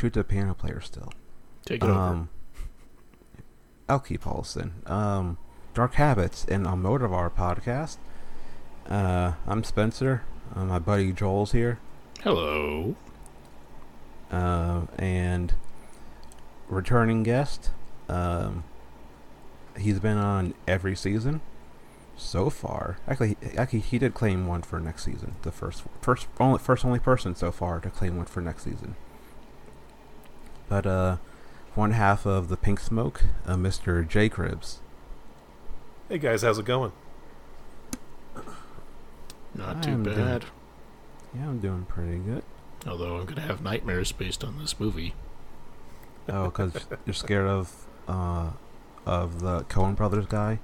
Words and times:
shoot 0.00 0.14
the 0.14 0.24
piano 0.24 0.54
player 0.54 0.80
still. 0.80 1.12
Take 1.66 1.84
it 1.84 1.90
over. 1.90 1.92
Um, 1.92 2.30
Elkie 3.86 4.18
Paulson. 4.18 4.72
Um, 4.86 5.36
Dark 5.74 5.94
Habits 5.94 6.46
and 6.46 6.66
a 6.66 6.70
Motivar 6.70 7.30
podcast. 7.30 7.98
Uh, 8.88 9.34
I'm 9.46 9.62
Spencer. 9.62 10.22
Uh, 10.54 10.64
my 10.64 10.78
buddy 10.78 11.12
Joel's 11.12 11.52
here. 11.52 11.78
Hello. 12.22 12.96
Uh, 14.30 14.82
and 14.96 15.54
returning 16.68 17.22
guest. 17.22 17.70
Um, 18.08 18.64
he's 19.76 20.00
been 20.00 20.16
on 20.16 20.54
every 20.66 20.96
season 20.96 21.42
so 22.16 22.48
far. 22.48 22.96
Actually, 23.06 23.36
actually, 23.54 23.80
he 23.80 23.98
did 23.98 24.14
claim 24.14 24.46
one 24.46 24.62
for 24.62 24.80
next 24.80 25.04
season. 25.04 25.34
The 25.42 25.52
first, 25.52 25.82
first, 26.00 26.26
only, 26.38 26.58
first 26.58 26.86
only 26.86 27.00
person 27.00 27.34
so 27.34 27.52
far 27.52 27.80
to 27.80 27.90
claim 27.90 28.16
one 28.16 28.26
for 28.26 28.40
next 28.40 28.64
season. 28.64 28.96
But 30.70 30.86
uh, 30.86 31.16
one 31.74 31.90
half 31.90 32.24
of 32.24 32.48
the 32.48 32.56
Pink 32.56 32.80
Smoke, 32.80 33.24
uh, 33.46 33.56
Mr. 33.56 34.06
J 34.08 34.30
Cribbs. 34.30 34.78
Hey 36.08 36.16
guys, 36.18 36.40
how's 36.42 36.58
it 36.58 36.64
going? 36.64 36.92
Not 39.54 39.82
too 39.82 39.90
I'm 39.90 40.02
doing- 40.04 40.16
bad. 40.16 40.44
Yeah, 41.34 41.48
I'm 41.48 41.58
doing 41.60 41.84
pretty 41.84 42.18
good. 42.18 42.42
Although 42.86 43.18
I'm 43.18 43.26
gonna 43.26 43.42
have 43.42 43.62
nightmares 43.62 44.10
based 44.12 44.42
on 44.42 44.58
this 44.58 44.80
movie. 44.80 45.14
Oh, 46.28 46.46
because 46.46 46.72
you're 47.04 47.14
scared 47.14 47.46
of 47.46 47.86
uh, 48.08 48.50
of 49.04 49.40
the 49.40 49.64
Coen 49.64 49.94
Brothers 49.96 50.26
guy. 50.26 50.60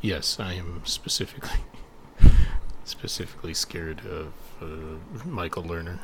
Yes, 0.00 0.40
I 0.40 0.54
am 0.54 0.82
specifically 0.84 1.60
specifically 2.84 3.54
scared 3.54 4.00
of 4.06 4.32
uh, 4.60 5.26
Michael 5.26 5.62
Lerner. 5.64 5.98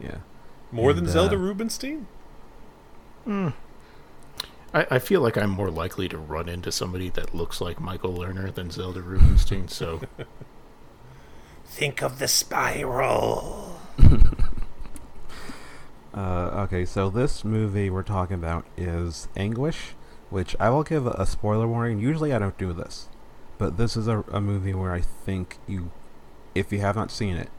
Yeah. 0.00 0.18
More 0.70 0.90
And, 0.90 1.00
than 1.00 1.08
Zelda 1.08 1.36
uh, 1.36 1.38
Rubinstein? 1.38 2.06
Mm. 3.26 3.52
I, 4.74 4.86
I 4.90 4.98
feel 4.98 5.20
like 5.20 5.36
I'm 5.36 5.50
more 5.50 5.70
likely 5.70 6.08
to 6.08 6.18
run 6.18 6.48
into 6.48 6.70
somebody 6.70 7.08
that 7.10 7.34
looks 7.34 7.60
like 7.60 7.80
Michael 7.80 8.12
Lerner 8.18 8.52
than 8.54 8.70
Zelda 8.70 9.00
Rubinstein. 9.00 9.68
So 9.68 10.00
Think 11.66 12.02
of 12.02 12.18
the 12.18 12.28
spiral. 12.28 13.78
Uh, 16.14 16.64
okay, 16.64 16.84
so 16.84 17.08
this 17.10 17.44
movie 17.44 17.88
we're 17.90 18.02
talking 18.02 18.34
about 18.34 18.64
is 18.76 19.28
Anguish, 19.36 19.94
which 20.30 20.56
I 20.58 20.68
will 20.70 20.82
give 20.82 21.06
a 21.06 21.24
spoiler 21.24 21.68
warning. 21.68 22.00
Usually 22.00 22.32
I 22.32 22.40
don't 22.40 22.58
do 22.58 22.72
this, 22.72 23.08
but 23.56 23.76
this 23.76 23.96
is 23.96 24.08
a, 24.08 24.24
a 24.32 24.40
movie 24.40 24.74
where 24.74 24.92
I 24.92 25.00
think 25.00 25.58
you, 25.68 25.92
if 26.56 26.72
you 26.72 26.80
have 26.80 26.96
not 26.96 27.12
seen 27.12 27.36
it, 27.36 27.50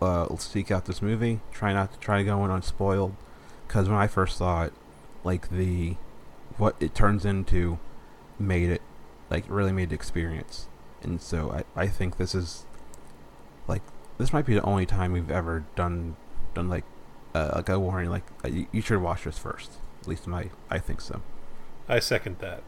uh, 0.00 0.36
seek 0.36 0.70
out 0.70 0.84
this 0.86 1.02
movie. 1.02 1.40
Try 1.52 1.72
not 1.72 1.92
to 1.92 1.98
try 1.98 2.18
to 2.18 2.24
go 2.24 2.44
in 2.44 2.50
unspoiled, 2.50 3.14
because 3.66 3.88
when 3.88 3.98
I 3.98 4.06
first 4.06 4.38
saw 4.38 4.64
it, 4.64 4.72
like 5.24 5.50
the, 5.50 5.96
what 6.56 6.76
it 6.80 6.94
turns 6.94 7.24
into, 7.24 7.78
made 8.38 8.70
it, 8.70 8.82
like 9.30 9.44
really 9.48 9.72
made 9.72 9.90
the 9.90 9.94
experience, 9.94 10.68
and 11.02 11.20
so 11.20 11.50
I 11.50 11.82
I 11.82 11.86
think 11.86 12.16
this 12.16 12.34
is, 12.34 12.64
like 13.66 13.82
this 14.18 14.32
might 14.32 14.46
be 14.46 14.54
the 14.54 14.62
only 14.62 14.86
time 14.86 15.12
we've 15.12 15.30
ever 15.30 15.64
done 15.76 16.16
done 16.54 16.68
like 16.68 16.84
uh, 17.34 17.52
like 17.56 17.68
a 17.68 17.78
warning, 17.78 18.10
like 18.10 18.24
uh, 18.44 18.48
you, 18.48 18.66
you 18.72 18.80
should 18.80 19.02
watch 19.02 19.24
this 19.24 19.38
first. 19.38 19.72
At 20.00 20.08
least 20.08 20.26
my, 20.26 20.50
I 20.70 20.78
think 20.78 21.00
so. 21.00 21.22
I 21.88 21.98
second 21.98 22.38
that. 22.38 22.62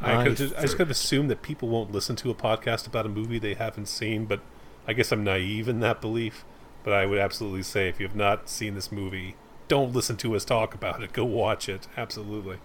I, 0.00 0.16
I 0.16 0.24
could 0.24 0.36
just, 0.36 0.54
I 0.56 0.62
just 0.62 0.72
third. 0.72 0.78
could 0.78 0.90
assume 0.90 1.28
that 1.28 1.42
people 1.42 1.68
won't 1.68 1.92
listen 1.92 2.16
to 2.16 2.30
a 2.30 2.34
podcast 2.34 2.86
about 2.86 3.06
a 3.06 3.08
movie 3.08 3.38
they 3.38 3.54
haven't 3.54 3.86
seen, 3.86 4.24
but 4.26 4.40
I 4.86 4.92
guess 4.92 5.12
I'm 5.12 5.24
naive 5.24 5.68
in 5.68 5.80
that 5.80 6.00
belief. 6.00 6.44
But 6.84 6.94
I 6.94 7.06
would 7.06 7.18
absolutely 7.18 7.62
say 7.62 7.88
if 7.88 8.00
you 8.00 8.06
have 8.06 8.16
not 8.16 8.48
seen 8.48 8.74
this 8.74 8.90
movie, 8.90 9.36
don't 9.68 9.92
listen 9.92 10.16
to 10.18 10.34
us 10.34 10.44
talk 10.44 10.74
about 10.74 11.02
it. 11.02 11.12
Go 11.12 11.24
watch 11.24 11.68
it. 11.68 11.86
Absolutely. 11.96 12.58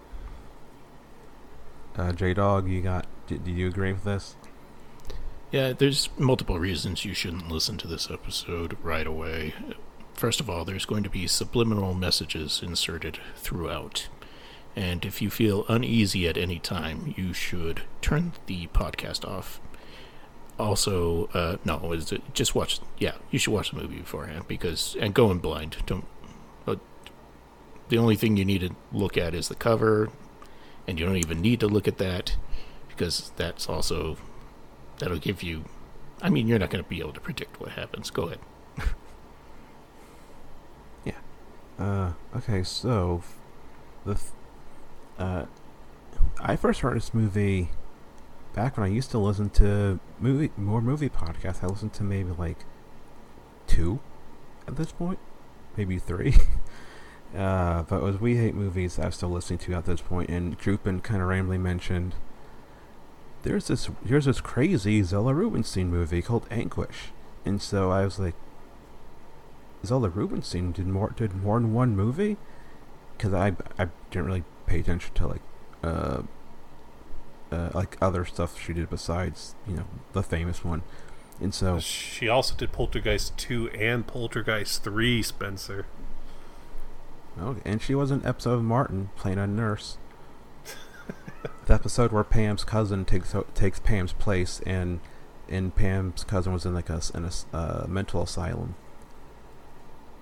Uh, 1.95 2.11
J 2.13 2.33
Dog, 2.33 2.67
you 2.67 2.81
got? 2.81 3.05
Do, 3.27 3.37
do 3.37 3.51
you 3.51 3.67
agree 3.67 3.93
with 3.93 4.03
this? 4.03 4.35
yeah, 5.51 5.71
there's 5.73 6.09
multiple 6.17 6.59
reasons 6.59 7.05
you 7.05 7.13
shouldn't 7.13 7.49
listen 7.49 7.77
to 7.77 7.87
this 7.87 8.11
episode 8.11 8.77
right 8.83 9.07
away. 9.07 9.53
First 10.13 10.39
of 10.39 10.49
all, 10.49 10.65
there's 10.65 10.85
going 10.85 11.03
to 11.03 11.09
be 11.09 11.27
subliminal 11.27 11.93
messages 11.93 12.61
inserted 12.61 13.19
throughout. 13.35 14.09
And 14.75 15.05
if 15.05 15.21
you 15.21 15.29
feel 15.29 15.65
uneasy 15.69 16.27
at 16.27 16.37
any 16.37 16.59
time, 16.59 17.13
you 17.17 17.33
should 17.33 17.83
turn 18.01 18.33
the 18.45 18.67
podcast 18.67 19.27
off. 19.27 19.59
Also, 20.59 21.27
uh, 21.33 21.57
no, 21.65 21.91
is 21.93 22.11
it, 22.11 22.21
just 22.33 22.55
watch. 22.55 22.79
Yeah, 22.97 23.13
you 23.29 23.37
should 23.37 23.53
watch 23.53 23.71
the 23.71 23.77
movie 23.77 23.97
beforehand 23.97 24.45
because 24.47 24.95
and 24.99 25.13
go 25.13 25.29
in 25.29 25.37
blind. 25.37 25.77
Don't. 25.85 26.05
But 26.65 26.79
the 27.89 27.97
only 27.99 28.15
thing 28.15 28.37
you 28.37 28.45
need 28.45 28.61
to 28.61 28.75
look 28.91 29.17
at 29.17 29.35
is 29.35 29.49
the 29.49 29.55
cover, 29.55 30.09
and 30.87 30.99
you 30.99 31.05
don't 31.05 31.17
even 31.17 31.41
need 31.41 31.59
to 31.59 31.67
look 31.67 31.87
at 31.87 31.99
that 31.99 32.35
because 32.87 33.31
that's 33.35 33.69
also 33.69 34.17
that'll 34.97 35.19
give 35.19 35.43
you. 35.43 35.65
I 36.23 36.29
mean, 36.29 36.47
you're 36.47 36.57
not 36.57 36.71
going 36.71 36.83
to 36.83 36.89
be 36.89 36.99
able 36.99 37.13
to 37.13 37.19
predict 37.19 37.59
what 37.59 37.71
happens. 37.71 38.09
Go 38.09 38.23
ahead. 38.23 38.39
Yeah. 41.05 41.13
Uh, 41.79 42.13
okay, 42.35 42.63
so 42.63 43.23
the, 44.05 44.15
th- 44.15 44.31
uh, 45.17 45.45
I 46.39 46.55
first 46.55 46.81
heard 46.81 46.97
this 46.97 47.13
movie 47.13 47.69
back 48.57 48.75
when 48.75 48.87
I 48.87 48.91
used 48.91 49.11
to 49.11 49.19
listen 49.19 49.51
to 49.51 49.99
movie 50.19 50.49
more 50.57 50.81
movie 50.81 51.09
podcasts. 51.09 51.63
I 51.63 51.67
listened 51.67 51.93
to 51.93 52.03
maybe 52.03 52.31
like 52.31 52.57
two 53.67 53.99
at 54.67 54.77
this 54.77 54.91
point, 54.91 55.19
maybe 55.77 55.99
three. 55.99 56.33
uh, 57.37 57.83
but 57.83 58.01
was 58.01 58.19
We 58.19 58.37
Hate 58.37 58.55
Movies 58.55 58.97
I'm 58.97 59.11
still 59.11 59.29
listening 59.29 59.59
to 59.59 59.75
at 59.75 59.85
this 59.85 60.01
point, 60.01 60.31
and 60.31 60.57
Jupin 60.57 61.03
kind 61.03 61.21
of 61.21 61.27
randomly 61.27 61.59
mentioned 61.59 62.15
there's 63.43 63.67
this 63.67 63.91
there's 64.03 64.25
this 64.25 64.41
crazy 64.41 65.03
Zelda 65.03 65.35
Rubinstein 65.35 65.91
movie 65.91 66.23
called 66.23 66.47
Anguish, 66.49 67.11
and 67.45 67.61
so 67.61 67.91
I 67.91 68.05
was 68.05 68.17
like, 68.17 68.35
Zelda 69.85 70.09
Rubinstein 70.09 70.71
did 70.71 70.87
more 70.87 71.11
did 71.15 71.35
more 71.35 71.59
than 71.59 71.75
one 71.75 71.95
movie, 71.95 72.37
because 73.15 73.35
I 73.35 73.49
I 73.77 73.89
didn't 74.09 74.25
really 74.25 74.43
pay 74.65 74.79
attention 74.79 75.13
to 75.13 75.27
like 75.27 75.41
uh, 75.83 76.21
uh 77.51 77.69
like 77.73 77.97
other 78.01 78.25
stuff 78.25 78.59
she 78.61 78.73
did 78.73 78.89
besides 78.89 79.55
you 79.67 79.75
know 79.77 79.85
the 80.13 80.23
famous 80.23 80.63
one, 80.65 80.83
and 81.41 81.53
so 81.53 81.79
She 81.79 82.27
also 82.27 82.55
did 82.55 82.71
Poltergeist 82.71 83.37
2 83.37 83.69
and 83.71 84.05
Poltergeist 84.07 84.83
3, 84.83 85.21
Spencer. 85.23 85.85
okay, 87.39 87.61
and 87.65 87.81
she 87.81 87.95
was 87.95 88.11
in 88.11 88.19
an 88.21 88.25
episode 88.25 88.53
of 88.53 88.63
Martin 88.63 89.09
playing 89.15 89.37
a 89.37 89.47
nurse. 89.47 89.97
the 91.67 91.73
episode 91.73 92.11
where 92.11 92.23
Pam's 92.23 92.63
cousin 92.63 93.05
takes 93.05 93.33
o- 93.35 93.45
takes 93.53 93.79
Pam's 93.79 94.13
place, 94.13 94.59
and 94.65 94.99
and 95.49 95.73
Pam's 95.75 96.23
cousin 96.25 96.51
was 96.53 96.65
in 96.65 96.73
like 96.73 96.89
a 96.89 96.93
s- 96.95 97.09
in 97.11 97.23
a 97.23 97.27
s- 97.27 97.45
uh, 97.53 97.85
mental 97.87 98.21
asylum, 98.23 98.75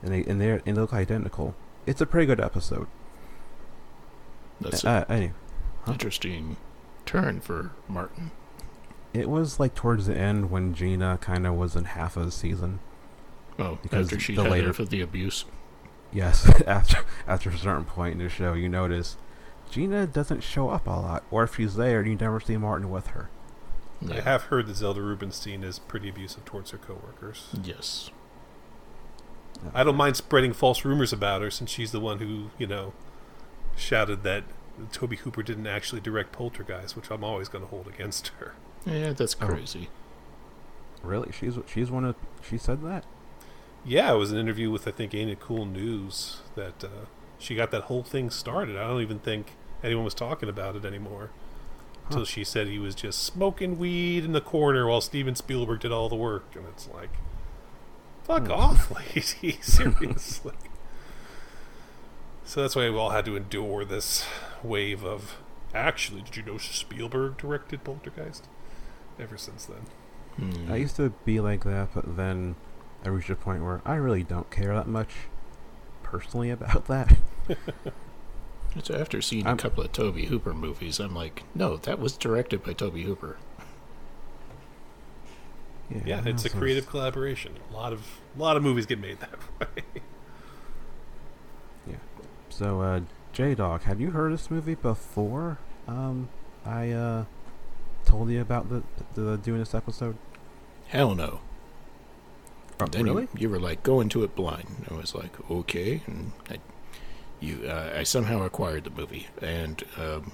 and 0.04 0.13
they 0.13 0.24
and 0.25 0.39
they 0.42 0.50
and 0.51 0.62
they 0.66 0.74
look 0.74 0.94
identical. 0.94 1.56
It's 1.88 2.01
a 2.01 2.06
pretty 2.06 2.25
good 2.28 2.39
episode. 2.42 2.88
That's 4.62 4.83
Uh, 4.86 5.06
anyway. 5.10 5.33
an 5.86 5.94
interesting 5.94 6.57
turn 7.06 7.40
for 7.42 7.72
Martin. 7.88 8.31
It 9.13 9.30
was 9.30 9.60
like 9.60 9.75
towards 9.75 10.07
the 10.07 10.16
end 10.18 10.52
when 10.52 10.74
Gina 10.74 11.18
kind 11.22 11.48
of 11.48 11.54
was 11.56 11.75
in 11.75 11.86
half 11.86 12.18
of 12.18 12.25
the 12.25 12.31
season. 12.31 12.80
Oh, 13.57 13.78
Because 13.81 14.07
after 14.07 14.19
she 14.19 14.36
the 14.36 14.44
had 14.44 14.52
later- 14.52 14.66
enough 14.66 14.80
of 14.80 14.90
the 14.90 15.02
abuse. 15.02 15.46
Yes, 16.12 16.50
after 16.68 16.98
after 17.28 17.50
a 17.50 17.57
certain 17.57 17.86
point 17.86 18.13
in 18.13 18.19
the 18.19 18.30
show, 18.30 18.54
you 18.54 18.69
notice 18.69 19.18
Gina 19.72 20.06
doesn't 20.07 20.44
show 20.44 20.69
up 20.69 20.86
a 20.88 20.92
lot, 20.92 21.24
or 21.31 21.44
if 21.44 21.56
she's 21.56 21.75
there, 21.75 22.06
you 22.06 22.16
never 22.16 22.40
see 22.40 22.57
Martin 22.57 22.90
with 22.90 23.07
her. 23.07 23.30
I 24.10 24.19
have 24.22 24.44
heard 24.44 24.68
that 24.68 24.75
Zelda 24.75 25.02
Rubinstein 25.02 25.63
is 25.63 25.80
pretty 25.80 26.10
abusive 26.10 26.46
towards 26.46 26.72
her 26.72 26.78
coworkers. 26.78 27.48
Yes. 27.63 28.12
I 29.74 29.84
don't 29.84 29.96
mind 29.96 30.18
spreading 30.18 30.54
false 30.54 30.84
rumors 30.86 31.12
about 31.13 31.42
her 31.42 31.50
since 31.50 31.72
she's 31.72 31.92
the 31.92 32.00
one 32.00 32.19
who, 32.19 32.50
you 32.57 32.68
know, 32.68 32.94
shouted 33.75 34.24
that 34.24 34.44
Tobe 34.92 35.16
Hooper 35.16 35.44
didn't 35.44 35.68
actually 35.68 36.01
direct 36.01 36.31
Poltergeist, 36.31 36.95
which 36.95 37.10
I'm 37.10 37.24
always 37.24 37.48
going 37.50 37.63
to 37.63 37.69
hold 37.69 37.88
against 37.88 38.30
her. 38.39 38.54
Yeah, 38.86 39.13
that's 39.13 39.36
Oh. 39.42 39.48
crazy. 39.48 39.89
Really, 41.04 41.31
she's 41.31 41.57
she's 41.68 41.92
one 41.92 42.04
of 42.06 42.16
she 42.48 42.57
said 42.57 42.81
that. 42.83 43.06
Yeah, 43.86 44.13
it 44.13 44.18
was 44.18 44.31
an 44.31 44.38
interview 44.39 44.72
with 44.72 44.88
I 44.88 44.92
think 44.92 45.13
Ain't 45.13 45.30
It 45.30 45.39
Cool 45.39 45.66
News 45.66 46.38
that 46.56 46.83
uh, 46.83 47.06
she 47.38 47.56
got 47.56 47.69
that 47.72 47.83
whole 47.83 48.04
thing 48.04 48.30
started. 48.31 48.75
I 48.75 48.88
don't 48.88 49.01
even 49.01 49.19
think 49.19 49.51
anyone 49.83 50.04
was 50.06 50.16
talking 50.16 50.50
about 50.50 50.75
it 50.75 50.83
anymore 50.86 51.30
until 52.06 52.21
Huh. 52.21 52.25
she 52.25 52.44
said 52.44 52.68
he 52.68 52.80
was 52.80 52.95
just 52.95 53.24
smoking 53.24 53.78
weed 53.78 54.25
in 54.25 54.31
the 54.31 54.42
corner 54.42 54.88
while 54.88 55.01
Steven 55.01 55.36
Spielberg 55.36 55.80
did 55.81 55.92
all 55.92 56.10
the 56.10 56.16
work, 56.16 56.45
and 56.56 56.66
it's 56.68 56.88
like, 56.94 57.10
fuck 58.24 58.45
Hmm. 58.48 58.51
off, 58.51 58.92
lady, 59.16 59.57
seriously. 59.62 60.54
So 62.45 62.62
that's 62.62 62.75
why 62.75 62.89
we 62.89 62.95
all 62.97 63.09
had 63.09 63.25
to 63.25 63.36
endure 63.36 63.83
this 63.86 64.25
wave 64.63 65.03
of. 65.03 65.38
Actually, 65.74 66.21
did 66.21 66.38
you 66.38 66.44
know 66.44 66.57
Spielberg 66.57 67.38
directed 67.38 67.83
Poltergeist? 67.83 68.47
Ever 69.19 69.38
since 69.38 69.65
then. 69.65 69.86
Hmm. 70.38 70.71
I 70.71 70.77
used 70.77 70.95
to 70.97 71.09
be 71.25 71.39
like 71.39 71.63
that, 71.63 71.89
but 71.94 72.15
then 72.18 72.56
I 73.03 73.09
reached 73.09 73.30
a 73.30 73.36
point 73.36 73.63
where 73.63 73.81
I 73.86 73.95
really 73.95 74.24
don't 74.24 74.50
care 74.51 74.74
that 74.75 74.88
much 74.88 75.09
personally 76.03 76.50
about 76.50 76.86
that. 76.88 77.18
It's 78.77 78.89
after 78.89 79.21
seeing 79.21 79.45
I'm- 79.47 79.56
a 79.56 79.57
couple 79.57 79.86
of 79.86 79.94
Tobe 79.94 80.18
Hooper 80.18 80.53
movies, 80.53 81.00
I'm 81.00 81.15
like, 81.15 81.44
no, 81.56 81.77
that 81.77 81.97
was 81.97 82.18
directed 82.18 82.62
by 82.62 82.74
Tobe 82.74 82.97
Hooper. 82.97 83.38
Yeah, 86.06 86.21
I 86.25 86.30
it's 86.30 86.44
a 86.44 86.50
creative 86.50 86.86
collaboration. 86.86 87.53
A 87.71 87.74
lot 87.74 87.94
of 87.94 88.19
a 88.36 88.42
lot 88.42 88.57
of 88.57 88.63
movies 88.63 88.86
get 88.86 89.00
made 89.00 89.19
that 89.21 89.39
way. 89.62 89.83
So, 92.57 92.81
uh, 92.81 93.02
J 93.34 93.54
Dog, 93.54 93.81
have 93.81 94.00
you 94.00 94.12
heard 94.12 94.31
this 94.31 94.50
movie 94.50 94.75
before? 94.75 95.57
Um, 95.90 96.30
I 96.66 96.90
uh 96.92 97.25
told 98.06 98.30
you 98.30 98.40
about 98.40 98.69
the, 98.69 98.81
the 99.13 99.36
doing 99.38 99.60
this 99.60 99.75
episode. 99.75 100.16
Hell 100.88 101.16
no. 101.16 101.42
Then 102.92 103.04
really? 103.04 103.24
you, 103.24 103.30
you 103.40 103.50
were 103.50 103.60
like, 103.60 103.84
go 103.84 104.00
into 104.00 104.24
it 104.24 104.36
blind. 104.36 104.86
I 104.90 104.94
was 104.94 105.13
like, 105.13 105.34
okay. 105.52 106.02
And 106.07 106.31
I, 106.50 106.60
you, 107.42 107.66
uh, 107.68 107.92
I 107.98 108.04
somehow 108.04 108.44
acquired 108.44 108.86
the 108.86 108.90
movie. 108.90 109.28
And 109.42 109.84
um, 109.98 110.31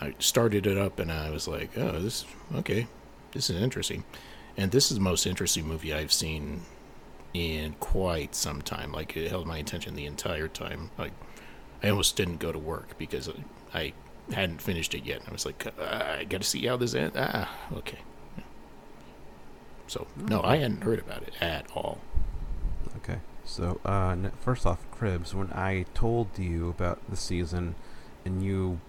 I 0.00 0.14
started 0.18 0.66
it 0.66 0.76
up 0.76 0.98
and 0.98 1.12
I 1.12 1.30
was 1.30 1.46
like, 1.46 1.76
oh, 1.78 2.00
this, 2.00 2.24
okay, 2.56 2.88
this 3.30 3.48
is 3.48 3.62
interesting. 3.62 4.02
And 4.56 4.72
this 4.72 4.90
is 4.90 4.96
the 4.96 5.02
most 5.02 5.24
interesting 5.24 5.68
movie 5.68 5.94
I've 5.94 6.12
seen 6.12 6.62
in 7.32 7.74
quite 7.80 8.34
some 8.34 8.62
time. 8.62 8.92
Like, 8.92 9.16
it 9.16 9.30
held 9.30 9.46
my 9.46 9.58
attention 9.58 9.94
the 9.94 10.06
entire 10.06 10.48
time. 10.48 10.90
Like, 10.98 11.12
I 11.82 11.88
almost 11.88 12.16
didn't 12.16 12.38
go 12.38 12.52
to 12.52 12.58
work 12.58 12.98
because 12.98 13.30
I 13.72 13.92
hadn't 14.32 14.62
finished 14.62 14.94
it 14.94 15.04
yet. 15.04 15.22
I 15.28 15.32
was 15.32 15.46
like, 15.46 15.66
uh, 15.66 16.16
I 16.18 16.24
got 16.24 16.42
to 16.42 16.46
see 16.46 16.66
how 16.66 16.76
this 16.76 16.94
ends. 16.94 17.16
Ah, 17.18 17.50
okay. 17.74 17.98
So, 19.86 20.06
no, 20.16 20.42
I 20.42 20.58
hadn't 20.58 20.82
heard 20.82 21.00
about 21.00 21.22
it 21.22 21.34
at 21.40 21.66
all. 21.74 21.98
Okay. 22.98 23.18
So, 23.44 23.80
uh, 23.84 24.16
first 24.40 24.66
off, 24.66 24.78
Cribbs, 24.92 25.34
when 25.34 25.50
I 25.52 25.86
told 25.94 26.38
you 26.38 26.68
about 26.68 27.00
the 27.08 27.16
season, 27.16 27.74
and 28.24 28.44
you, 28.44 28.80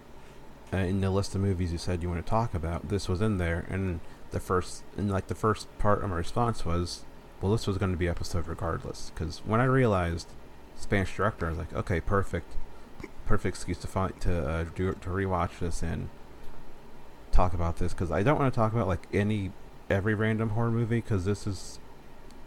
uh, 0.72 0.76
in 0.76 1.00
the 1.00 1.10
list 1.10 1.34
of 1.34 1.40
movies 1.40 1.72
you 1.72 1.78
said 1.78 2.02
you 2.02 2.08
want 2.08 2.24
to 2.24 2.30
talk 2.30 2.54
about, 2.54 2.88
this 2.88 3.08
was 3.08 3.20
in 3.20 3.38
there, 3.38 3.66
and 3.68 3.98
the 4.30 4.38
first, 4.38 4.84
and 4.96 5.10
like 5.10 5.26
the 5.26 5.34
first 5.34 5.66
part 5.78 6.04
of 6.04 6.10
my 6.10 6.16
response 6.16 6.64
was, 6.64 7.04
well, 7.42 7.52
this 7.52 7.66
was 7.66 7.76
going 7.76 7.90
to 7.90 7.98
be 7.98 8.08
episode 8.08 8.46
regardless, 8.46 9.10
because 9.12 9.42
when 9.44 9.60
I 9.60 9.64
realized 9.64 10.28
Spanish 10.76 11.14
director, 11.16 11.46
I 11.46 11.50
was 11.50 11.58
like, 11.58 11.74
okay, 11.74 12.00
perfect, 12.00 12.52
perfect 13.26 13.56
excuse 13.56 13.78
to 13.78 13.86
find 13.88 14.18
to 14.20 14.48
uh, 14.48 14.64
do 14.74 14.92
to 14.92 15.10
rewatch 15.10 15.58
this 15.58 15.82
and 15.82 16.08
talk 17.32 17.52
about 17.52 17.78
this, 17.78 17.92
because 17.92 18.12
I 18.12 18.22
don't 18.22 18.38
want 18.38 18.54
to 18.54 18.56
talk 18.56 18.72
about 18.72 18.86
like 18.86 19.06
any 19.12 19.50
every 19.90 20.14
random 20.14 20.50
horror 20.50 20.70
movie, 20.70 21.00
because 21.00 21.24
this 21.24 21.46
is 21.46 21.80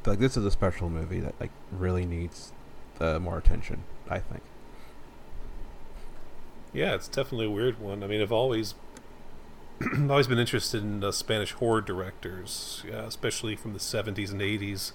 like 0.05 0.19
this 0.19 0.37
is 0.37 0.45
a 0.45 0.51
special 0.51 0.89
movie 0.89 1.19
that 1.19 1.35
like 1.39 1.51
really 1.71 2.05
needs 2.05 2.53
uh, 2.99 3.19
more 3.19 3.37
attention. 3.37 3.83
I 4.09 4.19
think. 4.19 4.43
Yeah, 6.71 6.93
it's 6.95 7.07
definitely 7.07 7.47
a 7.47 7.51
weird 7.51 7.79
one. 7.79 8.03
I 8.03 8.07
mean, 8.07 8.21
I've 8.21 8.31
always 8.31 8.75
I've 9.81 10.09
always 10.09 10.27
been 10.27 10.39
interested 10.39 10.83
in 10.83 11.03
uh, 11.03 11.11
Spanish 11.11 11.51
horror 11.53 11.81
directors, 11.81 12.83
yeah, 12.87 13.05
especially 13.05 13.55
from 13.55 13.73
the 13.73 13.79
70s 13.79 14.31
and 14.31 14.41
80s, 14.41 14.93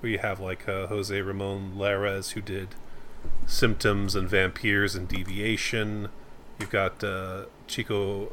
where 0.00 0.12
you 0.12 0.18
have 0.18 0.38
like 0.38 0.68
uh, 0.68 0.86
Jose 0.86 1.20
Ramon 1.20 1.72
Larraz, 1.76 2.32
who 2.32 2.40
did 2.40 2.68
Symptoms 3.46 4.14
and 4.14 4.28
Vampires 4.28 4.94
and 4.94 5.08
Deviation. 5.08 6.08
You've 6.58 6.70
got 6.70 7.02
uh, 7.02 7.46
Chicho 7.66 8.32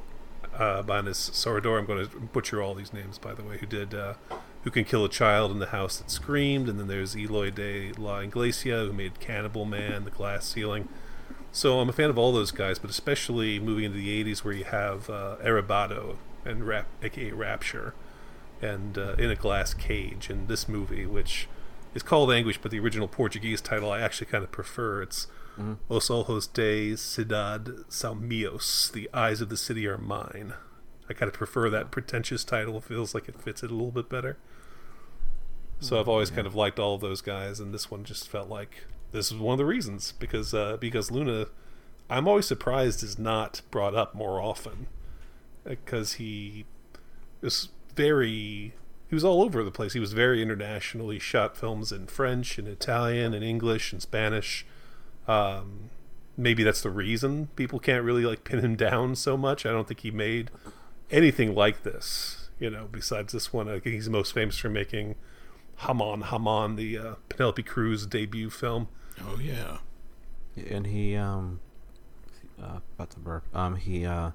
uh, 0.54 0.84
Ibáñez 0.84 1.32
Serrador. 1.32 1.80
I'm 1.80 1.86
going 1.86 2.08
to 2.08 2.20
butcher 2.20 2.62
all 2.62 2.76
these 2.76 2.94
names, 2.94 3.18
by 3.18 3.34
the 3.34 3.44
way, 3.44 3.58
who 3.58 3.66
did 3.66 3.94
uh, 3.94 4.14
Who 4.64 4.72
Can 4.72 4.84
Kill 4.84 5.06
a 5.06 5.10
Child 5.10 5.52
in 5.52 5.60
the 5.60 5.68
House 5.68 5.98
That 5.98 6.12
Screamed. 6.12 6.70
And 6.70 6.80
then 6.80 6.88
there's 6.88 7.16
Eloy 7.16 7.50
de 7.50 7.94
la 7.94 8.20
Iglesia, 8.20 8.86
who 8.86 8.94
made 8.94 9.20
Cannibal 9.20 9.66
Man, 9.66 10.04
The 10.04 10.12
Glass 10.12 10.48
Ceiling. 10.48 10.88
So 11.52 11.80
I'm 11.80 11.90
a 11.90 11.94
fan 11.94 12.10
of 12.10 12.18
all 12.18 12.32
those 12.32 12.52
guys, 12.52 12.78
but 12.80 12.90
especially 12.90 13.60
moving 13.60 13.86
into 13.86 13.98
the 13.98 14.24
80s 14.24 14.40
where 14.40 14.54
you 14.54 14.66
have 14.66 15.10
uh, 15.10 15.38
Arrebato 15.44 16.18
and 16.46 16.66
Rap, 16.68 16.88
aka 17.02 17.32
Rapture, 17.32 17.94
and 18.62 18.98
uh, 18.98 19.14
In 19.18 19.30
a 19.32 19.36
Glass 19.36 19.74
Cage 19.74 20.30
in 20.30 20.48
this 20.48 20.68
movie, 20.70 21.06
which 21.06 21.48
is 21.96 22.04
called 22.04 22.32
Anguish, 22.32 22.60
but 22.62 22.72
the 22.72 22.80
original 22.80 23.08
Portuguese 23.08 23.62
title 23.62 23.92
I 23.92 24.00
actually 24.02 24.28
kind 24.28 24.44
of 24.44 24.52
prefer. 24.52 25.02
It's 25.02 25.28
Os 25.90 26.10
Ojos 26.10 26.48
de 26.48 26.92
Cidade 26.94 27.84
São 27.90 28.18
Mios, 28.22 28.92
The 28.92 29.10
Eyes 29.14 29.42
of 29.42 29.50
the 29.50 29.58
City 29.58 29.88
Are 29.88 29.98
Mine. 29.98 30.54
I 31.10 31.14
kind 31.14 31.28
of 31.28 31.34
prefer 31.34 31.70
that 31.72 31.90
pretentious 31.92 32.44
title. 32.44 32.78
It 32.78 32.84
feels 32.84 33.14
like 33.16 33.28
it 33.28 33.42
fits 33.42 33.64
it 33.64 33.72
a 33.72 33.74
little 33.74 33.92
bit 33.92 34.08
better. 34.08 34.38
So 35.82 36.00
I've 36.00 36.08
always 36.08 36.30
kind 36.30 36.46
of 36.46 36.54
liked 36.56 36.78
all 36.78 36.96
of 36.96 37.02
those 37.02 37.22
guys, 37.22 37.60
and 37.60 37.74
this 37.74 37.90
one 37.90 38.04
just 38.04 38.30
felt 38.30 38.48
like 38.50 38.86
this 39.12 39.32
is 39.32 39.38
one 39.38 39.54
of 39.54 39.58
the 39.58 39.66
reasons 39.66 40.14
because 40.14 40.54
uh, 40.54 40.78
because 40.78 41.12
Luna, 41.12 41.48
I'm 42.10 42.28
always 42.28 42.46
surprised 42.48 43.04
is 43.04 43.18
not 43.18 43.62
brought 43.72 43.96
up 43.96 44.14
more 44.14 44.42
often 44.42 44.88
because 45.64 46.14
he 46.14 46.66
was 47.42 47.70
very 47.96 48.74
he 49.10 49.16
was 49.16 49.24
all 49.24 49.42
over 49.42 49.64
the 49.64 49.72
place. 49.72 49.94
He 49.94 50.00
was 50.00 50.14
very 50.14 50.42
international. 50.42 51.10
He 51.10 51.20
shot 51.20 51.58
films 51.58 51.92
in 51.92 52.08
French 52.08 52.58
and 52.60 52.68
Italian 52.68 53.34
and 53.34 53.44
English 53.44 53.92
and 53.92 54.02
Spanish. 54.02 54.66
Um, 55.28 55.90
maybe 56.38 56.64
that's 56.64 56.82
the 56.82 56.92
reason 56.92 57.50
people 57.56 57.80
can't 57.80 58.04
really 58.04 58.24
like 58.24 58.44
pin 58.44 58.60
him 58.60 58.76
down 58.76 59.16
so 59.16 59.36
much. 59.36 59.66
I 59.66 59.72
don't 59.72 59.88
think 59.88 60.02
he 60.02 60.12
made 60.12 60.52
anything 61.10 61.56
like 61.56 61.84
this. 61.84 62.50
You 62.60 62.70
know, 62.70 62.88
besides 62.92 63.34
this 63.34 63.52
one, 63.52 63.68
I 63.68 63.80
think 63.80 63.96
he's 63.96 64.10
most 64.10 64.34
famous 64.34 64.58
for 64.58 64.70
making 64.70 65.16
Jamón 65.82 66.24
Jamón, 66.24 66.76
the 66.76 66.98
uh, 66.98 67.16
Penelope 67.30 67.64
Cruz 67.64 68.06
debut 68.06 68.50
film. 68.50 68.90
Oh, 69.28 69.40
yeah. 69.42 69.78
And 70.70 70.88
he 70.88 71.16
um, 71.16 71.60
uh, 72.62 72.80
about 72.96 73.10
to 73.12 73.20
burp. 73.20 73.44
Um, 73.56 73.76
he 73.76 74.06
uh, 74.06 74.32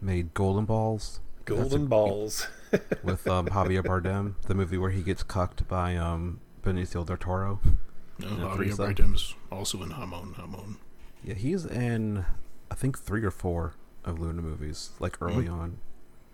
made 0.00 0.34
Golden 0.34 0.64
Balls. 0.64 1.20
That's 1.44 1.58
a- 1.58 1.60
Golden 1.62 1.86
Balls. 1.86 2.46
with 3.02 3.26
um 3.26 3.48
Javier 3.48 3.82
Bardem, 3.82 4.34
the 4.46 4.54
movie 4.54 4.78
where 4.78 4.90
he 4.90 5.02
gets 5.02 5.22
cucked 5.22 5.68
by 5.68 5.94
um 5.96 6.40
Benicio 6.62 7.04
del 7.04 7.16
Toro. 7.18 7.60
No, 8.18 8.28
Yeah, 8.28 8.34
Javier 8.36 8.54
threesome. 8.56 8.94
Bardem's 8.94 9.34
also 9.50 9.82
in 9.82 9.90
Jamón 9.90 10.34
Jamón. 10.34 10.76
Yeah, 11.22 11.34
he's 11.34 11.66
in 11.66 12.24
I 12.70 12.74
think 12.74 12.98
three 12.98 13.24
or 13.24 13.30
four 13.30 13.74
of 14.04 14.18
Luna 14.18 14.40
movies, 14.40 14.90
like 15.00 15.20
early 15.20 15.46
on. 15.48 15.78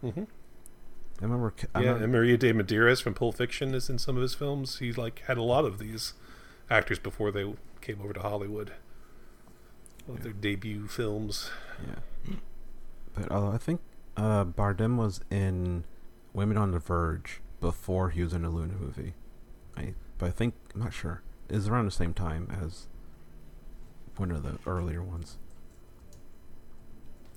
hmm 0.01 0.11
I 1.21 1.25
remember. 1.25 1.53
I 1.75 1.81
Yeah, 1.81 1.87
remember 1.87 2.05
and 2.05 2.13
Maria 2.13 2.37
de 2.37 2.53
Medeiros 2.53 3.03
from 3.03 3.15
Pulp 3.15 3.35
Fiction 3.37 3.75
is 3.75 3.91
in 3.91 3.99
some 3.99 4.15
of 4.17 4.23
his 4.23 4.35
films. 4.35 4.79
He 4.79 4.93
like 4.93 5.23
had 5.27 5.39
a 5.39 5.43
lot 5.43 5.65
of 5.65 5.79
these 5.81 6.13
actors 6.71 6.99
before 6.99 7.31
they 7.31 7.53
came 7.81 8.01
over 8.03 8.13
to 8.13 8.21
Hollywood. 8.21 8.73
Lot 10.07 10.19
of 10.19 10.25
their 10.25 10.33
debut 10.33 10.87
films. 10.87 11.51
Yeah. 11.87 12.35
But 13.15 13.31
uh, 13.31 13.51
I 13.51 13.59
think 13.59 13.81
uh, 14.17 14.45
Bardem 14.45 14.97
was 14.97 15.21
in 15.31 15.85
Women 16.33 16.57
on 16.57 16.71
the 16.71 16.79
Verge 16.79 17.41
before 17.61 18.11
he 18.11 18.23
was 18.23 18.33
in 18.33 18.45
a 18.45 18.51
Luna 18.51 18.75
movie. 18.75 19.15
I 19.77 19.95
but 20.17 20.27
I 20.27 20.31
think 20.31 20.55
I'm 20.75 20.81
not 20.81 20.93
sure. 20.93 21.23
It's 21.49 21.69
around 21.69 21.87
the 21.87 21.91
same 21.91 22.15
time 22.15 22.49
as 22.63 22.87
one 24.17 24.31
of 24.31 24.43
the 24.43 24.59
earlier 24.67 25.03
ones. 25.03 25.39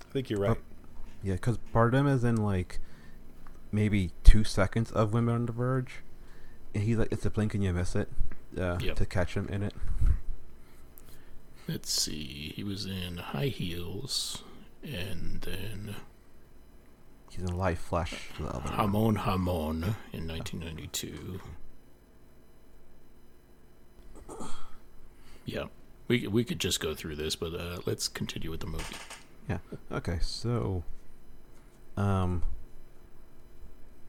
I 0.00 0.12
think 0.12 0.30
you're 0.30 0.40
right. 0.40 0.58
Yeah, 1.22 1.34
because 1.34 1.58
Bardem 1.74 2.12
is 2.12 2.24
in 2.24 2.36
like 2.36 2.78
maybe 3.70 4.10
two 4.24 4.44
seconds 4.44 4.90
of 4.92 5.12
Women 5.12 5.34
on 5.34 5.46
the 5.46 5.52
Verge, 5.52 6.02
and 6.74 6.84
he's 6.84 6.96
like, 6.96 7.12
it's 7.12 7.24
a 7.24 7.30
blink 7.30 7.54
and 7.54 7.62
you 7.62 7.72
miss 7.72 7.94
it 7.94 8.08
uh, 8.58 8.78
Yep. 8.80 8.96
to 8.96 9.06
catch 9.06 9.34
him 9.34 9.48
in 9.48 9.62
it. 9.62 9.74
Let's 11.68 11.90
see. 11.92 12.52
He 12.56 12.64
was 12.64 12.86
in 12.86 13.18
High 13.18 13.46
Heels 13.46 14.42
and 14.82 15.40
then 15.42 15.96
He's 17.30 17.44
in 17.44 17.56
Live 17.56 17.78
Flesh. 17.78 18.28
The 18.38 18.46
other 18.48 18.58
one. 18.58 18.90
Jamón 18.92 19.16
Jamón 19.18 19.94
in 20.12 20.26
1992. 20.28 21.40
Yeah. 25.44 25.64
We, 26.08 26.26
we 26.26 26.44
could 26.44 26.58
just 26.58 26.80
go 26.80 26.94
through 26.94 27.16
this, 27.16 27.36
but 27.36 27.54
uh, 27.54 27.78
let's 27.86 28.08
continue 28.08 28.50
with 28.50 28.60
the 28.60 28.66
movie. 28.66 28.96
Yeah. 29.48 29.58
Okay, 29.90 30.18
so 30.20 30.84
um, 31.96 32.42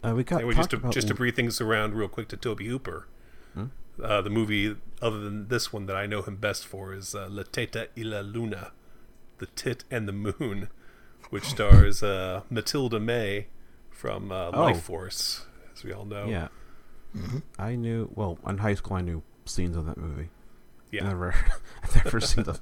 uh, 0.04 0.14
we 0.16 0.24
got 0.24 0.38
Anyway, 0.42 0.56
just 0.56 0.70
to 0.72 0.76
about 0.78 0.94
just 0.94 1.08
to 1.08 1.14
Lu- 1.14 1.18
breathe 1.20 1.36
things 1.36 1.62
around 1.62 1.94
real 1.94 2.08
quick 2.08 2.28
to 2.30 2.38
Tobe 2.38 2.62
Hooper. 2.62 3.08
Hmm? 3.54 3.66
Uh, 4.02 4.22
the 4.22 4.30
movie, 4.30 4.76
other 5.02 5.20
than 5.20 5.48
this 5.50 5.72
one 5.72 5.86
that 5.86 5.96
I 5.96 6.06
know 6.08 6.22
him 6.24 6.38
best 6.38 6.66
for, 6.66 6.94
is 6.94 7.14
uh, 7.14 7.28
La 7.30 7.44
Teta 7.44 7.90
y 7.96 8.04
la 8.04 8.22
Luna, 8.22 8.72
The 9.38 9.46
Tit 9.48 9.84
and 9.92 10.08
the 10.08 10.12
Moon, 10.14 10.70
which 11.30 11.44
stars 11.46 12.02
uh, 12.02 12.42
Matilda 12.50 13.00
May 13.00 13.48
from 13.92 14.32
uh, 14.32 14.50
Oh. 14.54 14.72
Lifeforce, 14.72 15.46
as 15.76 15.84
we 15.84 15.94
all 15.94 16.06
know. 16.06 16.26
Yeah, 16.26 16.48
hmm 17.16 17.40
I 17.60 17.76
knew. 17.76 18.10
Well, 18.16 18.40
in 18.48 18.58
high 18.60 18.74
school, 18.74 18.98
I 18.98 19.02
knew 19.02 19.22
scenes 19.46 19.78
of 19.78 19.86
that 19.86 19.98
movie. 19.98 20.30
Yeah. 20.92 21.04
Never, 21.08 21.34
I've 21.84 22.04
never 22.06 22.20
seen 22.20 22.46
the 22.46 22.60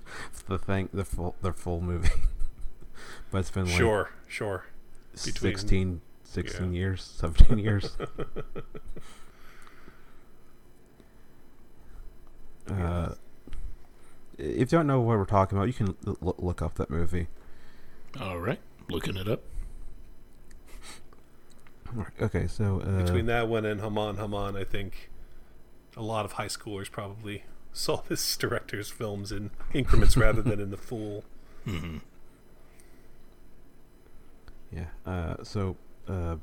the 0.47 0.57
thing, 0.57 0.89
the 0.93 1.05
full, 1.05 1.35
the 1.41 1.53
full 1.53 1.79
movie. 1.81 2.09
but 3.31 3.39
it's 3.39 3.51
been 3.51 3.65
like 3.67 3.75
Sure, 3.77 4.11
sure. 4.27 4.65
between- 5.13 5.51
16, 5.55 6.01
16 6.23 6.73
yeah. 6.73 6.79
years, 6.79 7.03
17 7.03 7.57
years. 7.57 7.97
Uh, 12.71 13.13
if 14.37 14.57
you 14.71 14.77
don't 14.77 14.87
know 14.87 15.01
what 15.01 15.17
we're 15.17 15.25
talking 15.25 15.57
about, 15.57 15.67
you 15.67 15.73
can 15.73 15.95
l- 16.07 16.35
look 16.37 16.61
up 16.61 16.75
that 16.75 16.89
movie. 16.89 17.27
All 18.19 18.39
right, 18.39 18.59
looking 18.89 19.17
it 19.17 19.27
up. 19.27 19.41
Okay, 22.21 22.47
so 22.47 22.81
uh, 22.81 23.03
Between 23.03 23.25
that 23.25 23.49
one 23.49 23.65
and 23.65 23.81
Jamón 23.81 24.15
Jamón, 24.15 24.57
I 24.57 24.63
think 24.63 25.09
a 25.97 26.01
lot 26.01 26.23
of 26.23 26.33
high 26.33 26.47
schoolers 26.47 26.89
probably 26.89 27.43
saw 27.73 28.01
this 28.07 28.37
director's 28.37 28.89
films 28.89 29.31
in 29.31 29.51
increments 29.73 30.15
rather 30.15 30.41
than 30.41 30.59
in 30.61 30.71
the 30.71 30.77
full. 30.77 31.23
hmm 31.65 31.97
Yeah. 34.71 34.85
Uh, 35.05 35.43
so, 35.43 35.75
uh, 36.07 36.37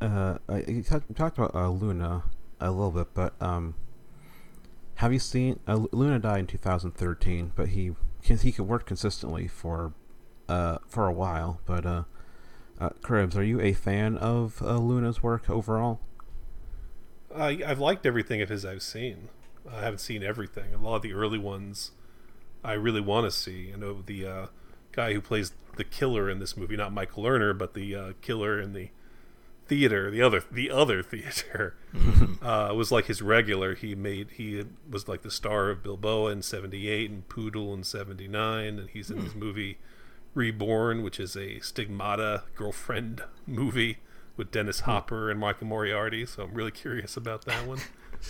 uh, 0.00 0.38
I, 0.48 0.64
you 0.66 0.82
talk- 0.82 1.02
talked 1.14 1.38
about 1.38 1.54
uh, 1.54 1.68
Luna 1.68 2.22
a 2.60 2.70
little 2.70 2.90
bit, 2.90 3.08
but 3.14 3.34
um, 3.40 3.74
have 4.96 5.12
you 5.12 5.18
seen 5.18 5.60
uh, 5.66 5.86
Luna 5.92 6.18
died 6.18 6.40
in 6.40 6.46
2013, 6.46 7.52
but 7.54 7.68
he 7.68 7.92
he 8.22 8.50
could 8.50 8.66
work 8.66 8.86
consistently 8.86 9.46
for 9.46 9.92
uh 10.48 10.78
for 10.86 11.06
a 11.06 11.12
while. 11.12 11.60
But 11.64 11.86
uh, 11.86 12.02
uh 12.80 12.90
Cribbs, 13.02 13.36
are 13.36 13.42
you 13.42 13.60
a 13.60 13.72
fan 13.72 14.16
of 14.16 14.60
uh, 14.62 14.78
Luna's 14.78 15.22
work 15.22 15.48
overall? 15.48 16.00
I, 17.34 17.60
I've 17.66 17.78
liked 17.78 18.06
everything 18.06 18.40
of 18.40 18.48
his 18.48 18.64
I've 18.64 18.82
seen. 18.82 19.28
I 19.70 19.80
haven't 19.80 19.98
seen 19.98 20.22
everything. 20.22 20.72
A 20.74 20.78
lot 20.78 20.96
of 20.96 21.02
the 21.02 21.12
early 21.12 21.38
ones 21.38 21.90
I 22.64 22.72
really 22.72 23.00
want 23.00 23.26
to 23.26 23.30
see. 23.30 23.70
I 23.72 23.76
know 23.76 24.02
the 24.04 24.26
uh, 24.26 24.46
guy 24.92 25.12
who 25.12 25.20
plays 25.20 25.52
the 25.76 25.84
killer 25.84 26.30
in 26.30 26.38
this 26.38 26.56
movie, 26.56 26.76
not 26.76 26.92
Michael 26.92 27.24
Lerner, 27.24 27.56
but 27.56 27.74
the 27.74 27.94
uh, 27.94 28.12
killer 28.22 28.60
in 28.60 28.72
the 28.72 28.88
theater, 29.68 30.10
the 30.10 30.22
other 30.22 30.42
the 30.50 30.70
other 30.70 31.02
theater, 31.04 31.74
uh, 32.42 32.72
was 32.74 32.90
like 32.92 33.06
his 33.06 33.20
regular. 33.22 33.74
He 33.74 33.94
made 33.94 34.30
he 34.32 34.64
was 34.90 35.08
like 35.08 35.22
the 35.22 35.30
star 35.30 35.70
of 35.70 35.82
Bilbao 35.82 36.26
in 36.28 36.42
'78 36.42 37.10
and 37.10 37.28
Poodle 37.28 37.74
in 37.74 37.84
'79, 37.84 38.78
and 38.78 38.88
he's 38.90 39.10
in 39.10 39.18
his 39.18 39.34
movie 39.34 39.78
Reborn, 40.34 41.02
which 41.02 41.18
is 41.20 41.36
a 41.36 41.60
stigmata 41.60 42.44
girlfriend 42.54 43.22
movie 43.46 43.98
with 44.36 44.50
Dennis 44.50 44.80
Hopper 44.80 45.30
and 45.30 45.40
Michael 45.40 45.66
Moriarty. 45.66 46.26
So 46.26 46.42
I'm 46.44 46.54
really 46.54 46.70
curious 46.70 47.16
about 47.16 47.44
that 47.46 47.66
one. 47.66 47.78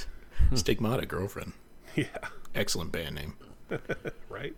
Stigmata 0.55 1.07
girlfriend. 1.07 1.53
yeah, 1.97 2.07
Excellent 2.55 2.93
band 2.93 3.15
name. 3.17 3.35
right. 4.29 4.55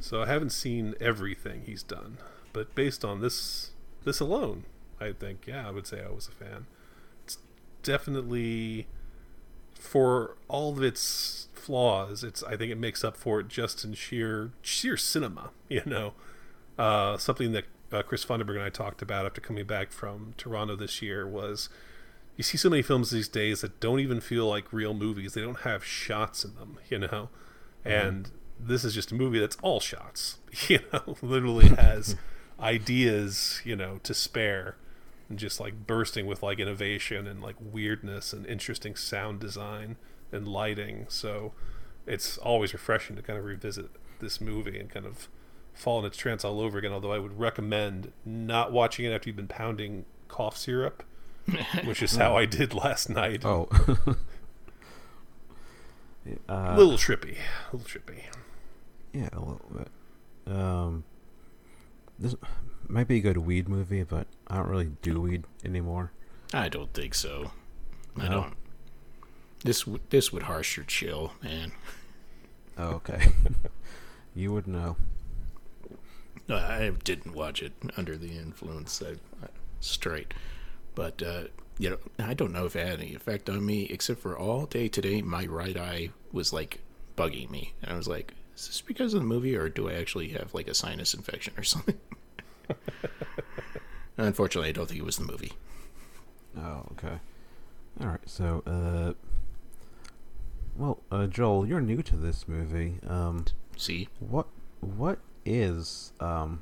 So 0.00 0.22
I 0.22 0.26
haven't 0.26 0.50
seen 0.50 0.94
everything 1.00 1.62
he's 1.66 1.82
done, 1.82 2.18
but 2.52 2.74
based 2.74 3.04
on 3.04 3.20
this 3.20 3.72
this 4.08 4.20
alone, 4.20 4.64
I 5.00 5.12
think 5.12 5.46
yeah, 5.46 5.68
I 5.68 5.70
would 5.70 5.86
say 5.86 6.02
I 6.02 6.10
was 6.10 6.28
a 6.28 6.32
fan. 6.32 6.66
It's 7.24 7.38
definitely 7.82 8.86
for 9.74 10.36
all 10.48 10.72
of 10.72 10.82
its 10.82 11.48
flaws, 11.54 12.24
it's 12.24 12.42
I 12.42 12.56
think 12.56 12.72
it 12.72 12.78
makes 12.78 13.04
up 13.04 13.16
for 13.16 13.40
it 13.40 13.48
just 13.48 13.84
in 13.84 13.94
sheer 13.94 14.50
sheer 14.62 14.96
cinema, 14.96 15.50
you 15.68 15.82
know. 15.86 16.14
Uh, 16.78 17.16
something 17.18 17.52
that 17.52 17.64
uh, 17.92 18.02
Chris 18.02 18.24
Funderburg 18.24 18.54
and 18.54 18.62
I 18.62 18.68
talked 18.68 19.02
about 19.02 19.26
after 19.26 19.40
coming 19.40 19.66
back 19.66 19.90
from 19.90 20.34
Toronto 20.36 20.76
this 20.76 21.02
year 21.02 21.26
was 21.26 21.68
you 22.36 22.44
see 22.44 22.56
so 22.56 22.70
many 22.70 22.82
films 22.82 23.10
these 23.10 23.28
days 23.28 23.62
that 23.62 23.80
don't 23.80 23.98
even 23.98 24.20
feel 24.20 24.46
like 24.46 24.72
real 24.72 24.94
movies. 24.94 25.34
They 25.34 25.40
don't 25.40 25.60
have 25.60 25.84
shots 25.84 26.44
in 26.44 26.54
them, 26.54 26.78
you 26.88 26.98
know. 26.98 27.30
And 27.84 28.30
this 28.60 28.84
is 28.84 28.94
just 28.94 29.10
a 29.12 29.14
movie 29.14 29.38
that's 29.38 29.56
all 29.62 29.80
shots, 29.80 30.38
you 30.68 30.80
know, 30.92 31.16
literally 31.22 31.68
has 31.68 32.16
ideas, 32.60 33.60
you 33.64 33.76
know, 33.76 33.98
to 34.02 34.14
spare 34.14 34.76
and 35.28 35.38
just 35.38 35.60
like 35.60 35.86
bursting 35.86 36.26
with 36.26 36.42
like 36.42 36.58
innovation 36.58 37.26
and 37.26 37.42
like 37.42 37.56
weirdness 37.60 38.32
and 38.32 38.46
interesting 38.46 38.96
sound 38.96 39.40
design 39.40 39.96
and 40.32 40.48
lighting. 40.48 41.06
So 41.08 41.52
it's 42.06 42.38
always 42.38 42.72
refreshing 42.72 43.16
to 43.16 43.22
kind 43.22 43.38
of 43.38 43.44
revisit 43.44 43.90
this 44.20 44.40
movie 44.40 44.78
and 44.78 44.88
kind 44.90 45.06
of 45.06 45.28
fall 45.74 46.00
in 46.00 46.06
its 46.06 46.16
trance 46.16 46.44
all 46.44 46.60
over 46.60 46.78
again. 46.78 46.92
Although 46.92 47.12
I 47.12 47.18
would 47.18 47.38
recommend 47.38 48.12
not 48.24 48.72
watching 48.72 49.04
it 49.04 49.12
after 49.12 49.28
you've 49.28 49.36
been 49.36 49.48
pounding 49.48 50.04
cough 50.28 50.56
syrup, 50.56 51.04
which 51.84 52.02
is 52.02 52.16
how 52.16 52.36
I 52.38 52.46
did 52.46 52.74
last 52.74 53.08
night. 53.08 53.44
Oh. 53.44 53.68
a 56.26 56.48
uh, 56.52 56.76
little 56.76 56.96
trippy, 56.96 57.36
a 57.72 57.76
little 57.76 57.88
trippy. 58.00 58.22
Yeah, 59.12 59.28
a 59.32 59.40
little 59.40 59.70
bit. 59.76 59.88
Um, 60.52 61.04
this 62.18 62.34
might 62.88 63.08
be 63.08 63.18
a 63.18 63.20
good 63.20 63.38
weed 63.38 63.68
movie, 63.68 64.02
but 64.02 64.26
I 64.46 64.56
don't 64.56 64.68
really 64.68 64.90
do 65.02 65.20
weed 65.20 65.44
anymore. 65.64 66.12
I 66.52 66.68
don't 66.68 66.92
think 66.92 67.14
so. 67.14 67.52
I 68.18 68.28
don't. 68.28 68.54
This 69.64 69.80
w- 69.80 70.00
this 70.10 70.32
would 70.32 70.44
harsh 70.44 70.76
your 70.76 70.86
chill, 70.86 71.32
man. 71.42 71.72
Oh, 72.76 72.90
okay. 72.94 73.32
you 74.34 74.52
would 74.52 74.66
know. 74.66 74.96
No, 76.48 76.56
I 76.56 76.90
didn't 77.04 77.34
watch 77.34 77.62
it 77.62 77.72
under 77.96 78.16
the 78.16 78.30
influence. 78.30 79.02
I, 79.04 79.12
I- 79.44 79.48
straight, 79.80 80.32
but 80.94 81.22
uh, 81.22 81.44
you 81.78 81.90
know, 81.90 81.98
I 82.18 82.34
don't 82.34 82.52
know 82.52 82.64
if 82.66 82.74
it 82.74 82.86
had 82.86 83.00
any 83.00 83.14
effect 83.14 83.48
on 83.50 83.64
me, 83.64 83.84
except 83.84 84.20
for 84.20 84.36
all 84.36 84.66
day 84.66 84.88
today, 84.88 85.22
my 85.22 85.46
right 85.46 85.76
eye 85.76 86.10
was 86.32 86.52
like 86.52 86.80
bugging 87.16 87.50
me, 87.50 87.74
and 87.82 87.92
I 87.92 87.96
was 87.96 88.08
like, 88.08 88.34
"Is 88.58 88.66
this 88.66 88.80
because 88.80 89.14
of 89.14 89.20
the 89.20 89.26
movie, 89.26 89.54
or 89.56 89.68
do 89.68 89.88
I 89.88 89.94
actually 89.94 90.28
have 90.30 90.52
like 90.54 90.68
a 90.68 90.74
sinus 90.74 91.14
infection 91.14 91.54
or 91.56 91.62
something?" 91.62 91.98
Unfortunately, 94.16 94.68
I 94.70 94.72
don't 94.72 94.86
think 94.86 94.98
it 95.00 95.06
was 95.06 95.16
the 95.16 95.24
movie. 95.24 95.52
Oh, 96.56 96.84
okay. 96.92 97.18
All 98.00 98.08
right. 98.08 98.20
So, 98.26 98.62
uh, 98.66 99.12
well, 100.76 100.98
uh, 101.12 101.26
Joel, 101.26 101.66
you're 101.66 101.80
new 101.80 102.02
to 102.02 102.16
this 102.16 102.48
movie. 102.48 102.96
Um, 103.06 103.44
See, 103.76 104.08
what 104.18 104.46
what 104.80 105.18
is 105.44 106.12
um, 106.20 106.60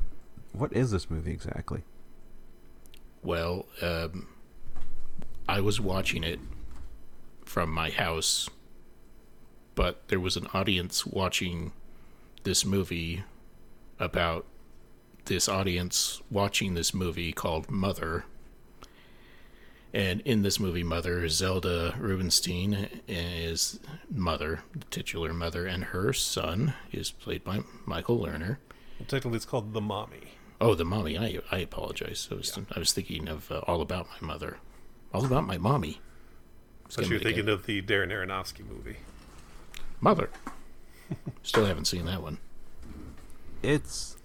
what 0.53 0.73
is 0.73 0.91
this 0.91 1.11
movie 1.11 1.33
exactly? 1.33 1.83
well, 3.23 3.67
um, 3.83 4.29
I 5.49 5.61
was 5.61 5.81
watching 5.81 6.23
it 6.23 6.39
from 7.45 7.71
my 7.73 7.91
house, 7.91 8.49
but 9.75 10.07
there 10.09 10.21
was 10.21 10.37
an 10.37 10.47
audience 10.55 11.05
watching 11.05 11.73
this 12.47 12.65
movie 12.65 13.25
about 13.99 14.47
this 15.25 15.49
audience 15.49 16.23
watching 16.31 16.75
this 16.75 16.95
movie 16.95 17.33
called 17.33 17.69
Mother. 17.69 18.25
And 19.93 20.21
in 20.21 20.43
this 20.43 20.61
movie, 20.61 20.85
Mother, 20.85 21.29
Zelda 21.29 21.97
Rubinstein 21.99 23.01
is 23.09 23.81
mother, 24.09 24.61
the 24.73 24.85
titular 24.85 25.33
mother, 25.33 25.67
and 25.67 25.85
her 25.87 26.13
son 26.13 26.75
is 26.93 27.11
played 27.11 27.43
by 27.43 27.63
Michael 27.85 28.21
Lerner. 28.21 28.59
Technically, 29.09 29.37
it's 29.37 29.45
called 29.45 29.73
The 29.73 29.81
Mommy. 29.81 30.35
Oh, 30.61 30.75
the 30.75 30.85
mommy. 30.85 31.19
I 31.19 31.41
I 31.51 31.59
apologize. 31.59 32.29
I 32.31 32.35
was 32.37 32.57
I 32.75 32.79
was 32.79 32.93
thinking 32.93 33.29
of 33.29 33.51
uh, 33.51 33.59
all 33.67 33.83
about 33.83 34.07
my 34.13 34.27
mother, 34.27 34.57
all 35.13 35.25
about 35.27 35.47
my 35.47 35.59
mommy. 35.59 36.01
So 36.89 37.03
you're 37.03 37.19
thinking 37.19 37.49
of 37.49 37.67
the 37.67 37.83
Darren 37.83 38.11
Aronofsky 38.11 38.65
movie. 38.67 38.99
mother. 40.01 40.31
Still 41.43 41.65
haven't 41.67 41.87
seen 41.87 42.05
that 42.07 42.23
one. 42.23 42.39
It's 43.63 44.17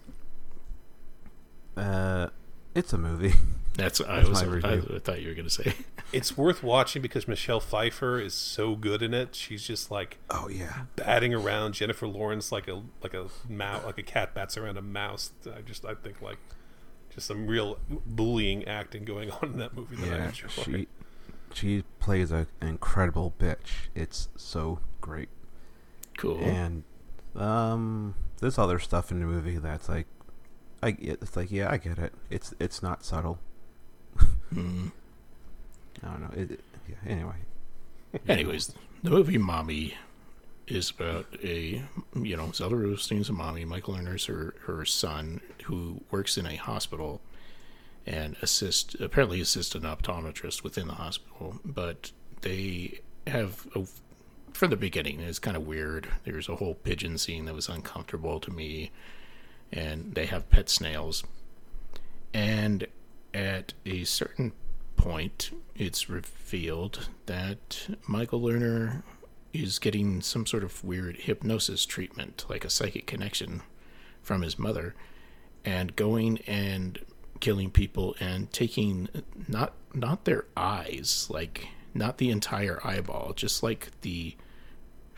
uh, 1.77 2.27
it's 2.75 2.93
a 2.93 2.97
movie. 2.97 3.33
That's 3.75 4.01
I 4.01 4.23
was 4.23 4.43
my 4.45 4.59
I. 4.69 4.73
I 4.95 4.99
thought 4.99 5.21
you 5.21 5.29
were 5.29 5.35
gonna 5.35 5.49
say. 5.49 5.73
It's 6.13 6.35
worth 6.35 6.61
watching 6.61 7.01
because 7.01 7.25
Michelle 7.25 7.61
Pfeiffer 7.61 8.19
is 8.19 8.33
so 8.33 8.75
good 8.75 9.01
in 9.01 9.13
it. 9.13 9.33
She's 9.33 9.63
just 9.63 9.89
like 9.91 10.17
oh 10.29 10.49
yeah. 10.49 10.81
batting 10.97 11.33
around 11.33 11.73
Jennifer 11.73 12.05
Lawrence 12.05 12.51
like 12.51 12.67
a 12.67 12.83
like 13.01 13.13
a 13.13 13.27
mouse 13.47 13.85
like 13.85 13.97
a 13.97 14.03
cat 14.03 14.33
bats 14.33 14.57
around 14.57 14.77
a 14.77 14.81
mouse. 14.81 15.31
I 15.45 15.61
just 15.61 15.85
I 15.85 15.93
think 15.93 16.21
like 16.21 16.37
just 17.15 17.27
some 17.27 17.47
real 17.47 17.77
bullying 18.05 18.67
acting 18.67 19.05
going 19.05 19.31
on 19.31 19.53
in 19.53 19.57
that 19.59 19.73
movie 19.73 19.95
that 19.95 20.13
I 20.13 20.17
Yeah, 20.17 20.27
enjoy. 20.27 20.47
she 20.49 20.87
she 21.53 21.83
plays 22.01 22.29
an 22.31 22.47
incredible 22.61 23.33
bitch. 23.39 23.87
It's 23.95 24.27
so 24.35 24.79
great. 24.99 25.29
Cool. 26.21 26.39
And 26.43 26.83
um, 27.35 28.13
there's 28.39 28.57
other 28.59 28.77
stuff 28.79 29.11
in 29.11 29.19
the 29.19 29.25
movie 29.25 29.57
that's 29.57 29.89
like, 29.89 30.05
I 30.83 30.95
it's 30.99 31.35
like 31.35 31.51
yeah, 31.51 31.69
I 31.71 31.77
get 31.77 31.97
it. 31.97 32.13
It's 32.29 32.53
it's 32.59 32.81
not 32.83 33.03
subtle. 33.03 33.39
Mm. 34.53 34.91
I 36.03 36.07
don't 36.07 36.21
know. 36.21 36.29
It, 36.35 36.51
it- 36.51 36.63
yeah. 36.89 37.11
Anyway, 37.11 37.35
Anyways, 38.27 38.73
the 39.03 39.09
movie 39.11 39.37
Mommy 39.37 39.93
is 40.67 40.89
about 40.91 41.25
a 41.43 41.81
you 42.15 42.35
know 42.37 42.51
Zelda 42.51 42.75
Rubinstein's 42.75 43.29
a 43.29 43.33
mommy. 43.33 43.65
Michael 43.65 43.93
Lerner's 43.95 44.25
her 44.25 44.53
her 44.65 44.83
son 44.85 45.41
who 45.65 46.01
works 46.11 46.37
in 46.37 46.45
a 46.45 46.55
hospital 46.55 47.21
and 48.05 48.35
assist 48.41 48.95
apparently 48.99 49.39
assist 49.41 49.73
an 49.75 49.83
optometrist 49.83 50.63
within 50.63 50.87
the 50.87 50.95
hospital, 50.95 51.59
but 51.63 52.11
they 52.41 52.99
have 53.27 53.65
a, 53.75 53.85
from 54.53 54.69
the 54.69 54.77
beginning 54.77 55.19
it's 55.19 55.39
kind 55.39 55.57
of 55.57 55.65
weird. 55.65 56.07
There's 56.23 56.49
a 56.49 56.55
whole 56.55 56.75
pigeon 56.75 57.17
scene 57.17 57.45
that 57.45 57.55
was 57.55 57.69
uncomfortable 57.69 58.39
to 58.39 58.51
me, 58.51 58.91
and 59.71 60.13
they 60.15 60.25
have 60.25 60.49
pet 60.49 60.69
snails, 60.69 61.23
and 62.33 62.87
at 63.33 63.73
a 63.85 64.03
certain 64.03 64.51
point, 64.97 65.51
it's 65.75 66.09
revealed 66.09 67.09
that 67.25 67.87
Michael 68.07 68.41
Lerner 68.41 69.03
is 69.53 69.79
getting 69.79 70.21
some 70.21 70.45
sort 70.45 70.63
of 70.63 70.83
weird 70.83 71.17
hypnosis 71.17 71.85
treatment, 71.85 72.45
like 72.49 72.63
a 72.63 72.69
psychic 72.69 73.07
connection 73.07 73.61
from 74.21 74.41
his 74.43 74.59
mother, 74.59 74.95
and 75.65 75.95
going 75.95 76.39
and 76.47 76.99
killing 77.39 77.71
people 77.71 78.15
and 78.19 78.51
taking 78.53 79.09
not 79.47 79.73
not 79.93 80.25
their 80.25 80.45
eyes, 80.55 81.27
like 81.29 81.67
not 81.93 82.17
the 82.17 82.29
entire 82.29 82.79
eyeball, 82.85 83.33
just 83.33 83.63
like 83.63 83.89
the 84.01 84.35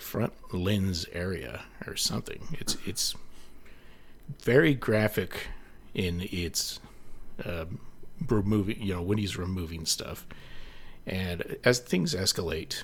front 0.04 0.34
lens 0.54 1.06
area 1.14 1.64
or 1.88 1.96
something. 1.96 2.48
It's 2.60 2.78
it's 2.86 3.16
very 4.40 4.74
graphic 4.74 5.48
in 5.94 6.28
its 6.32 6.80
um, 7.46 7.80
removing, 8.28 8.82
you 8.82 8.94
know, 8.94 9.02
when 9.02 9.18
he's 9.18 9.38
removing 9.38 9.86
stuff, 9.86 10.26
and 11.06 11.58
as 11.64 11.80
things 11.80 12.14
escalate. 12.14 12.84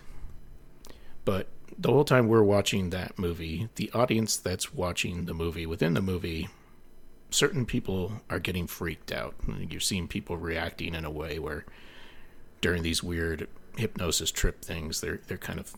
But 1.25 1.47
the 1.77 1.91
whole 1.91 2.03
time 2.03 2.27
we're 2.27 2.43
watching 2.43 2.89
that 2.89 3.17
movie, 3.19 3.69
the 3.75 3.91
audience 3.93 4.35
that's 4.37 4.73
watching 4.73 5.25
the 5.25 5.33
movie 5.33 5.65
within 5.65 5.93
the 5.93 6.01
movie, 6.01 6.49
certain 7.29 7.65
people 7.65 8.21
are 8.29 8.39
getting 8.39 8.67
freaked 8.67 9.11
out. 9.11 9.35
You're 9.69 9.79
seeing 9.79 10.07
people 10.07 10.37
reacting 10.37 10.95
in 10.95 11.05
a 11.05 11.11
way 11.11 11.39
where 11.39 11.65
during 12.61 12.83
these 12.83 13.03
weird 13.03 13.47
hypnosis 13.77 14.31
trip 14.31 14.61
things, 14.63 15.01
they're 15.01 15.19
they're 15.27 15.37
kind 15.37 15.59
of 15.59 15.75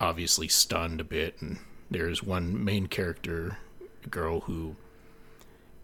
obviously 0.00 0.48
stunned 0.48 1.00
a 1.00 1.04
bit, 1.04 1.40
and 1.40 1.58
there's 1.90 2.22
one 2.22 2.64
main 2.64 2.86
character 2.86 3.58
girl 4.10 4.40
who 4.40 4.76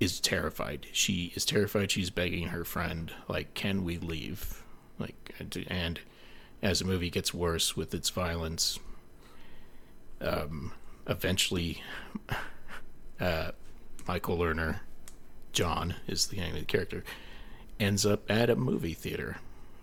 is 0.00 0.20
terrified. 0.20 0.86
She 0.92 1.32
is 1.34 1.44
terrified. 1.44 1.90
She's 1.90 2.10
begging 2.10 2.48
her 2.48 2.64
friend, 2.64 3.12
like, 3.28 3.54
"Can 3.54 3.84
we 3.84 3.98
leave?" 3.98 4.62
Like, 4.98 5.34
and 5.38 6.00
as 6.62 6.80
the 6.80 6.84
movie 6.84 7.10
gets 7.10 7.32
worse 7.32 7.76
with 7.76 7.94
its 7.94 8.10
violence, 8.10 8.78
um, 10.20 10.72
eventually, 11.06 11.82
uh, 13.20 13.52
Michael 14.06 14.38
Lerner, 14.38 14.80
John 15.52 15.94
is 16.06 16.26
the 16.26 16.36
name 16.36 16.54
of 16.54 16.60
the 16.60 16.66
character, 16.66 17.04
ends 17.78 18.04
up 18.04 18.28
at 18.30 18.50
a 18.50 18.56
movie 18.56 18.94
theater 18.94 19.36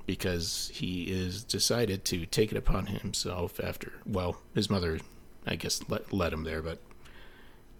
because 0.05 0.69
he 0.73 1.03
is 1.03 1.43
decided 1.43 2.05
to 2.05 2.25
take 2.25 2.51
it 2.51 2.57
upon 2.57 2.87
himself 2.87 3.59
after 3.59 3.93
well 4.05 4.37
his 4.53 4.69
mother 4.69 4.99
i 5.47 5.55
guess 5.55 5.81
let, 5.87 6.11
let 6.13 6.31
him 6.33 6.43
there 6.43 6.61
but 6.61 6.79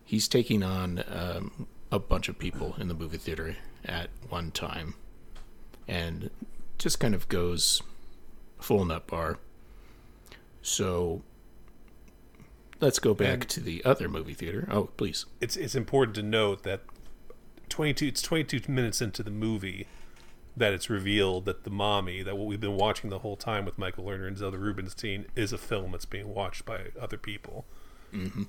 he's 0.04 0.28
taking 0.28 0.64
on 0.64 1.04
um, 1.10 1.68
a 1.92 2.00
bunch 2.00 2.28
of 2.30 2.38
people 2.38 2.76
in 2.80 2.88
the 2.88 2.94
movie 2.94 3.18
theater 3.18 3.56
at 3.84 4.10
one 4.30 4.52
time 4.52 4.96
and 5.88 6.30
just 6.78 7.00
kind 7.00 7.14
of 7.16 7.28
goes 7.30 7.82
full 8.60 8.84
nut 8.86 9.06
bar. 9.08 9.38
So 10.62 11.22
let's 12.82 13.00
go 13.00 13.14
back 13.14 13.34
And- 13.34 13.50
to 13.50 13.60
the 13.60 13.84
other 13.86 14.10
movie 14.10 14.34
theater. 14.34 14.68
Oh 14.72 14.86
please. 14.98 15.26
It's 15.40 15.56
it's 15.56 15.76
important 15.76 16.16
to 16.16 16.24
note 16.24 16.64
that 16.64 16.82
twenty 17.70 17.94
two 17.94 18.08
it's 18.08 18.22
twenty 18.22 18.44
two 18.44 18.62
minutes 18.72 19.02
into 19.02 19.24
the 19.24 19.32
movie 19.32 19.88
that 20.58 20.74
it's 20.74 20.90
revealed 20.90 21.46
that 21.46 21.64
the 21.64 21.70
mommy 21.70 22.24
that 22.24 22.38
what 22.38 22.48
we've 22.48 22.62
been 22.62 22.78
watching 22.78 23.10
the 23.10 23.20
whole 23.20 23.36
time 23.36 23.66
with 23.66 23.78
Michael 23.78 24.06
Lerner 24.06 24.28
and 24.28 24.38
Zelda 24.38 24.58
Rubinstein 24.58 25.26
is 25.36 25.52
a 25.52 25.58
film 25.58 25.92
that's 25.92 26.06
being 26.06 26.34
watched 26.34 26.66
by 26.66 26.88
other 27.00 27.18
people. 27.18 27.66
Mm-hmm. 28.14 28.44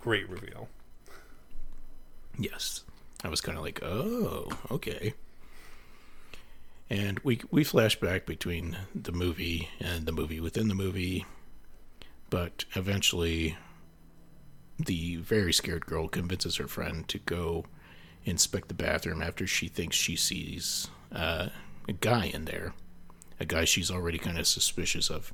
Great 0.00 0.28
reveal. 0.28 0.68
Yes. 2.38 2.84
I 3.24 3.28
was 3.28 3.40
kind 3.40 3.56
of 3.56 3.64
like, 3.64 3.82
oh, 3.82 4.48
okay. 4.70 5.14
And 6.88 7.20
we 7.20 7.40
we 7.50 7.62
flash 7.62 7.98
back 8.00 8.26
between 8.26 8.76
the 8.94 9.12
movie 9.12 9.68
and 9.78 10.06
the 10.06 10.12
movie 10.12 10.40
within 10.40 10.68
the 10.68 10.74
movie, 10.74 11.24
but 12.30 12.64
eventually, 12.74 13.56
the 14.78 15.16
very 15.16 15.52
scared 15.52 15.86
girl 15.86 16.08
convinces 16.08 16.56
her 16.56 16.66
friend 16.66 17.06
to 17.08 17.18
go 17.18 17.64
inspect 18.24 18.68
the 18.68 18.74
bathroom 18.74 19.22
after 19.22 19.46
she 19.46 19.68
thinks 19.68 19.96
she 19.96 20.16
sees 20.16 20.88
uh, 21.12 21.48
a 21.88 21.92
guy 21.92 22.26
in 22.26 22.44
there, 22.44 22.74
a 23.38 23.44
guy 23.44 23.64
she's 23.64 23.90
already 23.90 24.18
kind 24.18 24.38
of 24.38 24.46
suspicious 24.46 25.10
of. 25.10 25.32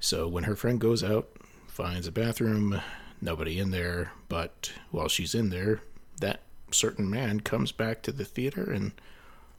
So 0.00 0.28
when 0.28 0.44
her 0.44 0.56
friend 0.56 0.80
goes 0.80 1.02
out, 1.02 1.28
finds 1.68 2.06
a 2.06 2.12
bathroom, 2.12 2.80
nobody 3.20 3.58
in 3.58 3.70
there, 3.70 4.12
but 4.28 4.72
while 4.90 5.08
she's 5.08 5.34
in 5.34 5.50
there, 5.50 5.80
that 6.20 6.40
certain 6.70 7.08
man 7.10 7.40
comes 7.40 7.72
back 7.72 8.02
to 8.02 8.12
the 8.12 8.24
theater 8.24 8.70
and 8.70 8.92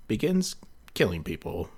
begins 0.07 0.55
killing 0.93 1.23
people. 1.23 1.69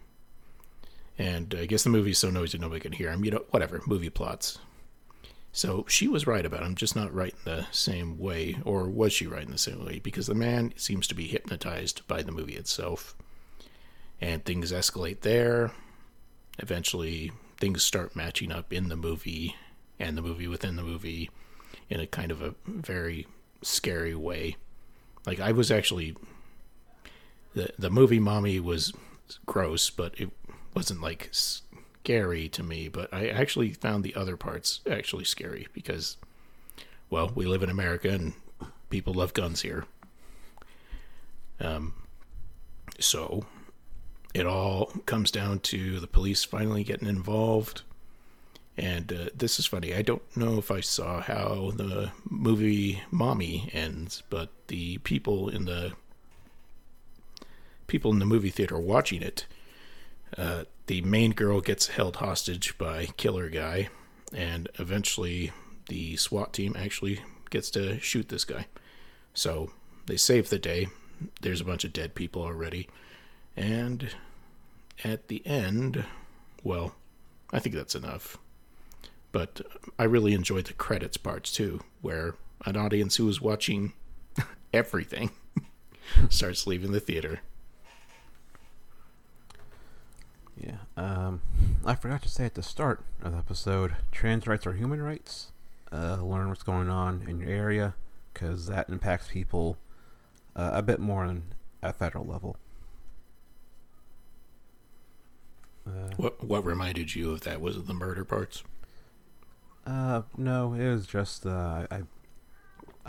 And 1.18 1.54
I 1.54 1.66
guess 1.66 1.84
the 1.84 1.90
movie's 1.90 2.18
so 2.18 2.30
noisy 2.30 2.58
nobody 2.58 2.80
can 2.80 2.94
hear 2.94 3.12
him. 3.12 3.26
You 3.26 3.32
know, 3.32 3.46
whatever, 3.50 3.82
movie 3.86 4.10
plots. 4.10 4.60
So 5.52 5.86
she 5.88 6.08
was 6.08 6.28
right 6.28 6.46
about 6.46 6.64
him, 6.64 6.76
just 6.76 6.96
not 6.96 7.14
right 7.14 7.34
in 7.34 7.52
the 7.52 7.68
same 7.72 8.18
way. 8.18 8.58
Or 8.64 8.88
was 8.88 9.14
she 9.14 9.28
right 9.28 9.44
in 9.44 9.52
the 9.52 9.58
same 9.58 9.84
way? 9.84 10.00
Because 10.00 10.28
the 10.28 10.36
man 10.36 10.74
seems 10.78 11.08
to 11.08 11.16
be 11.16 11.28
hypnotized 11.28 12.08
by 12.08 12.22
the 12.22 12.32
movie 12.32 12.56
itself. 12.56 13.16
And 14.22 14.44
things 14.46 14.72
escalate 14.72 15.22
there. 15.22 15.72
Eventually, 16.60 17.32
things 17.60 17.84
start 17.84 18.16
matching 18.16 18.52
up 18.52 18.72
in 18.72 18.90
the 18.90 18.96
movie 18.96 19.56
and 20.00 20.18
the 20.18 20.22
movie 20.22 20.48
within 20.48 20.76
the 20.76 20.84
movie 20.84 21.30
in 21.90 22.00
a 22.00 22.08
kind 22.08 22.32
of 22.32 22.42
a 22.42 22.56
very 22.66 23.28
scary 23.62 24.16
way. 24.16 24.56
Like 25.26 25.40
I 25.40 25.52
was 25.52 25.72
actually 25.72 26.16
the 27.54 27.70
the 27.78 27.90
movie 27.90 28.20
Mommy 28.20 28.60
was 28.60 28.94
gross, 29.46 29.90
but 29.90 30.20
it 30.20 30.30
wasn't 30.74 31.02
like 31.02 31.30
scary 32.10 32.50
to 32.50 32.64
me, 32.64 32.90
but 32.90 33.14
I 33.14 33.28
actually 33.28 33.72
found 33.72 34.04
the 34.04 34.16
other 34.16 34.36
parts 34.36 34.80
actually 34.90 35.26
scary 35.26 35.68
because 35.74 36.18
well, 37.12 37.32
we 37.36 37.46
live 37.46 37.62
in 37.62 37.70
America 37.70 38.10
and 38.10 38.34
people 38.90 39.14
love 39.14 39.36
guns 39.36 39.62
here. 39.62 39.86
Um 41.60 41.94
so 43.00 43.46
it 44.34 44.48
all 44.48 44.88
comes 45.06 45.30
down 45.30 45.60
to 45.60 46.00
the 46.00 46.08
police 46.08 46.44
finally 46.44 46.84
getting 46.84 47.08
involved. 47.08 47.84
And 48.76 49.14
uh, 49.14 49.30
this 49.36 49.60
is 49.60 49.68
funny. 49.68 49.94
I 49.94 50.02
don't 50.02 50.36
know 50.36 50.58
if 50.58 50.72
I 50.72 50.80
saw 50.82 51.22
how 51.22 51.74
the 51.76 52.12
movie 52.28 53.04
Mommy 53.12 53.70
ends, 53.72 54.24
but 54.32 54.50
the 54.68 54.98
people 55.00 55.48
in 55.48 55.66
the 55.66 55.94
people 57.86 58.12
in 58.12 58.18
the 58.18 58.26
movie 58.26 58.50
theater 58.50 58.80
watching 58.80 59.22
it, 59.22 59.46
uh, 60.38 60.64
the 60.90 61.02
main 61.02 61.30
girl 61.34 61.62
gets 61.62 61.90
held 61.90 62.16
hostage 62.16 62.76
by 62.80 63.06
killer 63.16 63.48
guy, 63.48 63.90
and 64.34 64.68
eventually 64.80 65.52
the 65.88 66.18
SWAT 66.18 66.52
team 66.52 66.76
actually 66.76 67.22
gets 67.52 67.70
to 67.70 68.00
shoot 68.00 68.30
this 68.30 68.44
guy. 68.44 68.66
So 69.36 69.70
they 70.08 70.18
save 70.18 70.50
the 70.50 70.58
day. 70.58 70.88
There's 71.42 71.62
a 71.62 71.66
bunch 71.66 71.84
of 71.84 71.94
dead 71.94 72.16
people 72.16 72.42
already, 72.42 72.90
and 73.56 74.10
at 75.04 75.28
the 75.28 75.46
end, 75.46 76.06
well, 76.64 76.96
I 77.54 77.60
think 77.60 77.76
that's 77.76 77.94
enough. 77.94 78.40
But 79.32 79.62
I 80.00 80.06
really 80.06 80.34
enjoyed 80.34 80.66
the 80.66 80.74
credits 80.74 81.18
parts 81.18 81.52
too, 81.52 81.82
where 82.02 82.34
an 82.66 82.76
audience 82.76 83.18
who 83.18 83.28
was 83.28 83.40
watching 83.40 83.94
everything 84.74 85.30
starts 86.30 86.66
leaving 86.66 86.94
the 86.94 87.00
theater. 87.00 87.42
Yeah. 90.60 90.78
Um, 90.98 91.42
I 91.86 91.96
forgot 91.96 92.22
to 92.24 92.30
say 92.30 92.46
at 92.46 92.56
the 92.56 92.64
start 92.64 93.02
of 93.22 93.32
the 93.32 93.38
episode, 93.38 93.96
trans 94.12 94.46
rights 94.46 94.68
are 94.68 94.74
human 94.74 95.02
rights. 95.02 95.52
Uh, 95.92 96.18
learn 96.22 96.50
what's 96.50 96.64
going 96.64 96.90
on 96.90 97.26
in 97.28 97.40
your 97.40 97.50
area, 97.50 97.96
because 98.34 98.68
that 98.68 98.90
impacts 98.90 99.30
people 99.30 99.78
uh, 100.56 100.72
a 100.74 100.82
bit 100.82 101.00
more 101.00 101.26
than 101.26 101.44
at 101.82 101.98
federal 101.98 102.26
level. 102.26 102.58
Uh, 105.88 106.12
What 106.18 106.44
what 106.44 106.64
reminded 106.66 107.16
you 107.16 107.32
of 107.32 107.42
that 107.42 107.62
was 107.62 107.78
it 107.78 107.88
the 107.88 107.94
murder 107.94 108.24
parts? 108.26 108.64
uh, 109.88 110.22
no, 110.38 110.74
it 110.74 110.88
was 110.90 111.08
just 111.08 111.46
uh, 111.46 111.86
I, 111.90 111.96
I 111.96 112.02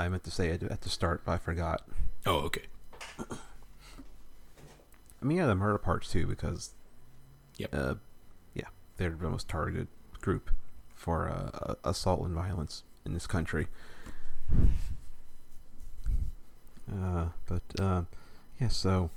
I 0.04 0.08
meant 0.08 0.24
to 0.24 0.30
say 0.30 0.48
it 0.48 0.62
at 0.62 0.80
the 0.82 0.88
start, 0.88 1.22
but 1.26 1.32
I 1.32 1.38
forgot. 1.38 1.82
Oh, 2.24 2.36
okay. 2.40 2.62
I 3.18 3.24
mean, 5.26 5.36
yeah, 5.38 5.46
the 5.46 5.54
murder 5.54 5.76
parts 5.76 6.10
too, 6.10 6.26
because 6.26 6.70
Yep. 7.61 7.75
uh, 7.75 7.94
yeah, 8.55 8.68
they're 8.96 9.11
the 9.11 9.29
most 9.29 9.49
targeted 9.49 9.88
group 10.20 10.51
for 10.94 11.29
uh, 11.29 11.75
assault 11.85 12.20
and 12.25 12.35
violence 12.35 12.85
in 13.05 13.14
this 13.14 13.27
country. 13.27 13.68
Uh, 16.90 17.27
but 17.46 17.62
uh, 17.79 18.03
yeah, 18.61 18.68
so 18.68 19.11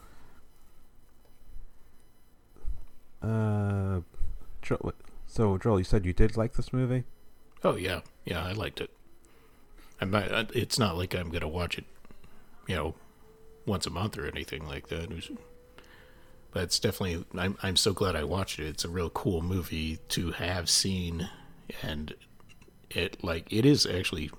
uh, 3.21 4.01
Joel, 4.62 4.93
so 5.25 5.58
Joel, 5.58 5.79
you 5.79 5.84
said 5.84 6.06
you 6.06 6.13
did 6.13 6.38
like 6.38 6.53
this 6.53 6.71
movie. 6.71 7.03
Oh 7.63 7.75
yeah, 7.75 8.01
yeah, 8.25 8.43
I 8.43 8.51
liked 8.51 8.82
it. 8.82 8.91
Not, 10.01 10.53
it's 10.53 10.77
not 10.77 10.97
like 10.97 11.15
I'm 11.15 11.29
gonna 11.29 11.47
watch 11.47 11.77
it, 11.77 11.86
you 12.67 12.75
know, 12.75 12.95
once 13.65 13.88
a 13.88 13.89
month 13.89 14.17
or 14.17 14.27
anything 14.27 14.67
like 14.67 14.88
that. 14.89 15.03
It 15.03 15.15
was, 15.15 15.32
but 16.53 16.63
it's 16.63 16.79
definitely 16.79 17.25
I'm 17.37 17.57
I'm 17.63 17.75
so 17.75 17.93
glad 17.93 18.15
I 18.15 18.23
watched 18.23 18.59
it. 18.59 18.67
It's 18.67 18.85
a 18.85 18.89
real 18.89 19.09
cool 19.09 19.41
movie 19.41 19.97
to 20.09 20.31
have 20.31 20.69
seen, 20.69 21.29
and 21.81 22.13
it 22.91 23.23
like 23.23 23.51
it 23.51 23.65
is 23.65 23.85
actually 23.85 24.31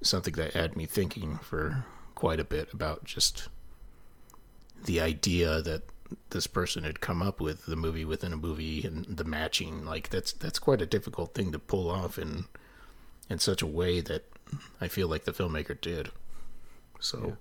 something 0.00 0.34
that 0.34 0.52
had 0.52 0.76
me 0.76 0.86
thinking 0.86 1.38
for 1.38 1.84
quite 2.14 2.38
a 2.38 2.44
bit 2.44 2.72
about 2.72 3.04
just 3.04 3.48
the 4.84 5.00
idea 5.00 5.60
that 5.62 5.82
this 6.30 6.46
person 6.46 6.84
had 6.84 7.00
come 7.00 7.22
up 7.22 7.40
with 7.40 7.64
the 7.66 7.74
movie 7.74 8.04
within 8.04 8.32
a 8.32 8.36
movie 8.36 8.84
and 8.84 9.04
the 9.16 9.24
matching 9.24 9.84
like 9.84 10.10
that's 10.10 10.32
that's 10.34 10.58
quite 10.58 10.82
a 10.82 10.86
difficult 10.86 11.34
thing 11.34 11.50
to 11.50 11.58
pull 11.58 11.90
off 11.90 12.18
in 12.18 12.44
in 13.28 13.38
such 13.38 13.62
a 13.62 13.66
way 13.66 14.00
that 14.00 14.24
I 14.80 14.88
feel 14.88 15.08
like 15.08 15.24
the 15.24 15.32
filmmaker 15.32 15.80
did. 15.80 16.10
So 17.00 17.36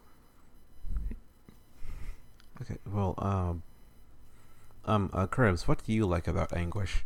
Okay, 2.61 2.77
well, 2.91 3.15
um, 3.17 3.63
um, 4.85 5.09
uh, 5.13 5.27
Cribbs, 5.27 5.67
what 5.67 5.83
do 5.83 5.93
you 5.93 6.05
like 6.05 6.27
about 6.27 6.53
Anguish, 6.53 7.05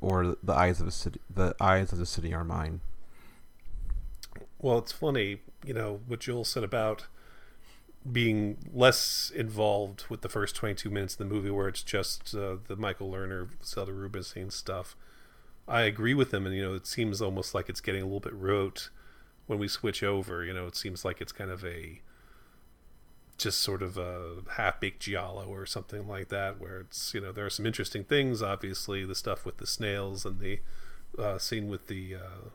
or 0.00 0.36
the 0.42 0.52
eyes 0.52 0.80
of 0.80 0.86
the 0.86 0.92
city? 0.92 1.20
The 1.32 1.54
eyes 1.60 1.92
of 1.92 1.98
the 1.98 2.06
city 2.06 2.34
are 2.34 2.44
mine. 2.44 2.80
Well, 4.58 4.78
it's 4.78 4.92
funny, 4.92 5.40
you 5.64 5.74
know, 5.74 6.00
what 6.06 6.20
Joel 6.20 6.44
said 6.44 6.64
about 6.64 7.06
being 8.10 8.58
less 8.72 9.30
involved 9.34 10.04
with 10.08 10.22
the 10.22 10.28
first 10.28 10.56
22 10.56 10.90
minutes 10.90 11.14
of 11.14 11.18
the 11.18 11.24
movie 11.34 11.50
where 11.50 11.68
it's 11.68 11.82
just 11.82 12.34
uh, 12.34 12.56
the 12.66 12.76
Michael 12.76 13.10
Lerner, 13.10 13.50
Zelda 13.64 13.92
Rubinstein 13.92 14.50
stuff. 14.50 14.96
I 15.68 15.82
agree 15.82 16.14
with 16.14 16.34
him, 16.34 16.44
and, 16.46 16.54
you 16.54 16.62
know, 16.62 16.74
it 16.74 16.86
seems 16.86 17.22
almost 17.22 17.54
like 17.54 17.68
it's 17.68 17.80
getting 17.80 18.02
a 18.02 18.04
little 18.04 18.20
bit 18.20 18.34
rote 18.34 18.90
when 19.46 19.58
we 19.58 19.68
switch 19.68 20.02
over. 20.02 20.44
You 20.44 20.52
know, 20.52 20.66
it 20.66 20.76
seems 20.76 21.04
like 21.04 21.20
it's 21.20 21.32
kind 21.32 21.50
of 21.50 21.64
a 21.64 22.00
just 23.42 23.60
sort 23.60 23.82
of 23.82 23.96
a 23.98 24.36
half-baked 24.56 25.00
giallo 25.00 25.46
or 25.46 25.66
something 25.66 26.06
like 26.08 26.28
that 26.28 26.60
where 26.60 26.80
it's 26.80 27.12
you 27.14 27.20
know 27.20 27.32
there 27.32 27.44
are 27.46 27.50
some 27.50 27.66
interesting 27.66 28.04
things 28.04 28.42
obviously 28.42 29.04
the 29.04 29.14
stuff 29.14 29.44
with 29.44 29.58
the 29.58 29.66
snails 29.66 30.24
and 30.24 30.38
the 30.40 30.60
uh, 31.18 31.38
scene 31.38 31.68
with 31.68 31.88
the 31.88 32.14
uh, 32.14 32.48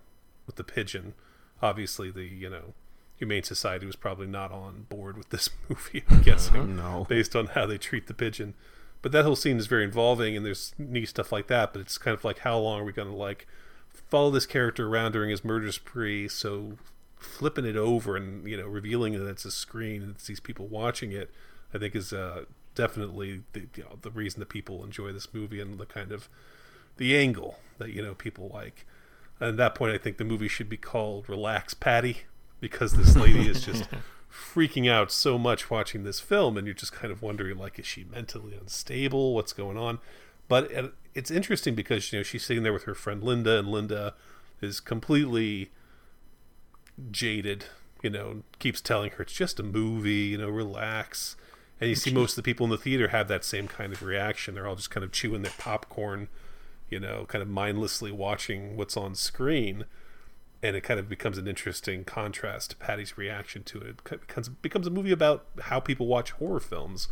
with 0.45 0.55
the 0.55 0.63
pigeon. 0.63 1.13
Obviously 1.61 2.09
the 2.11 2.23
you 2.23 2.49
know 2.49 2.73
humane 3.17 3.43
society 3.43 3.85
was 3.85 3.95
probably 3.95 4.27
not 4.27 4.51
on 4.51 4.85
board 4.89 5.17
with 5.17 5.29
this 5.29 5.49
movie 5.69 6.03
i'm 6.09 6.21
guessing 6.21 6.75
No. 6.75 7.05
based 7.09 7.35
on 7.35 7.47
how 7.47 7.65
they 7.65 7.77
treat 7.77 8.07
the 8.07 8.13
pigeon. 8.13 8.53
But 9.01 9.11
that 9.11 9.25
whole 9.25 9.35
scene 9.35 9.57
is 9.57 9.67
very 9.67 9.83
involving 9.83 10.35
and 10.35 10.45
there's 10.45 10.73
neat 10.77 11.09
stuff 11.09 11.31
like 11.31 11.47
that 11.47 11.73
but 11.73 11.81
it's 11.81 11.97
kind 11.97 12.15
of 12.17 12.23
like 12.23 12.39
how 12.39 12.57
long 12.57 12.81
are 12.81 12.83
we 12.83 12.91
going 12.93 13.09
to 13.09 13.13
like 13.15 13.47
follow 13.91 14.29
this 14.31 14.45
character 14.45 14.87
around 14.87 15.11
during 15.13 15.29
his 15.31 15.43
murder 15.43 15.71
spree? 15.71 16.27
So 16.27 16.77
flipping 17.17 17.65
it 17.65 17.75
over 17.75 18.15
and 18.15 18.47
you 18.47 18.55
know 18.55 18.67
revealing 18.67 19.13
that 19.13 19.27
it's 19.27 19.45
a 19.45 19.51
screen 19.51 20.01
and 20.03 20.11
it's 20.11 20.27
these 20.27 20.39
people 20.39 20.67
watching 20.67 21.11
it 21.11 21.31
i 21.73 21.77
think 21.77 21.95
is 21.95 22.13
uh, 22.13 22.45
definitely 22.77 23.41
the, 23.53 23.61
you 23.75 23.83
know, 23.83 23.97
the 24.03 24.11
reason 24.11 24.39
that 24.39 24.49
people 24.49 24.83
enjoy 24.83 25.11
this 25.11 25.33
movie 25.33 25.59
and 25.59 25.79
the 25.79 25.85
kind 25.85 26.11
of 26.11 26.29
the 26.97 27.17
angle 27.17 27.57
that 27.79 27.91
you 27.91 28.01
know 28.01 28.13
people 28.13 28.49
like. 28.53 28.85
And 29.39 29.49
at 29.49 29.57
that 29.57 29.75
point 29.75 29.93
i 29.93 29.97
think 29.97 30.17
the 30.17 30.23
movie 30.23 30.47
should 30.47 30.69
be 30.69 30.77
called 30.77 31.27
relax 31.27 31.73
patty 31.73 32.21
because 32.59 32.93
this 32.93 33.15
lady 33.15 33.47
is 33.47 33.65
just 33.65 33.89
freaking 34.31 34.89
out 34.89 35.11
so 35.11 35.37
much 35.37 35.69
watching 35.69 36.03
this 36.03 36.19
film 36.19 36.57
and 36.57 36.67
you're 36.67 36.73
just 36.73 36.93
kind 36.93 37.11
of 37.11 37.21
wondering 37.21 37.57
like 37.57 37.79
is 37.79 37.85
she 37.85 38.03
mentally 38.03 38.53
unstable? 38.55 39.33
What's 39.33 39.53
going 39.53 39.77
on? 39.77 39.99
But 40.47 40.71
it's 41.13 41.31
interesting 41.31 41.75
because 41.75 42.13
you 42.13 42.19
know 42.19 42.23
she's 42.23 42.45
sitting 42.45 42.63
there 42.63 42.73
with 42.73 42.83
her 42.83 42.95
friend 42.95 43.23
linda 43.23 43.57
and 43.57 43.67
linda 43.67 44.13
is 44.61 44.79
completely 44.79 45.71
jaded 47.11 47.65
you 48.01 48.09
know 48.09 48.43
keeps 48.59 48.81
telling 48.81 49.11
her 49.11 49.23
it's 49.23 49.33
just 49.33 49.59
a 49.59 49.63
movie 49.63 50.11
you 50.11 50.37
know 50.37 50.49
relax 50.49 51.35
and 51.79 51.89
you 51.89 51.95
see 51.95 52.11
most 52.11 52.31
of 52.31 52.35
the 52.37 52.43
people 52.43 52.63
in 52.65 52.71
the 52.71 52.77
theater 52.77 53.09
have 53.09 53.27
that 53.27 53.43
same 53.43 53.67
kind 53.67 53.93
of 53.93 54.01
reaction 54.01 54.55
they're 54.55 54.67
all 54.67 54.75
just 54.75 54.89
kind 54.89 55.03
of 55.03 55.11
chewing 55.11 55.41
their 55.41 55.53
popcorn 55.57 56.27
you 56.89 56.99
know 56.99 57.25
kind 57.27 57.41
of 57.41 57.47
mindlessly 57.47 58.11
watching 58.11 58.75
what's 58.75 58.97
on 58.97 59.13
screen 59.15 59.85
and 60.63 60.75
it 60.75 60.81
kind 60.81 60.99
of 60.99 61.07
becomes 61.07 61.37
an 61.37 61.47
interesting 61.47 62.03
contrast 62.03 62.71
to 62.71 62.77
Patty's 62.77 63.17
reaction 63.17 63.63
to 63.63 63.79
it. 63.79 63.87
It 63.87 64.03
becomes 64.27 64.49
becomes 64.49 64.87
a 64.87 64.89
movie 64.89 65.11
about 65.11 65.45
how 65.61 65.79
people 65.79 66.07
watch 66.07 66.31
horror 66.31 66.59
films. 66.59 67.07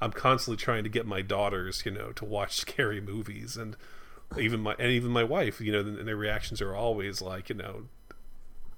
I'm 0.00 0.12
constantly 0.12 0.56
trying 0.56 0.84
to 0.84 0.90
get 0.90 1.06
my 1.06 1.22
daughters, 1.22 1.82
you 1.84 1.92
know, 1.92 2.12
to 2.12 2.24
watch 2.24 2.56
scary 2.60 3.00
movies, 3.00 3.56
and 3.56 3.76
even 4.36 4.60
my 4.60 4.74
and 4.78 4.90
even 4.90 5.10
my 5.10 5.24
wife, 5.24 5.60
you 5.60 5.72
know, 5.72 5.80
and 5.80 6.08
their 6.08 6.16
reactions 6.16 6.60
are 6.60 6.74
always 6.74 7.22
like, 7.22 7.48
you 7.48 7.54
know, 7.54 7.84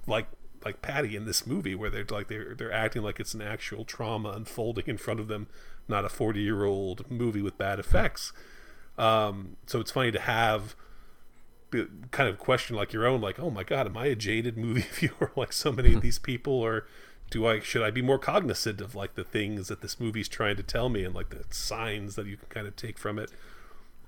like 0.07 0.27
like 0.65 0.83
Patty 0.83 1.17
in 1.17 1.25
this 1.25 1.47
movie, 1.47 1.75
where 1.75 1.91
they're 1.91 2.07
like 2.09 2.29
they're 2.29 2.55
they're 2.55 2.73
acting 2.73 3.03
like 3.03 3.21
it's 3.21 3.35
an 3.35 3.43
actual 3.43 3.85
trauma 3.85 4.31
unfolding 4.31 4.85
in 4.87 4.97
front 4.97 5.21
of 5.21 5.29
them, 5.29 5.47
not 5.89 6.05
a 6.05 6.09
40 6.09 6.41
year 6.41 6.65
old 6.65 7.11
movie 7.11 7.43
with 7.43 7.59
bad 7.59 7.79
effects. 7.79 8.33
Um, 8.99 9.57
so 9.67 9.81
it's 9.81 9.91
funny 9.91 10.11
to 10.13 10.21
have 10.21 10.77
kind 12.11 12.29
of 12.29 12.39
question 12.39 12.75
like 12.75 12.93
your 12.93 13.07
own 13.07 13.21
like 13.21 13.39
oh 13.39 13.51
my 13.51 13.63
god 13.63 13.87
am 13.87 13.97
i 13.97 14.07
a 14.07 14.17
jaded 14.17 14.57
movie 14.57 14.81
viewer 14.93 15.31
like 15.37 15.53
so 15.53 15.71
many 15.71 15.95
of 15.95 16.01
these 16.03 16.19
people 16.19 16.53
or 16.53 16.87
do 17.31 17.47
i 17.47 17.61
should 17.61 17.83
i 17.83 17.91
be 17.91 18.03
more 18.03 18.19
cognizant 18.19 18.81
of 18.81 18.95
like 18.95 19.15
the 19.15 19.25
things 19.25 19.69
that 19.69 19.81
this 19.81 20.01
movie's 20.01 20.29
trying 20.29 20.57
to 20.57 20.63
tell 20.63 20.89
me 20.89 21.05
and 21.05 21.15
like 21.15 21.31
the 21.31 21.45
signs 21.51 22.17
that 22.17 22.27
you 22.27 22.37
can 22.37 22.49
kind 22.49 22.67
of 22.67 22.75
take 22.75 22.99
from 22.99 23.19
it 23.19 23.31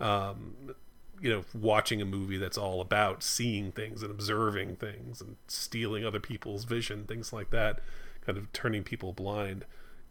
um 0.01 0.75
you 1.23 1.31
know 1.31 1.45
watching 1.55 2.03
a 2.03 2.05
movie 2.05 2.37
that's 2.37 2.59
all 2.59 2.81
about 2.83 3.23
seeing 3.23 3.73
things 3.73 4.03
and 4.03 4.11
observing 4.11 4.77
things 4.77 5.21
and 5.23 5.37
stealing 5.49 6.05
other 6.05 6.21
people's 6.21 6.65
vision 6.65 7.05
things 7.05 7.33
like 7.33 7.51
that 7.51 7.79
kind 8.27 8.37
of 8.37 8.53
turning 8.53 8.83
people 8.83 9.13
blind 9.13 9.65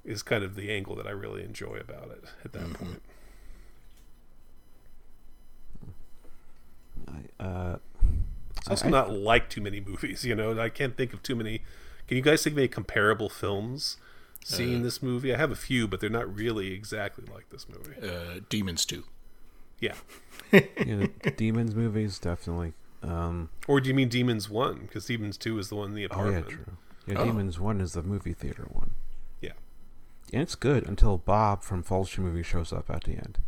is 0.06 0.24
kind 0.24 0.44
of 0.44 0.56
the 0.56 0.72
angle 0.72 0.96
that 0.96 1.06
i 1.06 1.12
really 1.12 1.44
enjoy 1.44 1.76
about 1.76 2.10
it 2.10 2.24
at 2.46 2.54
that 2.54 2.74
point 2.74 3.02
I, 7.08 7.44
uh, 7.44 7.78
It's 8.58 8.68
also 8.70 8.86
I- 8.86 8.88
I- 8.88 8.92
not 8.92 9.12
like 9.12 9.50
too 9.50 9.62
many 9.62 9.80
movies, 9.82 10.24
you 10.24 10.36
know. 10.36 10.60
I 10.60 10.70
can't 10.70 10.96
think 10.96 11.14
of 11.14 11.24
too 11.24 11.36
many. 11.36 11.62
Can 12.08 12.18
you 12.18 12.24
guys 12.24 12.44
think 12.44 12.54
of 12.54 12.58
any 12.60 12.68
comparable 12.68 13.30
films 13.30 13.98
seeing 14.44 14.84
this 14.84 15.02
movie? 15.02 15.34
I 15.34 15.38
have 15.38 15.52
a 15.52 15.56
few, 15.56 15.88
but 15.88 16.00
they're 16.00 16.10
not 16.10 16.34
really 16.34 16.72
exactly 16.74 17.26
like 17.34 17.50
this 17.50 17.68
movie. 17.68 17.96
uh, 18.08 18.42
Demons 18.50 18.86
2. 18.86 19.04
Yeah. 19.82 19.96
you 20.54 20.96
know, 20.96 21.08
demons 21.36 21.76
movies 21.76 22.18
definitely. 22.20 22.74
Um, 23.04 23.50
Or 23.68 23.82
do 23.82 23.90
you 23.90 23.96
mean 23.96 24.08
Demons 24.10 24.50
One? 24.50 24.82
Because 24.82 25.06
Demons 25.08 25.38
Two 25.38 25.58
is 25.60 25.70
the 25.70 25.76
one 25.76 25.90
in 25.90 25.96
the 25.96 26.08
oh 26.12 26.30
yeah, 26.30 26.38
apartment. 26.38 26.48
true. 26.50 26.78
Yeah, 27.08 27.18
Oh. 27.20 27.26
Demons 27.26 27.60
One 27.60 27.82
is 27.82 27.94
the 27.94 28.04
movie 28.04 28.34
theater 28.34 28.68
one. 28.72 28.92
Yeah. 29.42 29.54
And 30.32 30.44
it's 30.44 30.54
good 30.56 30.88
until 30.88 31.18
Bob 31.18 31.64
from 31.64 31.84
Fulci 31.84 32.20
movie 32.20 32.44
shows 32.44 32.72
up 32.72 32.90
at 32.92 33.04
the 33.06 33.14
end. 33.14 33.40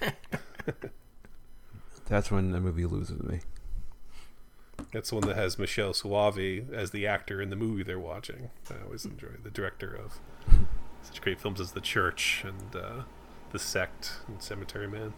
That's 2.06 2.30
when 2.30 2.50
the 2.52 2.60
movie 2.60 2.86
loses 2.86 3.22
me. 3.22 3.40
That's 4.92 5.10
the 5.10 5.16
one 5.16 5.26
that 5.28 5.36
has 5.36 5.58
Michele 5.58 5.92
Soavi 5.92 6.72
as 6.72 6.90
the 6.90 7.06
actor 7.06 7.40
in 7.40 7.50
the 7.50 7.56
movie 7.56 7.82
they're 7.82 7.98
watching. 7.98 8.50
I 8.70 8.82
always 8.84 9.04
enjoy 9.04 9.28
the 9.42 9.50
director 9.50 9.94
of 9.94 10.18
such 11.02 11.20
great 11.20 11.40
films 11.40 11.60
as 11.60 11.72
The 11.72 11.80
Church 11.80 12.44
and 12.46 12.74
uh, 12.76 13.02
The 13.52 13.58
Sect 13.58 14.12
and 14.26 14.42
Cemetery 14.42 14.88
Man. 14.88 15.14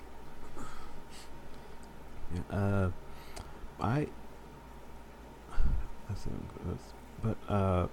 Uh, 2.51 2.91
I. 3.81 4.09
I 6.11 6.13
think, 6.15 6.37
but 7.23 7.37
uh, 7.53 7.87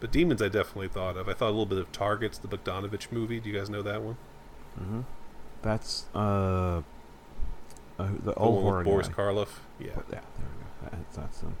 But 0.00 0.10
Demons, 0.10 0.40
I 0.40 0.48
definitely 0.48 0.88
thought 0.88 1.16
of. 1.16 1.28
I 1.28 1.34
thought 1.34 1.48
a 1.48 1.50
little 1.50 1.66
bit 1.66 1.78
of 1.78 1.92
Targets, 1.92 2.38
the 2.38 2.48
Bogdanovich 2.48 3.12
movie. 3.12 3.38
Do 3.38 3.50
you 3.50 3.56
guys 3.58 3.68
know 3.68 3.82
that 3.82 4.02
one? 4.02 4.16
Mm-hmm. 4.80 5.00
that's 5.62 6.06
uh, 6.14 6.18
uh 6.18 6.82
the 7.98 8.32
The 8.32 8.34
old 8.34 8.54
one 8.56 8.62
horror 8.64 8.78
with 8.78 8.86
Boris 8.86 9.08
guy. 9.08 9.14
Karloff. 9.14 9.48
Yeah. 9.78 9.86
Yeah, 9.88 9.94
there 10.10 10.20
we 10.82 10.88
go. 10.90 10.90
That's, 10.90 11.16
that's 11.16 11.42
um, 11.44 11.54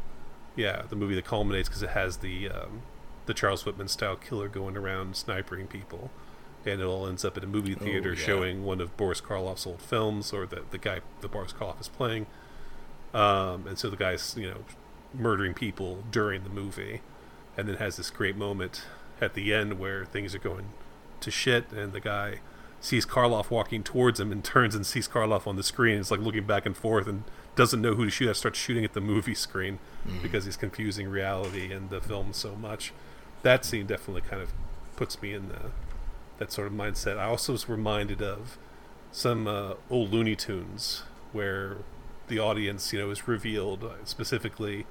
Yeah, 0.56 0.82
the 0.88 0.96
movie 0.96 1.14
that 1.14 1.24
culminates 1.24 1.68
because 1.68 1.82
it 1.82 1.90
has 1.90 2.16
the 2.18 2.48
um, 2.48 2.82
the 3.26 3.34
Charles 3.34 3.64
Whitman 3.64 3.88
style 3.88 4.16
killer 4.16 4.48
going 4.48 4.76
around 4.76 5.14
snipering 5.14 5.68
people, 5.68 6.10
and 6.66 6.80
it 6.80 6.84
all 6.84 7.06
ends 7.06 7.24
up 7.24 7.36
at 7.36 7.44
a 7.44 7.46
movie 7.46 7.76
Oh, 7.80 7.84
theater 7.84 8.10
yeah. 8.14 8.24
showing 8.24 8.64
one 8.64 8.80
of 8.80 8.96
Boris 8.96 9.20
Karloff's 9.20 9.66
old 9.66 9.80
films, 9.82 10.32
or 10.32 10.46
the 10.46 10.62
the 10.70 10.78
guy 10.78 11.00
that 11.20 11.30
Boris 11.30 11.52
Karloff 11.52 11.80
is 11.80 11.88
playing. 11.88 12.26
Um, 13.12 13.66
and 13.66 13.78
so 13.78 13.88
the 13.90 13.96
guy's 13.96 14.34
you 14.36 14.48
know 14.48 14.64
murdering 15.12 15.54
people 15.54 16.04
during 16.10 16.42
the 16.42 16.50
movie, 16.50 17.00
and 17.56 17.68
then 17.68 17.76
has 17.76 17.96
this 17.96 18.10
great 18.10 18.36
moment 18.36 18.82
at 19.20 19.34
the 19.34 19.54
end 19.54 19.78
where 19.78 20.04
things 20.04 20.34
are 20.34 20.38
going 20.40 20.66
to 21.20 21.30
shit, 21.30 21.70
and 21.72 21.92
the 21.92 22.00
guy 22.00 22.40
sees 22.80 23.06
Karloff 23.06 23.50
walking 23.50 23.82
towards 23.82 24.20
him 24.20 24.30
and 24.32 24.44
turns 24.44 24.74
and 24.74 24.84
sees 24.84 25.08
Karloff 25.08 25.46
on 25.46 25.56
the 25.56 25.62
screen. 25.62 25.98
It's 26.00 26.10
like 26.10 26.20
looking 26.20 26.44
back 26.46 26.66
and 26.66 26.76
forth 26.76 27.06
and 27.06 27.24
doesn't 27.56 27.80
know 27.80 27.94
who 27.94 28.04
to 28.04 28.10
shoot 28.10 28.28
at. 28.28 28.36
Starts 28.36 28.58
shooting 28.58 28.84
at 28.84 28.92
the 28.92 29.00
movie 29.00 29.34
screen 29.34 29.78
because 30.22 30.44
he's 30.44 30.56
confusing 30.58 31.08
reality 31.08 31.72
and 31.72 31.88
the 31.88 32.00
film 32.00 32.32
so 32.34 32.54
much. 32.56 32.92
That 33.42 33.64
scene 33.64 33.86
definitely 33.86 34.22
kind 34.22 34.42
of 34.42 34.52
puts 34.96 35.22
me 35.22 35.32
in 35.32 35.48
the 35.48 35.70
that 36.38 36.52
sort 36.52 36.66
of 36.66 36.72
mindset. 36.72 37.18
I 37.18 37.24
also 37.24 37.52
was 37.52 37.68
reminded 37.68 38.22
of 38.22 38.58
some 39.12 39.46
uh, 39.46 39.74
old 39.90 40.12
Looney 40.12 40.36
Tunes 40.36 41.04
where 41.32 41.78
the 42.28 42.38
audience, 42.38 42.92
you 42.92 42.98
know, 42.98 43.10
is 43.10 43.28
revealed 43.28 43.84
uh, 43.84 44.04
specifically 44.04 44.86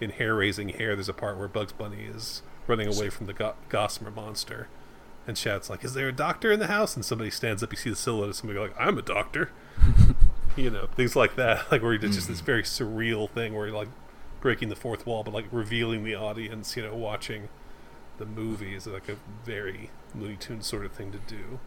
in 0.00 0.10
Hair-Raising 0.10 0.70
Hare. 0.70 0.94
There's 0.94 1.08
a 1.08 1.14
part 1.14 1.38
where 1.38 1.48
Bugs 1.48 1.72
Bunny 1.72 2.04
is 2.04 2.42
running 2.66 2.88
away 2.88 3.10
from 3.10 3.26
the 3.26 3.32
go- 3.32 3.54
Gossamer 3.68 4.10
monster, 4.10 4.68
and 5.26 5.36
shouts 5.36 5.68
like, 5.68 5.84
"Is 5.84 5.94
there 5.94 6.08
a 6.08 6.12
doctor 6.12 6.52
in 6.52 6.60
the 6.60 6.66
house?" 6.66 6.94
And 6.96 7.04
somebody 7.04 7.30
stands 7.30 7.62
up. 7.62 7.72
You 7.72 7.76
see 7.76 7.90
the 7.90 7.96
silhouette 7.96 8.30
of 8.30 8.36
somebody 8.36 8.58
like, 8.58 8.74
"I'm 8.78 8.98
a 8.98 9.02
doctor." 9.02 9.50
you 10.56 10.70
know, 10.70 10.86
things 10.94 11.16
like 11.16 11.36
that. 11.36 11.66
Like 11.70 11.82
where 11.82 11.92
he 11.92 11.98
did 11.98 12.12
just 12.12 12.28
this 12.28 12.40
very 12.40 12.62
surreal 12.62 13.28
thing 13.28 13.54
where 13.54 13.66
he 13.66 13.72
like 13.72 13.88
breaking 14.40 14.68
the 14.68 14.76
fourth 14.76 15.06
wall, 15.06 15.24
but 15.24 15.34
like 15.34 15.46
revealing 15.50 16.04
the 16.04 16.14
audience. 16.14 16.76
You 16.76 16.84
know, 16.84 16.94
watching 16.94 17.48
the 18.18 18.26
movie 18.26 18.74
is 18.74 18.86
like 18.86 19.08
a 19.08 19.16
very 19.44 19.90
Looney 20.14 20.36
Tunes 20.36 20.66
sort 20.66 20.84
of 20.84 20.92
thing 20.92 21.12
to 21.12 21.18
do. 21.18 21.58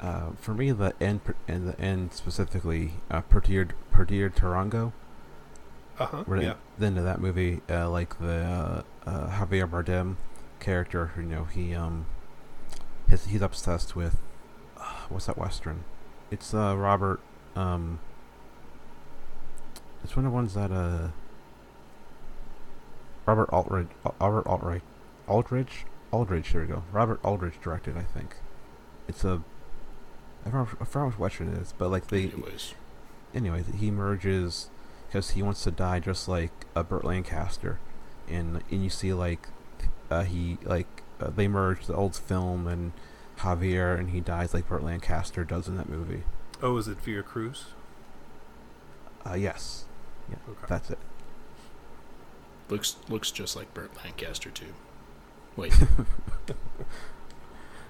Uh, 0.00 0.30
for 0.36 0.54
me, 0.54 0.72
the 0.72 0.92
end 1.00 1.20
and 1.46 1.68
the 1.68 1.80
end 1.80 2.12
specifically, 2.12 2.94
uh, 3.10 3.20
Perdita 3.20 3.74
Perdita 3.92 4.28
Durango. 4.30 4.92
Uh 5.98 6.06
huh. 6.06 6.24
Yeah. 6.40 6.54
the 6.78 6.86
end 6.86 6.98
of 6.98 7.04
that 7.04 7.20
movie, 7.20 7.60
uh, 7.70 7.88
like 7.88 8.18
the 8.18 8.42
uh, 9.06 9.08
uh, 9.08 9.28
Javier 9.38 9.70
Bardem 9.70 10.16
character, 10.58 11.12
you 11.16 11.22
know, 11.22 11.44
he 11.44 11.74
um, 11.74 12.06
his, 13.08 13.26
he's 13.26 13.40
obsessed 13.42 13.94
with 13.94 14.18
uh, 14.76 15.06
what's 15.08 15.26
that 15.26 15.38
western? 15.38 15.84
It's 16.30 16.52
uh 16.52 16.74
Robert 16.76 17.20
um. 17.54 18.00
It's 20.02 20.16
one 20.16 20.24
of 20.26 20.32
the 20.32 20.34
ones 20.34 20.54
that 20.54 20.72
uh. 20.72 21.08
Robert 23.26 23.48
Aldridge, 23.52 23.88
Robert 24.20 24.46
Aldrich, 24.46 24.82
Aldridge, 25.26 25.84
Aldridge. 26.10 26.52
There 26.52 26.60
we 26.62 26.66
go. 26.68 26.82
Robert 26.92 27.20
Aldridge 27.24 27.60
directed, 27.60 27.96
I 27.96 28.02
think. 28.02 28.36
It's 29.08 29.24
a. 29.24 29.42
I 30.44 30.50
forgot, 30.50 30.68
I 30.80 30.84
forgot 30.84 31.06
which 31.08 31.18
western 31.18 31.52
it 31.52 31.58
is, 31.60 31.74
but 31.76 31.90
like 31.90 32.06
the 32.08 32.30
Anyways, 32.32 32.74
anyway, 33.34 33.64
he 33.76 33.90
merges 33.90 34.70
because 35.08 35.30
he 35.30 35.42
wants 35.42 35.62
to 35.64 35.70
die 35.70 35.98
just 36.00 36.28
like 36.28 36.52
uh, 36.76 36.82
Burt 36.84 37.04
Lancaster, 37.04 37.78
and 38.28 38.62
and 38.70 38.84
you 38.84 38.90
see 38.90 39.12
like 39.12 39.48
uh, 40.10 40.22
he 40.24 40.58
like 40.62 41.02
uh, 41.20 41.30
they 41.30 41.48
merge 41.48 41.86
the 41.86 41.94
old 41.94 42.14
film 42.14 42.68
and 42.68 42.92
Javier, 43.38 43.98
and 43.98 44.10
he 44.10 44.20
dies 44.20 44.54
like 44.54 44.68
Burt 44.68 44.84
Lancaster 44.84 45.44
does 45.44 45.66
in 45.66 45.76
that 45.76 45.88
movie. 45.88 46.22
Oh, 46.62 46.76
is 46.76 46.86
it 46.88 47.00
Vera 47.00 47.22
Cruz? 47.24 47.66
Uh, 49.28 49.34
yes, 49.34 49.86
Yeah, 50.30 50.36
Okay. 50.48 50.66
that's 50.68 50.90
it. 50.90 50.98
looks 52.68 52.96
looks 53.08 53.32
just 53.32 53.56
like 53.56 53.72
Burt 53.74 53.90
Lancaster 54.04 54.50
too. 54.50 54.72
Wait, 55.56 55.72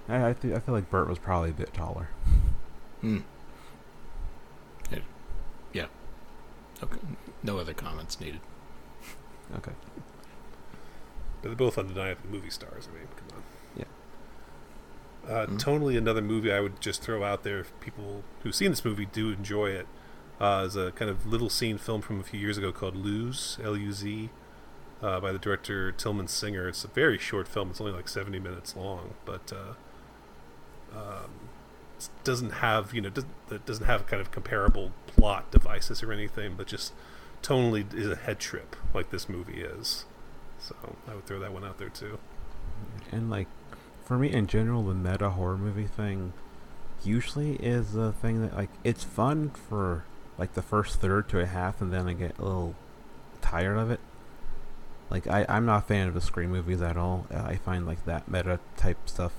I 0.09 0.29
I, 0.31 0.33
th- 0.35 0.55
I 0.55 0.61
feel 0.61 0.74
like 0.74 0.88
Burt 0.90 1.09
was 1.09 1.18
probably 1.18 1.50
a 1.50 1.55
bit 1.55 1.74
taller. 1.74 2.09
hmm. 3.00 3.18
Yeah. 4.92 4.98
yeah. 5.72 5.87
Okay. 6.83 6.98
No 7.42 7.59
other 7.59 7.74
comments 7.74 8.20
needed. 8.20 8.40
Okay. 9.57 9.72
But 11.42 11.48
they're 11.48 11.55
both 11.57 11.76
undeniably 11.79 12.31
movie 12.31 12.50
stars. 12.50 12.88
I 12.90 12.96
mean, 12.98 13.09
come 13.16 13.38
on. 13.38 13.42
Yeah. 13.76 15.33
Uh, 15.33 15.46
Mhm. 15.46 15.59
Tonally, 15.61 15.98
another 15.98 16.22
movie 16.22 16.52
I 16.52 16.61
would 16.61 16.81
just 16.81 17.02
throw 17.02 17.24
out 17.24 17.42
there 17.42 17.59
if 17.61 17.72
people 17.81 18.22
who've 18.42 18.55
seen 18.55 18.70
this 18.70 18.85
movie 18.85 19.07
do 19.07 19.31
enjoy 19.31 19.70
it 19.70 19.87
uh, 20.40 20.62
is 20.66 20.76
a 20.76 20.92
kind 20.92 21.11
of 21.11 21.26
little 21.26 21.50
scene 21.50 21.79
film 21.79 22.00
from 22.00 22.20
a 22.20 22.22
few 22.22 22.38
years 22.38 22.57
ago 22.59 22.70
called 22.70 22.94
Luz, 22.94 23.59
L 23.62 23.76
U 23.76 23.92
Z, 23.92 24.31
uh, 25.03 25.21
by 25.21 25.33
the 25.33 25.39
director 25.39 25.93
Tilman 25.93 26.29
Singer. 26.29 26.69
It's 26.69 26.85
a 26.85 26.89
very 26.89 27.19
short 27.19 27.49
film. 27.49 27.71
It's 27.71 27.81
only 27.81 27.93
like 27.93 28.09
70 28.09 28.39
minutes 28.39 28.77
long, 28.77 29.15
but 29.25 29.53
uh, 29.53 30.99
um, 30.99 31.31
doesn't 32.25 32.51
have, 32.51 32.95
you 32.95 33.01
know, 33.01 33.11
doesn't, 33.11 33.67
doesn't 33.67 33.87
have 33.87 34.07
kind 34.07 34.21
of 34.21 34.31
comparable 34.31 34.93
plot 35.07 35.51
devices 35.51 36.03
or 36.03 36.13
anything, 36.13 36.55
but 36.57 36.67
just 36.67 36.93
tonally 37.43 37.93
is 37.95 38.11
a 38.11 38.17
head 38.17 38.39
trip 38.39 38.77
like 38.95 39.11
this 39.11 39.29
movie 39.29 39.61
is. 39.63 40.05
So 40.59 40.75
I 41.09 41.15
would 41.15 41.27
throw 41.27 41.39
that 41.39 41.53
one 41.53 41.65
out 41.65 41.79
there 41.79 41.89
too. 41.89 42.19
And 43.13 43.31
like, 43.31 43.49
for 44.05 44.19
me 44.19 44.33
in 44.33 44.47
general, 44.47 44.83
the 44.83 44.95
meta 44.95 45.31
horror 45.31 45.59
movie 45.59 45.87
thing 45.87 46.33
usually 47.05 47.57
is 47.57 47.95
a 47.95 48.13
thing 48.13 48.41
that 48.43 48.55
like 48.55 48.71
it's 48.83 49.05
fun 49.05 49.51
for 49.51 50.05
like 50.39 50.55
the 50.55 50.63
first 50.63 51.01
third 51.01 51.29
to 51.31 51.41
a 51.41 51.47
half, 51.47 51.81
and 51.81 51.93
then 51.93 52.09
I 52.09 52.13
get 52.13 52.39
a 52.39 52.43
little 52.43 52.75
tired 53.41 53.77
of 53.77 53.91
it. 53.91 54.01
Like 55.11 55.27
I, 55.27 55.47
I'm 55.49 55.66
not 55.66 55.85
a 55.85 55.87
fan 55.87 56.09
of 56.09 56.14
the 56.14 56.21
scream 56.21 56.51
movies 56.51 56.83
at 56.83 56.97
all. 56.97 57.27
I 57.31 57.57
find 57.57 57.87
like 57.87 58.05
that 58.07 58.29
meta 58.29 58.61
type 58.77 58.99
stuff 59.09 59.33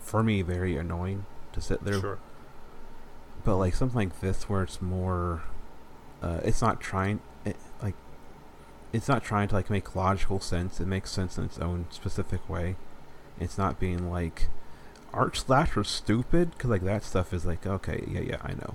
for 0.00 0.22
me 0.22 0.42
very 0.42 0.76
annoying 0.76 1.26
to 1.52 1.60
sit 1.60 1.84
there. 1.84 2.00
Sure. 2.00 2.18
But 3.44 3.56
like 3.56 3.74
something 3.74 3.96
like 3.96 4.20
this, 4.20 4.48
where 4.48 4.62
it's 4.62 4.82
more, 4.82 5.42
uh, 6.22 6.40
it's 6.42 6.60
not 6.60 6.80
trying, 6.80 7.20
it, 7.44 7.56
like, 7.82 7.94
it's 8.92 9.08
not 9.08 9.22
trying 9.22 9.48
to 9.48 9.54
like 9.54 9.70
make 9.70 9.94
logical 9.94 10.40
sense. 10.40 10.80
It 10.80 10.86
makes 10.86 11.10
sense 11.10 11.38
in 11.38 11.44
its 11.44 11.58
own 11.58 11.86
specific 11.90 12.48
way. 12.48 12.76
It's 13.38 13.56
not 13.56 13.78
being 13.78 14.10
like, 14.10 14.48
art 15.12 15.36
slasher 15.36 15.84
stupid 15.84 16.50
because 16.50 16.70
like 16.70 16.82
that 16.82 17.02
stuff 17.02 17.32
is 17.32 17.46
like 17.46 17.66
okay, 17.66 18.04
yeah, 18.06 18.20
yeah, 18.20 18.38
I 18.42 18.52
know. 18.52 18.74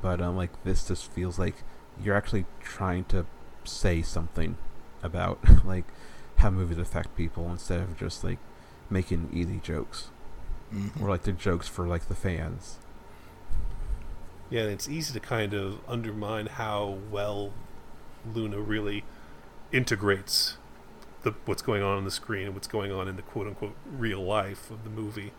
But 0.00 0.20
um, 0.20 0.36
like 0.36 0.62
this 0.64 0.86
just 0.86 1.10
feels 1.12 1.38
like 1.38 1.56
you're 2.02 2.16
actually 2.16 2.46
trying 2.60 3.04
to 3.06 3.26
say 3.64 4.02
something 4.02 4.56
about 5.02 5.38
like 5.64 5.84
how 6.36 6.50
movies 6.50 6.78
affect 6.78 7.16
people 7.16 7.50
instead 7.50 7.80
of 7.80 7.96
just 7.98 8.22
like 8.24 8.38
making 8.90 9.28
easy 9.32 9.60
jokes 9.62 10.08
Mhm. 10.72 11.00
or 11.00 11.08
like 11.08 11.22
the 11.22 11.32
jokes 11.32 11.66
for 11.66 11.86
like 11.86 12.08
the 12.08 12.14
fans. 12.14 12.78
Yeah, 14.50 14.62
and 14.62 14.70
it's 14.70 14.88
easy 14.88 15.12
to 15.14 15.20
kind 15.20 15.54
of 15.54 15.78
undermine 15.88 16.46
how 16.46 16.98
well 17.10 17.52
Luna 18.34 18.60
really 18.60 19.04
integrates 19.72 20.56
the 21.22 21.34
what's 21.44 21.62
going 21.62 21.82
on 21.82 21.96
on 21.98 22.04
the 22.04 22.10
screen 22.10 22.46
and 22.46 22.54
what's 22.54 22.68
going 22.68 22.92
on 22.92 23.08
in 23.08 23.16
the 23.16 23.22
quote 23.22 23.46
unquote 23.46 23.76
real 23.90 24.22
life 24.22 24.70
of 24.70 24.84
the 24.84 24.90
movie. 24.90 25.32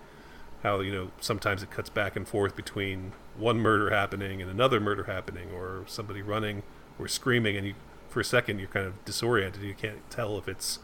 How 0.63 0.79
you 0.81 0.91
know 0.91 1.11
sometimes 1.19 1.63
it 1.63 1.71
cuts 1.71 1.89
back 1.89 2.15
and 2.15 2.27
forth 2.27 2.55
between 2.55 3.13
one 3.37 3.59
murder 3.59 3.89
happening 3.89 4.41
and 4.41 4.51
another 4.51 4.79
murder 4.79 5.05
happening, 5.05 5.51
or 5.51 5.83
somebody 5.87 6.21
running 6.21 6.63
or 6.99 7.07
screaming, 7.07 7.55
and 7.55 7.65
you 7.65 7.75
for 8.09 8.19
a 8.19 8.25
second 8.25 8.59
you're 8.59 8.67
kind 8.67 8.85
of 8.87 9.03
disoriented. 9.05 9.63
You 9.63 9.73
can't 9.73 10.09
tell 10.09 10.37
if 10.37 10.47
it's 10.47 10.79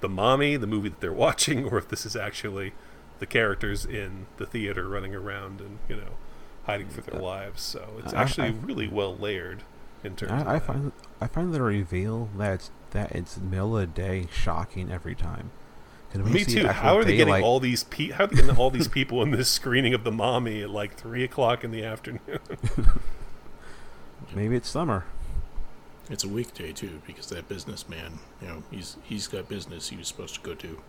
the 0.00 0.08
mommy, 0.08 0.56
the 0.56 0.66
movie 0.66 0.88
that 0.90 1.00
they're 1.00 1.12
watching, 1.26 1.64
or 1.66 1.78
if 1.78 1.88
this 1.88 2.06
is 2.06 2.16
actually 2.16 2.72
the 3.18 3.26
characters 3.26 3.84
in 3.84 4.26
the 4.38 4.46
theater 4.46 4.88
running 4.88 5.14
around 5.14 5.60
and 5.60 5.78
you 5.88 5.96
know 5.96 6.14
hiding 6.64 6.88
for 6.88 7.00
their 7.02 7.20
lives. 7.20 7.62
So 7.62 7.86
it's 7.98 8.14
I- 8.14 8.22
actually 8.22 8.48
I- 8.48 8.54
really 8.66 8.88
well 8.88 9.14
layered 9.16 9.62
in 10.02 10.16
terms. 10.16 10.32
of 10.32 10.48
I, 10.48 10.56
I 10.56 10.58
find 10.58 10.92
I 11.20 11.26
find 11.26 11.52
the 11.54 11.62
reveal 11.62 12.30
that 12.38 12.52
it's, 12.54 12.70
that 12.92 13.12
it's 13.12 13.36
middle 13.38 13.76
of 13.78 13.94
the 13.94 14.02
day 14.02 14.26
shocking 14.32 14.90
every 14.90 15.14
time. 15.14 15.50
'Cause 16.12 16.22
when 16.22 16.32
you 16.32 16.38
Me 16.40 16.44
too. 16.44 16.66
How 16.66 16.96
are 16.96 17.04
they 17.04 17.12
getting 17.12 17.26
daylight- 17.26 17.44
all 17.44 17.60
these? 17.60 17.84
Pe- 17.84 18.10
how 18.10 18.24
are 18.24 18.26
they 18.26 18.34
getting 18.36 18.56
all 18.56 18.70
these 18.70 18.88
people 18.98 19.22
in 19.22 19.30
this 19.30 19.48
screening 19.48 19.94
of 19.94 20.02
the 20.02 20.10
mommy 20.10 20.62
at 20.62 20.70
like 20.70 20.96
three 20.96 21.22
o'clock 21.22 21.62
in 21.62 21.70
the 21.70 21.84
afternoon? 21.84 22.20
Maybe 24.34 24.56
it's 24.56 24.68
summer. 24.68 25.04
It's 26.10 26.24
a 26.24 26.28
weekday 26.28 26.72
too, 26.72 27.00
because 27.06 27.26
that 27.28 27.48
businessman, 27.48 28.18
you 28.42 28.48
know, 28.48 28.62
he's 28.70 28.96
he's 29.04 29.28
got 29.28 29.48
business 29.48 29.88
he 29.90 29.96
was 29.96 30.08
supposed 30.08 30.34
to 30.34 30.40
go 30.40 30.54
to. 30.54 30.80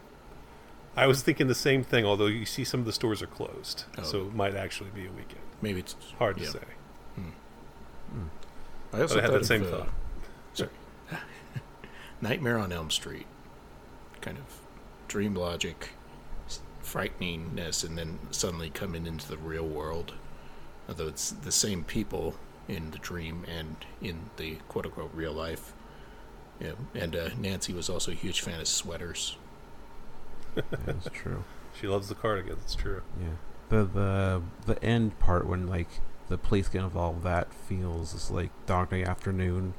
I 0.97 1.07
was 1.07 1.21
thinking 1.21 1.47
the 1.47 1.55
same 1.55 1.83
thing. 1.83 2.05
Although 2.05 2.25
you 2.25 2.45
see 2.45 2.63
some 2.65 2.79
of 2.81 2.85
the 2.85 2.91
stores 2.91 3.21
are 3.21 3.27
closed, 3.27 3.85
Oh. 3.97 4.03
so 4.03 4.21
it 4.27 4.33
might 4.35 4.55
actually 4.55 4.89
be 4.89 5.05
a 5.05 5.11
weekend. 5.11 5.41
Maybe 5.61 5.79
it's 5.79 5.95
Hard 6.17 6.37
to 6.37 6.43
yeah. 6.43 6.49
say. 6.49 6.59
I 8.93 9.01
also 9.01 9.15
But 9.15 9.19
I 9.19 9.21
had 9.21 9.29
thought 9.29 9.31
that 9.31 9.41
of, 9.41 9.45
same 9.45 9.63
uh, 9.63 9.65
thought. 9.67 9.89
Sorry, 10.53 10.69
Nightmare 12.21 12.57
on 12.57 12.71
Elm 12.73 12.89
Street, 12.91 13.25
kind 14.19 14.37
of 14.37 14.43
dream 15.07 15.33
logic, 15.35 15.89
frighteningness, 16.83 17.85
and 17.85 17.97
then 17.97 18.19
suddenly 18.31 18.69
coming 18.69 19.05
into 19.07 19.27
the 19.29 19.37
real 19.37 19.65
world. 19.67 20.13
Although 20.89 21.07
it's 21.07 21.31
the 21.31 21.51
same 21.53 21.83
people 21.85 22.35
in 22.67 22.91
the 22.91 22.97
dream 22.97 23.45
and 23.47 23.77
in 24.01 24.29
the 24.37 24.55
quote 24.67 24.85
unquote 24.85 25.11
real 25.13 25.33
life. 25.33 25.73
Yeah, 26.59 26.73
and 26.93 27.15
uh, 27.15 27.29
Nancy 27.39 27.73
was 27.73 27.89
also 27.89 28.11
a 28.11 28.15
huge 28.15 28.41
fan 28.41 28.59
of 28.59 28.67
sweaters. 28.67 29.37
That's 30.55 31.09
true. 31.13 31.43
She 31.79 31.87
loves 31.87 32.09
the 32.09 32.15
cardigan. 32.15 32.57
That's 32.59 32.75
true. 32.75 33.01
Yeah. 33.19 33.29
The 33.69 33.83
the 33.85 34.41
the 34.65 34.83
end 34.83 35.17
part 35.19 35.47
when 35.47 35.67
like 35.67 35.87
the 36.27 36.37
police 36.37 36.67
get 36.69 36.83
involved, 36.83 37.23
that 37.23 37.53
feels 37.53 38.13
is 38.13 38.29
like 38.29 38.51
Dog 38.65 38.89
Day 38.91 39.03
Afternoon, 39.03 39.73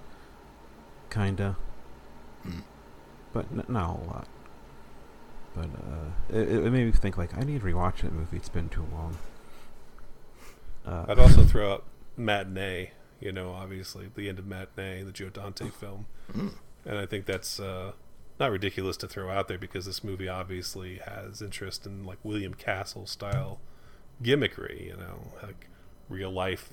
kinda. 1.11 1.57
Mm. 2.47 2.63
But 3.33 3.47
n- 3.53 3.65
not 3.69 3.85
a 3.85 3.87
whole 3.87 4.07
lot. 4.07 4.27
But 5.55 5.67
uh, 5.67 6.37
it, 6.37 6.49
it 6.49 6.73
made 6.73 6.87
me 6.87 6.93
think 6.93 7.17
like 7.19 7.37
I 7.37 7.43
need 7.43 7.61
to 7.61 7.67
rewatch 7.67 7.99
that 8.01 8.13
movie. 8.13 8.39
It's 8.39 8.49
been 8.49 8.69
too 8.69 8.87
long. 8.93 9.17
Uh, 10.87 11.05
I'd 11.09 11.19
also 11.19 11.45
throw 11.45 11.73
out 11.75 11.85
Matinee. 12.17 12.93
You 13.21 13.31
know, 13.33 13.53
obviously 13.53 14.11
the 14.15 14.29
end 14.29 14.39
of 14.39 14.47
Matinee, 14.47 15.03
the 15.05 15.13
Joe 15.13 15.29
Dante 15.29 15.69
film, 15.71 16.07
Mm. 16.33 16.55
and 16.85 16.99
I 16.99 17.07
think 17.07 17.27
that's 17.27 17.61
uh, 17.61 17.93
not 18.41 18.51
ridiculous 18.51 18.97
to 18.99 19.09
throw 19.09 19.31
out 19.31 19.47
there 19.47 19.59
because 19.59 19.87
this 19.87 20.03
movie 20.03 20.29
obviously 20.29 20.97
has 21.05 21.41
interest 21.41 21.87
in 21.87 22.05
like 22.05 22.19
William 22.25 22.55
Castle 22.55 23.07
style 23.07 23.61
gimmickry. 24.23 24.87
You 24.87 24.97
know, 24.97 25.33
like 25.43 25.69
real 26.09 26.31
life 26.33 26.73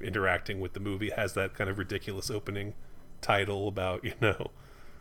interacting 0.00 0.60
with 0.60 0.74
the 0.74 0.80
movie 0.80 1.10
has 1.10 1.34
that 1.34 1.54
kind 1.54 1.68
of 1.68 1.78
ridiculous 1.78 2.30
opening 2.30 2.74
title 3.20 3.66
about 3.66 4.04
you 4.04 4.12
know 4.20 4.52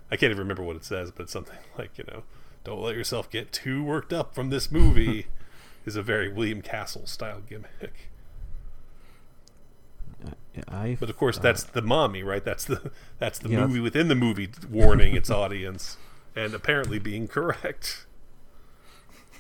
I 0.10 0.16
can't 0.16 0.32
even 0.32 0.40
remember 0.40 0.64
what 0.64 0.76
it 0.76 0.84
says, 0.86 1.12
but 1.12 1.30
something 1.30 1.58
like 1.78 1.98
you 2.00 2.04
know 2.08 2.24
Don't 2.64 2.82
let 2.82 2.96
yourself 2.96 3.30
get 3.30 3.52
too 3.52 3.84
worked 3.84 4.12
up 4.14 4.34
from 4.34 4.50
this 4.50 4.72
movie. 4.72 5.28
is 5.86 5.96
a 5.96 6.02
very 6.02 6.28
William 6.28 6.62
Castle 6.62 7.06
style 7.06 7.40
gimmick. 7.48 8.10
Uh, 10.26 10.32
yeah, 10.56 10.64
I. 10.68 10.98
But 11.00 11.10
of 11.10 11.18
course, 11.18 11.38
uh, 11.38 11.42
that's 11.42 11.64
the 11.64 11.82
mommy, 11.82 12.24
right? 12.24 12.44
That's 12.44 12.66
the 12.66 12.92
that's 13.20 13.40
the 13.40 13.50
Yeah, 13.50 13.68
movie 13.68 13.80
within 13.80 14.08
the 14.08 14.16
movie 14.16 14.50
warning 14.70 15.16
its 15.16 15.30
audience 15.30 15.98
and 16.36 16.54
apparently 16.54 17.00
being 17.00 17.28
correct. 17.28 18.06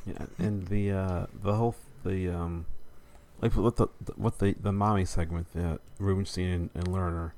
Yeah, 0.05 0.25
and 0.37 0.67
the 0.67 0.91
uh, 0.91 1.25
the 1.33 1.55
whole 1.55 1.75
the 2.03 2.29
um, 2.29 2.65
like 3.41 3.55
what 3.55 3.75
the 3.75 3.87
what 4.15 4.39
the 4.39 4.55
the 4.59 4.71
mommy 4.71 5.05
segment, 5.05 5.51
the 5.53 5.79
Rubinstein 5.99 6.49
and, 6.49 6.69
and 6.73 6.87
Lerner, 6.87 7.31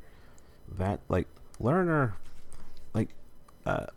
that 0.77 0.99
like 1.09 1.27
Lerner, 1.61 2.13
like, 2.93 3.09
uh, 3.65 3.87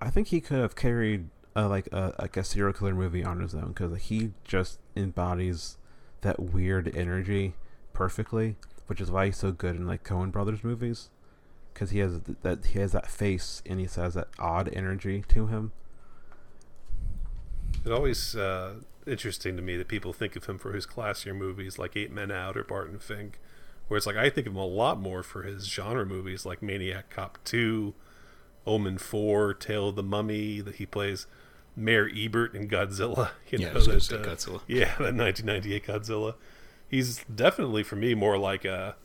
I 0.00 0.10
think 0.10 0.28
he 0.28 0.40
could 0.40 0.58
have 0.58 0.76
carried 0.76 1.28
uh, 1.56 1.68
like 1.68 1.88
a 1.92 2.14
like 2.18 2.36
a 2.36 2.44
serial 2.44 2.72
killer 2.72 2.94
movie 2.94 3.24
on 3.24 3.40
his 3.40 3.54
own 3.54 3.68
because 3.68 3.96
he 4.02 4.32
just 4.44 4.78
embodies 4.96 5.76
that 6.20 6.38
weird 6.40 6.94
energy 6.94 7.54
perfectly, 8.00 8.56
which 8.86 8.98
is 8.98 9.10
why 9.10 9.26
he's 9.26 9.36
so 9.36 9.52
good 9.52 9.76
in 9.76 9.86
like 9.86 10.02
Coen 10.04 10.32
Brothers 10.32 10.64
movies, 10.64 11.10
because 11.74 11.90
he 11.90 11.98
has 11.98 12.12
th- 12.24 12.38
that 12.40 12.64
he 12.64 12.78
has 12.78 12.92
that 12.92 13.10
face 13.10 13.62
and 13.66 13.78
he 13.78 13.84
has 13.84 14.14
that 14.14 14.28
odd 14.38 14.70
energy 14.72 15.22
to 15.28 15.48
him. 15.48 15.72
It's 17.82 17.90
always 17.90 18.34
uh, 18.36 18.76
interesting 19.06 19.56
to 19.56 19.62
me 19.62 19.76
that 19.76 19.88
people 19.88 20.12
think 20.12 20.34
of 20.36 20.46
him 20.46 20.58
for 20.58 20.72
his 20.72 20.86
classier 20.86 21.36
movies 21.36 21.78
like 21.78 21.96
Eight 21.96 22.10
Men 22.12 22.30
Out 22.30 22.56
or 22.56 22.64
Barton 22.64 22.98
Fink, 22.98 23.38
where 23.88 23.98
it's 23.98 24.06
like 24.06 24.16
I 24.16 24.30
think 24.30 24.46
of 24.46 24.54
him 24.54 24.58
a 24.58 24.66
lot 24.66 24.98
more 24.98 25.22
for 25.22 25.42
his 25.42 25.66
genre 25.66 26.06
movies 26.06 26.44
like 26.46 26.62
Maniac 26.62 27.10
Cop 27.10 27.38
2, 27.44 27.94
Omen 28.66 28.98
4, 28.98 29.54
Tale 29.54 29.88
of 29.90 29.96
the 29.96 30.02
Mummy, 30.02 30.60
that 30.60 30.76
he 30.76 30.86
plays 30.86 31.26
Mayor 31.76 32.10
Ebert 32.14 32.54
in 32.54 32.68
Godzilla. 32.68 33.30
You 33.50 33.58
Yeah, 33.58 33.72
know, 33.72 33.80
that, 33.80 34.12
uh, 34.12 34.22
Godzilla. 34.22 34.60
Yeah, 34.66 34.96
that 34.98 35.14
1998 35.14 35.84
Godzilla. 35.86 36.34
He's 36.90 37.24
definitely 37.24 37.84
for 37.84 37.96
me 37.96 38.14
more 38.14 38.36
like 38.36 38.64
a 38.64 38.96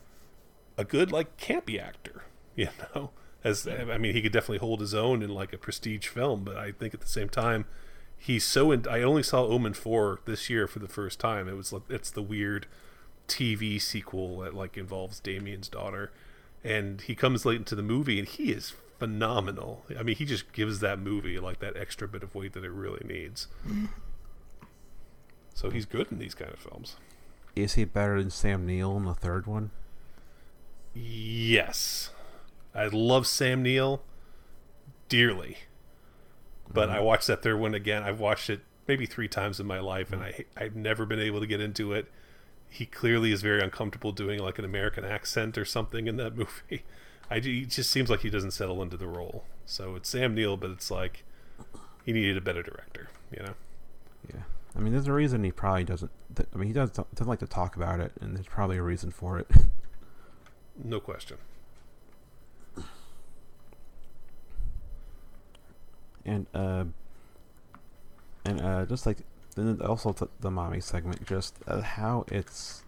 a 0.76 0.84
good 0.84 1.12
like 1.12 1.36
campy 1.38 1.80
actor. 1.80 2.22
You 2.56 2.70
know, 2.94 3.10
as 3.44 3.68
I 3.68 3.98
mean, 3.98 4.14
he 4.14 4.22
could 4.22 4.32
definitely 4.32 4.66
hold 4.66 4.80
his 4.80 4.94
own 4.94 5.22
in 5.22 5.28
like 5.28 5.52
a 5.52 5.58
prestige 5.58 6.08
film, 6.08 6.42
but 6.42 6.56
I 6.56 6.72
think 6.72 6.94
at 6.94 7.02
the 7.02 7.06
same 7.06 7.28
time, 7.28 7.66
he's 8.16 8.46
so. 8.46 8.72
In, 8.72 8.88
I 8.88 9.02
only 9.02 9.22
saw 9.22 9.42
Omen 9.44 9.74
four 9.74 10.20
this 10.24 10.48
year 10.48 10.66
for 10.66 10.78
the 10.78 10.88
first 10.88 11.20
time. 11.20 11.50
It 11.50 11.52
was 11.52 11.70
like 11.70 11.82
it's 11.90 12.10
the 12.10 12.22
weird 12.22 12.66
TV 13.28 13.78
sequel 13.78 14.38
that 14.38 14.54
like 14.54 14.78
involves 14.78 15.20
Damien's 15.20 15.68
daughter, 15.68 16.12
and 16.64 17.02
he 17.02 17.14
comes 17.14 17.44
late 17.44 17.58
into 17.58 17.74
the 17.74 17.82
movie 17.82 18.18
and 18.18 18.26
he 18.26 18.52
is 18.52 18.72
phenomenal. 18.98 19.84
I 19.98 20.02
mean, 20.02 20.16
he 20.16 20.24
just 20.24 20.52
gives 20.52 20.80
that 20.80 20.98
movie 20.98 21.38
like 21.38 21.60
that 21.60 21.76
extra 21.76 22.08
bit 22.08 22.22
of 22.22 22.34
weight 22.34 22.54
that 22.54 22.64
it 22.64 22.70
really 22.70 23.04
needs. 23.06 23.48
Mm-hmm. 23.66 23.86
So 25.54 25.70
he's 25.70 25.86
good 25.86 26.10
in 26.10 26.18
these 26.18 26.34
kind 26.34 26.52
of 26.52 26.58
films. 26.58 26.96
Is 27.56 27.74
he 27.74 27.84
better 27.84 28.20
than 28.20 28.30
Sam 28.30 28.66
Neill 28.66 28.96
in 28.98 29.06
the 29.06 29.14
third 29.14 29.46
one? 29.46 29.70
Yes. 30.94 32.10
I 32.74 32.86
love 32.86 33.26
Sam 33.26 33.62
Neill 33.62 34.02
dearly. 35.08 35.56
But 36.70 36.88
mm-hmm. 36.88 36.98
I 36.98 37.00
watched 37.00 37.26
that 37.28 37.42
third 37.42 37.58
one 37.58 37.74
again. 37.74 38.02
I've 38.02 38.20
watched 38.20 38.50
it 38.50 38.60
maybe 38.86 39.06
three 39.06 39.28
times 39.28 39.58
in 39.58 39.66
my 39.66 39.80
life, 39.80 40.12
and 40.12 40.22
mm. 40.22 40.44
I, 40.56 40.64
I've 40.64 40.76
never 40.76 41.06
been 41.06 41.18
able 41.18 41.40
to 41.40 41.46
get 41.46 41.60
into 41.60 41.92
it. 41.92 42.10
He 42.68 42.84
clearly 42.84 43.32
is 43.32 43.42
very 43.42 43.62
uncomfortable 43.62 44.12
doing 44.12 44.38
like 44.38 44.58
an 44.58 44.64
American 44.64 45.04
accent 45.04 45.56
or 45.56 45.64
something 45.64 46.06
in 46.06 46.16
that 46.16 46.36
movie. 46.36 46.84
I, 47.30 47.36
it 47.36 47.70
just 47.70 47.90
seems 47.90 48.10
like 48.10 48.20
he 48.20 48.30
doesn't 48.30 48.52
settle 48.52 48.82
into 48.82 48.96
the 48.96 49.08
role. 49.08 49.44
So 49.64 49.94
it's 49.94 50.08
Sam 50.08 50.34
Neill, 50.34 50.56
but 50.56 50.70
it's 50.70 50.90
like 50.90 51.24
he 52.04 52.12
needed 52.12 52.36
a 52.36 52.40
better 52.40 52.62
director, 52.62 53.08
you 53.32 53.42
know? 53.42 53.54
I 54.76 54.80
mean, 54.80 54.92
there's 54.92 55.06
a 55.06 55.12
reason 55.12 55.42
he 55.42 55.52
probably 55.52 55.84
doesn't. 55.84 56.10
Th- 56.34 56.48
I 56.54 56.58
mean, 56.58 56.68
he 56.68 56.74
does 56.74 56.90
doesn't 56.90 57.26
like 57.26 57.38
to 57.38 57.46
talk 57.46 57.76
about 57.76 57.98
it, 58.00 58.12
and 58.20 58.36
there's 58.36 58.46
probably 58.46 58.76
a 58.76 58.82
reason 58.82 59.10
for 59.10 59.38
it. 59.38 59.48
No 60.84 61.00
question. 61.00 61.38
and 66.26 66.46
uh, 66.54 66.84
and 68.44 68.60
uh, 68.60 68.84
just 68.84 69.06
like 69.06 69.18
then 69.54 69.80
also 69.80 70.12
t- 70.12 70.26
the 70.40 70.50
mommy 70.50 70.80
segment, 70.80 71.26
just 71.26 71.54
uh, 71.66 71.80
how 71.80 72.26
it's 72.28 72.82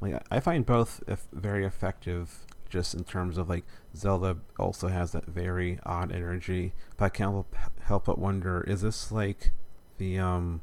like 0.00 0.22
I 0.30 0.40
find 0.40 0.66
both 0.66 1.02
eff- 1.08 1.28
very 1.32 1.64
effective, 1.64 2.44
just 2.68 2.92
in 2.92 3.04
terms 3.04 3.38
of 3.38 3.48
like 3.48 3.64
Zelda 3.96 4.36
also 4.58 4.88
has 4.88 5.12
that 5.12 5.24
very 5.24 5.78
odd 5.86 6.12
energy, 6.12 6.74
but 6.98 7.06
I 7.06 7.08
can't 7.08 7.32
help, 7.32 7.56
help 7.84 8.04
but 8.04 8.18
wonder: 8.18 8.62
is 8.66 8.82
this 8.82 9.10
like 9.10 9.52
the 9.96 10.18
um? 10.18 10.60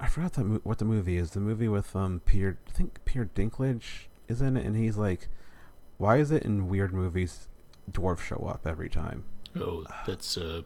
I 0.00 0.06
forgot 0.06 0.36
what 0.64 0.78
the 0.78 0.84
movie 0.84 1.18
is. 1.18 1.32
The 1.32 1.40
movie 1.40 1.68
with 1.68 1.94
um 1.94 2.22
Peter, 2.24 2.58
I 2.68 2.72
think 2.72 3.04
Peter 3.04 3.28
Dinklage 3.34 4.06
is 4.28 4.40
in 4.40 4.56
it, 4.56 4.64
and 4.64 4.76
he's 4.76 4.96
like, 4.96 5.28
why 5.98 6.16
is 6.16 6.30
it 6.30 6.42
in 6.42 6.68
weird 6.68 6.92
movies 6.94 7.48
dwarves 7.90 8.20
show 8.20 8.46
up 8.48 8.66
every 8.66 8.88
time? 8.88 9.24
Oh, 9.54 9.84
that's 10.06 10.38
uh, 10.38 10.62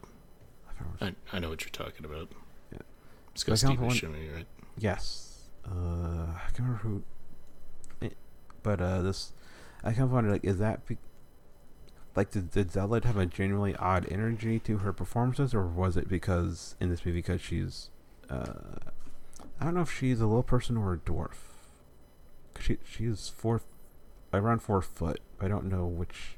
I 1.00 1.06
I, 1.06 1.14
I 1.32 1.38
know 1.40 1.48
what 1.48 1.62
you're 1.62 1.70
talking 1.70 2.04
about. 2.04 2.28
Yeah. 2.72 2.78
It's 3.32 3.42
got 3.42 3.58
Steve 3.58 3.78
Buscemi, 3.78 4.34
right? 4.34 4.46
Yes. 4.78 5.48
Uh, 5.66 6.26
I 6.36 6.50
can't 6.52 6.60
remember 6.60 6.82
who. 6.82 7.02
It, 8.00 8.16
but 8.62 8.80
uh, 8.80 9.02
this, 9.02 9.32
I 9.82 9.90
kind 9.92 10.04
of 10.04 10.12
wonder 10.12 10.30
like, 10.30 10.44
is 10.44 10.58
that 10.58 10.86
be, 10.86 10.98
like 12.14 12.30
did 12.30 12.50
did 12.50 12.70
Zelda 12.70 13.06
have 13.06 13.16
a 13.16 13.26
genuinely 13.26 13.74
odd 13.76 14.06
energy 14.10 14.58
to 14.60 14.78
her 14.78 14.92
performances, 14.92 15.54
or 15.54 15.66
was 15.66 15.96
it 15.96 16.08
because 16.08 16.76
in 16.80 16.90
this 16.90 17.04
movie 17.04 17.18
because 17.18 17.40
she's, 17.40 17.90
uh, 18.28 18.52
I 19.60 19.64
don't 19.64 19.74
know 19.74 19.82
if 19.82 19.92
she's 19.92 20.20
a 20.20 20.26
little 20.26 20.42
person 20.42 20.76
or 20.76 20.92
a 20.94 20.98
dwarf. 20.98 21.36
she 22.60 22.78
she's 22.84 23.28
four, 23.28 23.60
around 24.32 24.60
four 24.60 24.82
foot. 24.82 25.20
I 25.40 25.48
don't 25.48 25.66
know 25.66 25.86
which. 25.86 26.36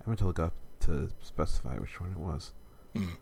I'm 0.00 0.06
going 0.06 0.16
to 0.18 0.26
look 0.26 0.38
up 0.38 0.54
to 0.80 1.10
specify 1.22 1.76
which 1.76 2.00
one 2.00 2.12
it 2.12 2.18
was. 2.18 2.52
Hmm. 2.96 3.14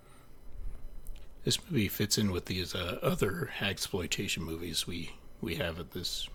This 1.45 1.59
movie 1.71 1.89
fits 1.89 2.19
in 2.19 2.31
with 2.31 2.47
these 2.47 2.75
uh, 2.75 2.99
other 3.03 3.51
exploitation 3.61 4.43
movies 4.43 4.87
we 4.87 5.13
we 5.41 5.55
have 5.57 5.79
at 5.79 5.93
this 5.93 6.29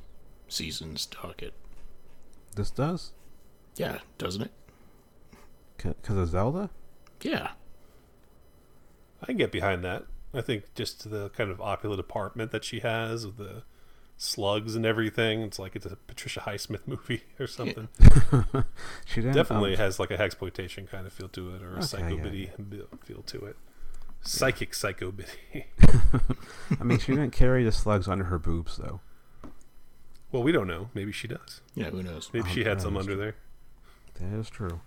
season's 0.48 1.06
docket. 1.06 1.54
This 2.56 2.70
does 2.72 3.12
Yeah, 3.76 4.00
doesn't 4.18 4.44
it? 4.44 4.52
because 5.78 6.18
of 6.18 6.30
Zelda. 6.30 6.70
Yeah. 7.22 7.52
I 9.22 9.26
can 9.26 9.38
get 9.38 9.52
behind 9.52 9.84
that. 9.84 10.04
I 10.34 10.42
think 10.42 10.74
just 10.76 11.10
the 11.10 11.30
kind 11.30 11.52
of 11.52 11.62
opulent 11.62 12.00
apartment 12.00 12.52
that 12.52 12.64
she 12.64 12.80
has 12.80 13.26
with 13.26 13.38
the 13.38 13.64
slugs 14.18 14.76
and 14.76 14.86
everything. 14.86 15.42
It's 15.42 15.60
like 15.60 15.76
it's 15.76 15.86
a 15.86 15.96
Patricia 15.96 16.42
Highsmith 16.42 16.88
movie 16.88 17.24
or 17.40 17.48
something. 17.48 17.88
she 19.06 19.22
Definitely 19.22 19.74
um, 19.74 19.78
has 19.80 20.00
like 20.00 20.12
a 20.12 20.20
exploitation 20.20 20.88
kind 20.88 21.06
of 21.08 21.14
feel 21.14 21.30
to 21.30 21.56
it, 21.56 21.62
or 21.62 21.74
a 21.74 21.78
Okay, 21.78 21.82
psycho 21.86 22.18
yeah, 22.18 22.24
bitty 22.24 22.52
feel 23.04 23.22
to 23.24 23.46
it. 23.46 23.58
Psychic 24.22 24.74
psycho 24.74 25.12
biddy. 25.12 25.66
I 26.80 26.84
mean, 26.84 26.98
she 27.00 27.12
didn't 27.12 27.32
carry 27.32 27.64
the 27.66 27.74
slugs 27.74 28.08
under 28.08 28.24
her 28.26 28.40
boobs, 28.40 28.78
though. 28.78 29.02
well, 30.32 30.42
we 30.44 30.54
don't 30.54 30.68
know. 30.68 30.90
Maybe 30.94 31.12
she 31.12 31.28
does. 31.28 31.60
Yeah, 31.76 31.90
who 31.90 32.02
knows? 32.02 32.30
Maybe 32.32 32.48
Oh, 32.50 32.54
she 32.54 32.64
had 32.64 32.82
some 32.82 32.96
under 32.96 33.16
true. 33.16 33.22
there. 33.22 33.36
That 34.22 34.40
is 34.40 34.50
true. 34.50 34.80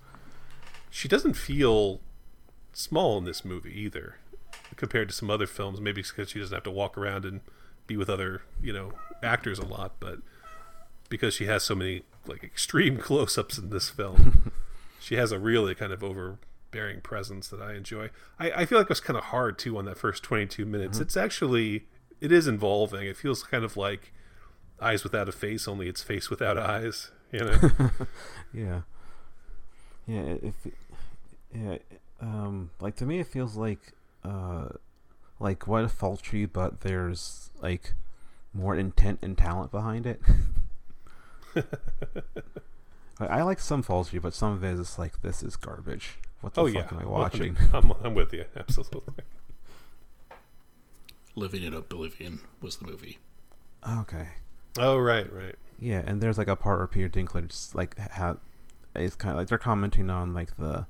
She 0.88 1.06
doesn't 1.06 1.34
feel 1.34 2.00
small 2.72 3.18
in 3.18 3.24
this 3.24 3.44
movie 3.44 3.78
either, 3.78 4.16
compared 4.76 5.08
to 5.08 5.14
some 5.14 5.30
other 5.30 5.46
films. 5.46 5.80
Maybe 5.80 6.02
because 6.02 6.30
she 6.30 6.38
doesn't 6.38 6.54
have 6.54 6.64
to 6.64 6.70
walk 6.70 6.96
around 6.98 7.24
and 7.24 7.40
be 7.86 7.96
with 7.96 8.08
other, 8.10 8.42
you 8.62 8.72
know, 8.72 8.92
actors 9.22 9.58
a 9.58 9.64
lot, 9.66 9.94
but 10.00 10.18
because 11.08 11.34
she 11.34 11.46
has 11.46 11.62
so 11.62 11.74
many 11.74 12.02
like 12.26 12.42
extreme 12.42 12.96
close-ups 13.08 13.58
in 13.58 13.70
this 13.70 13.88
film, 13.88 14.52
she 15.00 15.14
has 15.16 15.30
a 15.32 15.38
really 15.38 15.74
kind 15.74 15.92
of 15.92 16.02
overbearing 16.02 17.00
presence 17.00 17.48
that 17.48 17.60
I 17.62 17.74
enjoy. 17.74 18.10
I, 18.38 18.50
I 18.50 18.66
feel 18.66 18.78
like 18.78 18.86
it 18.86 18.88
was 18.90 19.00
kind 19.00 19.16
of 19.16 19.24
hard 19.24 19.58
too 19.58 19.78
on 19.78 19.84
that 19.84 19.98
first 19.98 20.22
22 20.24 20.64
minutes. 20.66 20.98
It's 20.98 21.16
actually 21.16 21.86
it 22.20 22.32
is 22.32 22.46
involving. 22.48 23.06
It 23.06 23.16
feels 23.16 23.42
kind 23.44 23.62
of 23.64 23.76
like 23.76 24.12
eyes 24.80 25.04
without 25.04 25.28
a 25.28 25.32
face, 25.32 25.68
only 25.68 25.88
it's 25.88 26.02
face 26.02 26.28
without 26.30 26.58
eyes. 26.58 27.10
You 27.32 27.40
know. 27.40 27.70
Yeah. 28.52 28.80
Yeah. 30.06 30.20
it- 30.20 30.44
If 30.44 30.72
yeah, 31.54 31.78
um, 32.20 32.70
like 32.80 32.96
to 32.96 33.06
me, 33.06 33.20
it 33.20 33.26
feels 33.28 33.56
like 33.56 33.92
uh, 34.26 34.68
like 35.38 35.66
what 35.66 35.84
if 35.84 35.98
Fulci, 35.98 36.48
but 36.50 36.80
there's 36.80 37.50
like 37.60 37.94
more 38.52 38.74
intent 38.74 39.20
and 39.22 39.36
talent 39.36 39.70
behind 39.70 40.06
it. 40.06 40.20
I, 43.18 43.26
I 43.26 43.42
like 43.42 43.60
some 43.60 43.82
Fulci, 43.82 44.20
but 44.20 44.34
some 44.34 44.52
of 44.52 44.64
it 44.64 44.78
is 44.78 44.98
like 44.98 45.22
this 45.22 45.42
is 45.42 45.56
garbage. 45.56 46.18
What 46.40 46.54
the 46.54 46.62
oh 46.62 46.66
fuck 46.66 46.90
yeah, 46.90 46.98
am 46.98 47.02
I 47.02 47.06
watching? 47.08 47.56
I'm, 47.72 47.92
I'm 48.02 48.14
with 48.14 48.32
you 48.32 48.44
absolutely. 48.56 49.24
Living 51.34 51.62
in 51.62 51.74
Oblivion 51.74 52.40
was 52.60 52.76
the 52.76 52.86
movie. 52.86 53.18
okay. 54.00 54.28
Oh 54.78 54.96
right, 54.98 55.30
right. 55.32 55.54
Yeah, 55.78 56.02
and 56.06 56.20
there's 56.20 56.38
like 56.38 56.48
a 56.48 56.56
part 56.56 56.78
where 56.78 56.86
Peter 56.86 57.08
Dinklage 57.08 57.74
like 57.74 57.98
ha- 57.98 58.36
it's 58.94 59.16
kind 59.16 59.32
of 59.32 59.38
like 59.38 59.48
they're 59.48 59.58
commenting 59.58 60.08
on 60.08 60.32
like 60.32 60.56
the 60.56 60.86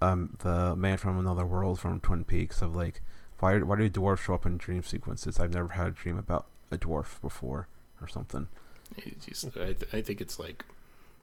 um 0.00 0.36
the 0.40 0.76
man 0.76 0.96
from 0.96 1.18
another 1.18 1.46
world 1.46 1.80
from 1.80 2.00
Twin 2.00 2.24
Peaks 2.24 2.62
of 2.62 2.76
like 2.76 3.00
why 3.40 3.58
why 3.58 3.76
do 3.76 3.88
dwarves 3.90 4.18
show 4.20 4.34
up 4.34 4.46
in 4.46 4.56
dream 4.56 4.82
sequences? 4.82 5.38
I've 5.38 5.54
never 5.54 5.68
had 5.68 5.86
a 5.88 5.90
dream 5.90 6.18
about 6.18 6.46
a 6.70 6.78
dwarf 6.78 7.20
before 7.20 7.68
or 8.00 8.08
something. 8.08 8.48
He's, 8.96 9.44
I, 9.56 9.72
th- 9.72 9.92
I 9.92 10.00
think 10.00 10.20
it's 10.20 10.38
like 10.38 10.64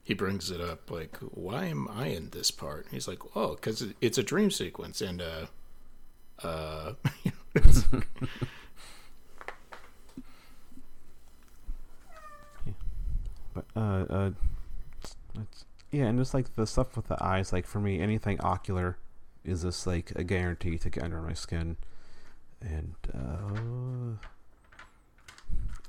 he 0.03 0.13
brings 0.13 0.51
it 0.51 0.61
up 0.61 0.89
like 0.91 1.17
why 1.19 1.65
am 1.65 1.87
I 1.89 2.07
in 2.07 2.29
this 2.29 2.51
part? 2.51 2.87
He's 2.91 3.07
like 3.07 3.19
oh 3.35 3.55
because 3.55 3.83
it's 4.01 4.17
a 4.17 4.23
dream 4.23 4.51
sequence 4.51 5.01
and 5.01 5.21
uh 5.21 5.45
uh. 6.43 6.93
But 13.55 13.65
uh, 13.73 14.05
uh, 14.09 14.31
it's, 15.35 15.65
yeah, 15.95 16.05
and 16.07 16.19
just 16.19 16.33
like 16.33 16.55
the 16.55 16.67
stuff 16.67 16.97
with 16.97 17.07
the 17.07 17.23
eyes, 17.23 17.53
like 17.53 17.65
for 17.65 17.79
me, 17.79 17.99
anything 18.01 18.39
ocular 18.41 18.97
is 19.45 19.61
just 19.61 19.87
like 19.87 20.11
a 20.15 20.23
guarantee 20.23 20.77
to 20.77 20.89
get 20.89 21.03
under 21.03 21.21
my 21.21 21.33
skin, 21.33 21.77
and 22.61 22.95
uh, 23.13 24.17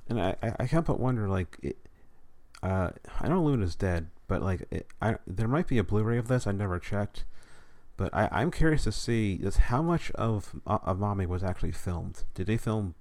and 0.08 0.20
I 0.20 0.36
I, 0.60 0.66
can't 0.68 0.86
but 0.86 1.00
wonder 1.00 1.28
like 1.28 1.56
it, 1.60 1.76
uh, 2.62 2.90
I 3.20 3.28
know 3.28 3.42
Luna's 3.42 3.74
dead, 3.74 4.06
but 4.28 4.42
like 4.42 4.62
it, 4.70 4.86
I 5.02 5.16
there 5.26 5.48
might 5.48 5.66
be 5.66 5.78
a 5.78 5.84
Blu-ray 5.84 6.18
of 6.18 6.28
this 6.28 6.46
I 6.46 6.52
never 6.52 6.78
checked, 6.78 7.24
but 7.96 8.14
I 8.14 8.28
I'm 8.30 8.52
curious 8.52 8.84
to 8.84 8.92
see 8.92 9.38
just 9.38 9.58
how 9.58 9.82
much 9.82 10.12
of 10.12 10.54
of 10.66 11.00
Mommy 11.00 11.26
was 11.26 11.42
actually 11.42 11.72
filmed. 11.72 12.22
Did 12.34 12.46
they 12.46 12.56
film 12.56 12.94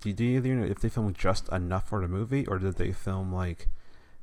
do 0.00 0.10
you 0.10 0.38
either 0.38 0.54
know 0.56 0.66
if 0.66 0.80
they 0.80 0.88
filmed 0.88 1.16
just 1.16 1.48
enough 1.50 1.88
for 1.88 2.00
the 2.00 2.08
movie, 2.08 2.46
or 2.46 2.58
did 2.58 2.74
they 2.78 2.90
film 2.90 3.32
like 3.32 3.68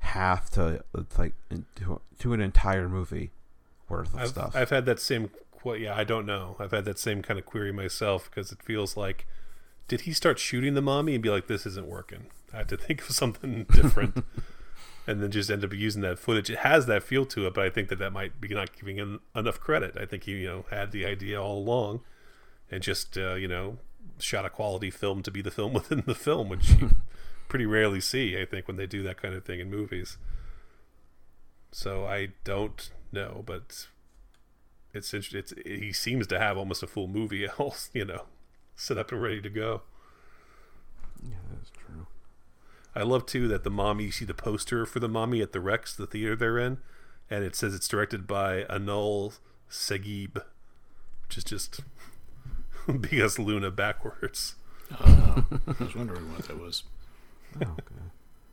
half 0.01 0.49
to 0.51 0.83
like 1.17 1.33
to, 1.75 2.01
to 2.19 2.33
an 2.33 2.41
entire 2.41 2.89
movie 2.89 3.31
worth 3.87 4.13
of 4.13 4.19
I've, 4.19 4.29
stuff? 4.29 4.55
I've 4.55 4.69
had 4.69 4.85
that 4.85 4.99
same. 4.99 5.31
Well, 5.63 5.77
yeah, 5.77 5.95
I 5.95 6.03
don't 6.03 6.25
know. 6.25 6.55
I've 6.59 6.71
had 6.71 6.85
that 6.85 6.99
same 6.99 7.21
kind 7.21 7.39
of 7.39 7.45
query 7.45 7.71
myself 7.71 8.29
because 8.29 8.51
it 8.51 8.61
feels 8.63 8.97
like, 8.97 9.27
did 9.87 10.01
he 10.01 10.13
start 10.13 10.39
shooting 10.39 10.73
the 10.73 10.81
mommy 10.81 11.13
and 11.13 11.23
be 11.23 11.29
like, 11.29 11.47
"This 11.47 11.65
isn't 11.65 11.87
working"? 11.87 12.27
I 12.53 12.57
had 12.57 12.69
to 12.69 12.77
think 12.77 13.01
of 13.01 13.11
something 13.11 13.65
different, 13.71 14.23
and 15.07 15.21
then 15.21 15.31
just 15.31 15.49
end 15.49 15.63
up 15.63 15.73
using 15.73 16.01
that 16.01 16.19
footage. 16.19 16.49
It 16.49 16.59
has 16.59 16.87
that 16.87 17.03
feel 17.03 17.25
to 17.27 17.47
it, 17.47 17.53
but 17.53 17.65
I 17.65 17.69
think 17.69 17.89
that 17.89 17.99
that 17.99 18.11
might 18.11 18.41
be 18.41 18.49
not 18.49 18.75
giving 18.77 18.97
him 18.97 19.21
enough 19.35 19.59
credit. 19.59 19.95
I 19.99 20.05
think 20.05 20.23
he, 20.23 20.31
you 20.31 20.47
know, 20.47 20.65
had 20.71 20.91
the 20.91 21.05
idea 21.05 21.41
all 21.41 21.59
along, 21.59 22.01
and 22.69 22.81
just 22.81 23.17
uh, 23.17 23.35
you 23.35 23.47
know 23.47 23.77
shot 24.17 24.45
a 24.45 24.49
quality 24.49 24.89
film 24.89 25.23
to 25.23 25.31
be 25.31 25.41
the 25.41 25.51
film 25.51 25.73
within 25.75 26.03
the 26.05 26.15
film, 26.15 26.49
which 26.49 26.69
you 26.71 26.91
pretty 27.51 27.65
rarely 27.65 27.99
see, 27.99 28.39
I 28.39 28.45
think, 28.45 28.65
when 28.65 28.77
they 28.77 28.87
do 28.87 29.03
that 29.03 29.21
kind 29.21 29.35
of 29.35 29.43
thing 29.43 29.59
in 29.59 29.69
movies. 29.69 30.17
So 31.69 32.05
I 32.05 32.29
don't 32.45 32.89
know, 33.11 33.43
but 33.45 33.87
it's 34.93 35.13
interesting. 35.13 35.39
It's 35.39 35.53
he 35.65 35.91
seems 35.91 36.27
to 36.27 36.39
have 36.39 36.57
almost 36.57 36.81
a 36.81 36.87
full 36.87 37.07
movie, 37.09 37.45
else 37.59 37.89
you 37.93 38.05
know, 38.05 38.23
set 38.77 38.97
up 38.97 39.11
and 39.11 39.21
ready 39.21 39.41
to 39.41 39.49
go. 39.49 39.81
Yeah, 41.21 41.35
that's 41.53 41.71
true. 41.71 42.07
I 42.95 43.03
love 43.03 43.25
too 43.25 43.49
that 43.49 43.65
the 43.65 43.69
mommy. 43.69 44.05
You 44.05 44.11
see 44.11 44.25
the 44.25 44.33
poster 44.33 44.85
for 44.85 45.01
the 45.01 45.09
mommy 45.09 45.41
at 45.41 45.51
the 45.51 45.59
Rex, 45.59 45.93
the 45.93 46.07
theater 46.07 46.37
they're 46.37 46.57
in, 46.57 46.77
and 47.29 47.43
it 47.43 47.57
says 47.57 47.75
it's 47.75 47.87
directed 47.89 48.27
by 48.27 48.63
Anul 48.69 49.39
Sagib, 49.69 50.41
which 51.27 51.37
is 51.37 51.43
just 51.43 51.81
because 53.01 53.37
Luna 53.37 53.71
backwards. 53.71 54.55
Oh, 55.01 55.45
I 55.67 55.83
was 55.83 55.95
wondering 55.97 56.31
what 56.31 56.47
that 56.47 56.57
was. 56.57 56.83
Oh, 57.57 57.61
okay. 57.63 57.95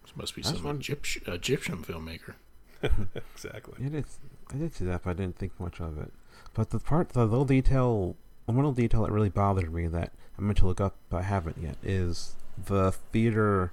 This 0.03 0.17
must 0.17 0.35
be 0.35 0.43
I 0.43 0.47
some 0.47 0.55
wondering- 0.65 0.81
Egyptian, 0.81 1.23
Egyptian 1.33 1.79
filmmaker. 1.85 2.35
exactly. 3.35 3.85
It 3.85 3.95
is. 3.95 4.19
I 4.53 4.57
did 4.57 4.75
see 4.75 4.85
that, 4.87 5.03
but 5.05 5.11
I 5.11 5.13
didn't 5.15 5.37
think 5.37 5.59
much 5.61 5.81
of 5.81 5.99
it. 5.99 6.13
But 6.55 6.71
the 6.71 6.79
part, 6.79 7.11
the 7.11 7.25
little 7.27 7.45
detail, 7.45 8.17
one 8.47 8.57
little 8.57 8.73
detail 8.73 9.03
that 9.03 9.13
really 9.13 9.29
bothered 9.29 9.73
me 9.73 9.87
that 9.89 10.13
I 10.39 10.43
meant 10.43 10.59
to 10.59 10.67
look 10.67 10.81
up, 10.81 10.95
but 11.11 11.19
I 11.19 11.23
haven't 11.23 11.59
yet, 11.61 11.77
is 11.83 12.35
the 12.67 12.93
theater, 12.93 13.73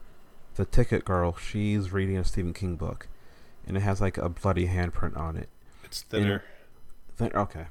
the 0.55 0.65
ticket 0.65 1.05
girl. 1.05 1.35
She's 1.37 1.91
reading 1.93 2.17
a 2.17 2.23
Stephen 2.23 2.53
King 2.53 2.75
book, 2.75 3.07
and 3.67 3.77
it 3.77 3.81
has 3.81 4.01
like 4.01 4.17
a 4.17 4.29
bloody 4.29 4.67
handprint 4.67 5.15
on 5.17 5.37
it. 5.37 5.49
It's 5.83 6.01
thinner. 6.01 6.43
Then 7.17 7.31
okay, 7.33 7.67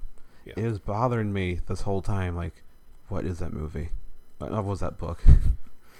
Yeah. 0.46 0.54
it 0.56 0.64
was 0.64 0.78
bothering 0.78 1.32
me 1.32 1.60
this 1.66 1.82
whole 1.82 2.00
time. 2.00 2.34
Like, 2.36 2.62
what 3.08 3.24
is 3.26 3.40
that 3.40 3.52
movie? 3.52 3.90
What 4.38 4.50
what 4.52 4.64
was 4.64 4.80
that 4.80 4.96
book? 4.98 5.22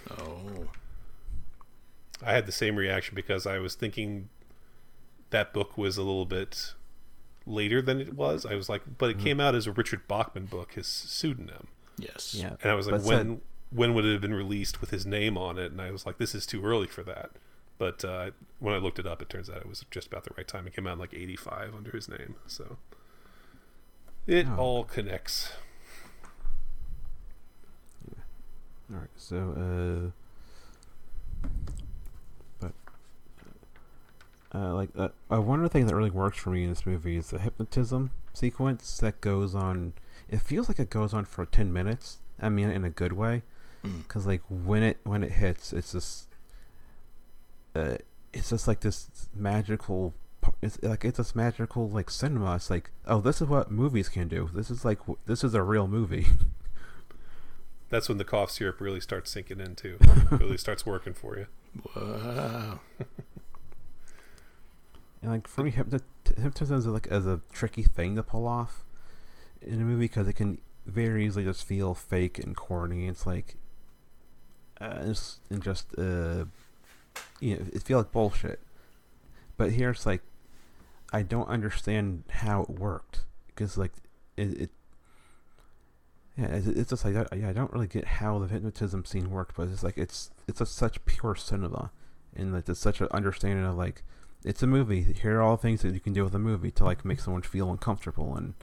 Oh, 0.09 0.65
I 2.23 2.33
had 2.33 2.45
the 2.45 2.51
same 2.51 2.75
reaction 2.75 3.15
because 3.15 3.45
I 3.45 3.59
was 3.59 3.75
thinking 3.75 4.29
that 5.31 5.53
book 5.53 5.77
was 5.77 5.97
a 5.97 6.01
little 6.03 6.25
bit 6.25 6.73
later 7.45 7.81
than 7.81 7.99
it 8.01 8.13
was. 8.15 8.45
I 8.45 8.55
was 8.55 8.69
like, 8.69 8.81
but 8.97 9.09
it 9.09 9.19
came 9.19 9.39
out 9.39 9.53
as 9.55 9.67
a 9.67 9.71
Richard 9.71 10.07
Bachman 10.07 10.45
book, 10.45 10.73
his 10.73 10.87
pseudonym, 10.87 11.67
yes. 11.97 12.33
yeah, 12.33 12.55
and 12.61 12.71
I 12.71 12.75
was 12.75 12.87
like, 12.87 13.01
but 13.01 13.07
when 13.07 13.17
said- 13.29 13.41
when 13.71 13.93
would 13.93 14.05
it 14.05 14.11
have 14.13 14.21
been 14.21 14.33
released 14.33 14.79
with 14.79 14.91
his 14.91 15.05
name 15.05 15.37
on 15.37 15.57
it? 15.57 15.71
And 15.71 15.81
I 15.81 15.91
was 15.91 16.05
like, 16.05 16.17
this 16.17 16.33
is 16.35 16.45
too 16.45 16.63
early 16.63 16.87
for 16.87 17.03
that. 17.03 17.31
But 17.77 18.05
uh, 18.05 18.31
when 18.59 18.73
I 18.73 18.77
looked 18.77 18.99
it 18.99 19.05
up, 19.07 19.21
it 19.21 19.27
turns 19.29 19.49
out 19.49 19.57
it 19.57 19.67
was 19.67 19.83
just 19.91 20.07
about 20.07 20.23
the 20.23 20.31
right 20.37 20.47
time. 20.47 20.65
It 20.65 20.73
came 20.75 20.87
out 20.87 20.93
in 20.93 20.99
like 20.99 21.13
'85 21.13 21.75
under 21.75 21.91
his 21.91 22.07
name, 22.07 22.35
so 22.47 22.77
it 24.27 24.47
Oh. 24.47 24.55
all 24.55 24.83
connects. 24.85 25.51
All 28.93 28.99
right, 28.99 29.09
so 29.17 30.11
uh, 31.43 31.49
but 31.81 31.84
uh, 34.55 34.73
like 34.73 34.89
uh, 34.97 35.09
uh, 35.31 35.41
one 35.41 35.59
of 35.59 35.63
the 35.63 35.69
things 35.69 35.89
that 35.89 35.95
really 35.95 36.09
works 36.09 36.37
for 36.37 36.49
me 36.51 36.63
in 36.63 36.69
this 36.69 36.85
movie 36.85 37.17
is 37.17 37.29
the 37.31 37.39
hypnotism 37.39 38.11
sequence 38.33 38.97
that 38.99 39.19
goes 39.19 39.53
on. 39.53 39.93
It 40.29 40.39
feels 40.41 40.69
like 40.69 40.79
it 40.79 40.89
goes 40.89 41.13
on 41.13 41.25
for 41.25 41.45
ten 41.45 41.73
minutes. 41.73 42.19
I 42.41 42.47
mean, 42.49 42.69
in 42.69 42.83
a 42.85 42.89
good 42.89 43.13
way, 43.13 43.43
Mm. 43.83 44.03
because 44.03 44.25
like 44.25 44.41
when 44.49 44.81
it 44.81 44.97
when 45.03 45.23
it 45.23 45.33
hits, 45.33 45.73
it's 45.73 45.91
just 45.91 46.27
uh, 47.75 47.97
it's 48.33 48.49
just 48.49 48.67
like 48.67 48.79
this 48.79 49.27
magical. 49.35 50.13
It's 50.61 50.81
like 50.83 51.03
it's 51.05 51.17
this 51.17 51.35
magical 51.35 51.89
like 51.89 52.09
cinema. 52.09 52.55
It's 52.55 52.69
like 52.69 52.91
oh, 53.07 53.19
this 53.19 53.41
is 53.41 53.47
what 53.47 53.71
movies 53.71 54.09
can 54.09 54.27
do. 54.27 54.49
This 54.53 54.69
is 54.71 54.85
like 54.85 54.99
this 55.25 55.43
is 55.43 55.53
a 55.53 55.61
real 55.63 55.87
movie. 55.87 56.27
That's 57.89 58.09
when 58.09 58.17
the 58.17 58.25
cough 58.25 58.51
syrup 58.51 58.81
really 58.81 58.99
starts 58.99 59.29
sinking 59.31 59.59
in 59.59 59.75
too. 59.75 59.97
really 60.31 60.57
starts 60.57 60.85
working 60.85 61.13
for 61.13 61.37
you. 61.37 61.45
Wow. 61.95 62.79
And 65.25 65.33
like 65.33 65.47
for 65.47 65.63
me, 65.63 65.71
hypnotism 65.71 66.77
is 66.77 66.85
like 66.85 67.07
as 67.07 67.25
a 67.25 67.41
tricky 67.51 67.81
thing 67.81 68.15
to 68.15 68.21
pull 68.21 68.47
off 68.47 68.85
in 69.59 69.81
a 69.81 69.83
movie 69.83 70.05
because 70.05 70.27
it 70.27 70.33
can 70.33 70.61
very 70.85 71.25
easily 71.25 71.43
just 71.43 71.65
feel 71.65 71.95
fake 71.95 72.37
and 72.37 72.55
corny. 72.55 73.07
It's 73.07 73.25
like, 73.25 73.55
uh, 74.79 74.99
it's, 75.01 75.39
and 75.49 75.63
just 75.63 75.97
uh, 75.97 76.45
you 77.39 77.55
know, 77.55 77.65
it 77.73 77.81
feel 77.81 77.97
like 77.97 78.11
bullshit. 78.11 78.59
But 79.57 79.71
here 79.71 79.89
it's 79.89 80.05
like, 80.05 80.21
I 81.11 81.23
don't 81.23 81.49
understand 81.49 82.25
how 82.29 82.61
it 82.61 82.69
worked 82.69 83.25
because 83.47 83.79
like 83.79 83.93
it, 84.37 84.61
it 84.61 84.69
yeah, 86.37 86.49
it's, 86.51 86.91
just 86.91 87.03
like 87.03 87.15
yeah, 87.15 87.49
I 87.49 87.53
don't 87.53 87.73
really 87.73 87.87
get 87.87 88.05
how 88.05 88.37
the 88.37 88.47
hypnotism 88.47 89.05
scene 89.05 89.31
worked, 89.31 89.55
but 89.57 89.69
it's 89.69 89.81
like 89.81 89.97
it's 89.97 90.29
it's 90.47 90.69
such 90.69 91.03
pure 91.05 91.33
cinema, 91.33 91.89
and 92.35 92.53
like 92.53 92.69
it's 92.69 92.79
such 92.79 93.01
an 93.01 93.07
understanding 93.09 93.65
of 93.65 93.75
like 93.75 94.03
it's 94.45 94.61
a 94.61 94.67
movie. 94.67 95.01
Here 95.01 95.39
are 95.39 95.41
all 95.41 95.57
the 95.57 95.61
things 95.61 95.81
that 95.81 95.93
you 95.93 95.99
can 95.99 96.13
do 96.13 96.23
with 96.23 96.35
a 96.35 96.39
movie 96.39 96.71
to 96.71 96.83
like 96.83 97.03
make 97.03 97.19
someone 97.19 97.41
feel 97.41 97.71
uncomfortable 97.71 98.35
and 98.35 98.53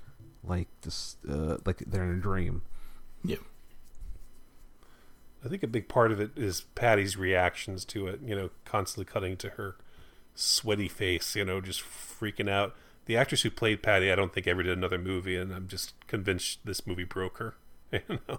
like 0.44 0.68
just 0.80 1.18
uh, 1.28 1.58
like 1.66 1.78
they're 1.78 2.04
in 2.04 2.18
a 2.18 2.20
dream. 2.20 2.62
Yeah. 3.24 3.36
I 5.44 5.48
think 5.48 5.64
a 5.64 5.68
big 5.68 5.88
part 5.88 6.12
of 6.12 6.20
it 6.20 6.30
is 6.36 6.62
Patty's 6.76 7.16
reactions 7.16 7.84
to 7.86 8.06
it. 8.06 8.20
You 8.24 8.36
know, 8.36 8.50
constantly 8.64 9.10
cutting 9.12 9.36
to 9.38 9.50
her 9.50 9.76
sweaty 10.36 10.88
face. 10.88 11.34
You 11.34 11.44
know, 11.44 11.60
just 11.60 11.82
freaking 11.82 12.48
out. 12.48 12.76
The 13.06 13.16
actress 13.16 13.42
who 13.42 13.50
played 13.50 13.82
Patty, 13.82 14.12
I 14.12 14.14
don't 14.14 14.32
think 14.32 14.46
ever 14.46 14.62
did 14.62 14.78
another 14.78 14.98
movie, 14.98 15.36
and 15.36 15.52
I'm 15.52 15.66
just 15.66 15.94
convinced 16.06 16.60
this 16.64 16.86
movie 16.86 17.04
broke 17.04 17.38
her. 17.38 17.54
You 18.08 18.20
know, 18.28 18.38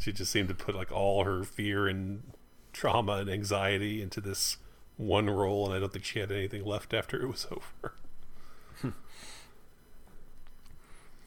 she 0.00 0.10
just 0.10 0.32
seemed 0.32 0.48
to 0.48 0.54
put 0.54 0.74
like 0.74 0.90
all 0.90 1.24
her 1.24 1.44
fear 1.44 1.86
and 1.86 2.22
trauma 2.72 3.12
and 3.16 3.30
anxiety 3.30 4.00
into 4.00 4.20
this 4.20 4.56
one 5.00 5.28
role, 5.30 5.66
and 5.66 5.74
I 5.74 5.78
don't 5.80 5.92
think 5.92 6.04
she 6.04 6.18
had 6.18 6.30
anything 6.30 6.64
left 6.64 6.92
after 6.94 7.20
it 7.20 7.26
was 7.28 7.46
over. 7.52 7.94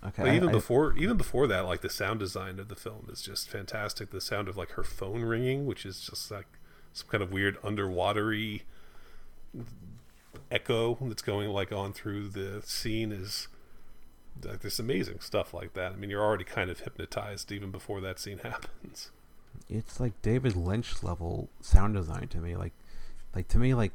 Okay, 0.05 0.23
But 0.23 0.33
even 0.35 0.49
I- 0.49 0.51
before 0.51 0.97
even 0.97 1.15
before 1.17 1.47
that, 1.47 1.61
like 1.61 1.81
the 1.81 1.89
sound 1.89 2.19
design 2.19 2.59
of 2.59 2.67
the 2.67 2.75
film 2.75 3.07
is 3.11 3.21
just 3.21 3.49
fantastic. 3.49 4.11
The 4.11 4.19
sound 4.21 4.47
of 4.49 4.57
like 4.57 4.71
her 4.71 4.83
phone 4.83 5.21
ringing, 5.21 5.65
which 5.65 5.85
is 5.85 6.01
just 6.01 6.29
like 6.29 6.47
some 6.91 7.07
kind 7.07 7.23
of 7.23 7.31
weird 7.31 7.59
underwatery 7.61 8.61
echo 10.51 10.97
that's 11.01 11.21
going 11.21 11.49
like 11.49 11.71
on 11.71 11.93
through 11.93 12.27
the 12.27 12.61
scene 12.65 13.11
is 13.11 13.47
like 14.43 14.59
there's 14.59 14.79
amazing 14.79 15.21
stuff 15.21 15.53
like 15.53 15.73
that. 15.73 15.93
I 15.93 15.95
mean, 15.95 16.09
you're 16.09 16.23
already 16.23 16.43
kind 16.43 16.69
of 16.69 16.81
hypnotized 16.81 17.49
even 17.51 17.71
before 17.71 18.01
that 18.01 18.19
scene 18.19 18.37
happens. 18.43 19.09
it's 19.69 20.01
like 20.01 20.21
David 20.21 20.57
Lynch 20.57 21.01
level 21.01 21.47
sound 21.61 21.93
design 21.95 22.27
to 22.29 22.39
me. 22.39 22.57
Like, 22.57 22.73
like 23.35 23.47
to 23.49 23.57
me, 23.57 23.73
like 23.73 23.91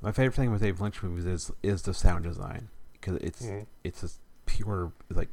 my 0.00 0.12
favorite 0.12 0.34
thing 0.34 0.50
with 0.50 0.62
David 0.62 0.80
Lynch 0.80 1.02
movies 1.02 1.26
is 1.26 1.50
is 1.62 1.82
the 1.82 1.94
sound 1.94 2.24
design 2.24 2.68
because 2.92 3.16
it's 3.16 3.42
Mhm. 3.44 3.66
it's 3.84 4.00
just 4.02 4.18
pure 4.46 4.92
like 5.10 5.28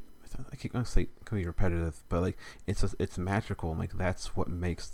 I 0.52 0.56
keep 0.56 0.72
gonna 0.72 0.84
say 0.84 1.02
it 1.02 1.24
can 1.24 1.38
be 1.38 1.44
repetitive, 1.46 2.02
but 2.08 2.20
like 2.22 2.38
it's 2.66 2.82
a, 2.84 2.90
it's 2.98 3.18
magical. 3.18 3.70
And, 3.70 3.80
like 3.80 3.92
that's 3.94 4.36
what 4.36 4.48
makes 4.48 4.92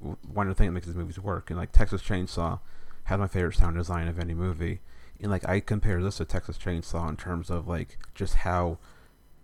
one 0.00 0.48
of 0.48 0.54
the 0.54 0.54
things 0.54 0.68
that 0.68 0.72
makes 0.72 0.86
these 0.86 0.94
movies 0.96 1.18
work. 1.18 1.50
And 1.50 1.58
like 1.58 1.72
Texas 1.72 2.02
Chainsaw 2.02 2.60
has 3.04 3.18
my 3.18 3.26
favorite 3.26 3.56
sound 3.56 3.76
design 3.76 4.06
of 4.08 4.18
any 4.18 4.34
movie. 4.34 4.80
And 5.20 5.30
like 5.30 5.48
I 5.48 5.60
compare 5.60 6.02
this 6.02 6.16
to 6.18 6.24
Texas 6.24 6.58
Chainsaw 6.58 7.08
in 7.08 7.16
terms 7.16 7.50
of 7.50 7.66
like 7.68 7.98
just 8.14 8.36
how 8.36 8.78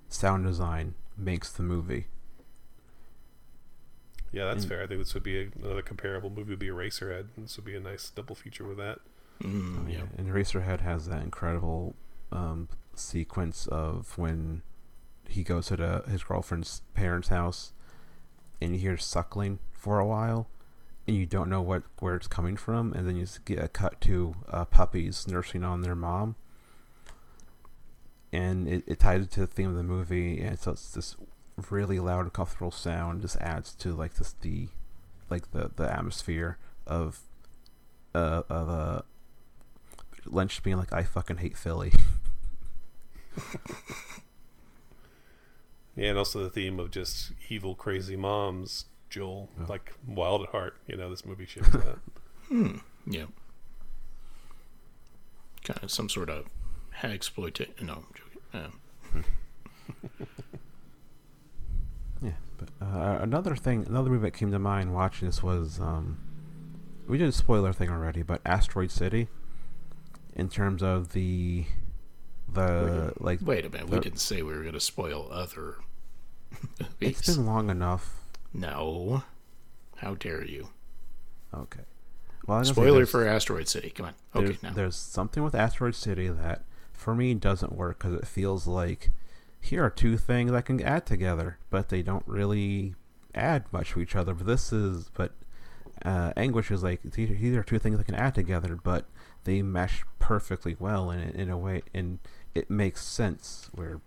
sound 0.08 0.44
design 0.44 0.94
makes 1.16 1.50
the 1.52 1.62
movie. 1.62 2.06
Yeah, 4.32 4.44
that's 4.44 4.64
and, 4.64 4.68
fair. 4.70 4.82
I 4.82 4.86
think 4.86 5.00
this 5.00 5.14
would 5.14 5.22
be 5.22 5.40
a, 5.40 5.48
another 5.62 5.82
comparable 5.82 6.30
movie. 6.30 6.50
Would 6.50 6.58
be 6.58 6.68
Eraserhead. 6.68 7.28
This 7.36 7.56
would 7.56 7.64
be 7.64 7.76
a 7.76 7.80
nice 7.80 8.10
double 8.10 8.34
feature 8.34 8.64
with 8.64 8.78
that. 8.78 8.98
Mm, 9.42 9.86
oh, 9.86 9.90
yeah. 9.90 10.02
And 10.16 10.28
Eraserhead 10.28 10.80
has 10.80 11.06
that 11.06 11.22
incredible 11.22 11.94
um, 12.32 12.68
sequence 12.94 13.66
of 13.68 14.18
when 14.18 14.62
he 15.28 15.42
goes 15.42 15.66
to 15.66 15.76
the, 15.76 16.04
his 16.10 16.24
girlfriend's 16.24 16.82
parents' 16.94 17.28
house, 17.28 17.72
and 18.60 18.74
you 18.74 18.80
hear 18.80 18.96
suckling 18.96 19.58
for 19.72 19.98
a 19.98 20.06
while, 20.06 20.48
and 21.06 21.16
you 21.16 21.26
don't 21.26 21.48
know 21.48 21.62
what 21.62 21.84
where 22.00 22.16
it's 22.16 22.26
coming 22.26 22.56
from, 22.56 22.92
and 22.92 23.06
then 23.06 23.16
you 23.16 23.26
get 23.44 23.62
a 23.62 23.68
cut 23.68 24.00
to 24.02 24.34
uh, 24.50 24.64
puppies 24.64 25.28
nursing 25.28 25.64
on 25.64 25.82
their 25.82 25.94
mom, 25.94 26.34
and 28.32 28.68
it, 28.68 28.84
it 28.86 28.98
ties 28.98 29.26
to 29.28 29.40
the 29.40 29.46
theme 29.46 29.70
of 29.70 29.76
the 29.76 29.82
movie, 29.82 30.40
and 30.40 30.58
so 30.58 30.72
it's 30.72 30.92
this 30.92 31.16
really 31.70 31.98
loud 31.98 32.20
and 32.20 32.32
comfortable 32.32 32.70
sound 32.70 33.22
just 33.22 33.36
adds 33.36 33.74
to 33.74 33.92
like 33.92 34.14
this 34.14 34.34
the 34.40 34.68
like 35.30 35.50
the 35.52 35.70
the 35.76 35.90
atmosphere 35.90 36.58
of 36.86 37.20
uh 38.14 38.42
of 38.48 38.68
uh 38.68 39.02
Lynch 40.26 40.62
being 40.62 40.76
like 40.76 40.92
I 40.92 41.02
fucking 41.04 41.38
hate 41.38 41.56
Philly. 41.56 41.92
yeah, 45.96 46.10
and 46.10 46.18
also 46.18 46.42
the 46.42 46.50
theme 46.50 46.78
of 46.78 46.90
just 46.90 47.32
evil, 47.48 47.74
crazy 47.74 48.16
moms. 48.16 48.86
Joel, 49.10 49.48
oh. 49.58 49.64
like 49.68 49.94
wild 50.06 50.42
at 50.42 50.50
heart. 50.50 50.76
You 50.86 50.96
know, 50.96 51.08
this 51.10 51.24
movie 51.24 51.46
shows 51.46 51.70
that. 51.70 51.98
hmm. 52.48 52.76
Yeah. 53.06 53.26
Kind 55.64 55.82
of 55.82 55.90
some 55.90 56.08
sort 56.08 56.28
of 56.30 56.46
exploitation. 57.02 57.74
No, 57.80 57.92
I'm 57.94 58.06
joking. 58.14 59.24
yeah, 62.22 62.32
but 62.56 62.68
uh, 62.80 63.18
another 63.20 63.56
thing, 63.56 63.86
another 63.88 64.10
movie 64.10 64.22
that 64.22 64.32
came 64.32 64.50
to 64.52 64.58
mind 64.58 64.94
watching 64.94 65.28
this 65.28 65.42
was 65.42 65.80
um, 65.80 66.18
we 67.06 67.18
did 67.18 67.28
a 67.28 67.32
spoiler 67.32 67.72
thing 67.72 67.90
already, 67.90 68.22
but 68.22 68.40
Asteroid 68.44 68.90
City. 68.90 69.28
In 70.34 70.48
terms 70.48 70.84
of 70.84 71.12
the 71.14 71.64
the 72.52 73.12
wait, 73.16 73.24
like, 73.24 73.38
wait 73.42 73.64
a 73.64 73.70
minute, 73.70 73.88
the, 73.88 73.96
we 73.96 74.00
didn't 74.00 74.20
say 74.20 74.42
we 74.42 74.52
were 74.52 74.62
going 74.62 74.74
to 74.74 74.80
spoil 74.80 75.28
other. 75.32 75.78
it's 77.00 77.34
been 77.34 77.44
long 77.44 77.70
enough. 77.70 78.20
No, 78.54 79.24
how 79.96 80.14
dare 80.14 80.44
you? 80.44 80.68
Okay. 81.52 81.82
Well, 82.46 82.64
spoiler 82.64 83.04
for 83.04 83.26
Asteroid 83.26 83.68
City. 83.68 83.90
Come 83.90 84.06
on. 84.06 84.14
Okay, 84.34 84.46
there's, 84.46 84.62
now 84.62 84.72
there's 84.72 84.96
something 84.96 85.42
with 85.42 85.54
Asteroid 85.54 85.94
City 85.94 86.28
that 86.28 86.62
for 86.92 87.14
me 87.14 87.34
doesn't 87.34 87.72
work 87.72 87.98
because 87.98 88.14
it 88.14 88.26
feels 88.26 88.66
like 88.66 89.10
here 89.60 89.84
are 89.84 89.90
two 89.90 90.16
things 90.16 90.52
I 90.52 90.60
can 90.60 90.80
add 90.82 91.06
together, 91.06 91.58
but 91.70 91.88
they 91.88 92.02
don't 92.02 92.26
really 92.26 92.94
add 93.34 93.64
much 93.72 93.92
to 93.92 94.00
each 94.00 94.16
other. 94.16 94.34
But 94.34 94.46
this 94.46 94.72
is, 94.72 95.10
but 95.14 95.32
uh, 96.04 96.32
Anguish 96.36 96.70
is 96.70 96.82
like 96.82 97.02
these 97.02 97.56
are 97.56 97.62
two 97.62 97.78
things 97.78 97.98
I 97.98 98.04
can 98.04 98.14
add 98.14 98.34
together, 98.34 98.78
but 98.82 99.06
they 99.44 99.62
mesh 99.62 100.04
perfectly 100.18 100.76
well 100.78 101.10
in 101.10 101.20
in 101.20 101.50
a 101.50 101.58
way, 101.58 101.82
and 101.94 102.18
it 102.54 102.70
makes 102.70 103.04
sense. 103.04 103.70
Where, 103.74 104.00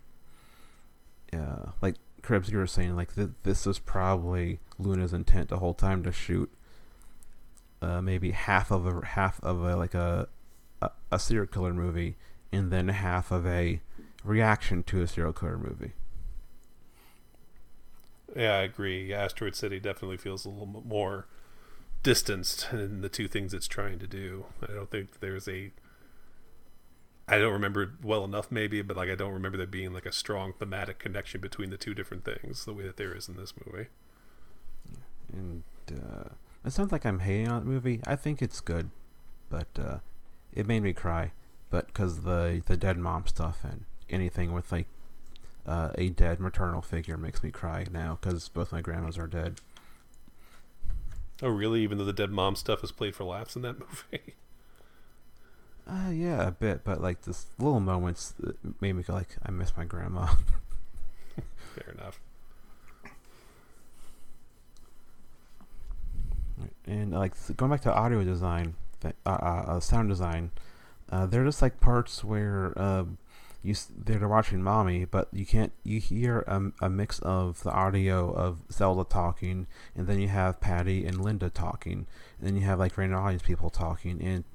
uh, 1.34 1.72
like 1.82 1.96
Cribbs, 2.22 2.50
you 2.52 2.58
were 2.58 2.68
saying, 2.68 2.96
like 2.96 3.16
th- 3.16 3.30
this 3.44 3.68
is 3.68 3.80
probably 3.80 4.60
Luna's 4.80 5.14
intent 5.14 5.50
the 5.50 5.60
whole 5.60 5.74
time 5.74 6.04
to 6.04 6.12
shoot 6.12 6.52
uh, 7.82 8.02
maybe 8.02 8.32
half 8.32 8.72
of 8.72 8.86
a 8.86 9.06
half 9.06 9.42
of 9.44 9.64
a 9.64 9.76
like 9.76 9.94
a, 9.94 10.28
a 10.82 10.92
a 11.12 11.20
serial 11.20 11.48
killer 11.48 11.74
movie 11.74 12.16
and 12.52 12.72
then 12.72 12.88
half 12.90 13.32
of 13.32 13.46
a 13.46 13.82
reaction 14.24 14.84
to 14.84 15.02
a 15.02 15.08
serial 15.08 15.34
killer 15.34 15.58
movie. 15.58 15.94
Yeah, 18.36 18.56
I 18.56 18.62
agree. 18.62 19.14
Asteroid 19.14 19.56
City 19.56 19.80
definitely 19.80 20.18
feels 20.18 20.46
a 20.46 20.50
little 20.50 20.66
bit 20.66 20.86
more 20.86 21.28
distanced 22.04 22.68
in 22.72 23.02
the 23.02 23.10
two 23.10 23.28
things 23.28 23.54
it's 23.54 23.68
trying 23.68 24.00
to 24.00 24.08
do. 24.08 24.46
I 24.62 24.74
don't 24.74 24.90
think 24.90 25.20
there's 25.20 25.48
a. 25.48 25.72
I 27.28 27.38
don't 27.38 27.54
remember 27.54 27.94
well 28.02 28.26
enough, 28.26 28.52
maybe, 28.52 28.82
but 28.82 28.98
like 28.98 29.10
I 29.10 29.16
don't 29.16 29.34
remember 29.34 29.58
there 29.58 29.68
being 29.68 29.94
like 29.94 30.06
a 30.06 30.12
strong 30.12 30.54
thematic 30.54 31.00
connection 31.00 31.42
between 31.42 31.70
the 31.70 31.78
two 31.78 31.94
different 31.94 32.26
things 32.26 32.66
the 32.66 32.74
way 32.74 32.84
that 32.84 32.98
there 32.98 33.16
is 33.16 33.28
in 33.28 33.36
this 33.36 33.54
movie. 33.66 33.88
And 35.32 35.64
uh, 35.92 36.30
it 36.66 36.72
sounds 36.72 36.92
like 36.92 37.06
I'm 37.06 37.20
hating 37.20 37.48
on 37.48 37.64
the 37.64 37.70
movie. 37.70 38.02
I 38.06 38.16
think 38.16 38.42
it's 38.42 38.60
good, 38.60 38.90
but 39.50 39.68
uh, 39.80 39.98
it 40.54 40.68
made 40.68 40.84
me 40.84 40.94
cry 40.94 41.32
but 41.72 41.88
because 41.88 42.22
the 42.22 42.62
the 42.68 42.78
dead 42.78 42.98
mom 42.98 43.26
stuff 43.26 43.64
and 43.64 43.86
anything 44.12 44.54
with 44.54 44.72
like 44.72 44.88
uh, 45.66 45.90
a 45.96 46.10
dead 46.10 46.40
maternal 46.40 46.82
figure 46.82 47.18
makes 47.18 47.44
me 47.44 47.52
cry 47.52 47.86
now 47.92 48.18
because 48.20 48.50
both 48.50 48.72
my 48.72 48.82
grandmas 48.82 49.18
are 49.18 49.28
dead. 49.28 49.60
Oh, 51.42 51.50
really? 51.50 51.82
Even 51.82 51.98
though 51.98 52.06
the 52.06 52.14
dead 52.14 52.32
mom 52.32 52.56
stuff 52.56 52.84
is 52.84 52.92
played 52.92 53.16
for 53.16 53.24
laughs 53.24 53.56
in 53.56 53.62
that 53.64 53.80
movie? 54.14 54.36
Uh, 55.88 56.12
yeah, 56.12 56.48
a 56.48 56.52
bit, 56.52 56.84
but 56.84 57.02
like 57.02 57.24
this 57.24 57.48
little 57.58 57.80
moments 57.80 58.34
made 58.80 58.94
me 58.94 59.04
go 59.04 59.14
like, 59.14 59.36
I 59.44 59.52
miss 59.52 59.76
my 59.76 59.84
grandma. 59.84 60.28
Fair 61.76 61.94
enough. 61.94 62.20
And 66.86 67.12
like 67.12 67.34
going 67.58 67.72
back 67.72 67.82
to 67.82 67.94
audio 67.94 68.24
design, 68.24 68.76
uh, 69.04 69.30
uh, 69.30 69.80
sound 69.80 70.10
design, 70.10 70.52
uh, 71.12 71.26
they're 71.26 71.44
just 71.44 71.62
like 71.62 71.80
parts 71.80 72.24
where 72.24 72.74
uh, 72.78 73.06
you 73.64 73.76
they're 73.96 74.28
watching 74.28 74.64
mommy, 74.64 75.06
but 75.06 75.28
you 75.32 75.46
can't. 75.46 75.72
You 75.84 76.00
hear 76.00 76.40
a, 76.48 76.72
a 76.82 76.90
mix 76.90 77.20
of 77.20 77.62
the 77.64 77.72
audio 77.72 78.32
of 78.32 78.64
Zelda 78.72 79.04
talking, 79.04 79.68
and 79.96 80.08
then 80.08 80.20
you 80.20 80.30
have 80.30 80.60
Patty 80.60 81.06
and 81.06 81.24
Linda 81.24 81.50
talking, 81.50 82.08
and 82.40 82.48
then 82.48 82.56
you 82.56 82.64
have 82.64 82.80
like 82.80 82.98
random 82.98 83.20
audience 83.20 83.44
people 83.44 83.70
talking, 83.70 84.22
and 84.22 84.46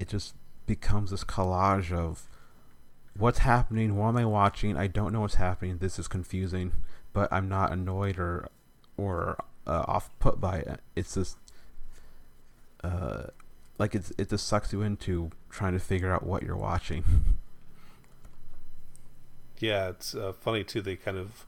it 0.00 0.08
just 0.08 0.34
becomes 0.66 1.12
this 1.12 1.22
collage 1.22 1.92
of 1.92 2.28
what's 3.16 3.38
happening. 3.38 3.96
What 3.96 4.08
am 4.08 4.16
I 4.16 4.24
watching? 4.24 4.76
I 4.76 4.88
don't 4.88 5.12
know 5.12 5.20
what's 5.20 5.36
happening. 5.36 5.78
This 5.78 5.98
is 5.98 6.08
confusing, 6.08 6.72
but 7.12 7.32
I'm 7.32 7.48
not 7.48 7.72
annoyed 7.72 8.18
or 8.18 8.48
or 8.96 9.38
uh, 9.64 9.84
off 9.86 10.10
put 10.18 10.40
by 10.40 10.56
it. 10.58 10.80
It's 10.96 11.14
just 11.14 11.36
uh, 12.82 13.28
like 13.78 13.94
it's 13.94 14.12
it 14.18 14.30
just 14.30 14.48
sucks 14.48 14.72
you 14.72 14.82
into 14.82 15.30
trying 15.50 15.74
to 15.74 15.78
figure 15.78 16.12
out 16.12 16.26
what 16.26 16.42
you're 16.42 16.56
watching. 16.56 17.04
yeah, 19.60 19.88
it's 19.88 20.14
uh, 20.14 20.32
funny 20.32 20.64
too. 20.64 20.80
They 20.82 20.96
kind 20.96 21.18
of 21.18 21.46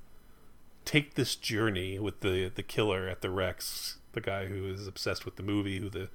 take 0.84 1.14
this 1.14 1.36
journey 1.36 1.98
with 1.98 2.20
the 2.20 2.50
the 2.54 2.62
killer 2.62 3.08
at 3.08 3.20
the 3.20 3.30
Rex, 3.30 3.98
the 4.12 4.20
guy 4.20 4.46
who 4.46 4.66
is 4.66 4.86
obsessed 4.86 5.24
with 5.24 5.36
the 5.36 5.42
movie, 5.42 5.78
who 5.78 5.90
the 5.90 6.08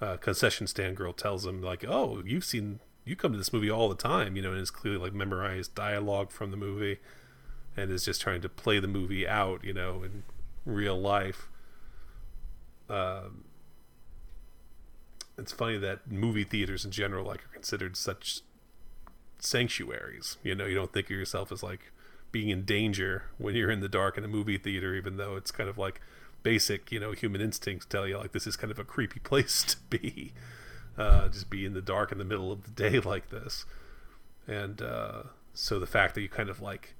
uh, 0.00 0.16
concession 0.16 0.66
stand 0.66 0.96
girl 0.96 1.12
tells 1.12 1.46
him 1.46 1.62
like, 1.62 1.84
"Oh, 1.86 2.22
you've 2.24 2.44
seen 2.44 2.80
you 3.04 3.16
come 3.16 3.32
to 3.32 3.38
this 3.38 3.52
movie 3.52 3.70
all 3.70 3.88
the 3.88 3.94
time," 3.94 4.36
you 4.36 4.42
know, 4.42 4.52
and 4.52 4.60
it's 4.60 4.70
clearly 4.70 4.98
like 4.98 5.12
memorized 5.12 5.74
dialogue 5.74 6.30
from 6.30 6.50
the 6.50 6.56
movie, 6.56 6.98
and 7.76 7.90
is 7.90 8.04
just 8.04 8.20
trying 8.20 8.40
to 8.42 8.48
play 8.48 8.78
the 8.78 8.88
movie 8.88 9.26
out, 9.26 9.64
you 9.64 9.72
know, 9.72 10.02
in 10.02 10.24
real 10.64 11.00
life. 11.00 11.48
Um, 12.88 13.44
it's 15.38 15.52
funny 15.52 15.78
that 15.78 16.10
movie 16.10 16.44
theaters 16.44 16.84
in 16.84 16.90
general 16.90 17.26
like 17.26 17.44
are 17.44 17.52
considered 17.52 17.96
such 17.96 18.40
sanctuaries. 19.44 20.38
You 20.42 20.54
know, 20.54 20.66
you 20.66 20.74
don't 20.74 20.92
think 20.92 21.06
of 21.06 21.16
yourself 21.16 21.52
as 21.52 21.62
like 21.62 21.92
being 22.32 22.48
in 22.48 22.64
danger 22.64 23.24
when 23.38 23.54
you're 23.54 23.70
in 23.70 23.80
the 23.80 23.88
dark 23.88 24.18
in 24.18 24.24
a 24.24 24.28
movie 24.28 24.58
theater, 24.58 24.94
even 24.94 25.16
though 25.16 25.36
it's 25.36 25.50
kind 25.50 25.68
of 25.68 25.78
like 25.78 26.00
basic, 26.42 26.90
you 26.90 27.00
know, 27.00 27.12
human 27.12 27.40
instincts 27.40 27.86
tell 27.86 28.06
you 28.06 28.18
like 28.18 28.32
this 28.32 28.46
is 28.46 28.56
kind 28.56 28.70
of 28.70 28.78
a 28.78 28.84
creepy 28.84 29.20
place 29.24 29.62
to 29.64 29.76
be. 29.90 30.32
Uh, 30.96 31.28
just 31.28 31.50
be 31.50 31.66
in 31.66 31.74
the 31.74 31.82
dark 31.82 32.12
in 32.12 32.18
the 32.18 32.24
middle 32.24 32.52
of 32.52 32.62
the 32.64 32.70
day 32.70 33.00
like 33.04 33.30
this. 33.30 33.64
And 34.46 34.80
uh, 34.80 35.24
so 35.52 35.80
the 35.80 35.86
fact 35.86 36.14
that 36.14 36.20
you 36.20 36.28
kind 36.28 36.48
of 36.48 36.60
like 36.60 36.94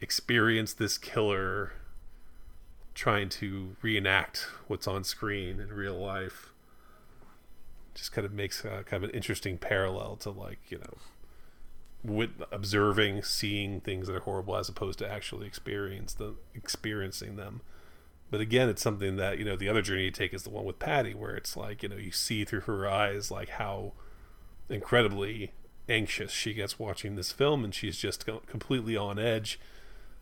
experience 0.00 0.72
this 0.72 0.98
killer 0.98 1.72
trying 2.94 3.28
to 3.28 3.76
reenact 3.80 4.48
what's 4.66 4.86
on 4.86 5.04
screen 5.04 5.60
in 5.60 5.68
real 5.72 5.98
life 5.98 6.52
just 7.94 8.12
kind 8.12 8.24
of 8.24 8.32
makes 8.32 8.64
uh, 8.64 8.82
kind 8.84 9.02
of 9.04 9.10
an 9.10 9.14
interesting 9.14 9.58
parallel 9.58 10.16
to 10.16 10.30
like 10.30 10.58
you 10.68 10.78
know 10.78 10.94
with 12.04 12.30
observing 12.50 13.22
seeing 13.22 13.80
things 13.80 14.08
that 14.08 14.16
are 14.16 14.20
horrible 14.20 14.56
as 14.56 14.68
opposed 14.68 14.98
to 14.98 15.08
actually 15.08 15.46
experience 15.46 16.14
the 16.14 16.34
experiencing 16.54 17.36
them 17.36 17.60
but 18.30 18.40
again 18.40 18.68
it's 18.68 18.82
something 18.82 19.16
that 19.16 19.38
you 19.38 19.44
know 19.44 19.56
the 19.56 19.68
other 19.68 19.82
journey 19.82 20.04
you 20.04 20.10
take 20.10 20.34
is 20.34 20.42
the 20.42 20.50
one 20.50 20.64
with 20.64 20.78
patty 20.78 21.14
where 21.14 21.36
it's 21.36 21.56
like 21.56 21.82
you 21.82 21.88
know 21.88 21.96
you 21.96 22.10
see 22.10 22.44
through 22.44 22.62
her 22.62 22.88
eyes 22.88 23.30
like 23.30 23.50
how 23.50 23.92
incredibly 24.68 25.52
anxious 25.88 26.30
she 26.32 26.54
gets 26.54 26.78
watching 26.78 27.16
this 27.16 27.32
film, 27.32 27.64
and 27.64 27.74
she's 27.74 27.98
just 27.98 28.26
completely 28.46 28.96
on 28.96 29.18
edge. 29.18 29.60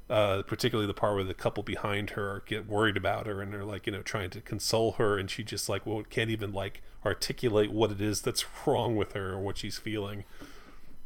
Uh, 0.09 0.43
particularly 0.43 0.89
the 0.89 0.95
part 0.95 1.15
where 1.15 1.23
the 1.23 1.33
couple 1.33 1.63
behind 1.63 2.11
her 2.11 2.43
get 2.45 2.67
worried 2.67 2.97
about 2.97 3.29
her 3.29 3.41
and 3.41 3.53
they're 3.53 3.65
like, 3.65 3.87
you 3.87 3.93
know, 3.93 4.03
trying 4.03 4.29
to 4.29 4.41
console 4.41 4.93
her, 4.93 5.17
and 5.17 5.31
she 5.31 5.45
just 5.45 5.69
like, 5.69 5.87
well, 5.87 6.03
can't 6.03 6.31
even 6.31 6.53
like 6.53 6.83
articulate 7.07 7.71
what 7.71 7.93
it 7.93 8.01
is 8.01 8.21
that's 8.21 8.45
wrong 8.67 8.97
with 8.97 9.13
her 9.13 9.35
or 9.35 9.39
what 9.39 9.57
she's 9.57 9.79
feeling. 9.79 10.25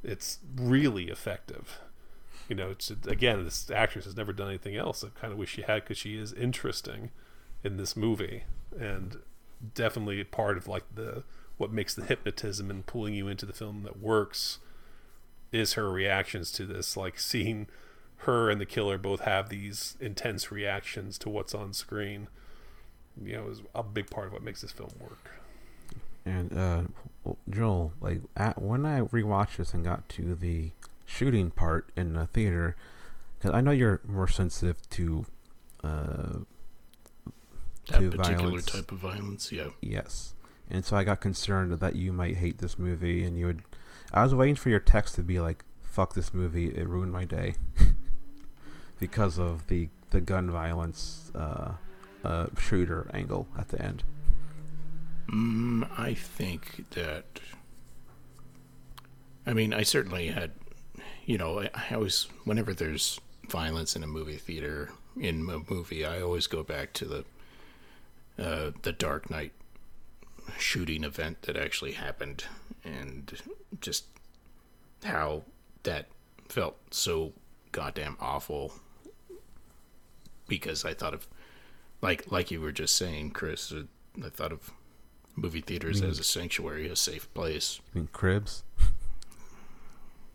It's 0.05 0.38
really 0.55 1.09
effective. 1.09 1.80
You 2.48 2.55
know, 2.57 2.70
it's 2.70 2.90
again, 2.90 3.44
this 3.44 3.70
actress 3.70 4.05
has 4.05 4.16
never 4.16 4.32
done 4.32 4.48
anything 4.48 4.76
else. 4.76 5.02
I 5.02 5.09
kind 5.18 5.32
of 5.32 5.38
wish 5.38 5.50
she 5.50 5.62
had 5.62 5.82
because 5.82 5.98
she 5.98 6.16
is 6.16 6.32
interesting 6.34 7.11
in 7.62 7.78
this 7.78 7.96
movie 7.96 8.44
and 8.78 9.16
definitely 9.74 10.22
part 10.24 10.57
of 10.59 10.68
like 10.68 10.84
the 10.94 11.24
what 11.57 11.72
makes 11.72 11.94
the 11.94 12.05
hypnotism 12.05 12.70
and 12.70 12.84
pulling 12.86 13.14
you 13.14 13.28
into 13.28 13.46
the 13.46 13.52
film 13.52 13.82
that 13.84 13.98
works 13.98 14.59
is 15.52 15.74
her 15.74 15.88
reactions 15.90 16.50
to 16.52 16.66
this 16.66 16.96
like 16.96 17.18
seeing 17.18 17.66
her 18.18 18.50
and 18.50 18.61
the 18.61 18.66
killer 18.66 18.98
both 18.98 19.20
have 19.20 19.48
these 19.48 19.96
intense 20.00 20.50
reactions 20.50 21.16
to 21.16 21.28
what's 21.30 21.55
on 21.55 21.72
screen 21.72 22.28
you 23.22 23.32
know 23.34 23.48
is 23.48 23.62
a 23.74 23.82
big 23.82 24.11
part 24.11 24.26
of 24.26 24.32
what 24.32 24.42
makes 24.42 24.61
this 24.61 24.72
film 24.72 24.90
work 25.00 25.30
And 26.26 26.57
uh, 26.57 26.82
Joel, 27.49 27.93
like 28.01 28.20
at, 28.37 28.61
when 28.61 28.85
I 28.87 29.01
rewatched 29.01 29.57
this 29.57 29.72
and 29.75 29.85
got 29.85 30.09
to 30.11 30.35
the 30.35 30.70
shooting 31.07 31.51
part 31.51 31.91
in 31.97 32.14
the 32.14 32.27
theater, 32.27 32.77
because 33.39 33.55
I 33.55 33.61
know 33.61 33.70
you're 33.70 34.01
more 34.07 34.29
sensitive 34.29 34.77
to, 34.91 35.27
uh, 35.83 36.39
That 37.89 38.01
to 38.01 38.11
particular 38.11 38.37
violence. 38.49 38.66
type 38.66 38.93
of 38.93 38.99
violence, 38.99 39.53
yeah. 39.53 39.68
yes, 39.81 40.35
and 40.70 40.85
so 40.85 40.97
I 40.97 41.05
got 41.05 41.20
concerned 41.20 41.72
that 41.72 41.97
you 41.97 42.12
might 42.12 42.37
hate 42.37 42.59
this 42.59 42.79
movie, 42.79 43.25
and 43.25 43.39
you 43.39 43.47
would. 43.47 43.62
I 44.12 44.22
was 44.22 44.35
waiting 44.35 44.55
for 44.55 44.68
your 44.70 44.81
text 44.81 45.14
to 45.16 45.22
be 45.22 45.41
like, 45.41 45.64
"Fuck 45.83 46.14
this 46.14 46.33
movie! 46.33 46.68
It 46.68 46.89
ruined 46.89 47.12
my 47.12 47.25
day," 47.25 47.55
because 48.99 49.39
of 49.39 49.66
the 49.68 49.89
the 50.11 50.20
gun 50.20 50.51
violence 50.51 51.33
uh, 51.35 51.72
uh, 52.25 52.47
shooter 52.59 53.11
angle 53.12 53.49
at 53.59 53.68
the 53.68 53.83
end. 53.83 54.05
Mm, 55.29 55.89
I 55.99 56.14
think 56.14 56.91
that. 56.91 57.41
I 59.47 59.53
mean, 59.53 59.75
I 59.75 59.83
certainly 59.83 60.29
had, 60.29 60.53
you 61.27 61.37
know, 61.37 61.61
I, 61.61 61.95
always, 61.95 62.29
whenever 62.45 62.72
there's 62.72 63.20
violence 63.49 63.95
in 63.95 64.03
a 64.03 64.07
movie 64.07 64.39
theater, 64.39 64.91
in 65.20 65.49
a 65.51 65.72
movie, 65.72 66.05
I 66.05 66.22
always 66.22 66.47
go 66.47 66.62
back 66.62 66.95
to 66.95 67.05
the, 67.05 67.25
uh, 68.43 68.70
the 68.83 68.93
Dark 68.93 69.29
Knight 69.31 69.53
shooting 70.59 71.05
event 71.05 71.43
that 71.43 71.57
actually 71.57 71.93
happened, 71.93 72.45
and 72.85 73.33
just 73.81 74.07
how 75.05 75.43
that 75.83 76.07
felt 76.49 76.77
so 76.91 77.33
goddamn 77.72 78.16
awful. 78.20 78.72
Because 80.49 80.85
I 80.87 80.95
thought 80.95 81.14
of, 81.14 81.27
like, 82.01 82.31
like 82.33 82.51
you 82.51 82.61
were 82.61 82.72
just 82.72 82.97
saying, 82.97 83.33
Chris. 83.33 83.72
uh, 83.72 83.83
I 84.25 84.31
thought 84.31 84.53
of 84.53 84.70
movie 85.37 85.61
theaters 85.61 86.01
mean, 86.01 86.11
as 86.11 86.18
a 86.18 86.24
sanctuary, 86.24 86.89
a 86.89 86.97
safe 86.97 87.32
place. 87.35 87.80
I 87.95 87.99
mean 87.99 88.09
Cribbs? 88.12 88.62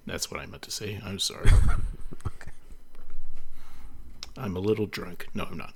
That's 0.05 0.31
what 0.31 0.39
I 0.39 0.45
meant 0.45 0.63
to 0.63 0.71
say. 0.71 0.99
I'm 1.03 1.19
sorry. 1.19 1.49
okay. 2.25 2.51
I'm 4.37 4.55
a 4.55 4.59
little 4.59 4.87
drunk. 4.87 5.27
No, 5.33 5.45
I'm 5.45 5.57
not. 5.57 5.73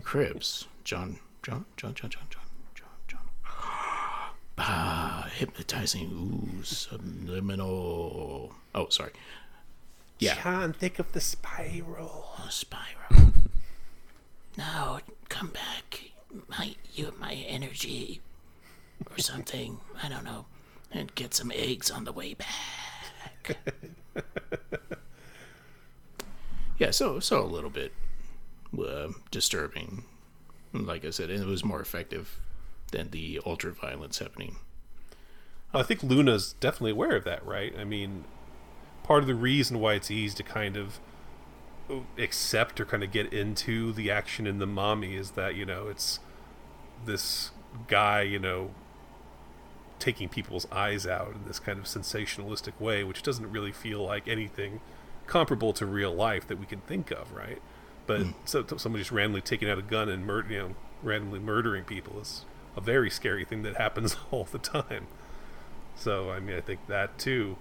Cribbs. 0.00 0.66
John, 0.84 1.18
John, 1.42 1.64
John, 1.76 1.94
John, 1.94 2.10
John, 2.10 2.24
John, 2.30 2.42
John, 2.74 2.90
John. 3.06 3.20
ah, 4.58 5.28
hypnotizing. 5.32 6.10
Ooh, 6.58 6.64
subliminal. 6.64 8.52
Oh, 8.74 8.88
sorry. 8.88 9.12
Yeah. 10.18 10.42
John, 10.42 10.72
think 10.72 10.98
of 10.98 11.12
the 11.12 11.20
spiral. 11.20 12.32
Oh, 12.38 12.46
spiral. 12.50 13.32
no, 14.58 15.00
come 15.28 15.48
back. 15.48 16.10
My, 16.48 16.74
you, 16.94 17.14
my 17.20 17.34
energy 17.34 18.20
or 19.10 19.18
something. 19.18 19.78
I 20.02 20.08
don't 20.08 20.24
know. 20.24 20.46
And 20.90 21.14
get 21.14 21.34
some 21.34 21.52
eggs 21.54 21.90
on 21.90 22.04
the 22.04 22.12
way 22.12 22.34
back. 22.34 23.56
yeah, 26.78 26.90
so 26.90 27.18
so 27.18 27.42
a 27.42 27.46
little 27.46 27.70
bit 27.70 27.92
uh, 28.78 29.08
disturbing. 29.30 30.04
Like 30.72 31.04
I 31.04 31.10
said, 31.10 31.30
it 31.30 31.44
was 31.46 31.64
more 31.64 31.80
effective 31.80 32.38
than 32.92 33.10
the 33.10 33.40
ultra 33.44 33.72
violence 33.72 34.18
happening. 34.18 34.56
I 35.74 35.82
think 35.82 36.02
Luna's 36.02 36.54
definitely 36.60 36.92
aware 36.92 37.16
of 37.16 37.24
that, 37.24 37.44
right? 37.46 37.74
I 37.78 37.84
mean, 37.84 38.24
part 39.02 39.22
of 39.22 39.26
the 39.26 39.34
reason 39.34 39.80
why 39.80 39.94
it's 39.94 40.10
easy 40.10 40.36
to 40.36 40.42
kind 40.42 40.76
of 40.76 41.00
accept 42.18 42.80
or 42.80 42.84
kind 42.84 43.02
of 43.02 43.10
get 43.10 43.32
into 43.32 43.92
the 43.92 44.10
action 44.10 44.46
in 44.46 44.58
the 44.58 44.66
mommy 44.66 45.16
is 45.16 45.32
that, 45.32 45.54
you 45.54 45.64
know, 45.64 45.88
it's 45.88 46.20
this 47.04 47.50
guy, 47.88 48.22
you 48.22 48.38
know, 48.38 48.70
taking 50.02 50.28
people's 50.28 50.66
eyes 50.72 51.06
out 51.06 51.32
in 51.32 51.44
this 51.46 51.60
kind 51.60 51.78
of 51.78 51.84
sensationalistic 51.84 52.72
way, 52.80 53.04
which 53.04 53.22
doesn't 53.22 53.48
really 53.52 53.70
feel 53.70 54.02
like 54.02 54.26
anything 54.26 54.80
comparable 55.28 55.72
to 55.72 55.86
real 55.86 56.12
life 56.12 56.44
that 56.48 56.58
we 56.58 56.66
can 56.66 56.80
think 56.80 57.12
of, 57.12 57.32
right? 57.32 57.62
But 58.08 58.22
hmm. 58.22 58.30
so, 58.44 58.66
somebody 58.76 59.02
just 59.02 59.12
randomly 59.12 59.42
taking 59.42 59.70
out 59.70 59.78
a 59.78 59.82
gun 59.82 60.08
and 60.08 60.26
mur- 60.26 60.44
you 60.50 60.58
know, 60.58 60.74
randomly 61.04 61.38
murdering 61.38 61.84
people 61.84 62.18
is 62.20 62.44
a 62.76 62.80
very 62.80 63.10
scary 63.10 63.44
thing 63.44 63.62
that 63.62 63.76
happens 63.84 64.16
all 64.32 64.44
the 64.44 64.58
time. 64.58 65.06
So 65.94 66.30
I 66.30 66.40
mean, 66.40 66.56
I 66.56 66.60
think 66.60 66.86
that 66.88 67.16
too. 67.16 67.56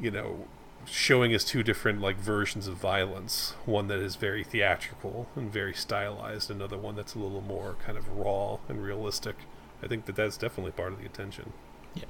You 0.00 0.10
know, 0.10 0.46
showing 0.86 1.34
us 1.34 1.44
two 1.44 1.62
different 1.62 2.00
like 2.00 2.16
versions 2.16 2.66
of 2.66 2.76
violence. 2.76 3.54
One 3.66 3.88
that 3.88 3.98
is 3.98 4.16
very 4.16 4.42
theatrical 4.42 5.28
and 5.36 5.52
very 5.52 5.74
stylized. 5.74 6.50
Another 6.50 6.78
one 6.78 6.96
that's 6.96 7.14
a 7.14 7.18
little 7.18 7.42
more 7.42 7.76
kind 7.84 7.98
of 7.98 8.08
raw 8.16 8.58
and 8.68 8.82
realistic. 8.82 9.36
I 9.82 9.86
think 9.86 10.06
that 10.06 10.16
that's 10.16 10.36
definitely 10.36 10.72
part 10.72 10.92
of 10.92 10.98
the 10.98 11.06
attention. 11.06 11.52
Yeah, 11.94 12.04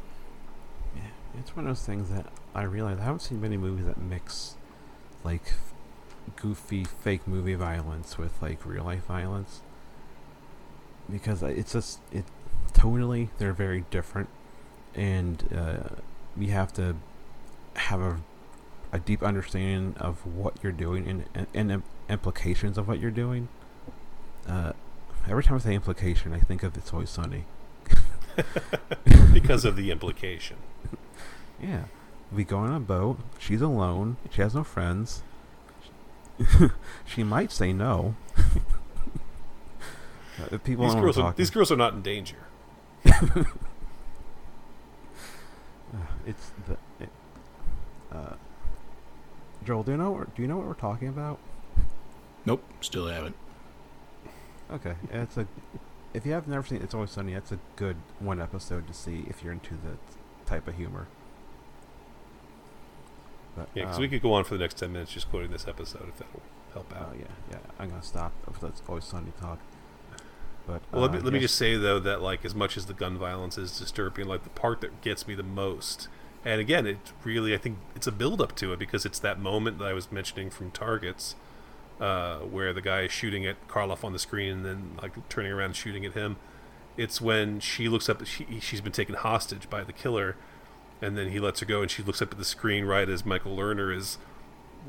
it's 1.38 1.54
one 1.54 1.66
of 1.66 1.76
those 1.76 1.84
things 1.84 2.10
that 2.10 2.26
I 2.54 2.62
realize 2.62 2.98
I 2.98 3.04
haven't 3.04 3.20
seen 3.20 3.40
many 3.40 3.56
movies 3.56 3.86
that 3.86 3.98
mix 3.98 4.56
like 5.24 5.54
goofy 6.36 6.84
fake 6.84 7.26
movie 7.26 7.54
violence 7.54 8.18
with 8.18 8.40
like 8.42 8.64
real 8.64 8.84
life 8.84 9.06
violence 9.06 9.62
because 11.10 11.42
it's 11.42 11.72
just 11.72 12.00
it 12.12 12.24
tonally 12.72 13.30
they're 13.38 13.54
very 13.54 13.84
different 13.90 14.28
and 14.94 15.42
uh, 15.56 15.94
you 16.36 16.50
have 16.50 16.72
to 16.74 16.94
have 17.74 18.00
a 18.00 18.20
a 18.92 18.98
deep 18.98 19.22
understanding 19.22 19.94
of 20.00 20.24
what 20.26 20.54
you're 20.62 20.72
doing 20.72 21.06
and, 21.06 21.46
and, 21.54 21.70
and 21.70 21.82
implications 22.08 22.78
of 22.78 22.88
what 22.88 22.98
you're 22.98 23.10
doing. 23.10 23.48
Uh, 24.46 24.72
every 25.28 25.42
time 25.42 25.56
I 25.56 25.58
say 25.58 25.74
implication, 25.74 26.32
I 26.32 26.40
think 26.40 26.62
of 26.62 26.76
It's 26.76 26.92
Always 26.92 27.10
Sunny. 27.10 27.44
because 29.32 29.64
of 29.64 29.76
the 29.76 29.90
implication. 29.90 30.56
Yeah. 31.60 31.84
We 32.30 32.44
go 32.44 32.58
on 32.58 32.74
a 32.74 32.80
boat. 32.80 33.18
She's 33.38 33.62
alone. 33.62 34.16
She 34.30 34.42
has 34.42 34.54
no 34.54 34.64
friends. 34.64 35.22
she 37.06 37.22
might 37.22 37.52
say 37.52 37.72
no. 37.72 38.14
Uh, 40.40 40.56
people 40.58 40.84
These 40.84 40.94
don't 40.94 41.02
girls, 41.02 41.18
are, 41.18 41.32
these 41.32 41.50
girls 41.50 41.72
are 41.72 41.76
not 41.76 41.94
in 41.94 42.02
danger. 42.02 42.36
It's 46.28 46.52
the. 46.66 46.76
It, 47.02 47.08
uh, 48.12 48.34
Joel, 49.64 49.82
do 49.82 49.92
you 49.92 49.96
know? 49.96 50.26
Do 50.36 50.42
you 50.42 50.48
know 50.48 50.58
what 50.58 50.66
we're 50.66 50.74
talking 50.74 51.08
about? 51.08 51.38
Nope, 52.44 52.62
still 52.82 53.06
haven't. 53.06 53.34
Okay, 54.70 54.94
it's 55.10 55.38
a. 55.38 55.46
If 56.14 56.24
you 56.24 56.32
have 56.32 56.48
never 56.48 56.66
seen 56.66 56.82
It's 56.82 56.94
Always 56.94 57.10
Sunny, 57.10 57.34
that's 57.34 57.52
a 57.52 57.58
good 57.76 57.96
one 58.18 58.40
episode 58.40 58.86
to 58.88 58.94
see 58.94 59.24
if 59.28 59.42
you're 59.42 59.52
into 59.52 59.74
the 59.74 59.98
type 60.46 60.66
of 60.66 60.76
humor. 60.76 61.06
But, 63.56 63.68
Yeah, 63.74 63.84
because 63.84 63.96
um, 63.96 64.02
we 64.02 64.08
could 64.08 64.22
go 64.22 64.32
on 64.32 64.44
for 64.44 64.54
the 64.54 64.60
next 64.60 64.78
ten 64.78 64.92
minutes 64.92 65.12
just 65.12 65.28
quoting 65.30 65.50
this 65.50 65.68
episode 65.68 66.08
if 66.08 66.16
that'll 66.18 66.42
help 66.72 66.94
out. 66.96 67.10
Oh 67.12 67.16
yeah, 67.18 67.26
yeah. 67.50 67.58
I'm 67.78 67.90
gonna 67.90 68.02
stop. 68.02 68.32
If 68.48 68.60
that's 68.60 68.82
always 68.88 69.04
sunny 69.04 69.32
talk. 69.40 69.58
But 70.66 70.82
Well, 70.92 71.02
let 71.02 71.10
uh, 71.10 71.14
me, 71.14 71.20
let 71.20 71.32
me 71.32 71.40
just 71.40 71.56
say 71.56 71.76
though 71.76 71.98
that 71.98 72.22
like 72.22 72.44
as 72.44 72.54
much 72.54 72.76
as 72.76 72.86
the 72.86 72.94
gun 72.94 73.18
violence 73.18 73.58
is 73.58 73.78
disturbing, 73.78 74.26
like 74.26 74.44
the 74.44 74.50
part 74.50 74.80
that 74.80 75.00
gets 75.00 75.26
me 75.26 75.34
the 75.34 75.42
most, 75.42 76.08
and 76.44 76.60
again, 76.60 76.86
it 76.86 76.98
really 77.24 77.54
I 77.54 77.58
think 77.58 77.78
it's 77.94 78.06
a 78.06 78.12
build 78.12 78.40
up 78.40 78.54
to 78.56 78.72
it 78.72 78.78
because 78.78 79.04
it's 79.04 79.18
that 79.18 79.38
moment 79.40 79.78
that 79.78 79.86
I 79.86 79.92
was 79.92 80.10
mentioning 80.12 80.50
from 80.50 80.70
Targets, 80.70 81.34
uh, 82.00 82.38
where 82.38 82.72
the 82.72 82.80
guy 82.80 83.02
is 83.02 83.12
shooting 83.12 83.46
at 83.46 83.68
Karloff 83.68 84.04
on 84.04 84.12
the 84.12 84.18
screen 84.18 84.52
and 84.52 84.64
then 84.64 84.98
like 85.02 85.28
turning 85.28 85.52
around 85.52 85.66
and 85.66 85.76
shooting 85.76 86.04
at 86.04 86.12
him. 86.12 86.36
It's 86.96 87.20
when 87.20 87.60
she 87.60 87.88
looks 87.88 88.08
up. 88.08 88.24
She, 88.26 88.60
she's 88.60 88.80
been 88.80 88.92
taken 88.92 89.14
hostage 89.14 89.70
by 89.70 89.84
the 89.84 89.92
killer, 89.92 90.36
and 91.00 91.16
then 91.16 91.30
he 91.30 91.38
lets 91.38 91.60
her 91.60 91.66
go, 91.66 91.82
and 91.82 91.90
she 91.90 92.02
looks 92.02 92.20
up 92.20 92.32
at 92.32 92.38
the 92.38 92.44
screen 92.44 92.84
right 92.84 93.08
as 93.08 93.24
Michael 93.24 93.56
Lerner 93.56 93.94
is, 93.94 94.18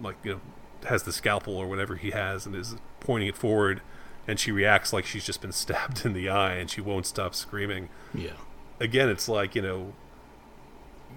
like 0.01 0.15
you 0.23 0.33
know, 0.33 0.41
has 0.87 1.03
the 1.03 1.11
scalpel 1.11 1.55
or 1.55 1.67
whatever 1.67 1.95
he 1.97 2.11
has 2.11 2.45
and 2.45 2.55
is 2.55 2.75
pointing 2.99 3.29
it 3.29 3.37
forward, 3.37 3.81
and 4.27 4.39
she 4.39 4.51
reacts 4.51 4.91
like 4.91 5.05
she's 5.05 5.23
just 5.23 5.41
been 5.41 5.51
stabbed 5.63 6.05
in 6.05 6.13
the 6.13 6.29
eye, 6.29 6.55
and 6.55 6.69
she 6.69 6.81
won't 6.81 7.05
stop 7.05 7.35
screaming. 7.35 7.89
Yeah. 8.13 8.33
Again, 8.79 9.09
it's 9.09 9.29
like 9.29 9.55
you 9.55 9.61
know, 9.61 9.93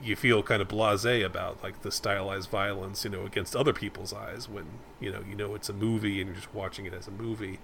you 0.02 0.16
feel 0.16 0.42
kind 0.42 0.62
of 0.62 0.68
blasé 0.68 1.24
about 1.24 1.62
like 1.62 1.82
the 1.82 1.90
stylized 1.92 2.50
violence, 2.50 3.04
you 3.04 3.10
know, 3.10 3.24
against 3.26 3.54
other 3.56 3.72
people's 3.72 4.12
eyes 4.12 4.48
when 4.48 4.66
you 5.00 5.10
know 5.12 5.22
you 5.28 5.34
know 5.34 5.54
it's 5.54 5.68
a 5.68 5.72
movie 5.72 6.20
and 6.20 6.28
you're 6.28 6.36
just 6.36 6.54
watching 6.54 6.86
it 6.86 6.94
as 6.94 7.06
a 7.08 7.10
movie. 7.12 7.58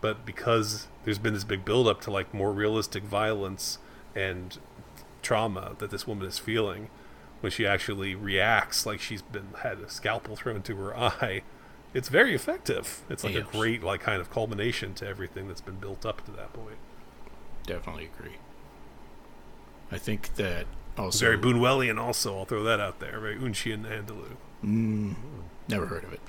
But 0.00 0.26
because 0.26 0.88
there's 1.04 1.18
been 1.18 1.34
this 1.34 1.44
big 1.44 1.64
build 1.64 1.86
up 1.86 2.00
to 2.02 2.10
like 2.10 2.34
more 2.34 2.52
realistic 2.52 3.04
violence 3.04 3.78
and 4.16 4.58
trauma 5.22 5.76
that 5.78 5.90
this 5.90 6.06
woman 6.06 6.26
is 6.26 6.38
feeling, 6.38 6.88
when 7.40 7.52
she 7.52 7.66
actually 7.66 8.14
reacts 8.14 8.84
like 8.86 9.00
she's 9.00 9.22
been 9.22 9.48
had 9.62 9.78
a 9.78 9.88
scalpel 9.88 10.34
thrown 10.36 10.62
to 10.62 10.76
her 10.76 10.96
eye, 10.98 11.42
it's 11.94 12.08
very 12.08 12.34
effective. 12.34 13.02
It's 13.08 13.22
like 13.24 13.34
Yes. 13.34 13.46
a 13.48 13.52
great 13.56 13.82
like 13.82 14.00
kind 14.00 14.20
of 14.20 14.30
culmination 14.30 14.94
to 14.94 15.06
everything 15.06 15.46
that's 15.48 15.60
been 15.60 15.76
built 15.76 16.04
up 16.06 16.24
to 16.26 16.30
that 16.32 16.52
point. 16.52 16.78
Definitely 17.66 18.06
agree. 18.16 18.36
I 19.90 19.98
think 19.98 20.34
that 20.36 20.66
also 20.98 21.24
Very 21.24 21.38
Buñuelian 21.38 21.98
also, 21.98 22.38
I'll 22.38 22.44
throw 22.44 22.62
that 22.64 22.80
out 22.80 23.00
there. 23.00 23.18
Very 23.20 23.36
Un 23.36 23.52
Chien 23.52 23.84
Andalou. 23.84 24.36
Mm, 24.64 25.14
never 25.68 25.86
heard 25.86 26.04
of 26.04 26.12
it. 26.12 26.20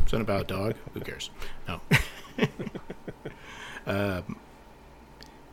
Something 0.00 0.20
about 0.20 0.42
a 0.42 0.44
dog? 0.44 0.74
Who 0.94 1.00
cares? 1.00 1.30
No. 1.66 1.80
um, 3.86 4.36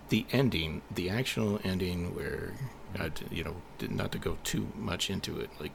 the 0.10 0.26
ending, 0.32 0.82
the 0.94 1.10
actual 1.10 1.60
ending, 1.64 2.16
where 2.16 2.54
uh, 2.98 3.10
you 3.30 3.44
know, 3.44 3.56
not 3.90 4.12
to 4.12 4.18
go 4.18 4.38
too 4.44 4.68
much 4.76 5.10
into 5.10 5.40
it, 5.40 5.50
like 5.60 5.74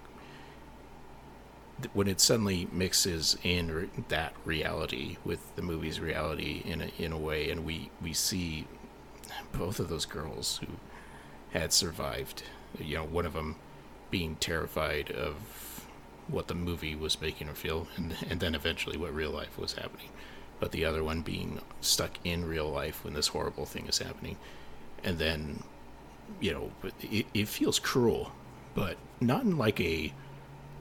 when 1.93 2.09
it 2.09 2.21
suddenly 2.21 2.69
mixes 2.73 3.37
in 3.43 3.71
re- 3.71 3.91
that 4.09 4.35
reality 4.45 5.17
with 5.25 5.55
the 5.57 5.63
movie's 5.63 6.01
reality 6.01 6.63
in 6.65 6.81
a 6.81 6.91
in 6.99 7.13
a 7.13 7.19
way, 7.19 7.51
and 7.51 7.65
we 7.65 7.91
we 8.01 8.13
see 8.13 8.67
both 9.53 9.81
of 9.81 9.89
those 9.89 10.07
girls 10.07 10.59
who 10.59 10.67
had 11.53 11.73
survived. 11.73 12.43
You 12.79 12.97
know, 12.97 13.05
one 13.05 13.27
of 13.27 13.33
them 13.33 13.57
being 14.11 14.37
terrified 14.37 15.11
of 15.11 15.87
what 16.29 16.49
the 16.49 16.55
movie 16.55 16.95
was 16.95 17.21
making 17.21 17.49
her 17.49 17.55
feel, 17.55 17.89
and 17.97 18.17
and 18.29 18.41
then 18.41 18.55
eventually 18.55 18.97
what 18.97 19.15
real 19.15 19.31
life 19.31 19.59
was 19.59 19.75
happening. 19.75 20.09
But 20.59 20.73
the 20.73 20.85
other 20.85 21.03
one 21.03 21.23
being 21.23 21.61
stuck 21.81 22.19
in 22.25 22.45
real 22.45 22.71
life 22.71 23.05
when 23.05 23.15
this 23.15 23.29
horrible 23.29 23.67
thing 23.67 23.87
is 23.87 23.99
happening, 23.99 24.37
and 25.03 25.19
then, 25.19 25.65
you 26.39 26.53
know, 26.53 26.71
it, 27.01 27.27
it 27.33 27.49
feels 27.49 27.79
cruel, 27.79 28.33
but 28.75 28.97
not 29.21 29.45
in 29.45 29.57
like 29.59 29.81
a 29.81 30.13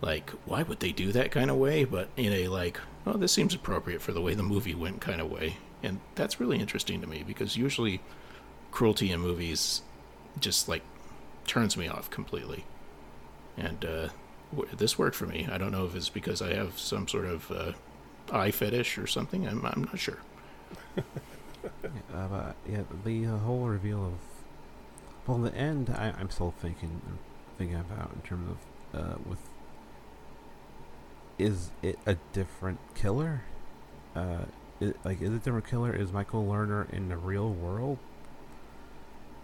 like 0.02 0.30
why 0.46 0.64
would 0.64 0.80
they 0.80 0.92
do 0.92 1.12
that 1.12 1.32
kind 1.32 1.50
of 1.50 1.58
way, 1.58 1.84
but 1.84 2.10
in 2.18 2.32
a 2.32 2.48
like 2.48 2.80
oh 3.06 3.14
this 3.14 3.34
seems 3.34 3.54
appropriate 3.54 4.02
for 4.02 4.12
the 4.12 4.22
way 4.22 4.34
the 4.34 4.44
movie 4.44 4.76
went 4.76 5.02
kind 5.02 5.22
of 5.22 5.32
way, 5.32 5.58
and 5.82 6.00
that's 6.16 6.40
really 6.40 6.60
interesting 6.60 7.02
to 7.02 7.08
me 7.08 7.24
because 7.26 7.58
usually 7.58 8.02
cruelty 8.72 9.12
in 9.12 9.20
movies 9.20 9.82
just 10.40 10.68
like 10.68 10.84
turns 11.48 11.78
me 11.78 11.88
off 11.88 12.10
completely. 12.10 12.66
And 13.58 13.84
uh, 13.84 14.10
w- 14.56 14.76
this 14.76 14.98
worked 14.98 15.16
for 15.16 15.26
me. 15.26 15.48
I 15.52 15.58
don't 15.58 15.72
know 15.72 15.86
if 15.86 15.96
it's 15.96 16.10
because 16.10 16.42
I 16.42 16.54
have 16.54 16.80
some 16.80 17.08
sort 17.08 17.26
of 17.26 17.52
uh, 17.52 17.72
eye 18.32 18.52
fetish 18.52 18.98
or 18.98 19.08
something. 19.08 19.48
I'm, 19.48 19.66
I'm 19.66 19.84
not 19.84 20.00
sure. 20.00 20.20
Uh, 22.14 22.54
yeah, 22.70 22.84
the 23.04 23.26
uh, 23.26 23.38
whole 23.40 23.66
reveal 23.66 24.06
of 24.06 24.14
well, 25.28 25.38
the 25.38 25.54
end, 25.54 25.90
I, 25.90 26.14
I'm 26.18 26.30
still 26.30 26.54
thinking 26.60 27.02
thinking 27.58 27.78
about 27.78 28.12
in 28.16 28.22
terms 28.22 28.50
of 28.94 29.00
uh, 29.00 29.16
with 29.28 29.40
is 31.38 31.72
it 31.82 32.00
a 32.06 32.16
different 32.34 32.80
killer? 32.96 33.44
Uh, 34.16 34.46
is, 34.80 34.94
like, 35.04 35.22
is 35.22 35.30
it 35.32 35.44
different 35.44 35.68
killer? 35.68 35.94
Is 35.96 36.12
Michael 36.12 36.46
Lerner 36.46 36.90
in 36.92 37.10
the 37.10 37.18
real 37.18 37.50
world? 37.52 37.98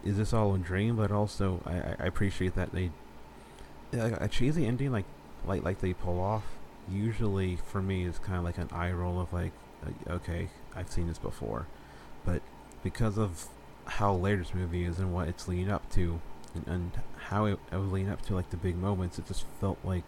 Is 0.06 0.18
this 0.18 0.34
all 0.34 0.54
a 0.56 0.58
dream? 0.58 0.96
But 0.96 1.12
also, 1.12 1.62
I, 1.66 2.04
I 2.04 2.08
appreciate 2.08 2.56
that 2.56 2.72
they 2.72 2.92
like 3.92 4.20
a 4.22 4.28
cheesy 4.28 4.66
ending 4.66 4.92
like 4.92 5.06
like 5.46 5.64
like 5.64 5.80
they 5.80 5.94
pull 5.94 6.20
off. 6.20 6.44
Usually, 6.90 7.56
for 7.56 7.82
me, 7.82 8.06
is 8.06 8.20
kind 8.20 8.38
of 8.38 8.44
like 8.44 8.60
an 8.60 8.70
eye 8.72 8.92
roll 8.92 9.20
of 9.20 9.34
like, 9.34 9.52
uh, 9.86 10.14
okay, 10.14 10.50
I've 10.76 10.92
seen 10.92 11.08
this 11.08 11.18
before 11.18 11.66
but 12.26 12.42
because 12.84 13.18
of 13.18 13.48
how 13.86 14.14
later 14.14 14.38
this 14.38 14.54
movie 14.54 14.84
is 14.84 15.00
and 15.00 15.14
what 15.14 15.30
it's 15.30 15.48
leading 15.48 15.70
up 15.70 15.90
to, 15.92 16.20
and, 16.54 16.68
and 16.68 16.92
how 17.30 17.46
it, 17.46 17.60
it 17.72 17.78
was 17.78 17.92
leading 17.92 18.12
up 18.12 18.22
to 18.24 18.36
like 18.36 18.50
the 18.50 18.58
big 18.58 18.76
moments, 18.76 19.20
it 19.20 19.28
just 19.28 19.46
felt 19.62 19.78
like, 19.84 20.04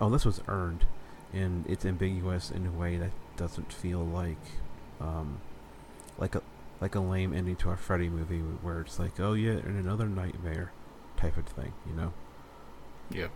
oh, 0.00 0.08
this 0.08 0.24
was 0.24 0.40
earned, 0.48 0.86
and 1.32 1.64
it's 1.68 1.84
ambiguous 1.84 2.50
in 2.50 2.66
a 2.66 2.70
way 2.70 2.96
that 2.96 3.10
doesn't 3.36 3.72
feel 3.72 4.00
like, 4.00 4.36
um, 5.00 5.40
like 6.18 6.34
a 6.34 6.42
like 6.80 6.94
a 6.94 7.00
lame 7.00 7.32
ending 7.32 7.56
to 7.56 7.70
a 7.70 7.76
Freddy 7.76 8.08
movie 8.08 8.38
where 8.38 8.80
it's 8.80 8.98
like, 8.98 9.18
oh 9.18 9.32
yeah, 9.32 9.52
and 9.52 9.78
another 9.78 10.06
nightmare, 10.06 10.72
type 11.16 11.36
of 11.36 11.46
thing, 11.46 11.72
you 11.86 11.94
know. 11.94 12.12
Yeah. 13.10 13.28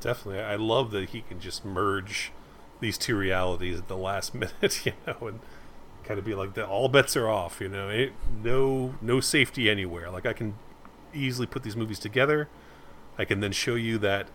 Definitely, 0.00 0.40
I 0.40 0.56
love 0.56 0.90
that 0.92 1.10
he 1.10 1.22
can 1.22 1.40
just 1.40 1.64
merge 1.64 2.32
these 2.80 2.98
two 2.98 3.16
realities 3.16 3.78
at 3.78 3.88
the 3.88 3.96
last 3.96 4.34
minute, 4.34 4.86
you 4.86 4.92
know, 5.06 5.28
and 5.28 5.40
kind 6.04 6.18
of 6.18 6.24
be 6.24 6.34
like 6.34 6.54
that. 6.54 6.66
All 6.66 6.88
bets 6.88 7.16
are 7.16 7.28
off, 7.28 7.60
you 7.60 7.68
know. 7.68 7.88
It, 7.88 8.12
no, 8.42 8.94
no 9.00 9.20
safety 9.20 9.70
anywhere. 9.70 10.10
Like 10.10 10.26
I 10.26 10.32
can 10.32 10.54
easily 11.14 11.46
put 11.46 11.62
these 11.62 11.76
movies 11.76 11.98
together. 11.98 12.48
I 13.18 13.24
can 13.24 13.40
then 13.40 13.52
show 13.52 13.74
you 13.74 13.98
that 13.98 14.28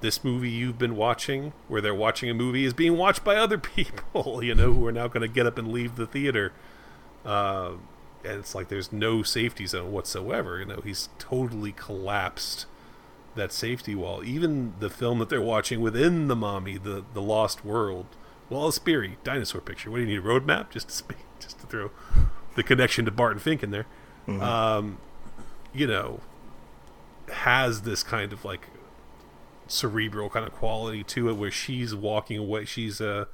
this 0.00 0.24
movie 0.24 0.50
you've 0.50 0.78
been 0.78 0.96
watching, 0.96 1.52
where 1.68 1.80
they're 1.80 1.94
watching 1.94 2.30
a 2.30 2.34
movie, 2.34 2.64
is 2.64 2.72
being 2.74 2.96
watched 2.96 3.24
by 3.24 3.36
other 3.36 3.58
people, 3.76 4.42
you 4.42 4.54
know, 4.54 4.72
who 4.72 4.86
are 4.86 4.92
now 4.92 5.08
going 5.08 5.22
to 5.22 5.28
get 5.28 5.46
up 5.46 5.58
and 5.58 5.72
leave 5.72 5.96
the 5.96 6.06
theater. 6.06 6.52
Uh, 7.24 7.72
and 8.24 8.38
it's 8.38 8.54
like 8.54 8.68
there's 8.68 8.92
no 8.92 9.22
safety 9.22 9.66
zone 9.66 9.92
whatsoever. 9.92 10.58
You 10.58 10.66
know, 10.66 10.80
he's 10.82 11.08
totally 11.18 11.72
collapsed 11.72 12.66
that 13.34 13.52
safety 13.52 13.94
wall. 13.94 14.22
Even 14.24 14.74
the 14.78 14.90
film 14.90 15.18
that 15.20 15.28
they're 15.28 15.40
watching 15.40 15.80
within 15.80 16.28
the 16.28 16.36
mommy, 16.36 16.76
the 16.78 17.04
the 17.14 17.22
Lost 17.22 17.64
World, 17.64 18.06
Wallace 18.48 18.78
Beery 18.78 19.16
dinosaur 19.24 19.60
picture. 19.60 19.90
What 19.90 19.98
do 19.98 20.02
you 20.02 20.08
need 20.08 20.18
a 20.18 20.22
roadmap 20.22 20.70
just 20.70 20.88
to 20.88 20.94
sp- 20.96 21.24
just 21.40 21.60
to 21.60 21.66
throw 21.66 21.90
the 22.56 22.62
connection 22.62 23.04
to 23.04 23.10
Barton 23.10 23.38
Fink 23.38 23.62
in 23.62 23.70
there? 23.70 23.86
Um, 24.28 24.98
you 25.72 25.86
know, 25.86 26.20
has 27.32 27.82
this 27.82 28.02
kind 28.02 28.32
of 28.32 28.44
like 28.44 28.68
cerebral 29.70 30.30
kind 30.30 30.46
of 30.46 30.52
quality 30.52 31.02
to 31.04 31.28
it, 31.28 31.34
where 31.34 31.50
she's 31.50 31.94
walking 31.94 32.38
away. 32.38 32.64
She's 32.64 33.00
uh, 33.00 33.26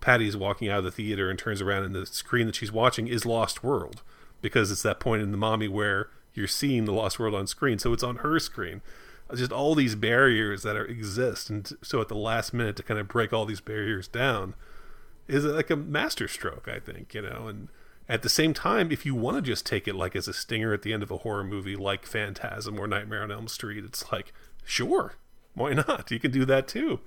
Patty's 0.00 0.36
walking 0.36 0.68
out 0.68 0.78
of 0.78 0.84
the 0.84 0.90
theater 0.90 1.30
and 1.30 1.38
turns 1.38 1.62
around, 1.62 1.84
and 1.84 1.94
the 1.94 2.06
screen 2.06 2.46
that 2.46 2.56
she's 2.56 2.72
watching 2.72 3.08
is 3.08 3.24
Lost 3.24 3.64
World 3.64 4.02
because 4.42 4.70
it's 4.70 4.82
that 4.82 5.00
point 5.00 5.22
in 5.22 5.30
the 5.30 5.38
mommy 5.38 5.68
where 5.68 6.10
you're 6.34 6.46
seeing 6.46 6.84
the 6.84 6.92
Lost 6.92 7.18
World 7.18 7.34
on 7.34 7.46
screen, 7.46 7.78
so 7.78 7.92
it's 7.92 8.02
on 8.02 8.16
her 8.16 8.38
screen. 8.38 8.82
Just 9.34 9.52
all 9.52 9.74
these 9.74 9.94
barriers 9.94 10.62
that 10.64 10.76
are, 10.76 10.84
exist, 10.84 11.48
and 11.48 11.72
so 11.82 12.00
at 12.02 12.08
the 12.08 12.14
last 12.14 12.52
minute 12.52 12.76
to 12.76 12.82
kind 12.82 13.00
of 13.00 13.08
break 13.08 13.32
all 13.32 13.46
these 13.46 13.62
barriers 13.62 14.06
down 14.06 14.54
is 15.26 15.44
like 15.44 15.70
a 15.70 15.76
masterstroke, 15.76 16.68
I 16.68 16.78
think, 16.78 17.14
you 17.14 17.22
know. 17.22 17.46
And 17.48 17.68
at 18.06 18.20
the 18.20 18.28
same 18.28 18.52
time, 18.52 18.92
if 18.92 19.06
you 19.06 19.14
want 19.14 19.36
to 19.38 19.42
just 19.42 19.64
take 19.64 19.88
it 19.88 19.94
like 19.94 20.14
as 20.14 20.28
a 20.28 20.34
stinger 20.34 20.74
at 20.74 20.82
the 20.82 20.92
end 20.92 21.02
of 21.02 21.10
a 21.10 21.18
horror 21.18 21.44
movie, 21.44 21.76
like 21.76 22.04
Phantasm 22.04 22.78
or 22.78 22.86
Nightmare 22.86 23.22
on 23.22 23.32
Elm 23.32 23.48
Street, 23.48 23.82
it's 23.84 24.12
like, 24.12 24.32
sure, 24.64 25.14
why 25.54 25.72
not? 25.72 26.10
You 26.10 26.18
can 26.20 26.30
do 26.30 26.44
that 26.44 26.68
too. 26.68 27.00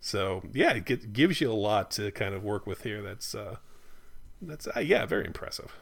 So 0.00 0.42
yeah, 0.52 0.72
it 0.72 0.84
get, 0.84 1.12
gives 1.12 1.40
you 1.40 1.50
a 1.50 1.54
lot 1.54 1.90
to 1.92 2.10
kind 2.12 2.34
of 2.34 2.44
work 2.44 2.66
with 2.66 2.82
here. 2.82 3.02
That's 3.02 3.34
uh, 3.34 3.56
that's 4.40 4.68
uh, 4.68 4.80
yeah, 4.80 5.06
very 5.06 5.26
impressive. 5.26 5.74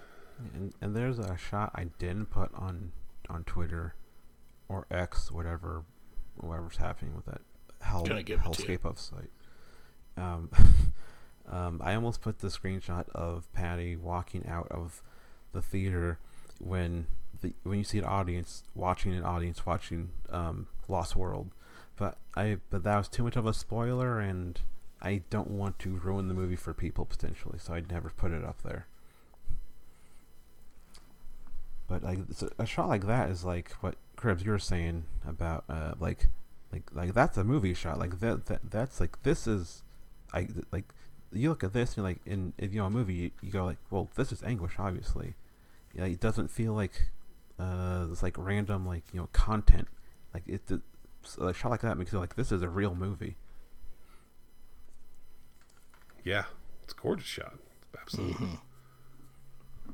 And 0.54 0.72
and 0.80 0.96
there's 0.96 1.18
a 1.18 1.36
shot 1.36 1.72
I 1.74 1.84
didn't 1.98 2.26
put 2.26 2.54
on 2.54 2.92
on 3.28 3.44
Twitter 3.44 3.94
or 4.68 4.86
X, 4.90 5.30
whatever, 5.30 5.84
whatever's 6.36 6.76
happening 6.78 7.14
with 7.14 7.26
that 7.26 7.40
hell 7.80 8.04
Gonna 8.04 8.22
give 8.22 8.40
it 8.40 8.52
to 8.52 8.62
you. 8.62 8.78
hellscape 8.78 8.84
of 8.84 8.98
site. 8.98 9.30
Um, 10.16 10.50
um, 11.50 11.80
I 11.84 11.94
almost 11.94 12.20
put 12.20 12.40
the 12.40 12.48
screenshot 12.48 13.08
of 13.10 13.52
Patty 13.52 13.96
walking 13.96 14.46
out 14.46 14.68
of 14.70 15.02
the 15.52 15.62
theater 15.62 16.18
when 16.58 17.06
the 17.40 17.54
when 17.62 17.78
you 17.78 17.84
see 17.84 17.98
an 17.98 18.04
audience 18.04 18.64
watching 18.74 19.14
an 19.14 19.24
audience 19.24 19.64
watching 19.66 20.10
um, 20.30 20.66
Lost 20.88 21.16
World, 21.16 21.50
but 21.96 22.18
I 22.34 22.58
but 22.70 22.84
that 22.84 22.96
was 22.96 23.08
too 23.08 23.24
much 23.24 23.36
of 23.36 23.46
a 23.46 23.54
spoiler, 23.54 24.20
and 24.20 24.60
I 25.00 25.22
don't 25.30 25.50
want 25.50 25.78
to 25.80 25.96
ruin 25.96 26.28
the 26.28 26.34
movie 26.34 26.56
for 26.56 26.74
people 26.74 27.04
potentially, 27.04 27.58
so 27.58 27.74
I'd 27.74 27.90
never 27.90 28.10
put 28.10 28.32
it 28.32 28.44
up 28.44 28.62
there. 28.62 28.86
But 31.88 32.02
like 32.02 32.18
a 32.58 32.66
shot 32.66 32.88
like 32.88 33.06
that 33.06 33.30
is 33.30 33.44
like 33.44 33.70
what 33.80 33.96
Cribbs 34.16 34.44
you 34.44 34.50
were 34.50 34.58
saying 34.58 35.04
about 35.26 35.64
uh 35.68 35.94
like 36.00 36.28
like 36.72 36.82
like 36.92 37.14
that's 37.14 37.36
a 37.36 37.44
movie 37.44 37.74
shot. 37.74 37.98
Like 37.98 38.18
that, 38.20 38.46
that 38.46 38.70
that's 38.70 39.00
like 39.00 39.22
this 39.22 39.46
is 39.46 39.82
I 40.32 40.48
like 40.72 40.84
you 41.32 41.48
look 41.50 41.62
at 41.62 41.72
this 41.72 41.90
and 41.90 41.98
you're 41.98 42.06
like 42.06 42.20
in 42.26 42.52
if 42.58 42.72
you 42.72 42.80
know 42.80 42.86
a 42.86 42.90
movie 42.90 43.14
you, 43.14 43.30
you 43.40 43.50
go 43.50 43.64
like 43.64 43.78
well 43.90 44.08
this 44.16 44.32
is 44.32 44.42
anguish 44.42 44.74
obviously. 44.78 45.34
Yeah 45.94 46.06
it 46.06 46.20
doesn't 46.20 46.50
feel 46.50 46.72
like 46.72 47.10
uh 47.58 48.06
it's 48.10 48.22
like 48.22 48.36
random 48.36 48.86
like 48.86 49.04
you 49.12 49.20
know 49.20 49.28
content. 49.32 49.88
Like 50.34 50.42
it 50.48 50.62
a 51.40 51.52
shot 51.52 51.70
like 51.70 51.80
that 51.80 51.96
makes 51.98 52.08
you 52.08 52.12
feel 52.12 52.20
like 52.20 52.36
this 52.36 52.52
is 52.52 52.62
a 52.62 52.68
real 52.68 52.94
movie 52.94 53.36
Yeah, 56.26 56.46
it's 56.82 56.92
a 56.92 56.96
gorgeous 56.96 57.26
shot. 57.26 57.54
Absolutely. 57.98 58.46
Mm-hmm. 58.46 59.90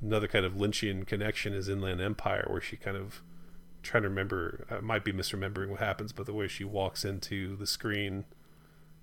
Another 0.00 0.26
kind 0.26 0.46
of 0.46 0.54
Lynchian 0.54 1.06
connection 1.06 1.52
is 1.52 1.68
Inland 1.68 2.00
Empire, 2.00 2.46
where 2.48 2.60
she 2.60 2.76
kind 2.76 2.96
of 2.96 3.22
trying 3.82 4.02
to 4.02 4.08
remember. 4.08 4.66
I 4.70 4.80
might 4.80 5.04
be 5.04 5.12
misremembering 5.12 5.68
what 5.68 5.80
happens, 5.80 6.12
but 6.12 6.24
the 6.24 6.32
way 6.32 6.48
she 6.48 6.64
walks 6.64 7.04
into 7.04 7.54
the 7.54 7.66
screen, 7.66 8.24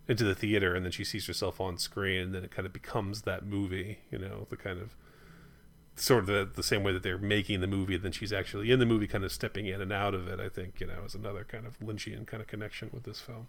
into 0.07 0.23
the 0.23 0.33
theater, 0.33 0.73
and 0.73 0.83
then 0.83 0.91
she 0.91 1.03
sees 1.03 1.27
herself 1.27 1.61
on 1.61 1.77
screen, 1.77 2.19
and 2.19 2.35
then 2.35 2.43
it 2.43 2.51
kind 2.51 2.65
of 2.65 2.73
becomes 2.73 3.21
that 3.21 3.45
movie. 3.45 3.99
You 4.11 4.17
know, 4.17 4.47
the 4.49 4.57
kind 4.57 4.81
of 4.81 4.95
sort 5.99 6.21
of 6.21 6.25
the, 6.27 6.49
the 6.55 6.63
same 6.63 6.83
way 6.83 6.91
that 6.93 7.03
they're 7.03 7.17
making 7.17 7.61
the 7.61 7.67
movie, 7.67 7.95
and 7.95 8.03
then 8.03 8.11
she's 8.11 8.33
actually 8.33 8.71
in 8.71 8.79
the 8.79 8.85
movie, 8.85 9.07
kind 9.07 9.23
of 9.23 9.31
stepping 9.31 9.65
in 9.65 9.81
and 9.81 9.91
out 9.91 10.13
of 10.13 10.27
it. 10.27 10.39
I 10.39 10.49
think 10.49 10.79
you 10.79 10.87
know 10.87 11.03
is 11.05 11.15
another 11.15 11.43
kind 11.43 11.65
of 11.65 11.79
Lynchian 11.79 12.25
kind 12.25 12.41
of 12.41 12.47
connection 12.47 12.89
with 12.93 13.03
this 13.03 13.19
film, 13.19 13.47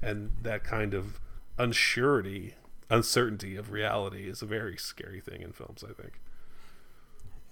and 0.00 0.30
that 0.42 0.64
kind 0.64 0.94
of 0.94 1.20
unsurety, 1.58 2.52
uncertainty 2.90 3.56
of 3.56 3.70
reality 3.70 4.28
is 4.28 4.42
a 4.42 4.46
very 4.46 4.76
scary 4.76 5.20
thing 5.20 5.42
in 5.42 5.52
films. 5.52 5.84
I 5.84 5.92
think. 6.00 6.20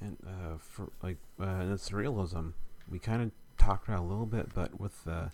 And 0.00 0.16
uh, 0.26 0.58
for 0.58 0.90
like 1.02 1.16
uh, 1.40 1.64
it's 1.72 1.92
realism, 1.92 2.50
we 2.90 2.98
kind 2.98 3.22
of 3.22 3.30
talked 3.58 3.88
about 3.88 4.00
a 4.00 4.02
little 4.02 4.26
bit, 4.26 4.54
but 4.54 4.78
with 4.78 5.04
the 5.04 5.30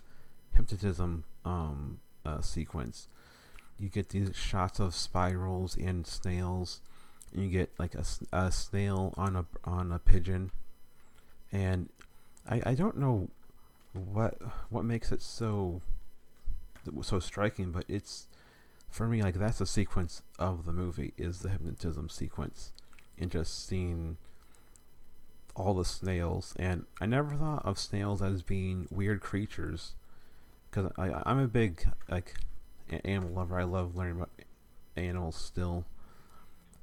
hypnotism 0.55 1.25
um, 1.45 1.99
uh, 2.25 2.41
sequence, 2.41 3.07
you 3.77 3.89
get 3.89 4.09
these 4.09 4.35
shots 4.35 4.79
of 4.79 4.95
spirals 4.95 5.75
and 5.75 6.07
snails, 6.07 6.81
and 6.81 6.92
you 7.35 7.49
get 7.49 7.71
like 7.77 7.95
a, 7.95 8.03
a 8.31 8.51
snail 8.51 9.13
on 9.17 9.35
a 9.35 9.45
on 9.63 9.91
a 9.91 9.99
pigeon, 9.99 10.51
and 11.51 11.89
I 12.49 12.61
I 12.65 12.73
don't 12.73 12.97
know 12.97 13.29
what 13.93 14.37
what 14.69 14.85
makes 14.85 15.11
it 15.11 15.21
so 15.21 15.81
so 17.01 17.19
striking, 17.19 17.71
but 17.71 17.85
it's 17.87 18.27
for 18.89 19.07
me 19.07 19.23
like 19.23 19.35
that's 19.35 19.59
the 19.59 19.65
sequence 19.65 20.21
of 20.37 20.65
the 20.65 20.73
movie 20.73 21.13
is 21.17 21.39
the 21.39 21.49
hypnotism 21.49 22.09
sequence, 22.09 22.71
and 23.17 23.31
just 23.31 23.67
seeing 23.67 24.17
all 25.55 25.75
the 25.75 25.85
snails, 25.85 26.55
and 26.57 26.85
I 26.99 27.05
never 27.05 27.35
thought 27.35 27.63
of 27.65 27.77
snails 27.77 28.21
as 28.21 28.41
being 28.41 28.87
weird 28.89 29.21
creatures, 29.21 29.93
because 30.69 30.91
I'm 30.97 31.39
a 31.39 31.47
big 31.47 31.85
like 32.09 32.35
animal 33.03 33.31
lover. 33.33 33.59
I 33.59 33.63
love 33.63 33.95
learning 33.95 34.17
about 34.17 34.31
animals 34.95 35.35
still, 35.35 35.85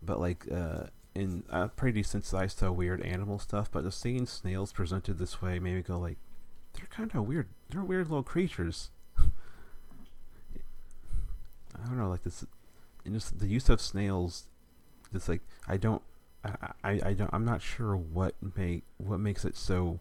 but 0.03 0.20
like 0.20 0.46
uh, 0.51 0.84
in 1.14 1.44
I'm 1.51 1.70
pretty 1.70 2.03
desensitized 2.03 2.59
to 2.59 2.72
weird 2.72 3.03
animal 3.03 3.38
stuff. 3.38 3.70
But 3.70 3.84
just 3.84 4.01
seeing 4.01 4.26
snails 4.26 4.72
presented 4.72 5.18
this 5.18 5.42
way 5.42 5.59
made 5.59 5.74
me 5.74 5.82
go 5.82 5.98
like, 5.98 6.18
they're 6.74 6.86
kind 6.86 7.11
of 7.14 7.26
weird. 7.26 7.48
They're 7.70 7.84
weird 7.84 8.09
little 8.09 8.22
creatures. 8.22 8.90
I 9.18 9.24
don't 11.86 11.98
know, 11.98 12.09
like 12.09 12.24
this, 12.24 12.44
and 13.05 13.14
just 13.14 13.38
the 13.38 13.46
use 13.46 13.68
of 13.68 13.80
snails. 13.80 14.46
It's 15.12 15.28
like 15.28 15.42
I 15.66 15.76
don't 15.76 16.03
I, 16.44 16.51
I, 16.84 17.01
I 17.07 17.12
don't 17.14 17.30
I'm 17.32 17.44
not 17.44 17.62
sure 17.62 17.96
what 17.96 18.34
make 18.57 18.84
what 18.98 19.20
makes 19.20 19.44
it 19.44 19.57
so 19.57 20.01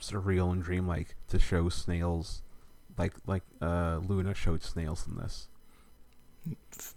surreal 0.00 0.52
and 0.52 0.62
dreamlike 0.62 1.14
to 1.28 1.38
show 1.38 1.68
snails 1.68 2.42
like 2.98 3.14
like 3.26 3.42
uh 3.60 4.00
Luna 4.06 4.34
showed 4.34 4.62
snails 4.62 5.06
in 5.06 5.16
this. 5.16 5.48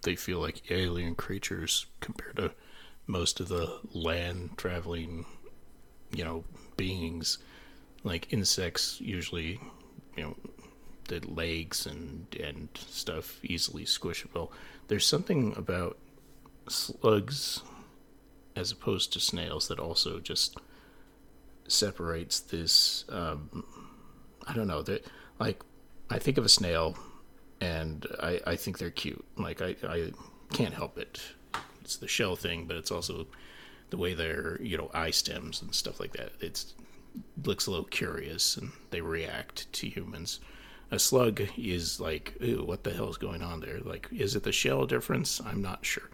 They 0.01 0.15
feel 0.15 0.39
like 0.39 0.71
alien 0.71 1.15
creatures 1.15 1.85
compared 1.99 2.37
to 2.37 2.51
most 3.07 3.39
of 3.39 3.47
the 3.47 3.79
land 3.93 4.51
traveling, 4.57 5.25
you 6.11 6.23
know, 6.23 6.43
beings. 6.77 7.37
Like 8.03 8.31
insects 8.31 9.01
usually, 9.01 9.59
you 10.15 10.23
know, 10.23 10.35
the 11.07 11.19
legs 11.27 11.85
and 11.85 12.27
and 12.41 12.69
stuff 12.75 13.39
easily 13.43 13.85
squishable. 13.85 14.51
There's 14.87 15.05
something 15.05 15.55
about 15.57 15.97
slugs 16.67 17.61
as 18.55 18.71
opposed 18.71 19.13
to 19.13 19.19
snails 19.19 19.67
that 19.67 19.79
also 19.79 20.19
just 20.19 20.57
separates 21.67 22.39
this 22.39 23.05
um, 23.09 23.63
i 24.47 24.53
don't 24.53 24.67
know 24.67 24.81
that 24.81 25.05
like 25.39 25.61
i 26.09 26.19
think 26.19 26.37
of 26.37 26.45
a 26.45 26.49
snail 26.49 26.97
and 27.65 28.05
I, 28.21 28.39
I 28.45 28.55
think 28.55 28.77
they're 28.77 28.89
cute. 28.89 29.23
Like 29.37 29.61
I, 29.61 29.75
I 29.87 30.11
can't 30.53 30.73
help 30.73 30.97
it. 30.97 31.21
It's 31.81 31.97
the 31.97 32.07
shell 32.07 32.35
thing 32.35 32.65
but 32.65 32.77
it's 32.77 32.91
also 32.91 33.27
the 33.89 33.97
way 33.97 34.13
their 34.13 34.61
you 34.61 34.77
know 34.77 34.89
eye 34.93 35.11
stems 35.11 35.61
and 35.61 35.73
stuff 35.73 35.99
like 35.99 36.13
that. 36.13 36.31
It's 36.39 36.73
looks 37.43 37.67
a 37.67 37.71
little 37.71 37.85
curious 37.85 38.57
and 38.57 38.71
they 38.91 39.01
react 39.01 39.71
to 39.73 39.87
humans. 39.87 40.39
A 40.91 40.99
slug 40.99 41.41
is 41.57 41.99
like 41.99 42.35
ooh 42.41 42.63
what 42.65 42.83
the 42.83 42.93
hell 42.93 43.09
is 43.09 43.17
going 43.17 43.41
on 43.41 43.59
there? 43.59 43.79
Like 43.79 44.07
is 44.11 44.35
it 44.35 44.43
the 44.43 44.51
shell 44.51 44.85
difference? 44.85 45.41
I'm 45.45 45.61
not 45.61 45.85
sure. 45.85 46.09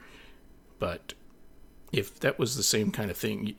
But 0.79 1.13
if 1.91 2.19
that 2.21 2.39
was 2.39 2.55
the 2.55 2.63
same 2.63 2.91
kind 2.91 3.11
of 3.11 3.17
thing, 3.17 3.55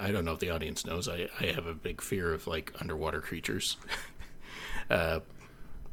I 0.00 0.12
don't 0.12 0.24
know 0.24 0.32
if 0.32 0.38
the 0.38 0.50
audience 0.50 0.86
knows. 0.86 1.08
I, 1.08 1.28
I 1.40 1.46
have 1.46 1.66
a 1.66 1.74
big 1.74 2.00
fear 2.00 2.32
of 2.32 2.46
like 2.46 2.72
underwater 2.80 3.20
creatures. 3.20 3.76
uh, 4.90 5.20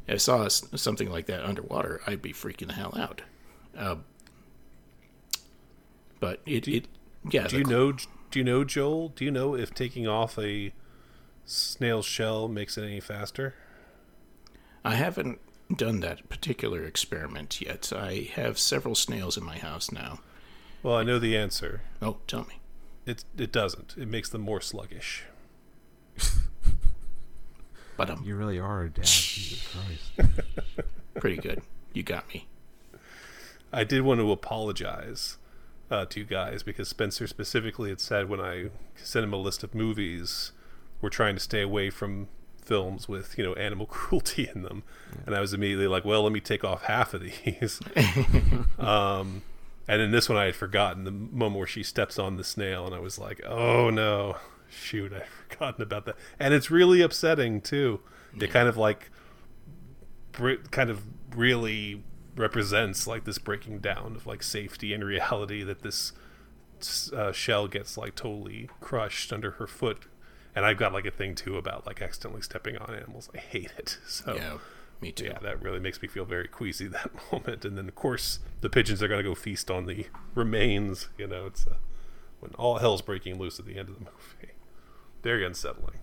if 0.07 0.15
I 0.15 0.17
saw 0.17 0.47
something 0.47 1.09
like 1.09 1.25
that 1.27 1.43
underwater, 1.43 2.01
I'd 2.05 2.21
be 2.21 2.33
freaking 2.33 2.67
the 2.67 2.73
hell 2.73 2.93
out. 2.97 3.21
Uh, 3.77 3.97
but 6.19 6.41
it, 6.45 6.63
do 6.63 6.73
it 6.73 6.87
yeah. 7.29 7.47
Do 7.47 7.57
you 7.57 7.63
know? 7.63 7.91
Do 7.91 8.39
you 8.39 8.43
know 8.43 8.63
Joel? 8.63 9.09
Do 9.09 9.25
you 9.25 9.31
know 9.31 9.55
if 9.55 9.73
taking 9.73 10.07
off 10.07 10.37
a 10.37 10.73
snail 11.45 12.01
shell 12.01 12.47
makes 12.47 12.77
it 12.77 12.83
any 12.83 12.99
faster? 12.99 13.55
I 14.83 14.95
haven't 14.95 15.39
done 15.75 15.99
that 16.01 16.29
particular 16.29 16.83
experiment 16.83 17.59
yet. 17.61 17.91
I 17.95 18.29
have 18.35 18.59
several 18.59 18.95
snails 18.95 19.37
in 19.37 19.43
my 19.43 19.57
house 19.57 19.91
now. 19.91 20.19
Well, 20.83 20.95
I 20.95 21.03
know 21.03 21.17
the 21.17 21.35
answer. 21.35 21.81
Oh, 22.01 22.17
tell 22.27 22.45
me. 22.45 22.59
It 23.05 23.25
it 23.37 23.51
doesn't. 23.51 23.95
It 23.97 24.07
makes 24.07 24.29
them 24.29 24.41
more 24.41 24.61
sluggish. 24.61 25.23
but 27.97 28.09
um, 28.09 28.23
you 28.25 28.35
really 28.35 28.59
are 28.59 28.83
a 28.83 28.89
dad. 28.89 29.05
Jesus 29.05 29.67
Christ. 29.67 30.29
Pretty 31.15 31.37
good. 31.37 31.61
You 31.93 32.03
got 32.03 32.27
me. 32.33 32.47
I 33.71 33.83
did 33.83 34.01
want 34.01 34.19
to 34.19 34.31
apologize 34.31 35.37
uh, 35.91 36.05
to 36.05 36.19
you 36.19 36.25
guys 36.25 36.63
because 36.63 36.89
Spencer 36.89 37.27
specifically 37.27 37.89
had 37.89 37.99
said 37.99 38.29
when 38.29 38.39
I 38.39 38.69
sent 38.95 39.23
him 39.23 39.33
a 39.33 39.37
list 39.37 39.63
of 39.63 39.75
movies, 39.75 40.51
we're 41.01 41.09
trying 41.09 41.35
to 41.35 41.41
stay 41.41 41.61
away 41.61 41.89
from 41.89 42.27
films 42.61 43.07
with 43.07 43.37
you 43.37 43.43
know 43.43 43.53
animal 43.53 43.85
cruelty 43.85 44.49
in 44.53 44.63
them, 44.63 44.83
yeah. 45.13 45.21
and 45.27 45.35
I 45.35 45.39
was 45.39 45.53
immediately 45.53 45.87
like, 45.87 46.03
well, 46.05 46.23
let 46.23 46.31
me 46.31 46.39
take 46.39 46.63
off 46.63 46.83
half 46.83 47.13
of 47.13 47.21
these. 47.21 47.79
um, 48.79 49.43
and 49.87 50.01
in 50.01 50.11
this 50.11 50.27
one, 50.27 50.37
I 50.37 50.45
had 50.45 50.55
forgotten 50.55 51.03
the 51.03 51.11
moment 51.11 51.57
where 51.57 51.67
she 51.67 51.83
steps 51.83 52.17
on 52.17 52.37
the 52.37 52.43
snail, 52.43 52.85
and 52.85 52.95
I 52.95 52.99
was 52.99 53.19
like, 53.19 53.41
"Oh 53.45 53.89
no, 53.89 54.37
shoot, 54.69 55.13
I'd 55.13 55.25
forgotten 55.49 55.81
about 55.81 56.05
that." 56.05 56.15
And 56.39 56.53
it's 56.53 56.71
really 56.71 57.01
upsetting 57.01 57.61
too. 57.61 58.01
It 58.39 58.51
kind 58.51 58.67
of 58.67 58.75
like, 58.75 59.11
kind 60.33 60.89
of 60.89 61.03
really 61.33 62.03
represents 62.35 63.07
like 63.07 63.23
this 63.23 63.37
breaking 63.37 63.79
down 63.79 64.15
of 64.15 64.27
like 64.27 64.43
safety 64.43 64.93
and 64.93 65.05
reality 65.05 65.63
that 65.63 65.83
this 65.83 66.11
uh, 67.13 67.31
shell 67.31 67.69
gets 67.69 67.97
like 67.97 68.15
totally 68.15 68.69
crushed 68.81 69.31
under 69.31 69.51
her 69.51 69.67
foot. 69.67 70.05
And 70.53 70.65
I've 70.65 70.77
got 70.77 70.91
like 70.91 71.05
a 71.05 71.11
thing 71.11 71.35
too 71.35 71.57
about 71.57 71.85
like 71.85 72.01
accidentally 72.01 72.41
stepping 72.41 72.77
on 72.77 72.93
animals. 72.93 73.29
I 73.33 73.37
hate 73.37 73.73
it. 73.77 73.97
So. 74.07 74.35
Yeah 74.35 74.57
me 75.01 75.11
too. 75.11 75.25
Yeah, 75.25 75.39
that 75.41 75.61
really 75.61 75.79
makes 75.79 76.01
me 76.01 76.07
feel 76.07 76.25
very 76.25 76.47
queasy 76.47 76.87
that 76.89 77.11
moment. 77.31 77.65
And 77.65 77.77
then, 77.77 77.87
of 77.87 77.95
course, 77.95 78.39
the 78.61 78.69
pigeons 78.69 79.01
are 79.01 79.07
going 79.07 79.19
to 79.19 79.29
go 79.29 79.35
feast 79.35 79.69
on 79.69 79.85
the 79.85 80.07
remains. 80.33 81.09
You 81.17 81.27
know, 81.27 81.45
it's 81.45 81.67
uh, 81.67 81.75
when 82.39 82.51
all 82.55 82.79
hell's 82.79 83.01
breaking 83.01 83.37
loose 83.37 83.59
at 83.59 83.65
the 83.65 83.77
end 83.77 83.89
of 83.89 83.95
the 83.95 84.05
movie. 84.05 84.53
Very 85.25 85.43
unsettling. 85.43 85.97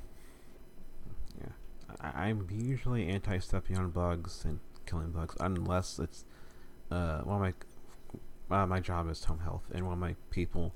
Yeah, 1.40 1.52
I, 2.00 2.26
am 2.26 2.48
usually 2.50 3.06
anti 3.06 3.38
stepping 3.38 3.78
on 3.78 3.90
bugs 3.90 4.44
and 4.44 4.58
killing 4.84 5.12
bugs 5.12 5.36
unless 5.38 6.00
it's 6.00 6.24
uh, 6.90 7.20
one 7.20 7.36
of 7.36 7.54
my 8.50 8.62
uh, 8.62 8.66
my 8.66 8.80
job 8.80 9.08
is 9.08 9.22
home 9.22 9.38
health, 9.38 9.62
and 9.72 9.84
one 9.84 9.92
of 9.92 10.00
my 10.00 10.16
people 10.30 10.74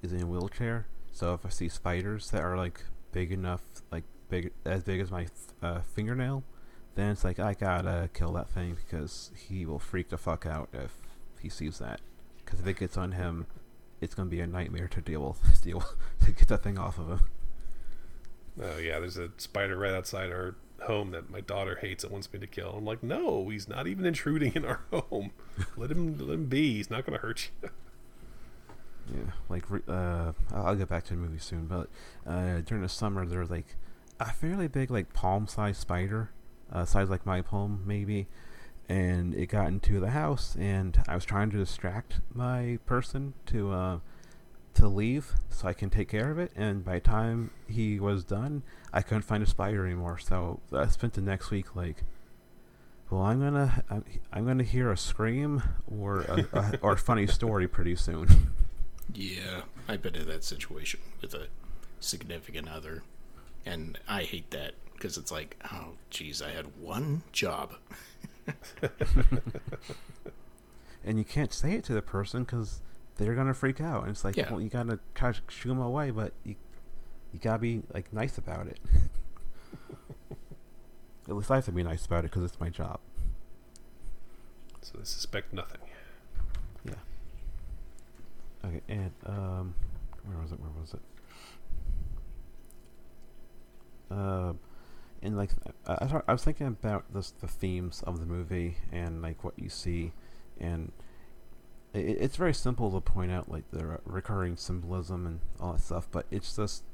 is 0.00 0.10
in 0.10 0.22
a 0.22 0.26
wheelchair. 0.26 0.86
So 1.12 1.34
if 1.34 1.44
I 1.44 1.50
see 1.50 1.68
spiders 1.68 2.30
that 2.30 2.40
are 2.40 2.56
like 2.56 2.82
big 3.12 3.30
enough, 3.30 3.60
like 3.90 4.04
big 4.30 4.52
as 4.64 4.82
big 4.84 4.98
as 4.98 5.10
my 5.10 5.26
uh, 5.62 5.82
fingernail, 5.82 6.44
then 6.94 7.10
it's 7.10 7.24
like 7.24 7.38
I 7.38 7.52
gotta 7.52 8.08
kill 8.14 8.32
that 8.32 8.48
thing 8.48 8.74
because 8.74 9.32
he 9.36 9.66
will 9.66 9.78
freak 9.78 10.08
the 10.08 10.16
fuck 10.16 10.46
out 10.46 10.70
if 10.72 10.92
he 11.40 11.50
sees 11.50 11.78
that. 11.80 12.00
Because 12.42 12.58
if 12.58 12.66
it 12.66 12.78
gets 12.78 12.96
on 12.96 13.12
him, 13.12 13.44
it's 14.00 14.14
gonna 14.14 14.30
be 14.30 14.40
a 14.40 14.46
nightmare 14.46 14.88
to 14.88 15.02
deal 15.02 15.28
with, 15.28 15.62
deal 15.62 15.84
to 16.24 16.32
get 16.32 16.48
that 16.48 16.62
thing 16.62 16.78
off 16.78 16.98
of 16.98 17.10
him. 17.10 17.20
Oh 18.60 18.78
yeah, 18.78 18.98
there's 18.98 19.16
a 19.16 19.30
spider 19.38 19.76
right 19.76 19.92
outside 19.92 20.30
our 20.30 20.56
home 20.82 21.12
that 21.12 21.30
my 21.30 21.40
daughter 21.40 21.78
hates 21.80 22.02
and 22.04 22.12
wants 22.12 22.32
me 22.32 22.38
to 22.40 22.46
kill. 22.46 22.74
I'm 22.76 22.84
like, 22.84 23.02
no, 23.02 23.48
he's 23.48 23.68
not 23.68 23.86
even 23.86 24.04
intruding 24.04 24.52
in 24.54 24.64
our 24.64 24.80
home. 24.92 25.30
let 25.76 25.90
him 25.90 26.18
let 26.18 26.34
him 26.34 26.46
be. 26.46 26.74
He's 26.74 26.90
not 26.90 27.06
gonna 27.06 27.18
hurt 27.18 27.50
you. 27.62 27.70
yeah, 29.14 29.32
like 29.48 29.64
uh, 29.88 30.32
I'll 30.52 30.76
get 30.76 30.88
back 30.88 31.04
to 31.04 31.14
the 31.14 31.20
movie 31.20 31.38
soon, 31.38 31.66
but 31.66 31.88
uh, 32.26 32.60
during 32.60 32.82
the 32.82 32.88
summer 32.88 33.24
there's 33.24 33.50
like 33.50 33.76
a 34.20 34.32
fairly 34.32 34.68
big 34.68 34.90
like 34.90 35.12
palm-sized 35.12 35.80
spider 35.80 36.30
uh, 36.72 36.84
size 36.84 37.10
like 37.10 37.26
my 37.26 37.42
palm 37.42 37.82
maybe, 37.86 38.26
and 38.88 39.34
it 39.34 39.46
got 39.46 39.68
into 39.68 40.00
the 40.00 40.10
house, 40.10 40.56
and 40.58 41.02
I 41.06 41.14
was 41.14 41.24
trying 41.24 41.50
to 41.50 41.56
distract 41.58 42.20
my 42.32 42.78
person 42.86 43.34
to 43.46 43.72
uh, 43.72 43.98
to 44.74 44.88
leave 44.88 45.32
so 45.50 45.68
I 45.68 45.72
can 45.72 45.90
take 45.90 46.08
care 46.08 46.30
of 46.30 46.38
it. 46.38 46.52
And 46.56 46.84
by 46.84 46.94
the 46.94 47.00
time 47.00 47.50
he 47.68 48.00
was 48.00 48.24
done, 48.24 48.62
I 48.92 49.02
couldn't 49.02 49.22
find 49.22 49.42
a 49.42 49.46
spider 49.46 49.84
anymore. 49.86 50.18
So 50.18 50.60
I 50.72 50.86
spent 50.88 51.14
the 51.14 51.20
next 51.20 51.50
week 51.50 51.74
like, 51.76 52.04
well, 53.10 53.22
I'm 53.22 53.40
gonna 53.40 53.84
I'm, 53.90 54.04
I'm 54.32 54.46
gonna 54.46 54.64
hear 54.64 54.90
a 54.90 54.96
scream 54.96 55.62
or 55.86 56.22
a, 56.22 56.46
a 56.52 56.78
or 56.82 56.92
a 56.92 56.98
funny 56.98 57.26
story 57.26 57.68
pretty 57.68 57.94
soon. 57.96 58.52
Yeah, 59.12 59.62
I've 59.86 60.00
been 60.00 60.14
in 60.14 60.26
that 60.28 60.44
situation 60.44 61.00
with 61.20 61.34
a 61.34 61.48
significant 62.00 62.68
other, 62.70 63.02
and 63.66 63.98
I 64.08 64.22
hate 64.22 64.50
that 64.52 64.72
because 64.94 65.18
it's 65.18 65.30
like, 65.30 65.56
oh, 65.72 65.88
geez, 66.08 66.40
I 66.40 66.50
had 66.50 66.78
one 66.80 67.22
job. 67.32 67.74
and 71.04 71.18
you 71.18 71.24
can't 71.24 71.52
say 71.52 71.72
it 71.72 71.84
to 71.84 71.92
the 71.92 72.02
person 72.02 72.44
because 72.44 72.80
they're 73.24 73.34
gonna 73.34 73.54
freak 73.54 73.80
out. 73.80 74.02
And 74.02 74.10
it's 74.10 74.24
like, 74.24 74.36
Yeah. 74.36 74.50
well, 74.50 74.60
you 74.60 74.68
gotta 74.68 74.98
try 75.14 75.32
to 75.32 75.40
shoo 75.48 75.68
them 75.70 75.80
away, 75.80 76.10
but 76.10 76.32
you 76.44 76.54
you 77.32 77.38
gotta 77.40 77.58
be 77.60 77.82
like 77.94 78.12
nice 78.12 78.36
about 78.38 78.66
it. 78.66 78.78
At 81.28 81.36
least 81.36 81.50
I 81.50 81.56
have 81.56 81.64
to 81.66 81.72
be 81.72 81.82
nice 81.82 82.04
about 82.04 82.20
it 82.24 82.30
because 82.32 82.44
it's 82.44 82.58
my 82.60 82.68
job. 82.68 82.98
So 84.82 84.98
they 84.98 85.04
suspect 85.04 85.52
nothing. 85.52 85.80
Yeah. 86.84 86.94
Okay, 88.64 88.80
and 88.88 89.12
um, 89.26 89.74
where 90.24 90.36
was 90.38 90.50
it? 90.52 90.58
Where 90.60 90.70
was 90.80 90.94
it? 90.94 91.00
Uh, 94.10 94.52
and 95.22 95.36
like 95.36 95.50
I, 95.86 95.94
I, 96.00 96.06
thought- 96.06 96.24
I 96.28 96.32
was 96.32 96.44
thinking 96.44 96.66
about 96.66 97.04
this, 97.14 97.30
the 97.30 97.48
themes 97.48 98.02
of 98.06 98.18
the 98.20 98.26
movie 98.26 98.76
and 98.90 99.22
like 99.22 99.44
what 99.44 99.54
you 99.58 99.68
see, 99.68 100.12
and 100.60 100.92
it's 101.94 102.36
very 102.36 102.54
simple 102.54 102.90
to 102.90 103.00
point 103.00 103.30
out 103.30 103.50
like 103.50 103.70
the 103.70 103.98
recurring 104.04 104.56
symbolism 104.56 105.26
and 105.26 105.40
all 105.60 105.72
that 105.72 105.80
stuff, 105.80 106.08
but 106.10 106.26
it's 106.30 106.56
just 106.56 106.84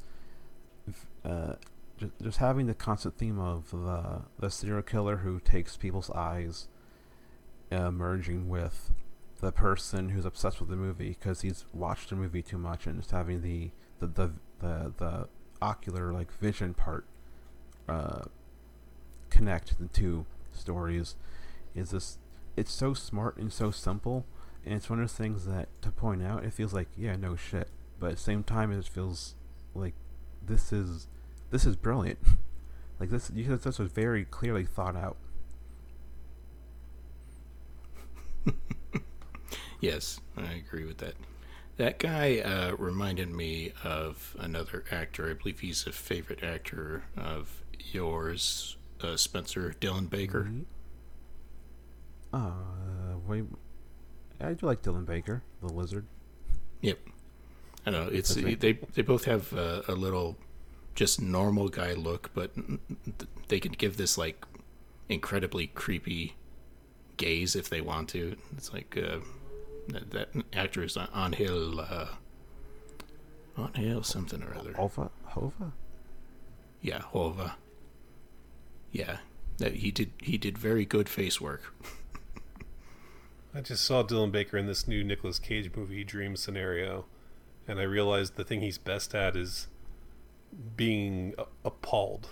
uh, 1.25 1.55
just, 1.97 2.13
just 2.23 2.39
having 2.39 2.67
the 2.67 2.75
constant 2.75 3.17
theme 3.17 3.39
of 3.39 3.71
the 3.71 4.23
the 4.39 4.51
serial 4.51 4.83
killer 4.83 5.19
who 5.19 5.41
takes 5.41 5.77
people's 5.77 6.11
eyes, 6.11 6.69
uh, 7.71 7.91
merging 7.91 8.49
with 8.49 8.93
the 9.41 9.53
person 9.53 10.11
who's 10.11 10.25
obsessed 10.25 10.61
with 10.61 10.69
the 10.69 10.77
movie 10.77 11.11
because 11.11 11.43
he's 11.43 11.65
watched 11.73 12.11
the 12.11 12.17
movie 12.17 12.43
too 12.43 12.59
much 12.59 12.87
and 12.87 12.99
just 12.99 13.13
having 13.13 13.43
the 13.43 13.71
the 14.01 14.07
the 14.07 14.33
the, 14.61 14.93
the 14.99 15.29
ocular 15.63 16.13
like 16.13 16.33
vision 16.33 16.75
part 16.75 17.05
uh, 17.89 18.23
connect 19.31 19.79
the 19.79 19.87
two 19.89 20.27
stories 20.53 21.15
is 21.75 21.91
this 21.91 22.19
it's 22.57 22.73
so 22.73 22.93
smart 22.95 23.37
and 23.37 23.53
so 23.53 23.71
simple 23.71 24.25
and 24.69 24.77
it's 24.77 24.91
one 24.91 24.99
of 25.01 25.03
those 25.09 25.17
things 25.17 25.47
that 25.47 25.69
to 25.83 25.91
point 25.91 26.23
out 26.23 26.45
it 26.45 26.53
feels 26.53 26.73
like 26.73 26.89
yeah 26.97 27.17
no 27.17 27.35
shit 27.35 27.69
but 27.99 28.11
at 28.13 28.17
the 28.17 28.23
same 28.23 28.43
time 28.43 28.71
it 28.71 28.85
feels 28.85 29.35
like 29.75 29.95
this 30.45 30.73
is 30.73 31.09
this 31.51 31.65
is 31.65 31.75
brilliant 31.77 32.19
like 33.01 33.11
this 33.11 33.31
you 33.35 33.57
this 33.57 33.79
was 33.79 33.91
very 33.91 34.25
clearly 34.25 34.65
thought 34.65 34.97
out 34.97 35.17
Yes, 39.81 40.21
I 40.37 40.55
agree 40.55 40.85
with 40.85 40.99
that. 40.99 41.15
That 41.77 41.99
guy 41.99 42.39
uh, 42.39 42.75
reminded 42.77 43.31
me 43.31 43.73
of 43.85 44.37
another 44.39 44.85
actor. 44.91 45.31
I 45.31 45.35
believe 45.35 45.61
he's 45.61 45.87
a 45.87 45.93
favorite 45.93 46.43
actor 46.43 47.05
of 47.17 47.63
yours, 47.79 48.77
uh, 49.01 49.17
Spencer 49.17 49.75
Dylan 49.81 50.11
Baker. 50.11 50.51
uh 52.33 52.51
wait 53.27 53.45
I 54.41 54.53
do 54.53 54.67
like 54.67 54.83
Dylan 54.83 55.07
Baker 55.07 55.43
the 55.61 55.73
lizard 55.73 56.07
Yep. 56.81 56.99
I 57.87 57.91
know 57.91 58.09
it's 58.11 58.35
they 58.35 58.55
they 58.95 59.03
both 59.03 59.25
have 59.25 59.53
uh, 59.53 59.83
a 59.89 59.93
little 59.93 60.37
just 60.95 61.21
normal 61.21 61.69
guy 61.69 61.93
look, 61.93 62.31
but 62.35 62.53
they 63.49 63.61
can 63.61 63.73
give 63.73 63.97
this 63.97 64.19
like 64.19 64.45
incredibly 65.09 65.69
creepy 65.69 66.35
gaze 67.17 67.57
if 67.57 67.69
they 67.69 67.81
want 67.81 68.09
to. 68.11 68.37
It's 68.57 68.73
like 68.73 68.97
uh, 68.97 69.19
that, 69.89 70.11
that 70.11 70.29
actor 70.53 70.83
is 70.83 70.97
on 70.97 71.33
Hill, 71.33 71.81
uh, 71.81 72.09
on 73.57 73.75
Hill 73.75 74.03
something 74.03 74.43
or 74.43 74.55
other. 74.55 74.73
Hova 74.75 75.11
Hova 75.25 75.73
Yeah, 76.83 77.01
Hova. 77.01 77.57
Yeah, 78.93 79.19
that 79.59 79.75
he 79.75 79.91
did. 79.91 80.13
He 80.23 80.37
did 80.39 80.59
very 80.59 80.85
good 80.85 81.09
face 81.09 81.41
work. 81.41 81.75
I 83.55 83.61
just 83.61 83.85
saw 83.85 84.03
Dylan 84.03 84.31
Baker 84.31 84.57
in 84.57 84.67
this 84.67 84.87
new 84.87 85.03
Nicolas 85.03 85.39
Cage 85.39 85.71
movie, 85.75 86.05
Dream 86.05 86.37
Scenario, 86.37 87.07
and 87.67 87.81
I 87.81 87.85
realized 87.85 88.37
the 88.37 88.45
thing 88.45 88.61
he's 88.61 88.79
best 88.79 89.15
at 89.15 89.37
is 89.37 89.69
being 90.77 91.35
a- 91.39 91.47
appalled 91.65 92.31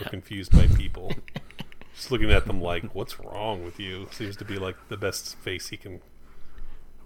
or 0.00 0.08
confused 0.08 0.52
by 0.52 0.66
people. 0.68 1.12
Just 1.94 2.10
looking 2.10 2.30
at 2.32 2.46
them 2.46 2.60
like, 2.60 2.94
"What's 2.94 3.20
wrong 3.20 3.64
with 3.64 3.78
you?" 3.78 4.08
Seems 4.10 4.36
to 4.38 4.44
be 4.44 4.58
like 4.58 4.76
the 4.88 4.96
best 4.96 5.36
face 5.38 5.68
he 5.68 5.76
can 5.76 6.00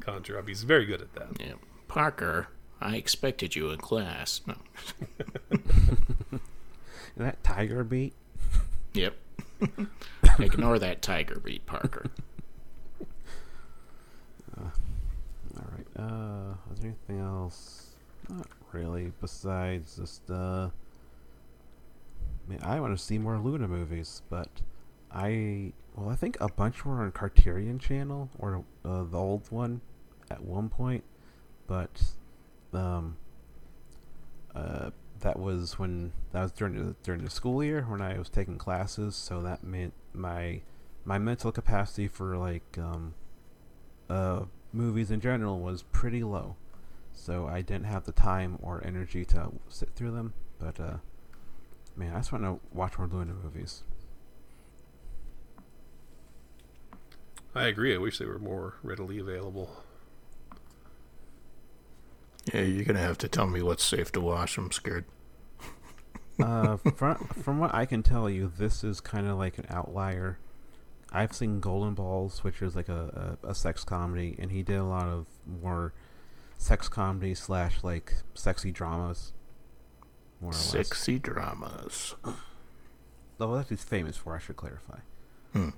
conjure 0.01 0.39
up. 0.39 0.49
He's 0.49 0.63
very 0.63 0.87
good 0.87 1.03
at 1.03 1.13
that. 1.15 1.39
Yeah, 1.41 1.55
Parker. 1.89 2.49
I 2.81 2.97
expected 2.97 3.55
you 3.57 3.71
in 3.71 3.79
class. 3.81 4.41
No. 4.47 4.55
that 7.17 7.43
tiger 7.43 7.83
beat 7.83 8.15
Yep. 8.95 9.15
Ignore 10.39 10.79
that 10.79 11.03
tiger 11.03 11.41
beat, 11.41 11.67
Parker. 11.67 12.11
All 14.57 14.73
right. 15.77 15.87
Uh, 15.99 16.55
is 16.73 16.81
there 16.81 16.91
anything 16.91 17.21
else? 17.21 17.97
Not 18.29 18.47
really. 18.73 19.13
Besides 19.21 19.97
just 19.97 20.31
uh, 20.31 20.69
man, 22.47 22.61
I 22.63 22.81
want 22.81 22.97
to 22.97 23.03
see 23.03 23.19
more 23.19 23.39
Luna 23.39 23.69
movies, 23.69 24.23
but 24.31 24.49
I 25.11 25.73
well, 25.97 26.11
I 26.11 26.15
think 26.15 26.37
a 26.41 26.49
bunch 26.49 26.85
were 26.85 27.03
on 27.03 27.11
Criterion 27.11 27.79
Channel 27.79 28.31
or 28.39 28.65
uh, 28.85 29.05
the 29.05 29.19
old 29.19 29.51
one 29.51 29.81
at 30.31 30.43
one 30.43 30.69
point, 30.69 31.03
but 31.67 32.03
um, 32.73 33.17
uh, 34.55 34.91
that 35.21 35.39
was 35.39 35.79
when 35.79 36.13
that 36.33 36.43
was 36.43 36.53
during 36.53 36.77
the 36.77 36.95
during 37.03 37.25
the 37.25 37.31
school 37.31 37.65
year 37.65 37.83
when 37.89 38.01
I 38.01 38.19
was 38.19 38.29
taking 38.29 38.59
classes, 38.59 39.17
so 39.17 39.41
that 39.43 39.65
meant 39.65 39.95
my 40.13 40.61
my 41.05 41.19
mental 41.19 41.51
capacity 41.51 42.07
for 42.07 42.37
like 42.37 42.77
um 42.79 43.15
uh 44.11 44.43
movies 44.73 45.11
in 45.11 45.21
general 45.21 45.61
was 45.61 45.83
pretty 45.83 46.23
low. 46.23 46.57
So 47.13 47.47
I 47.47 47.63
didn't 47.63 47.87
have 47.87 48.05
the 48.05 48.13
time 48.13 48.59
or 48.63 48.83
energy 48.85 49.25
to 49.27 49.53
sit 49.69 49.91
through 49.95 50.13
them. 50.13 50.35
But 50.59 50.79
uh, 50.81 50.97
man, 51.97 52.15
I 52.15 52.19
just 52.19 52.33
want 52.33 52.45
to 52.45 52.61
watch 52.73 52.99
more 52.99 53.09
Luna 53.09 53.35
movies. 53.35 53.83
I 57.55 57.67
agree. 57.67 57.95
I 57.95 57.99
wish 57.99 58.19
they 58.19 58.27
were 58.27 58.39
more 58.39 58.75
readily 58.83 59.19
available. 59.19 59.71
Yeah, 62.53 62.63
you're 62.63 62.85
gonna 62.85 63.01
have 63.01 63.19
to 63.19 63.29
tell 63.29 63.47
me 63.47 63.63
what's 63.63 63.85
safe 63.85 64.13
to 64.13 64.21
watch. 64.21 64.57
I'm 64.57 64.73
scared. 64.73 65.05
Uh, 66.41 66.77
from 66.77 67.17
from 67.43 67.59
what 67.59 67.75
I 67.75 67.85
can 67.85 68.03
tell 68.03 68.31
you, 68.31 68.53
this 68.57 68.85
is 68.85 69.01
kind 69.01 69.27
of 69.27 69.37
like 69.37 69.59
an 69.59 69.67
outlier. 69.69 70.39
I've 71.13 71.33
seen 71.33 71.61
Golden 71.61 71.95
Balls, 71.95 72.45
which 72.45 72.61
is 72.61 72.77
like 72.77 72.89
a, 72.89 73.37
a, 73.43 73.49
a 73.49 73.55
sex 73.55 73.85
comedy, 73.85 74.37
and 74.39 74.51
he 74.51 74.63
did 74.63 74.77
a 74.77 74.85
lot 74.85 75.09
of 75.09 75.27
more 75.47 75.95
sex 76.59 76.89
comedy 76.89 77.35
slash 77.35 77.83
like 77.83 78.13
sexy 78.35 78.71
dramas. 78.71 79.33
More 80.41 80.51
or 80.51 80.55
less. 80.55 80.61
Sexy 80.61 81.19
dramas. 81.19 82.15
Oh, 83.41 83.57
that's 83.57 83.71
he's 83.71 83.85
famous 83.85 84.17
for. 84.17 84.37
I 84.37 84.39
should 84.39 84.57
clarify. 84.57 84.99
Hmm. 85.53 85.71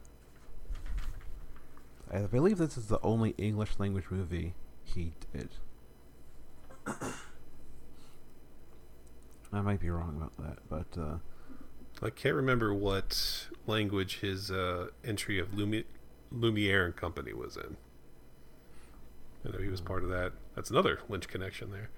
I 2.13 2.21
believe 2.23 2.59
this 2.59 2.77
is 2.77 2.87
the 2.87 3.01
only 3.03 3.31
English 3.39 3.79
language 3.79 4.07
movie 4.11 4.55
he 4.83 5.13
did. 5.33 5.51
I 9.53 9.61
might 9.61 9.81
be 9.81 9.91
wrong 9.91 10.17
about 10.17 10.37
that, 10.39 10.59
but 10.69 11.01
uh, 11.01 11.19
I 12.03 12.11
can't 12.11 12.35
remember 12.35 12.73
what 12.73 13.49
language 13.67 14.21
his 14.21 14.51
uh, 14.51 14.89
entry 15.05 15.39
of 15.39 15.51
Lumi- 15.51 15.85
Lumiere 16.33 16.87
and 16.87 16.97
Company 16.97 17.33
was 17.33 17.57
in. 17.57 17.77
I 19.45 19.53
know 19.53 19.63
he 19.63 19.69
was 19.69 19.81
part 19.81 20.03
of 20.03 20.11
that. 20.11 20.33
That's 20.55 20.71
another 20.71 21.01
Lynch 21.09 21.29
connection 21.29 21.71
there. 21.71 21.91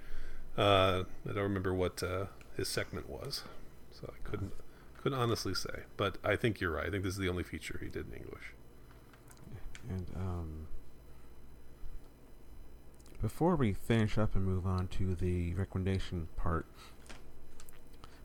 Uh, 0.56 1.04
I 1.28 1.32
don't 1.32 1.42
remember 1.42 1.72
what 1.72 2.02
uh, 2.02 2.26
his 2.56 2.68
segment 2.68 3.08
was, 3.08 3.44
so 3.90 4.12
I 4.12 4.28
couldn't 4.28 4.52
couldn't 5.00 5.18
honestly 5.18 5.54
say. 5.54 5.82
But 5.96 6.18
I 6.22 6.36
think 6.36 6.60
you're 6.60 6.70
right. 6.70 6.86
I 6.86 6.90
think 6.90 7.02
this 7.02 7.14
is 7.14 7.18
the 7.18 7.28
only 7.28 7.42
feature 7.42 7.78
he 7.82 7.88
did 7.88 8.06
in 8.08 8.14
English. 8.18 8.52
and 9.88 10.06
um, 10.14 10.66
before 13.20 13.56
we 13.56 13.72
finish 13.72 14.18
up 14.18 14.34
and 14.36 14.44
move 14.44 14.66
on 14.66 14.88
to 14.88 15.14
the 15.14 15.54
recommendation 15.54 16.28
part, 16.36 16.66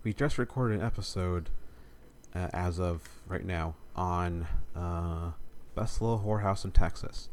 we 0.04 0.14
just 0.14 0.38
recorded 0.38 0.80
an 0.80 0.86
episode 0.86 1.50
uh, 2.38 2.50
as 2.54 2.80
of 2.80 3.02
right 3.28 3.46
now 3.46 3.76
on 3.96 4.48
uh, 4.76 5.32
Best 5.76 6.02
Little 6.02 6.20
Whorehouse 6.20 6.64
in 6.64 6.72
Texas. 6.72 7.30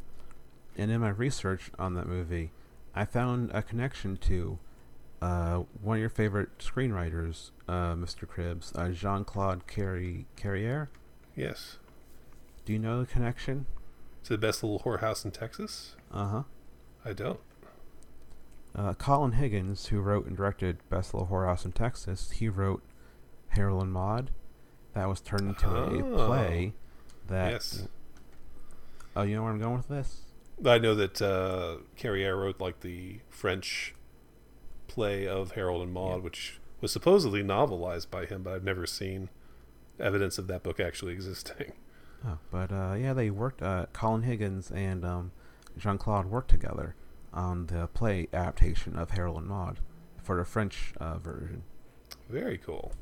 And 0.76 0.90
in 0.90 1.00
my 1.00 1.10
research 1.10 1.70
on 1.78 1.94
that 1.94 2.06
movie, 2.06 2.52
I 2.94 3.04
found 3.04 3.50
a 3.52 3.62
connection 3.62 4.16
to 4.18 4.58
uh, 5.20 5.62
one 5.80 5.96
of 5.96 6.00
your 6.00 6.08
favorite 6.10 6.58
screenwriters, 6.58 7.50
uh, 7.68 7.94
Mr. 7.94 8.26
Cribbs, 8.26 8.76
uh, 8.76 8.90
Jean 8.90 9.24
Claude 9.24 9.66
Carri- 9.66 10.24
Carriere. 10.36 10.90
Yes. 11.36 11.78
Do 12.64 12.72
you 12.72 12.78
know 12.78 13.00
the 13.00 13.06
connection? 13.06 13.66
To 14.24 14.30
the 14.30 14.38
best 14.38 14.62
little 14.62 14.80
whorehouse 14.80 15.24
in 15.24 15.30
Texas? 15.30 15.96
Uh 16.12 16.28
huh. 16.28 16.42
I 17.04 17.12
don't. 17.12 17.40
Uh, 18.74 18.94
Colin 18.94 19.32
Higgins, 19.32 19.86
who 19.86 20.00
wrote 20.00 20.26
and 20.26 20.36
directed 20.36 20.78
Best 20.88 21.14
Little 21.14 21.28
Whorehouse 21.28 21.64
in 21.64 21.72
Texas, 21.72 22.32
he 22.32 22.48
wrote 22.48 22.82
Harold 23.50 23.82
and 23.82 23.92
Maude. 23.92 24.30
That 24.94 25.08
was 25.08 25.20
turned 25.20 25.48
into 25.48 25.66
Oh. 25.68 26.14
a 26.14 26.26
play. 26.26 26.72
That 27.28 27.52
yes. 27.52 27.88
oh, 29.16 29.22
you 29.22 29.34
know 29.36 29.42
where 29.42 29.52
I'm 29.52 29.58
going 29.60 29.76
with 29.76 29.88
this? 29.88 30.20
I 30.64 30.78
know 30.78 30.94
that 30.94 31.20
uh, 31.20 31.78
Carriere 31.96 32.36
wrote 32.36 32.60
like 32.60 32.80
the 32.80 33.20
French 33.28 33.94
play 34.86 35.26
of 35.26 35.52
Harold 35.52 35.82
and 35.82 35.92
Maude, 35.92 36.18
Yeah. 36.18 36.24
which 36.24 36.60
was 36.80 36.92
supposedly 36.92 37.42
novelized 37.42 38.10
by 38.10 38.26
him, 38.26 38.42
but 38.42 38.52
I've 38.52 38.64
never 38.64 38.86
seen 38.86 39.30
evidence 39.98 40.38
of 40.38 40.46
that 40.48 40.62
book 40.62 40.78
actually 40.80 41.12
existing. 41.12 41.72
Oh, 42.26 42.38
but 42.50 42.72
uh, 42.72 42.94
yeah, 42.98 43.12
they 43.12 43.28
worked. 43.28 43.60
Uh, 43.60 43.84
Colin 43.92 44.22
Higgins 44.22 44.70
and 44.70 45.04
um, 45.04 45.32
Jean 45.76 45.98
Claude 45.98 46.24
worked 46.24 46.50
together 46.50 46.94
on 47.34 47.66
the 47.66 47.86
play 47.88 48.28
adaptation 48.32 48.96
of 48.96 49.10
Harold 49.10 49.36
and 49.36 49.46
Maude 49.46 49.80
for 50.22 50.38
the 50.38 50.44
French 50.46 50.94
uh, 50.98 51.18
version. 51.18 51.64
Very 52.30 52.56
cool. 52.56 52.92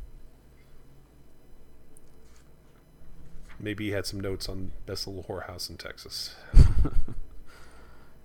Maybe 3.63 3.87
he 3.87 3.91
had 3.93 4.05
some 4.05 4.21
notes 4.21 4.49
on 4.49 4.73
Best 4.85 5.07
Little 5.07 5.23
Whorehouse 5.25 5.71
in 5.71 5.77
Texas. 5.77 6.35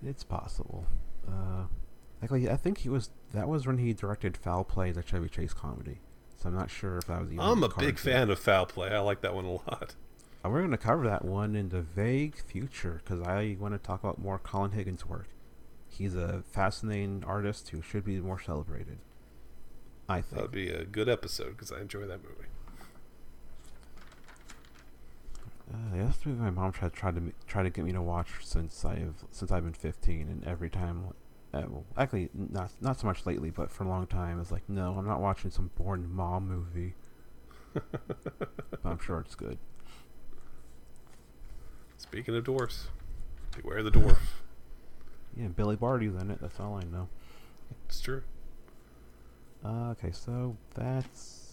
It's 0.04 0.24
possible. 0.24 0.86
Uh, 1.26 1.64
I 2.22 2.56
think 2.56 2.78
he 2.78 2.88
was. 2.88 3.10
That 3.32 3.48
was 3.48 3.66
when 3.66 3.78
he 3.78 3.92
directed 3.92 4.36
Foul 4.36 4.64
Play, 4.64 4.92
the 4.92 5.02
Chevy 5.02 5.28
Chase 5.28 5.52
comedy. 5.52 6.00
So 6.36 6.48
I'm 6.48 6.54
not 6.54 6.70
sure 6.70 6.98
if 6.98 7.06
that 7.06 7.20
was 7.20 7.32
even. 7.32 7.40
I'm 7.40 7.62
a 7.62 7.68
big 7.68 7.98
fan 7.98 8.30
of 8.30 8.38
Foul 8.38 8.66
Play. 8.66 8.90
I 8.90 9.00
like 9.00 9.22
that 9.22 9.34
one 9.34 9.44
a 9.44 9.52
lot. 9.52 9.94
Uh, 10.44 10.50
we're 10.50 10.60
going 10.60 10.70
to 10.70 10.76
cover 10.78 11.04
that 11.08 11.24
one 11.24 11.56
in 11.56 11.70
the 11.70 11.80
vague 11.82 12.36
future 12.36 13.00
because 13.04 13.20
I 13.26 13.56
want 13.58 13.74
to 13.74 13.78
talk 13.78 14.04
about 14.04 14.18
more 14.18 14.38
Colin 14.38 14.70
Higgins' 14.72 15.04
work. 15.04 15.28
He's 15.88 16.14
a 16.14 16.44
fascinating 16.52 17.24
artist 17.26 17.70
who 17.70 17.82
should 17.82 18.04
be 18.04 18.20
more 18.20 18.40
celebrated. 18.40 18.98
I 20.08 20.20
think 20.20 20.34
That 20.34 20.42
would 20.42 20.52
be 20.52 20.68
a 20.70 20.84
good 20.84 21.08
episode 21.08 21.50
because 21.50 21.72
I 21.72 21.80
enjoy 21.80 22.02
that 22.06 22.22
movie. 22.22 22.47
Uh, 25.72 25.96
yeah, 25.96 26.04
that's 26.04 26.18
the 26.18 26.30
movie 26.30 26.40
my 26.40 26.50
mom 26.50 26.72
tried 26.72 26.92
tried 26.94 27.14
to 27.16 27.32
try 27.46 27.62
to 27.62 27.70
get 27.70 27.84
me 27.84 27.92
to 27.92 28.00
watch 28.00 28.28
since 28.42 28.84
I've 28.84 29.24
since 29.30 29.52
I've 29.52 29.64
been 29.64 29.74
15, 29.74 30.20
and 30.28 30.44
every 30.46 30.70
time, 30.70 31.08
uh, 31.52 31.62
well, 31.68 31.84
actually 31.96 32.30
not 32.34 32.70
not 32.80 32.98
so 32.98 33.06
much 33.06 33.26
lately, 33.26 33.50
but 33.50 33.70
for 33.70 33.84
a 33.84 33.88
long 33.88 34.06
time, 34.06 34.40
it's 34.40 34.50
like, 34.50 34.68
no, 34.68 34.94
I'm 34.98 35.06
not 35.06 35.20
watching 35.20 35.50
some 35.50 35.70
boring 35.76 36.08
mom 36.10 36.48
movie. 36.48 36.94
but 37.74 38.50
I'm 38.84 38.98
sure 38.98 39.20
it's 39.20 39.34
good. 39.34 39.58
Speaking 41.98 42.34
of 42.34 42.44
dwarfs, 42.44 42.88
beware 43.56 43.82
the 43.82 43.90
dwarf. 43.90 44.18
Yeah, 45.36 45.48
Billy 45.48 45.76
Barty's 45.76 46.16
in 46.20 46.32
it. 46.32 46.40
That's 46.40 46.58
all 46.58 46.74
I 46.74 46.84
know. 46.90 47.08
it's 47.86 48.00
true. 48.00 48.22
Uh, 49.64 49.90
okay, 49.90 50.10
so 50.10 50.56
that's. 50.74 51.47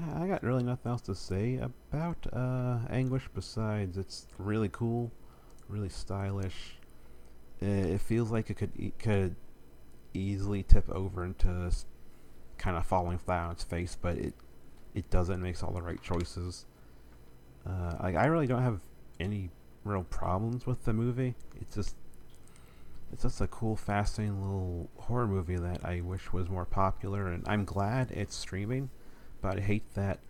I 0.00 0.26
got 0.26 0.42
really 0.42 0.62
nothing 0.62 0.90
else 0.90 1.02
to 1.02 1.14
say 1.14 1.58
about 1.58 2.26
uh, 2.32 2.78
Anguish 2.88 3.28
besides 3.34 3.98
it's 3.98 4.26
really 4.38 4.70
cool, 4.70 5.12
really 5.68 5.90
stylish. 5.90 6.76
It 7.60 8.00
feels 8.00 8.30
like 8.30 8.50
it 8.50 8.54
could 8.54 8.92
could 8.98 9.36
easily 10.14 10.62
tip 10.62 10.88
over 10.90 11.24
into 11.24 11.70
kind 12.58 12.76
of 12.76 12.86
falling 12.86 13.18
flat 13.18 13.44
on 13.44 13.50
its 13.52 13.64
face, 13.64 13.96
but 14.00 14.16
it 14.16 14.34
it 14.94 15.10
doesn't. 15.10 15.40
Makes 15.42 15.62
all 15.62 15.72
the 15.72 15.82
right 15.82 16.02
choices. 16.02 16.66
Uh, 17.66 17.94
I 18.00 18.14
I 18.14 18.24
really 18.26 18.46
don't 18.46 18.62
have 18.62 18.80
any 19.20 19.50
real 19.84 20.04
problems 20.04 20.66
with 20.66 20.84
the 20.84 20.92
movie. 20.92 21.34
It's 21.60 21.74
just 21.74 21.96
it's 23.12 23.22
just 23.22 23.40
a 23.40 23.46
cool, 23.46 23.76
fascinating 23.76 24.42
little 24.42 24.88
horror 24.96 25.28
movie 25.28 25.56
that 25.56 25.84
I 25.84 26.00
wish 26.00 26.32
was 26.32 26.48
more 26.48 26.64
popular, 26.64 27.28
and 27.28 27.46
I'm 27.46 27.64
glad 27.64 28.10
it's 28.10 28.34
streaming. 28.34 28.90
But 29.42 29.58
I 29.58 29.60
hate 29.60 29.94
that 29.94 30.20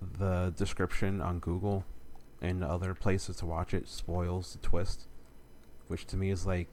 the 0.00 0.54
description 0.56 1.20
on 1.20 1.40
Google 1.40 1.84
and 2.40 2.64
other 2.64 2.94
places 2.94 3.36
to 3.36 3.46
watch 3.46 3.74
it 3.74 3.88
spoils 3.88 4.54
the 4.54 4.66
twist, 4.66 5.08
which 5.88 6.06
to 6.06 6.16
me 6.16 6.30
is 6.30 6.46
like, 6.46 6.68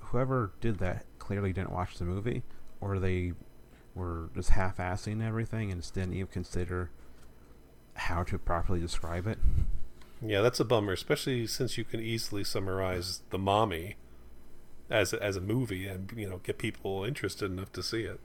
whoever 0.00 0.52
did 0.60 0.78
that 0.78 1.04
clearly 1.18 1.52
didn't 1.52 1.70
watch 1.70 1.98
the 1.98 2.04
movie, 2.04 2.42
or 2.80 2.98
they 2.98 3.32
were 3.94 4.30
just 4.34 4.50
half-assing 4.50 5.24
everything 5.24 5.70
and 5.70 5.80
just 5.80 5.94
didn't 5.94 6.14
even 6.14 6.26
consider 6.26 6.90
how 7.94 8.24
to 8.24 8.38
properly 8.38 8.80
describe 8.80 9.26
it. 9.26 9.38
Yeah, 10.20 10.40
that's 10.40 10.58
a 10.58 10.64
bummer, 10.64 10.92
especially 10.92 11.46
since 11.46 11.78
you 11.78 11.84
can 11.84 12.00
easily 12.00 12.42
summarize 12.42 13.22
the 13.30 13.38
mommy 13.38 13.96
as 14.90 15.12
a, 15.12 15.22
as 15.22 15.36
a 15.36 15.40
movie 15.40 15.86
and 15.86 16.12
you 16.16 16.28
know 16.28 16.38
get 16.38 16.58
people 16.58 17.04
interested 17.04 17.50
enough 17.50 17.72
to 17.72 17.82
see 17.82 18.02
it. 18.02 18.20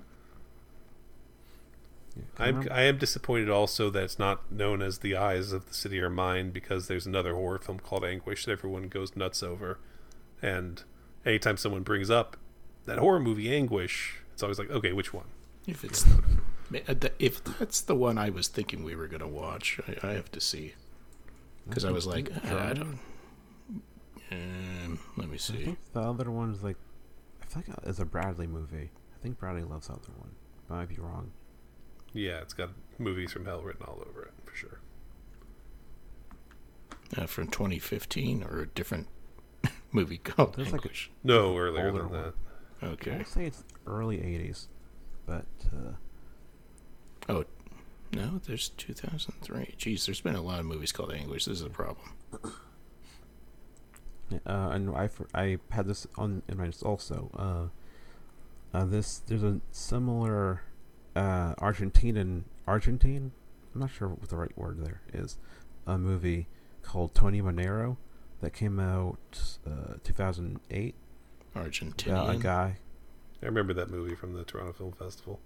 Yeah, 2.16 2.24
'cause 2.36 2.40
I 2.40 2.48
I'm 2.50 2.68
I 2.72 2.82
am 2.84 2.98
disappointed 2.98 3.50
also 3.50 3.90
that 3.92 4.04
it's 4.04 4.20
not 4.20 4.52
known 4.52 4.82
as 4.82 5.00
The 5.00 5.16
Eyes 5.16 5.52
of 5.52 5.68
the 5.68 5.74
City 5.74 6.00
Are 6.02 6.10
Mine 6.10 6.52
because 6.52 6.88
there's 6.88 7.06
another 7.06 7.34
horror 7.36 7.60
film 7.60 7.80
called 7.80 8.04
Anguish 8.04 8.46
that 8.46 8.52
everyone 8.52 8.88
goes 8.90 9.16
nuts 9.16 9.42
over, 9.44 9.80
and 10.42 10.84
anytime 11.26 11.58
someone 11.58 11.84
brings 11.84 12.10
up 12.10 12.38
that 12.86 12.98
horror 12.98 13.20
movie 13.20 13.54
Anguish, 13.54 14.18
it's 14.34 14.42
always 14.44 14.58
like, 14.60 14.70
okay, 14.72 14.92
which 14.94 15.14
one? 15.14 15.26
If 15.68 15.84
it's 15.84 16.04
the, 16.04 16.24
ma- 16.72 16.80
uh, 16.88 16.94
th- 16.96 17.14
if 17.20 17.44
that's 17.44 17.82
the 17.82 17.96
one 17.96 18.18
I 18.18 18.30
was 18.32 18.48
thinking 18.48 18.84
we 18.84 18.96
were 18.96 19.08
gonna 19.08 19.28
watch, 19.28 19.80
I, 19.88 20.08
I 20.08 20.12
have 20.14 20.32
to 20.32 20.42
see 20.42 20.74
because 21.68 21.86
I 21.86 21.92
was 21.92 22.08
like, 22.08 22.32
I, 22.46 22.72
I 22.72 22.74
don't. 22.74 23.00
Um, 24.32 25.00
let 25.18 25.28
me 25.28 25.36
I 25.36 25.38
see. 25.38 25.64
think 25.66 25.80
the 25.94 26.02
other 26.02 26.30
one's 26.32 26.64
like, 26.64 26.78
I 27.42 27.46
feel 27.46 27.64
like 27.68 27.78
it's 27.88 28.00
a 28.00 28.06
Bradley 28.06 28.48
movie. 28.48 28.90
I 29.16 29.24
think 29.24 29.40
Bradley 29.40 29.64
loves 29.64 29.88
the 29.88 29.94
other 29.94 30.12
one. 30.18 30.32
I 30.70 30.74
might 30.76 30.90
be 30.90 30.96
wrong. 30.98 31.32
Yeah, 32.14 32.40
it's 32.40 32.54
got 32.54 32.70
movies 32.98 33.32
from 33.32 33.46
hell 33.46 33.62
written 33.62 33.84
all 33.86 34.04
over 34.10 34.24
it 34.24 34.32
for 34.46 34.56
sure. 34.56 34.80
Uh, 37.18 37.26
from 37.26 37.48
2015 37.48 38.44
or 38.44 38.62
a 38.62 38.68
different 38.68 39.08
movie 39.92 40.18
called 40.18 40.56
There's 40.56 40.72
like 40.72 40.82
a- 40.82 40.84
Anguish. 40.86 41.12
No 41.24 41.58
earlier 41.58 41.88
Older 41.88 42.00
than 42.04 42.10
one. 42.12 42.22
that. 42.24 42.34
I 42.82 42.86
okay. 42.94 43.18
would 43.18 43.28
say 43.28 43.46
it's 43.46 43.64
early 43.86 44.18
'80s, 44.18 44.68
but 45.26 45.46
uh, 45.74 45.92
Oh, 47.28 47.46
no, 48.14 48.40
there's 48.48 48.70
2003. 48.70 49.76
Jeez, 49.78 50.06
there's 50.06 50.22
been 50.22 50.36
a 50.36 50.42
lot 50.42 50.60
of 50.60 50.66
movies 50.66 50.92
called 50.92 51.12
Anguish. 51.12 51.46
This 51.46 51.60
is 51.60 51.66
a 51.66 51.70
problem. 51.70 52.14
yeah, 54.30 54.40
uh, 54.48 54.70
and 54.70 54.96
I 54.96 55.08
for, 55.08 55.28
I 55.34 55.60
had 55.72 55.88
this 55.88 56.08
on 56.18 56.42
in 56.48 56.58
my 56.58 56.66
list 56.68 56.82
also. 56.84 57.30
Uh, 58.74 58.78
uh, 58.78 58.86
this 58.86 59.20
there's 59.28 59.44
a 59.44 59.60
similar 59.72 60.62
uh, 61.16 61.56
Argentinian 61.56 62.44
Argentine. 62.68 63.32
I'm 63.74 63.82
not 63.82 63.92
sure 63.92 64.10
what 64.10 64.30
the 64.30 64.36
right 64.36 64.58
word 64.58 64.84
there 64.84 65.02
is. 65.14 65.38
A 65.86 65.98
movie 65.98 66.48
called 66.82 67.14
Tony 67.14 67.42
Manero 67.42 67.98
that 68.42 68.54
came 68.54 68.80
out 68.80 69.60
uh, 69.68 69.96
2008. 70.04 70.96
Argentinian. 71.56 72.30
Uh, 72.30 72.32
a 72.32 72.38
guy 72.38 72.78
I 73.42 73.46
remember 73.46 73.74
that 73.74 73.90
movie 73.90 74.16
from 74.16 74.34
the 74.34 74.44
Toronto 74.44 74.74
Film 74.74 74.92
Festival. 74.92 75.40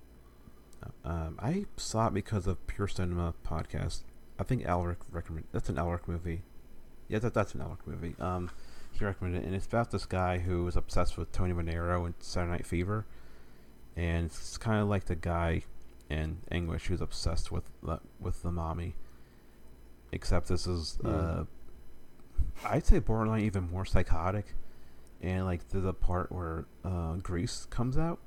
Um, 1.06 1.40
I 1.42 1.66
saw 1.78 2.08
it 2.08 2.14
because 2.14 2.48
of 2.48 2.66
Pure 2.68 2.90
Cinema 2.90 3.34
podcast. 3.46 4.02
I 4.40 4.44
think 4.44 4.66
Elric 4.66 4.98
recommend 5.12 5.46
that's 5.52 5.70
an 5.70 5.76
Elric 5.76 6.08
movie. 6.08 6.42
Yeah, 7.08 7.20
that 7.20 7.34
that's 7.34 7.54
an 7.54 7.62
Elric 7.62 7.86
movie. 7.86 8.16
Um, 8.20 8.50
he 8.92 9.06
recommended 9.06 9.44
it, 9.44 9.46
and 9.46 9.56
it's 9.56 9.66
about 9.66 9.92
this 9.92 10.06
guy 10.06 10.40
who 10.40 10.66
was 10.66 10.76
obsessed 10.76 11.18
with 11.18 11.32
Tony 11.32 11.54
Manero 11.54 12.06
and 12.06 12.16
Saturday 12.20 12.52
Night 12.52 12.66
Fever, 12.66 13.06
and 13.96 14.26
it's 14.26 14.58
kind 14.58 14.82
of 14.82 14.88
like 14.88 15.06
the 15.06 15.16
guy 15.16 15.64
in 16.10 16.38
Anguish 16.52 16.88
who's 16.88 17.02
obsessed 17.02 17.52
with 17.52 17.64
the, 17.82 18.00
with 18.20 18.42
the 18.42 18.52
mommy. 18.52 18.96
Except 20.12 20.48
this 20.48 20.68
is, 20.68 21.00
uh, 21.04 21.46
I'd 22.66 22.86
say 22.86 23.00
borderline 23.00 23.42
even 23.42 23.70
more 23.72 23.86
psychotic, 23.86 24.54
and 25.22 25.46
like 25.46 25.70
there's 25.70 25.86
a 25.86 25.94
part 25.94 26.32
where 26.32 26.66
uh, 26.86 27.16
Grease 27.16 27.66
comes 27.72 27.98
out, 27.98 28.20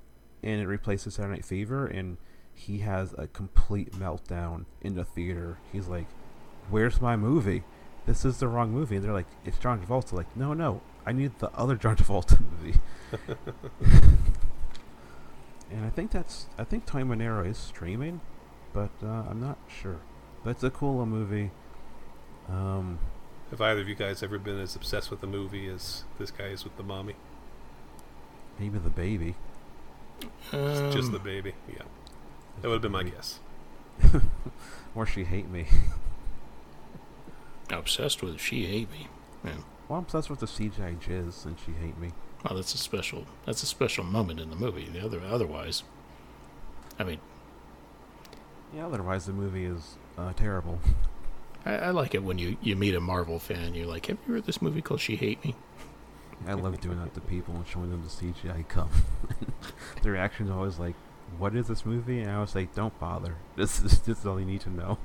and 0.43 0.61
it 0.61 0.67
replaces 0.67 1.15
Saturday 1.15 1.35
Night 1.35 1.45
Fever, 1.45 1.87
and 1.87 2.17
he 2.55 2.79
has 2.79 3.15
a 3.17 3.29
complete 3.29 3.93
meltdown 3.93 4.65
in 4.81 4.97
the 4.97 5.05
theater. 5.05 5.59
He's 5.73 5.87
like, 5.87 6.07
"Where's 6.71 7.01
my 7.01 7.15
movie? 7.17 7.63
This 8.05 8.25
is 8.25 8.39
the 8.39 8.49
wrong 8.49 8.73
movie." 8.73 8.97
And 8.97 9.05
they're 9.05 9.13
like, 9.13 9.29
"It's 9.45 9.59
John 9.59 9.81
Travolta." 9.81 10.15
Like, 10.15 10.37
no, 10.37 10.55
no, 10.55 10.81
I 11.05 11.13
need 11.13 11.39
the 11.39 11.53
other 11.53 11.77
John 11.77 11.97
Travolta 11.97 12.41
movie. 12.41 12.81
and 15.71 15.85
I 15.85 15.91
think 15.91 16.11
that's 16.11 16.47
I 16.59 16.65
think 16.65 16.87
Tony 16.87 17.05
Manero 17.05 17.47
is 17.47 17.59
streaming, 17.59 18.21
but 18.73 18.91
uh, 19.03 19.25
I'm 19.29 19.41
not 19.41 19.59
sure. 19.69 20.01
But 20.45 20.51
it's 20.51 20.63
a 20.63 20.71
cool 20.71 21.05
movie. 21.07 21.51
Um, 22.49 22.99
Have 23.51 23.61
either 23.61 23.81
of 23.81 23.89
you 23.89 23.95
guys 23.95 24.23
ever 24.23 24.39
been 24.39 24.61
as 24.61 24.77
obsessed 24.77 25.11
with 25.11 25.21
the 25.21 25.27
movie 25.27 25.67
as 25.69 26.05
this 26.19 26.31
guy 26.31 26.47
is 26.47 26.65
with 26.65 26.77
the 26.77 26.83
mommy? 26.83 27.17
Maybe 28.59 28.79
the 28.79 28.91
baby. 28.91 29.35
Um, 30.53 30.91
Just 30.93 31.13
the 31.13 31.19
baby. 31.19 31.55
Yeah. 31.69 31.83
That 32.63 32.69
would 32.69 32.75
have 32.75 32.83
been 32.83 32.93
my 32.93 33.03
guess. 33.03 33.41
or 34.95 35.05
she 35.05 35.25
hate 35.25 35.49
me. 35.49 35.67
obsessed 37.71 38.23
with 38.23 38.41
she 38.41 38.67
hate 38.67 38.91
me. 38.91 39.09
Yeah. 39.45 39.53
Well, 39.89 39.99
I'm 39.99 40.05
obsessed 40.05 40.31
with 40.31 40.41
the 40.41 40.47
CGI 40.47 40.99
jizz, 40.99 41.45
and 41.45 41.57
she 41.65 41.73
hate 41.73 41.99
me. 41.99 42.13
Well, 42.49 42.57
that's 42.57 42.75
a 42.75 42.79
special. 42.79 43.25
That's 43.45 43.63
a 43.63 43.67
special 43.67 44.05
moment 44.05 44.39
in 44.39 44.51
the 44.51 44.57
movie. 44.57 44.89
The 44.89 45.05
other, 45.05 45.21
otherwise, 45.29 45.83
I 46.99 47.05
mean, 47.05 47.19
Yeah. 48.75 48.87
Otherwise, 48.87 49.27
the 49.27 49.33
movie 49.33 49.65
is 49.65 49.97
uh, 50.17 50.33
terrible. 50.35 50.79
I, 51.65 51.75
I 51.77 51.91
like 51.91 52.15
it 52.15 52.23
when 52.23 52.39
you 52.39 52.57
you 52.63 52.77
meet 52.77 52.95
a 52.95 53.01
Marvel 53.01 53.39
fan. 53.41 53.75
You're 53.75 53.87
like, 53.87 54.07
have 54.07 54.19
you 54.27 54.35
heard 54.35 54.45
this 54.47 54.63
movie 54.63 54.81
called 54.83 55.01
She 55.01 55.17
Hate 55.17 55.45
Me? 55.45 55.55
I 56.47 56.53
love 56.53 56.81
doing 56.81 56.99
that 57.01 57.15
to 57.15 57.21
people 57.21 57.55
and 57.55 57.67
showing 57.67 57.91
them 57.91 58.03
the 58.03 58.09
CGI 58.09 58.69
come. 58.69 58.91
the 60.03 60.11
reaction 60.11 60.47
is 60.47 60.53
always 60.53 60.79
like, 60.79 60.95
"What 61.39 61.57
is 61.57 61.67
this 61.67 61.85
movie?" 61.85 62.21
And 62.21 62.31
I 62.31 62.41
was 62.41 62.55
like, 62.55 62.75
"Don't 62.75 62.97
bother. 63.01 63.37
This 63.57 63.81
is 63.81 64.01
this 64.01 64.21
is 64.21 64.27
all 64.27 64.39
you 64.39 64.47
need 64.47 64.61
to 64.61 64.71
know." 64.71 64.99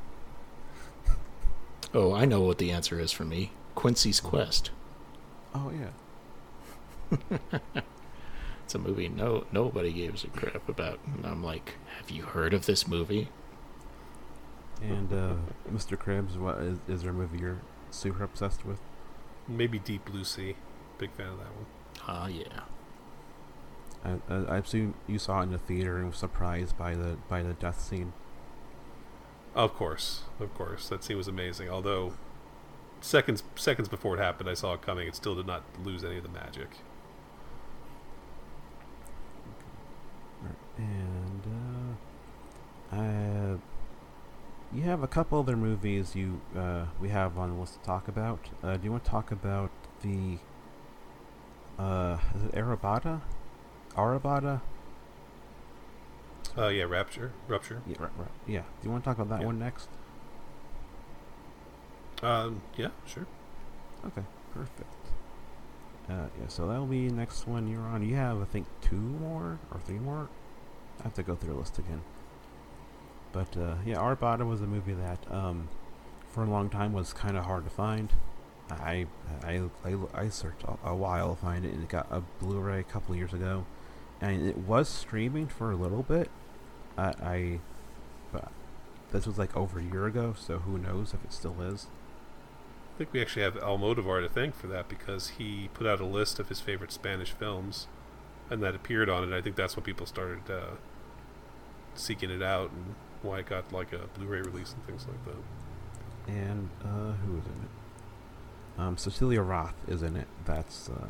Oh, 1.94 2.14
I 2.14 2.26
know 2.26 2.42
what 2.42 2.58
the 2.58 2.72
answer 2.72 3.00
is 3.00 3.12
for 3.12 3.26
me. 3.26 3.52
Quincy's 3.76 4.20
Quest. 4.20 4.70
Oh 5.56 5.72
yeah. 5.72 5.90
It's 8.72 8.76
a 8.76 8.80
movie 8.80 9.10
no 9.10 9.44
nobody 9.52 9.92
gives 9.92 10.24
a 10.24 10.28
crap 10.28 10.70
about. 10.70 11.02
And 11.06 11.26
I'm 11.26 11.44
like, 11.44 11.74
have 11.98 12.10
you 12.10 12.24
heard 12.24 12.54
of 12.54 12.68
this 12.68 12.88
movie? 12.88 13.28
And 14.82 15.12
uh, 15.12 15.34
Mr. 15.70 15.98
Cribbs, 15.98 16.38
what 16.38 16.58
is, 16.60 16.78
is 16.88 17.02
there 17.02 17.12
a 17.12 17.14
movie 17.14 17.40
you're 17.40 17.60
super 17.90 18.24
obsessed 18.24 18.66
with? 18.66 18.80
Maybe 19.46 19.78
Deep 19.78 20.06
Blue 20.06 20.24
Sea. 20.24 20.56
Big 21.00 21.12
fan 21.12 21.28
of 21.28 21.40
that 21.40 21.54
one. 21.54 21.66
Ah, 22.08 22.28
yeah. 22.28 22.62
I, 24.06 24.34
I, 24.34 24.56
I 24.56 24.58
assume 24.60 24.94
you 25.06 25.20
saw 25.20 25.42
it 25.42 25.44
in 25.44 25.52
the 25.52 25.58
theater 25.58 25.98
and 25.98 26.08
was 26.08 26.16
surprised 26.16 26.78
by 26.78 26.96
the 26.96 27.18
by 27.28 27.44
the 27.44 27.56
death 27.56 27.82
scene. 27.82 28.14
Of 29.54 29.74
course, 29.74 30.22
of 30.40 30.54
course, 30.56 30.88
that 30.88 31.04
scene 31.04 31.18
was 31.18 31.28
amazing. 31.28 31.70
Although 31.70 32.14
seconds 33.02 33.44
seconds 33.56 33.90
before 33.90 34.16
it 34.16 34.22
happened, 34.22 34.50
I 34.50 34.54
saw 34.54 34.76
it 34.76 34.82
coming. 34.82 35.10
It 35.10 35.16
still 35.18 35.36
did 35.36 35.46
not 35.46 35.64
lose 35.84 36.06
any 36.06 36.16
of 36.16 36.24
the 36.24 36.30
magic. 36.30 36.70
And 40.82 41.98
uh, 42.92 42.96
uh, 42.96 43.58
you 44.74 44.84
have 44.84 45.04
a 45.04 45.08
couple 45.08 45.40
other 45.40 45.56
movies 45.56 46.16
you 46.16 46.42
uh, 46.58 46.86
we 47.00 47.10
have 47.10 47.38
on 47.38 47.52
the 47.54 47.60
list 47.60 47.74
to 47.76 47.80
talk 47.86 48.08
about. 48.08 48.40
Uh, 48.64 48.78
do 48.78 48.86
you 48.86 48.92
want 48.92 49.04
to 49.04 49.10
talk 49.10 49.32
about 49.32 49.70
the 50.02 50.38
uh, 51.78 52.18
is 52.36 52.44
it 52.44 52.52
Arrebato? 52.54 53.22
Arrebato? 53.96 54.62
Uh, 56.58 56.68
yeah, 56.68 56.84
Rapture, 56.84 57.32
Rupture. 57.48 57.82
Yeah, 57.88 57.96
right, 58.00 58.12
right. 58.18 58.28
yeah. 58.46 58.62
Do 58.82 58.86
you 58.88 58.92
want 58.92 59.04
to 59.04 59.10
talk 59.10 59.18
about 59.20 59.30
that 59.30 59.40
Yeah. 59.42 59.46
one 59.48 59.60
next? 59.60 59.88
Um, 62.22 62.62
yeah, 62.78 62.90
sure. 63.06 63.26
Okay, 64.06 64.24
perfect. 64.54 64.94
Uh, 66.10 66.26
yeah, 66.40 66.48
so 66.50 66.68
that'll 66.68 66.86
be 66.86 67.10
next 67.10 67.48
one 67.48 67.68
you're 67.68 67.82
on. 67.82 68.04
You 68.08 68.16
have, 68.16 68.42
I 68.42 68.46
think, 68.46 68.68
two 68.82 68.96
more 68.96 69.60
or 69.74 69.80
three 69.80 69.98
more. 70.00 70.28
I 71.02 71.04
have 71.06 71.14
to 71.16 71.24
go 71.24 71.36
through 71.36 71.54
the 71.54 71.60
list 71.60 71.80
again. 71.80 72.02
But 73.32 73.58
uh, 73.58 73.76
yeah, 73.86 73.98
Arrebato 73.98 74.48
was 74.48 74.62
a 74.62 74.68
movie 74.68 74.94
that, 74.94 75.20
um, 75.32 75.68
for 76.30 76.44
a 76.44 76.50
long 76.50 76.70
time, 76.70 76.94
was 76.94 77.12
kind 77.14 77.38
of 77.38 77.46
hard 77.46 77.64
to 77.64 77.70
find. 77.70 78.14
I 78.70 79.08
I 79.44 79.64
I, 79.84 79.96
I 80.14 80.30
searched 80.30 80.64
a, 80.64 80.90
a 80.90 80.96
while 80.96 81.36
to 81.36 81.42
find 81.42 81.66
it, 81.66 81.74
and 81.74 81.84
it 81.84 81.90
got 81.90 82.08
a 82.12 82.22
Blu-ray 82.40 82.80
a 82.80 82.84
couple 82.84 83.16
years 83.16 83.34
ago, 83.34 83.66
and 84.22 84.48
it 84.48 84.58
was 84.58 84.88
streaming 84.88 85.48
for 85.48 85.72
a 85.72 85.76
little 85.76 86.04
bit. 86.04 86.30
I, 86.98 87.14
I 87.22 87.60
but 88.32 88.52
this 89.12 89.26
was 89.26 89.38
like 89.38 89.56
over 89.58 89.80
a 89.80 89.84
year 89.84 90.06
ago, 90.06 90.36
so 90.38 90.60
who 90.60 90.78
knows 90.78 91.14
if 91.14 91.24
it 91.24 91.34
still 91.34 91.62
is. 91.62 91.88
I 92.96 92.98
think 92.98 93.14
we 93.14 93.22
actually 93.22 93.44
have 93.44 93.56
Almodovar 93.56 94.22
to 94.22 94.30
thank 94.30 94.56
for 94.56 94.68
that 94.68 94.88
because 94.88 95.30
he 95.30 95.70
put 95.74 95.88
out 95.88 96.00
a 96.00 96.06
list 96.06 96.40
of 96.40 96.50
his 96.50 96.60
favorite 96.60 96.92
Spanish 96.92 97.32
films, 97.32 97.88
and 98.50 98.62
that 98.62 98.76
appeared 98.76 99.10
on 99.10 99.32
it. 99.32 99.36
I 99.36 99.42
think 99.42 99.56
that's 99.56 99.76
when 99.76 99.84
people 99.84 100.06
started 100.06 100.50
uh, 100.50 100.76
seeking 101.96 102.30
it 102.30 102.42
out 102.42 102.72
and 102.72 102.96
why 103.22 103.40
it 103.40 103.46
got 103.48 103.72
like 103.72 103.94
a 103.94 104.08
Blu-ray 104.18 104.42
release 104.42 104.74
and 104.74 104.86
things 104.86 105.06
like 105.08 105.26
that. 105.26 106.32
And 106.34 106.70
uh, 106.84 107.14
who 107.26 107.38
is 107.38 107.46
in 107.46 107.52
it? 107.52 108.82
Um, 108.82 108.98
Cecilia 108.98 109.42
Roth 109.42 109.76
is 109.88 110.02
in 110.02 110.16
it. 110.16 110.28
That's 110.46 110.90
uh, 110.90 111.08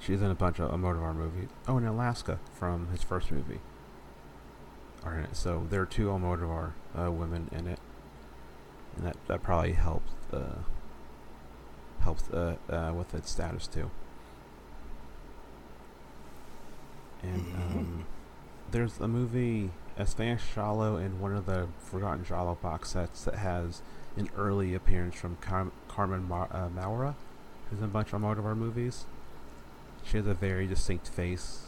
she's 0.00 0.22
in 0.22 0.30
a 0.30 0.34
bunch 0.34 0.58
of 0.58 0.70
Almodovar 0.70 1.14
movies. 1.14 1.48
Oh, 1.66 1.76
and 1.76 1.86
Alaska 1.86 2.38
from 2.52 2.88
his 2.88 3.02
first 3.02 3.30
movie 3.30 3.60
are 5.02 5.16
in 5.16 5.24
it. 5.24 5.36
So 5.36 5.66
there 5.70 5.80
are 5.80 5.86
two 5.86 6.08
Almodovar 6.08 6.72
uh, 6.98 7.10
women 7.10 7.48
in 7.52 7.66
it, 7.66 7.78
and 8.96 9.06
that 9.06 9.16
that 9.26 9.42
probably 9.42 9.72
helped 9.72 10.10
uh, 10.32 10.60
helps 12.00 12.28
uh, 12.30 12.56
uh, 12.68 12.92
with 12.94 13.14
its 13.14 13.30
status 13.30 13.66
too. 13.66 13.90
And 17.22 17.54
um, 17.54 18.06
there's 18.70 18.98
a 19.00 19.08
movie, 19.08 19.70
a 19.96 20.06
Spanish 20.06 20.42
giallo, 20.54 20.96
in 20.96 21.20
one 21.20 21.34
of 21.34 21.46
the 21.46 21.68
Forgotten 21.78 22.24
Gialli 22.24 22.56
box 22.62 22.90
sets 22.90 23.24
that 23.24 23.36
has 23.36 23.82
an 24.16 24.28
early 24.36 24.74
appearance 24.74 25.14
from 25.16 25.36
Car- 25.36 25.72
Carmen 25.88 26.28
Ma- 26.28 26.48
uh, 26.50 26.68
Maura, 26.68 27.16
who's 27.68 27.78
in 27.78 27.84
a 27.84 27.88
bunch 27.88 28.12
of 28.12 28.20
Almodovar 28.20 28.56
movies. 28.56 29.06
She 30.04 30.16
has 30.16 30.26
a 30.26 30.34
very 30.34 30.66
distinct 30.66 31.08
face, 31.08 31.66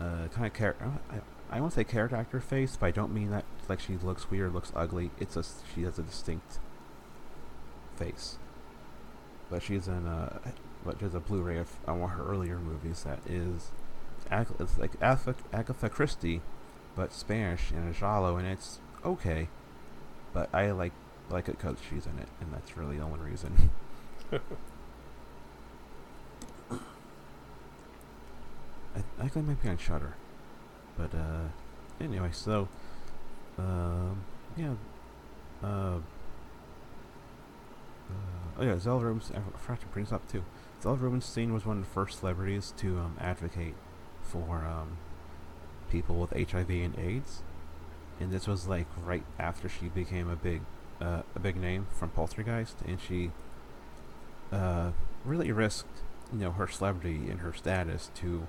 uh, 0.00 0.28
kind 0.32 0.46
of 0.46 0.54
char- 0.54 0.76
I, 1.10 1.56
I 1.56 1.60
won't 1.60 1.72
say 1.72 1.84
character 1.84 2.16
actor 2.16 2.40
face, 2.40 2.76
but 2.78 2.86
I 2.86 2.90
don't 2.92 3.12
mean 3.12 3.30
that 3.30 3.44
like 3.68 3.80
she 3.80 3.96
looks 3.96 4.30
weird, 4.30 4.54
looks 4.54 4.72
ugly. 4.74 5.10
It's 5.18 5.36
a 5.36 5.44
she 5.74 5.82
has 5.82 5.98
a 5.98 6.02
distinct 6.02 6.58
face. 7.96 8.38
But 9.50 9.62
she's 9.62 9.88
in 9.88 10.06
a, 10.06 10.40
but 10.84 11.00
there's 11.00 11.14
a 11.14 11.20
Blu-ray 11.20 11.58
of 11.58 11.68
uh, 11.88 11.94
one 11.94 12.10
of 12.10 12.16
her 12.16 12.24
earlier 12.24 12.58
movies 12.58 13.02
that 13.02 13.18
is, 13.28 13.72
it's 14.30 14.78
like 14.78 14.92
Agatha, 15.00 15.34
Agatha 15.52 15.88
Christie, 15.88 16.40
but 16.94 17.12
Spanish 17.12 17.70
and 17.70 17.94
giallo, 17.94 18.36
and 18.36 18.46
it's 18.46 18.80
okay. 19.04 19.48
But 20.32 20.48
I 20.54 20.70
like 20.70 20.92
like 21.28 21.48
it 21.48 21.58
because 21.58 21.78
she's 21.88 22.06
in 22.06 22.18
it, 22.18 22.28
and 22.40 22.52
that's 22.52 22.76
really 22.76 22.96
the 22.96 23.02
only 23.02 23.20
reason. 23.20 23.70
I, 24.32 24.38
I 29.18 29.28
think 29.28 29.36
it 29.36 29.48
might 29.48 29.62
be 29.62 29.68
on 29.68 29.78
Shudder, 29.78 30.14
but 30.96 31.14
uh, 31.14 31.48
anyway, 32.00 32.30
so 32.32 32.68
um, 33.58 34.22
yeah, 34.56 34.74
uh, 35.62 35.66
uh, 35.66 36.00
oh 38.58 38.62
yeah, 38.62 38.78
Zelda 38.78 39.06
Rubinstein. 39.06 39.38
I 39.38 39.58
forgot 39.58 39.80
to 39.80 39.86
bring 39.86 40.04
this 40.04 40.12
up 40.12 40.30
too. 40.30 40.44
Zelda 40.82 41.02
Rubinstein 41.02 41.52
was 41.52 41.66
one 41.66 41.78
of 41.78 41.84
the 41.84 41.90
first 41.90 42.20
celebrities 42.20 42.72
to 42.78 42.98
um, 42.98 43.16
advocate 43.20 43.74
for 44.30 44.64
um, 44.64 44.98
people 45.90 46.16
with 46.16 46.30
HIV 46.30 46.70
and 46.70 46.98
AIDS, 46.98 47.42
and 48.18 48.30
this 48.30 48.46
was 48.46 48.66
like 48.66 48.86
right 49.02 49.24
after 49.38 49.68
she 49.68 49.88
became 49.88 50.28
a 50.28 50.36
big 50.36 50.62
uh, 51.00 51.22
a 51.34 51.38
big 51.38 51.56
name 51.56 51.86
from 51.90 52.10
Poltergeist, 52.10 52.76
and 52.86 53.00
she 53.00 53.30
uh, 54.52 54.90
really 55.24 55.52
risked 55.52 56.02
you 56.32 56.38
know 56.38 56.52
her 56.52 56.68
celebrity 56.68 57.30
and 57.30 57.40
her 57.40 57.52
status 57.52 58.10
to 58.16 58.46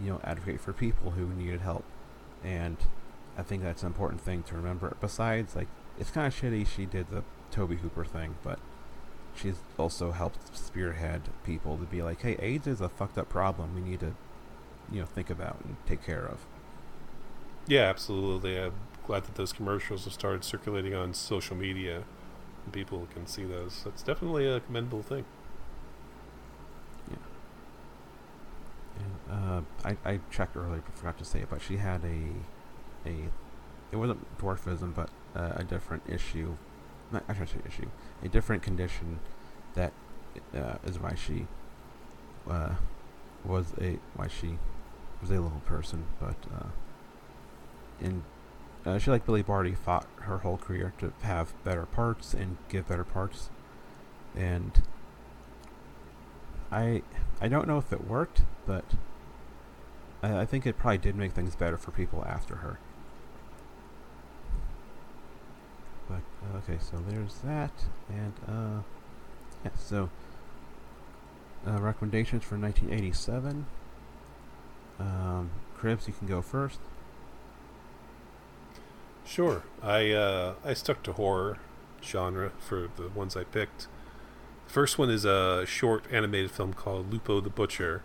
you 0.00 0.10
know 0.10 0.20
advocate 0.24 0.60
for 0.60 0.72
people 0.72 1.12
who 1.12 1.26
needed 1.28 1.60
help, 1.60 1.84
and 2.42 2.76
I 3.36 3.42
think 3.42 3.62
that's 3.62 3.82
an 3.82 3.88
important 3.88 4.20
thing 4.20 4.42
to 4.44 4.54
remember. 4.54 4.96
Besides, 5.00 5.54
like 5.54 5.68
it's 5.98 6.10
kind 6.10 6.26
of 6.26 6.34
shitty 6.34 6.66
she 6.66 6.86
did 6.86 7.10
the 7.10 7.24
Tobe 7.50 7.78
Hooper 7.78 8.04
thing, 8.04 8.36
but 8.42 8.58
she's 9.34 9.60
also 9.78 10.12
helped 10.12 10.56
spearhead 10.56 11.22
people 11.44 11.76
to 11.76 11.84
be 11.84 12.02
like, 12.02 12.22
hey, 12.22 12.36
AIDS 12.40 12.66
is 12.66 12.80
a 12.80 12.88
fucked 12.88 13.18
up 13.18 13.28
problem. 13.28 13.74
We 13.74 13.80
need 13.80 14.00
to 14.00 14.14
you 14.90 15.00
know 15.00 15.06
think 15.06 15.30
about 15.30 15.58
and 15.64 15.76
take 15.86 16.04
care 16.04 16.24
of. 16.24 16.46
Yeah, 17.66 17.82
absolutely. 17.82 18.58
I'm 18.58 18.72
glad 19.06 19.24
that 19.24 19.34
those 19.34 19.52
commercials 19.52 20.04
have 20.04 20.12
started 20.14 20.44
circulating 20.44 20.94
on 20.94 21.12
social 21.14 21.56
media, 21.56 22.04
and 22.64 22.72
people 22.72 23.06
can 23.12 23.26
see 23.26 23.44
those. 23.44 23.82
That's 23.84 24.02
definitely 24.02 24.46
a 24.46 24.60
commendable 24.60 25.02
thing. 25.02 25.24
Yeah. 27.10 27.16
And 28.98 29.64
uh, 29.84 29.88
I 30.04 30.10
I 30.10 30.20
checked 30.30 30.56
earlier, 30.56 30.82
but 30.84 30.96
forgot 30.96 31.18
to 31.18 31.24
say 31.24 31.40
it. 31.40 31.50
But 31.50 31.60
she 31.60 31.76
had 31.76 32.02
a 32.04 33.08
a 33.08 33.28
it 33.90 33.96
wasn't 33.96 34.38
dwarfism, 34.38 34.94
but 34.94 35.10
uh, 35.34 35.52
a 35.56 35.64
different 35.64 36.02
issue. 36.08 36.56
Not 37.10 37.24
I 37.28 37.34
say 37.34 37.58
issue. 37.66 37.88
A 38.22 38.28
different 38.28 38.62
condition 38.62 39.20
that 39.74 39.92
uh, 40.54 40.76
is 40.84 40.98
why 40.98 41.14
she 41.14 41.46
uh, 42.48 42.74
was 43.44 43.72
a 43.80 43.98
why 44.14 44.28
she 44.28 44.58
was 45.20 45.30
a 45.30 45.34
little 45.34 45.62
person, 45.66 46.04
but 46.20 46.36
uh, 46.54 46.68
and 48.00 48.22
uh, 48.86 48.98
she 48.98 49.10
like 49.10 49.26
Billy 49.26 49.42
Barty 49.42 49.74
fought 49.74 50.06
her 50.20 50.38
whole 50.38 50.56
career 50.56 50.92
to 50.98 51.12
have 51.22 51.52
better 51.64 51.86
parts 51.86 52.34
and 52.34 52.56
give 52.68 52.88
better 52.88 53.04
parts, 53.04 53.50
and 54.36 54.82
I 56.70 57.02
I 57.40 57.48
don't 57.48 57.66
know 57.66 57.78
if 57.78 57.92
it 57.92 58.06
worked, 58.06 58.42
but 58.66 58.84
I, 60.22 60.40
I 60.40 60.46
think 60.46 60.66
it 60.66 60.78
probably 60.78 60.98
did 60.98 61.16
make 61.16 61.32
things 61.32 61.56
better 61.56 61.76
for 61.76 61.90
people 61.90 62.24
after 62.26 62.56
her. 62.56 62.78
But 66.08 66.22
okay, 66.56 66.78
so 66.80 66.96
there's 67.08 67.34
that, 67.44 67.72
and 68.08 68.32
uh, 68.48 68.82
yeah. 69.64 69.70
So 69.76 70.08
uh, 71.66 71.78
recommendations 71.80 72.44
for 72.44 72.56
1987. 72.56 73.66
Um, 74.98 75.50
Cribbs, 75.78 76.06
you 76.06 76.12
can 76.12 76.26
go 76.26 76.42
first. 76.42 76.80
Sure. 79.24 79.62
I 79.82 80.10
uh, 80.12 80.54
I 80.64 80.74
stuck 80.74 81.02
to 81.04 81.12
horror 81.12 81.58
genre 82.02 82.52
for 82.58 82.88
the 82.96 83.08
ones 83.08 83.36
I 83.36 83.44
picked. 83.44 83.86
The 84.66 84.72
first 84.72 84.98
one 84.98 85.10
is 85.10 85.24
a 85.24 85.64
short 85.66 86.04
animated 86.10 86.50
film 86.50 86.72
called 86.74 87.12
Lupo 87.12 87.40
the 87.40 87.50
Butcher, 87.50 88.02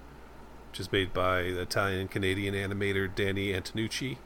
which 0.70 0.80
is 0.80 0.92
made 0.92 1.14
by 1.14 1.42
Italian 1.42 2.08
Canadian 2.08 2.54
animator 2.56 3.14
Danny 3.14 3.54
Antonucci, 3.54 4.18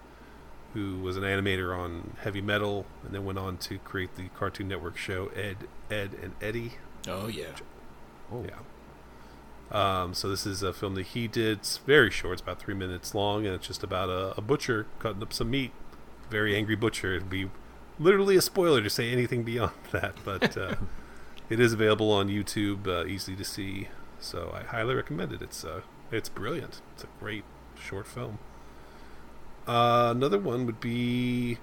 who 0.73 0.99
was 0.99 1.17
an 1.17 1.23
animator 1.23 1.77
on 1.77 2.15
Heavy 2.21 2.41
Metal 2.41 2.85
and 3.03 3.13
then 3.13 3.25
went 3.25 3.39
on 3.39 3.57
to 3.57 3.77
create 3.79 4.15
the 4.15 4.29
Cartoon 4.29 4.67
Network 4.67 4.97
show 4.97 5.27
Ed, 5.35 5.67
Edd 5.91 6.15
n 6.21 6.33
Eddy. 6.41 6.73
Oh 7.07 7.27
yeah. 7.27 7.45
Oh, 8.31 8.43
Yeah. 8.43 8.57
Um, 9.71 10.13
so 10.13 10.29
this 10.29 10.45
is 10.45 10.63
a 10.63 10.71
film 10.71 10.95
that 10.95 11.07
he 11.07 11.27
did. 11.27 11.59
It's 11.59 11.77
very 11.79 12.09
short. 12.09 12.33
It's 12.33 12.41
about 12.41 12.59
three 12.59 12.73
minutes 12.73 13.13
long, 13.13 13.45
and 13.45 13.53
it's 13.53 13.67
just 13.67 13.83
about 13.83 14.09
a, 14.09 14.37
a 14.37 14.41
butcher 14.41 14.85
cutting 14.99 15.21
up 15.21 15.33
some 15.33 15.49
meat. 15.49 15.71
Very 16.29 16.55
angry 16.55 16.75
butcher. 16.75 17.15
It'd 17.15 17.29
be 17.29 17.49
literally 17.99 18.35
a 18.37 18.41
spoiler 18.41 18.81
to 18.81 18.89
say 18.89 19.11
anything 19.11 19.43
beyond 19.43 19.73
that, 19.91 20.15
but 20.23 20.57
uh, 20.57 20.75
it 21.49 21.59
is 21.59 21.73
available 21.73 22.11
on 22.11 22.29
YouTube, 22.29 22.87
uh, 22.87 23.05
easy 23.05 23.35
to 23.35 23.43
see. 23.43 23.89
So 24.19 24.51
I 24.53 24.63
highly 24.63 24.95
recommend 24.95 25.33
it. 25.33 25.41
It's 25.41 25.63
uh, 25.63 25.81
it's 26.11 26.29
brilliant. 26.29 26.81
It's 26.93 27.03
a 27.03 27.07
great 27.19 27.43
short 27.79 28.07
film. 28.07 28.39
Uh, 29.67 30.13
another 30.15 30.39
one 30.39 30.65
would 30.65 30.79
be 30.79 31.57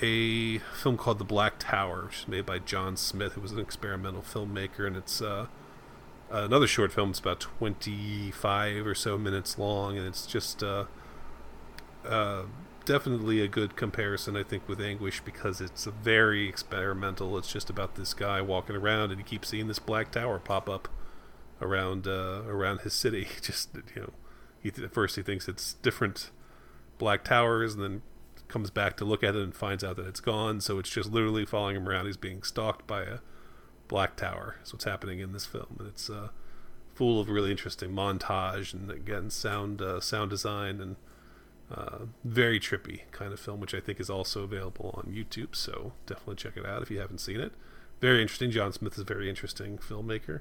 a 0.00 0.58
film 0.58 0.96
called 0.96 1.18
The 1.18 1.24
Black 1.24 1.54
Tower, 1.58 2.04
which 2.06 2.20
is 2.20 2.28
made 2.28 2.46
by 2.46 2.60
John 2.60 2.96
Smith, 2.96 3.32
who 3.32 3.40
was 3.40 3.52
an 3.52 3.58
experimental 3.58 4.22
filmmaker, 4.22 4.86
and 4.86 4.96
it's 4.96 5.20
another 6.30 6.66
short 6.66 6.92
film. 6.92 7.10
It's 7.10 7.18
about 7.18 7.40
25 7.40 8.86
or 8.86 8.94
so 8.94 9.18
minutes 9.18 9.58
long, 9.58 9.96
and 9.96 10.06
it's 10.06 10.26
just 10.26 10.62
uh, 10.62 10.84
uh, 12.06 12.44
definitely 12.84 13.40
a 13.40 13.48
good 13.48 13.76
comparison, 13.76 14.36
I 14.36 14.42
think, 14.42 14.68
with 14.68 14.80
Anguish 14.80 15.20
because 15.20 15.60
it's 15.60 15.84
very 15.84 16.48
experimental. 16.48 17.36
It's 17.38 17.52
just 17.52 17.70
about 17.70 17.94
this 17.96 18.14
guy 18.14 18.40
walking 18.40 18.76
around, 18.76 19.10
and 19.10 19.20
he 19.20 19.24
keeps 19.24 19.48
seeing 19.48 19.68
this 19.68 19.78
black 19.78 20.10
tower 20.10 20.38
pop 20.38 20.68
up 20.68 20.88
around 21.60 22.06
uh, 22.06 22.42
around 22.46 22.80
his 22.80 22.94
city. 22.94 23.26
Just 23.42 23.70
you 23.94 24.02
know, 24.02 24.12
he 24.62 24.70
th- 24.70 24.86
at 24.86 24.94
first 24.94 25.16
he 25.16 25.22
thinks 25.22 25.48
it's 25.48 25.74
different 25.74 26.30
black 26.98 27.24
towers, 27.24 27.74
and 27.74 27.82
then 27.82 28.02
comes 28.48 28.70
back 28.70 28.96
to 28.96 29.04
look 29.04 29.24
at 29.24 29.34
it 29.34 29.42
and 29.42 29.54
finds 29.54 29.82
out 29.82 29.96
that 29.96 30.06
it's 30.06 30.20
gone. 30.20 30.60
So 30.60 30.78
it's 30.78 30.90
just 30.90 31.10
literally 31.10 31.44
following 31.44 31.76
him 31.76 31.88
around. 31.88 32.06
He's 32.06 32.16
being 32.16 32.42
stalked 32.42 32.86
by 32.86 33.02
a 33.02 33.18
Black 33.88 34.16
Tower. 34.16 34.56
Is 34.62 34.72
what's 34.72 34.84
happening 34.84 35.20
in 35.20 35.32
this 35.32 35.46
film, 35.46 35.76
and 35.78 35.88
it's 35.88 36.10
uh, 36.10 36.28
full 36.94 37.20
of 37.20 37.28
really 37.28 37.50
interesting 37.50 37.90
montage 37.90 38.72
and 38.72 38.90
again 38.90 39.30
sound 39.30 39.82
uh, 39.82 40.00
sound 40.00 40.30
design 40.30 40.80
and 40.80 40.96
uh, 41.70 42.06
very 42.24 42.60
trippy 42.60 43.00
kind 43.10 43.32
of 43.32 43.40
film, 43.40 43.60
which 43.60 43.74
I 43.74 43.80
think 43.80 44.00
is 44.00 44.08
also 44.08 44.44
available 44.44 44.94
on 44.96 45.12
YouTube. 45.12 45.54
So 45.54 45.92
definitely 46.06 46.36
check 46.36 46.56
it 46.56 46.64
out 46.64 46.82
if 46.82 46.90
you 46.90 47.00
haven't 47.00 47.18
seen 47.18 47.40
it. 47.40 47.52
Very 48.00 48.22
interesting. 48.22 48.50
John 48.50 48.72
Smith 48.72 48.94
is 48.94 49.00
a 49.00 49.04
very 49.04 49.28
interesting 49.28 49.78
filmmaker, 49.78 50.40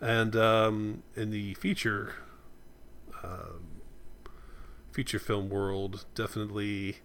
and 0.00 0.34
um, 0.36 1.02
in 1.16 1.30
the 1.30 1.54
feature 1.54 2.14
um 3.22 3.82
feature 4.92 5.18
film 5.18 5.48
world, 5.48 6.04
definitely 6.14 6.98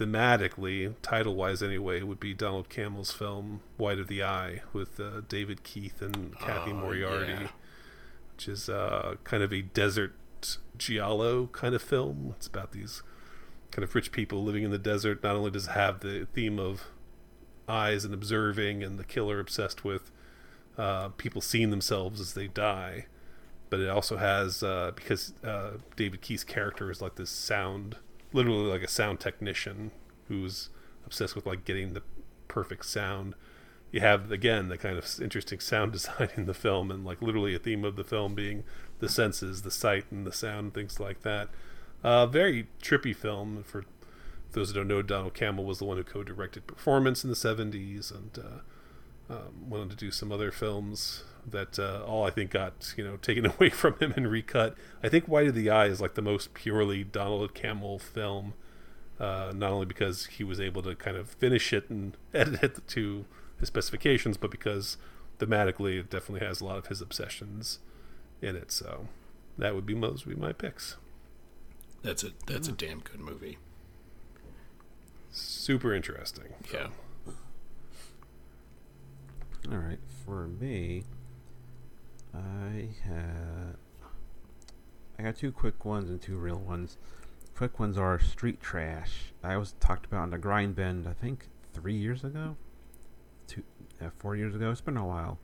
thematically, 0.00 0.94
title 1.02 1.34
wise 1.34 1.62
anyway, 1.62 2.02
would 2.02 2.18
be 2.18 2.32
Donald 2.32 2.70
Cammell's 2.70 3.12
film 3.12 3.60
White 3.76 3.98
of 3.98 4.08
the 4.08 4.22
Eye 4.22 4.62
with 4.72 4.98
uh, 4.98 5.20
David 5.28 5.62
Keith 5.62 6.00
and 6.00 6.36
Kathy 6.38 6.70
Oh, 6.70 6.76
Moriarty, 6.76 7.32
yeah. 7.32 7.48
which 8.34 8.48
is 8.48 8.68
uh, 8.70 9.16
kind 9.24 9.42
of 9.42 9.52
a 9.52 9.60
desert 9.60 10.14
giallo 10.78 11.48
kind 11.48 11.74
of 11.74 11.82
film. 11.82 12.32
It's 12.38 12.46
about 12.46 12.72
these 12.72 13.02
kind 13.70 13.84
of 13.84 13.94
rich 13.94 14.10
people 14.10 14.42
living 14.42 14.62
in 14.64 14.70
the 14.70 14.78
desert. 14.78 15.22
Not 15.22 15.36
only 15.36 15.50
does 15.50 15.66
it 15.68 15.72
have 15.72 16.00
the 16.00 16.26
theme 16.32 16.58
of 16.58 16.84
eyes 17.68 18.04
and 18.06 18.14
observing, 18.14 18.82
and 18.82 18.98
the 18.98 19.04
killer 19.04 19.38
obsessed 19.38 19.84
with 19.84 20.10
uh, 20.78 21.08
people 21.10 21.42
seeing 21.42 21.68
themselves 21.70 22.20
as 22.22 22.32
they 22.32 22.48
die, 22.48 23.04
but 23.68 23.80
it 23.80 23.88
also 23.90 24.16
has 24.16 24.62
uh, 24.62 24.92
because 24.94 25.34
uh, 25.44 25.72
David 25.94 26.22
Keith's 26.22 26.42
character 26.42 26.90
is 26.90 27.02
like 27.02 27.16
this 27.16 27.28
sound, 27.30 27.96
literally 28.32 28.70
like 28.70 28.82
a 28.82 28.88
sound 28.88 29.20
technician 29.20 29.90
who's 30.28 30.70
obsessed 31.04 31.34
with 31.34 31.46
like 31.46 31.64
getting 31.64 31.92
the 31.92 32.02
perfect 32.48 32.86
sound. 32.86 33.34
You 33.90 34.00
have 34.00 34.30
again 34.30 34.68
the 34.68 34.78
kind 34.78 34.96
of 34.96 35.20
interesting 35.20 35.60
sound 35.60 35.92
design 35.92 36.28
in 36.36 36.46
the 36.46 36.54
film, 36.54 36.90
and 36.90 37.04
like 37.04 37.22
literally 37.22 37.54
a 37.54 37.58
theme 37.58 37.84
of 37.84 37.96
the 37.96 38.04
film 38.04 38.34
being 38.34 38.64
the 39.00 39.08
senses, 39.08 39.62
the 39.62 39.70
sight, 39.70 40.04
and 40.10 40.26
the 40.26 40.32
sound, 40.32 40.74
things 40.74 41.00
like 41.00 41.22
that. 41.22 41.48
Uh, 42.02 42.26
very 42.26 42.68
trippy 42.82 43.14
film. 43.14 43.62
For 43.64 43.84
those 44.52 44.70
who 44.70 44.74
don't 44.76 44.88
know, 44.88 45.02
Donald 45.02 45.34
Cammell 45.34 45.64
was 45.64 45.78
the 45.78 45.84
one 45.84 45.96
who 45.96 46.04
co-directed 46.04 46.66
Performance 46.66 47.24
in 47.24 47.30
the 47.30 47.36
'70s, 47.36 48.14
and 48.14 48.38
uh, 48.38 49.34
um, 49.34 49.68
went 49.68 49.82
on 49.82 49.88
to 49.90 49.96
do 49.96 50.10
some 50.10 50.32
other 50.32 50.50
films 50.50 51.24
that 51.46 51.78
uh, 51.78 52.02
all 52.06 52.24
I 52.24 52.30
think 52.30 52.50
got 52.50 52.94
you 52.96 53.04
know 53.04 53.16
taken 53.22 53.46
away 53.46 53.70
from 53.70 53.98
him 53.98 54.12
and 54.16 54.30
recut. 54.30 54.76
I 55.02 55.08
think 55.08 55.26
White 55.26 55.48
of 55.48 55.54
the 55.54 55.70
Eye 55.70 55.86
is 55.86 56.00
like 56.00 56.14
the 56.14 56.22
most 56.22 56.54
purely 56.54 57.04
Donald 57.04 57.54
Cammell 57.54 58.00
film, 58.00 58.54
uh, 59.18 59.52
not 59.54 59.72
only 59.72 59.86
because 59.86 60.26
he 60.26 60.44
was 60.44 60.60
able 60.60 60.82
to 60.82 60.94
kind 60.94 61.16
of 61.16 61.30
finish 61.30 61.72
it 61.72 61.88
and 61.88 62.16
edit 62.34 62.62
it 62.62 62.88
to 62.88 63.24
his 63.58 63.68
specifications, 63.68 64.36
but 64.36 64.50
because 64.50 64.96
thematically 65.38 65.98
it 65.98 66.10
definitely 66.10 66.46
has 66.46 66.60
a 66.60 66.64
lot 66.64 66.78
of 66.78 66.86
his 66.86 67.00
obsessions 67.00 67.78
in 68.42 68.56
it. 68.56 68.70
So 68.70 69.08
that 69.58 69.74
would 69.74 69.86
be 69.86 69.94
those 69.94 70.26
would 70.26 70.36
be 70.36 70.40
my 70.40 70.52
picks. 70.52 70.96
That's 72.02 72.24
a 72.24 72.30
that's 72.46 72.68
a 72.68 72.72
damn 72.72 73.00
good 73.00 73.20
movie. 73.20 73.58
Super 75.30 75.94
interesting. 75.94 76.54
Yeah. 76.72 76.88
All 79.70 79.76
right, 79.76 79.98
for 80.24 80.48
me, 80.48 81.04
I 82.34 82.88
had 83.04 83.76
I 85.18 85.22
got 85.22 85.36
two 85.36 85.52
quick 85.52 85.84
ones 85.84 86.08
and 86.08 86.20
two 86.20 86.36
real 86.36 86.58
ones. 86.58 86.96
Quick 87.56 87.78
ones 87.78 87.98
are 87.98 88.18
Street 88.18 88.60
Trash. 88.60 89.32
I 89.42 89.56
was 89.58 89.74
talked 89.80 90.06
about 90.06 90.22
on 90.22 90.30
the 90.30 90.38
Grind 90.38 90.74
Bend, 90.74 91.06
I 91.06 91.12
think 91.12 91.48
three 91.74 91.94
years 91.94 92.24
ago, 92.24 92.56
two, 93.46 93.62
uh, 94.00 94.08
four 94.18 94.34
years 94.34 94.54
ago. 94.54 94.70
It's 94.70 94.80
been 94.80 94.96
a 94.96 95.06
while, 95.06 95.38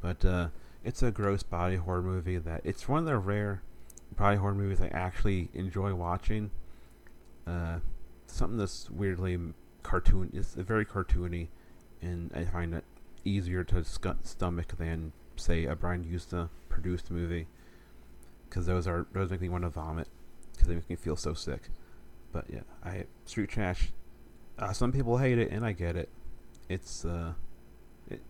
but 0.00 0.24
uh, 0.24 0.48
it's 0.82 1.02
a 1.02 1.10
gross 1.10 1.42
body 1.42 1.76
horror 1.76 2.00
movie 2.00 2.38
that 2.38 2.62
it's 2.64 2.88
one 2.88 3.00
of 3.00 3.06
the 3.06 3.18
rare 3.18 3.60
body 4.16 4.38
horror 4.38 4.54
movies 4.54 4.80
I 4.80 4.88
actually 4.88 5.50
enjoy 5.52 5.94
watching. 5.94 6.50
Uh, 7.46 7.80
something 8.26 8.56
that's 8.58 8.88
weirdly 8.90 9.38
cartoon. 9.82 10.30
It's 10.32 10.54
very 10.54 10.86
cartoony, 10.86 11.48
and 12.00 12.30
I 12.34 12.44
find 12.44 12.74
it 12.74 12.84
easier 13.24 13.62
to 13.64 13.84
sc- 13.84 14.22
stomach 14.22 14.76
than 14.78 15.12
say 15.36 15.64
a 15.64 15.74
Brian 15.74 16.04
Yuzna 16.04 16.48
produced 16.68 17.10
movie 17.10 17.46
because 18.48 18.66
those 18.66 18.86
are 18.86 19.06
those 19.12 19.30
make 19.30 19.40
me 19.40 19.48
want 19.48 19.64
to 19.64 19.70
vomit 19.70 20.08
because 20.52 20.68
they 20.68 20.74
make 20.74 20.88
me 20.88 20.96
feel 20.96 21.16
so 21.16 21.34
sick. 21.34 21.68
But 22.32 22.46
yeah, 22.52 22.60
I 22.84 23.04
Street 23.24 23.48
Trash. 23.48 23.92
Uh, 24.58 24.72
some 24.72 24.92
people 24.92 25.18
hate 25.18 25.38
it, 25.38 25.50
and 25.50 25.64
I 25.64 25.72
get 25.72 25.96
it. 25.96 26.08
It's 26.68 27.04
uh, 27.04 27.32
it 28.08 28.20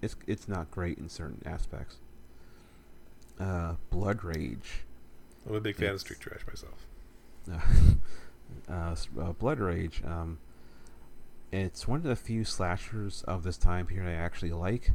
it's 0.00 0.16
it's 0.26 0.48
not 0.48 0.70
great 0.70 0.98
in 0.98 1.08
certain 1.08 1.42
aspects. 1.44 1.96
Uh, 3.38 3.74
Blood 3.90 4.22
Rage. 4.22 4.84
I'm 5.46 5.54
a 5.54 5.60
big 5.60 5.76
fan 5.76 5.90
of 5.90 6.00
Street 6.00 6.20
Trash 6.20 6.46
myself. 6.46 6.86
uh, 8.68 8.94
uh, 9.20 9.32
Blood 9.32 9.58
Rage. 9.58 10.02
Um, 10.06 10.38
it's 11.52 11.86
one 11.86 11.98
of 11.98 12.04
the 12.04 12.16
few 12.16 12.44
slashers 12.44 13.22
of 13.28 13.42
this 13.42 13.56
time 13.56 13.86
period 13.86 14.08
I 14.08 14.14
actually 14.14 14.52
like. 14.52 14.92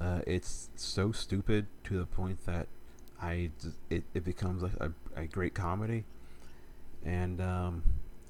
Uh, 0.00 0.20
it's 0.26 0.70
so 0.76 1.12
stupid 1.12 1.66
to 1.84 1.98
the 1.98 2.06
point 2.06 2.46
that 2.46 2.68
I 3.20 3.50
it, 3.90 4.04
it 4.14 4.24
becomes 4.24 4.62
like 4.62 4.72
a, 4.80 4.92
a 5.14 5.26
great 5.26 5.54
comedy. 5.54 6.04
And 7.04 7.40
um, 7.40 7.82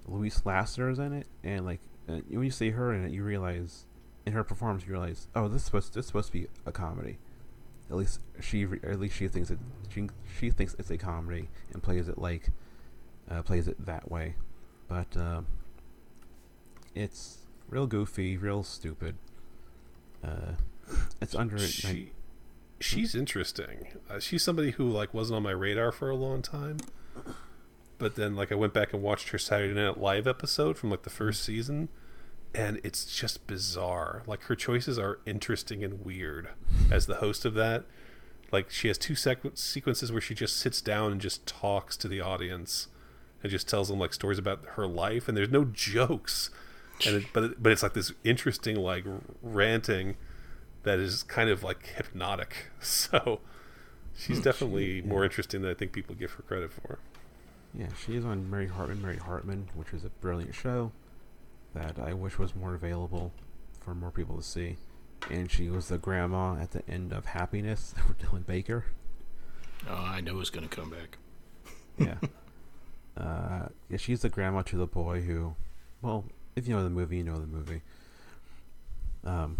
Louise 0.06 0.42
Lasser 0.44 0.90
is 0.90 0.98
in 0.98 1.12
it, 1.12 1.26
and 1.44 1.64
like 1.64 1.80
uh, 2.08 2.20
when 2.28 2.44
you 2.44 2.50
see 2.50 2.70
her 2.70 2.92
in 2.92 3.04
it, 3.04 3.12
you 3.12 3.22
realize 3.22 3.86
in 4.26 4.32
her 4.32 4.44
performance, 4.44 4.84
you 4.86 4.92
realize, 4.92 5.28
oh, 5.34 5.48
this 5.48 5.62
is 5.62 5.66
supposed 5.66 5.94
this 5.94 6.04
is 6.04 6.06
supposed 6.08 6.28
to 6.28 6.32
be 6.32 6.46
a 6.66 6.72
comedy. 6.72 7.18
At 7.88 7.96
least 7.96 8.20
she, 8.40 8.62
at 8.84 9.00
least 9.00 9.16
she 9.16 9.28
thinks 9.28 9.50
it. 9.50 9.58
She 9.92 10.08
she 10.38 10.50
thinks 10.50 10.74
it's 10.78 10.90
a 10.90 10.98
comedy 10.98 11.48
and 11.72 11.82
plays 11.82 12.08
it 12.08 12.18
like 12.18 12.50
uh, 13.30 13.42
plays 13.42 13.68
it 13.68 13.84
that 13.86 14.10
way. 14.10 14.34
But 14.88 15.16
uh, 15.16 15.42
it's 16.94 17.38
real 17.68 17.86
goofy, 17.86 18.36
real 18.36 18.62
stupid. 18.62 19.16
Uh, 20.22 20.52
it's 21.20 21.34
under. 21.34 21.58
She, 21.58 22.12
she's 22.80 23.14
interesting. 23.14 23.88
Uh, 24.08 24.18
she's 24.18 24.42
somebody 24.42 24.72
who 24.72 24.88
like 24.88 25.12
wasn't 25.14 25.36
on 25.36 25.42
my 25.42 25.50
radar 25.52 25.92
for 25.92 26.10
a 26.10 26.16
long 26.16 26.42
time, 26.42 26.78
But 27.98 28.16
then, 28.16 28.34
like, 28.34 28.50
I 28.50 28.54
went 28.54 28.72
back 28.72 28.92
and 28.94 29.02
watched 29.02 29.28
her 29.28 29.38
Saturday 29.38 29.74
Night 29.74 29.98
Live 29.98 30.26
episode 30.26 30.78
from 30.78 30.90
like 30.90 31.02
the 31.02 31.10
first 31.10 31.44
season, 31.44 31.90
and 32.54 32.80
it's 32.82 33.04
just 33.04 33.46
bizarre. 33.46 34.22
Like, 34.26 34.44
her 34.44 34.56
choices 34.56 34.98
are 34.98 35.20
interesting 35.26 35.84
and 35.84 36.04
weird 36.04 36.48
as 36.90 37.06
the 37.06 37.16
host 37.16 37.44
of 37.44 37.54
that. 37.54 37.84
Like, 38.50 38.70
she 38.70 38.88
has 38.88 38.96
two 38.98 39.12
sequ- 39.14 39.56
sequences 39.56 40.10
where 40.10 40.20
she 40.20 40.34
just 40.34 40.56
sits 40.56 40.80
down 40.80 41.12
and 41.12 41.20
just 41.20 41.46
talks 41.46 41.96
to 41.98 42.08
the 42.08 42.20
audience 42.20 42.88
and 43.42 43.50
just 43.50 43.68
tells 43.68 43.88
them 43.88 43.98
like 43.98 44.12
stories 44.14 44.38
about 44.38 44.64
her 44.76 44.86
life, 44.86 45.28
and 45.28 45.36
there's 45.36 45.50
no 45.50 45.64
jokes. 45.66 46.50
And 47.06 47.16
it, 47.16 47.24
but 47.32 47.44
it, 47.44 47.62
but 47.62 47.72
it's 47.72 47.82
like 47.82 47.94
this 47.94 48.12
interesting 48.24 48.76
like 48.76 49.04
ranting 49.42 50.16
that 50.82 50.98
is 50.98 51.22
kind 51.22 51.50
of 51.50 51.62
like 51.62 51.86
hypnotic. 51.96 52.66
So 52.80 53.40
she's 54.16 54.40
definitely 54.40 55.00
She- 55.00 55.06
more 55.06 55.24
interesting 55.24 55.62
than 55.62 55.70
I 55.70 55.74
think 55.74 55.92
people 55.92 56.14
give 56.14 56.32
her 56.32 56.42
credit 56.42 56.72
for. 56.72 56.98
Yeah, 57.74 57.88
she 58.04 58.16
is 58.16 58.24
on 58.24 58.50
Mary 58.50 58.66
Hartman, 58.66 59.00
Mary 59.02 59.16
Hartman, 59.18 59.68
which 59.74 59.92
is 59.92 60.04
a 60.04 60.08
brilliant 60.08 60.54
show 60.54 60.90
that 61.74 61.98
I 62.00 62.14
wish 62.14 62.36
was 62.38 62.56
more 62.56 62.74
available 62.74 63.32
for 63.80 63.94
more 63.94 64.10
people 64.10 64.36
to 64.36 64.42
see. 64.42 64.76
And 65.30 65.50
she 65.50 65.68
was 65.68 65.88
the 65.88 65.98
grandma 65.98 66.54
at 66.60 66.72
the 66.72 66.82
end 66.88 67.12
of 67.12 67.26
Happiness 67.26 67.94
for 68.06 68.14
Dylan 68.14 68.44
Baker. 68.46 68.86
Oh, 69.88 69.94
I 69.94 70.20
know 70.20 70.40
it's 70.40 70.50
going 70.50 70.68
to 70.68 70.74
come 70.74 70.90
back. 70.90 71.18
Yeah. 71.96 72.16
uh, 73.22 73.68
yeah, 73.88 73.96
she's 73.98 74.22
the 74.22 74.28
grandma 74.28 74.62
to 74.62 74.76
the 74.76 74.86
boy 74.86 75.20
who, 75.20 75.54
well, 76.02 76.24
if 76.56 76.66
you 76.66 76.74
know 76.74 76.82
the 76.82 76.90
movie, 76.90 77.18
you 77.18 77.24
know 77.24 77.38
the 77.38 77.46
movie. 77.46 77.82
Um, 79.24 79.58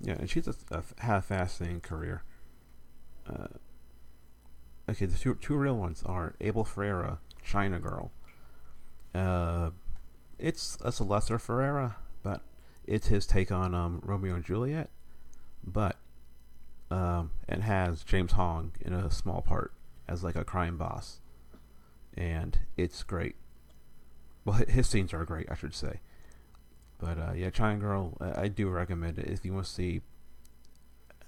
yeah, 0.00 0.14
and 0.14 0.30
she's 0.30 0.48
a, 0.48 0.54
a 0.70 0.82
had 0.98 1.16
a 1.16 1.22
fascinating 1.22 1.80
career. 1.80 2.22
Uh, 3.28 3.48
okay, 4.88 5.06
the 5.06 5.18
two 5.18 5.34
two 5.34 5.56
real 5.56 5.76
ones 5.76 6.02
are 6.04 6.34
Abel 6.40 6.64
Ferrara, 6.64 7.18
China 7.44 7.78
Girl. 7.78 8.10
Uh, 9.14 9.70
it's 10.38 10.78
it's 10.84 11.00
a 11.00 11.04
lesser 11.04 11.38
Ferrara, 11.38 11.96
but 12.22 12.42
it's 12.86 13.08
his 13.08 13.26
take 13.26 13.52
on 13.52 13.74
um, 13.74 14.00
Romeo 14.02 14.34
and 14.34 14.44
Juliet. 14.44 14.90
But 15.62 15.96
um, 16.90 17.32
it 17.46 17.60
has 17.60 18.02
James 18.02 18.32
Hong 18.32 18.72
in 18.80 18.94
a 18.94 19.10
small 19.10 19.42
part 19.42 19.72
as 20.08 20.24
like 20.24 20.36
a 20.36 20.44
crime 20.44 20.78
boss, 20.78 21.20
and 22.16 22.58
it's 22.76 23.02
great. 23.02 23.36
Well, 24.44 24.56
his 24.68 24.88
scenes 24.88 25.12
are 25.12 25.24
great, 25.26 25.50
I 25.50 25.54
should 25.54 25.74
say. 25.74 26.00
But 27.00 27.18
uh, 27.18 27.32
yeah, 27.34 27.50
China 27.50 27.78
Girl, 27.78 28.16
I, 28.20 28.42
I 28.42 28.48
do 28.48 28.68
recommend 28.68 29.18
it 29.18 29.26
if 29.26 29.44
you 29.44 29.54
want 29.54 29.66
to 29.66 29.72
see 29.72 30.02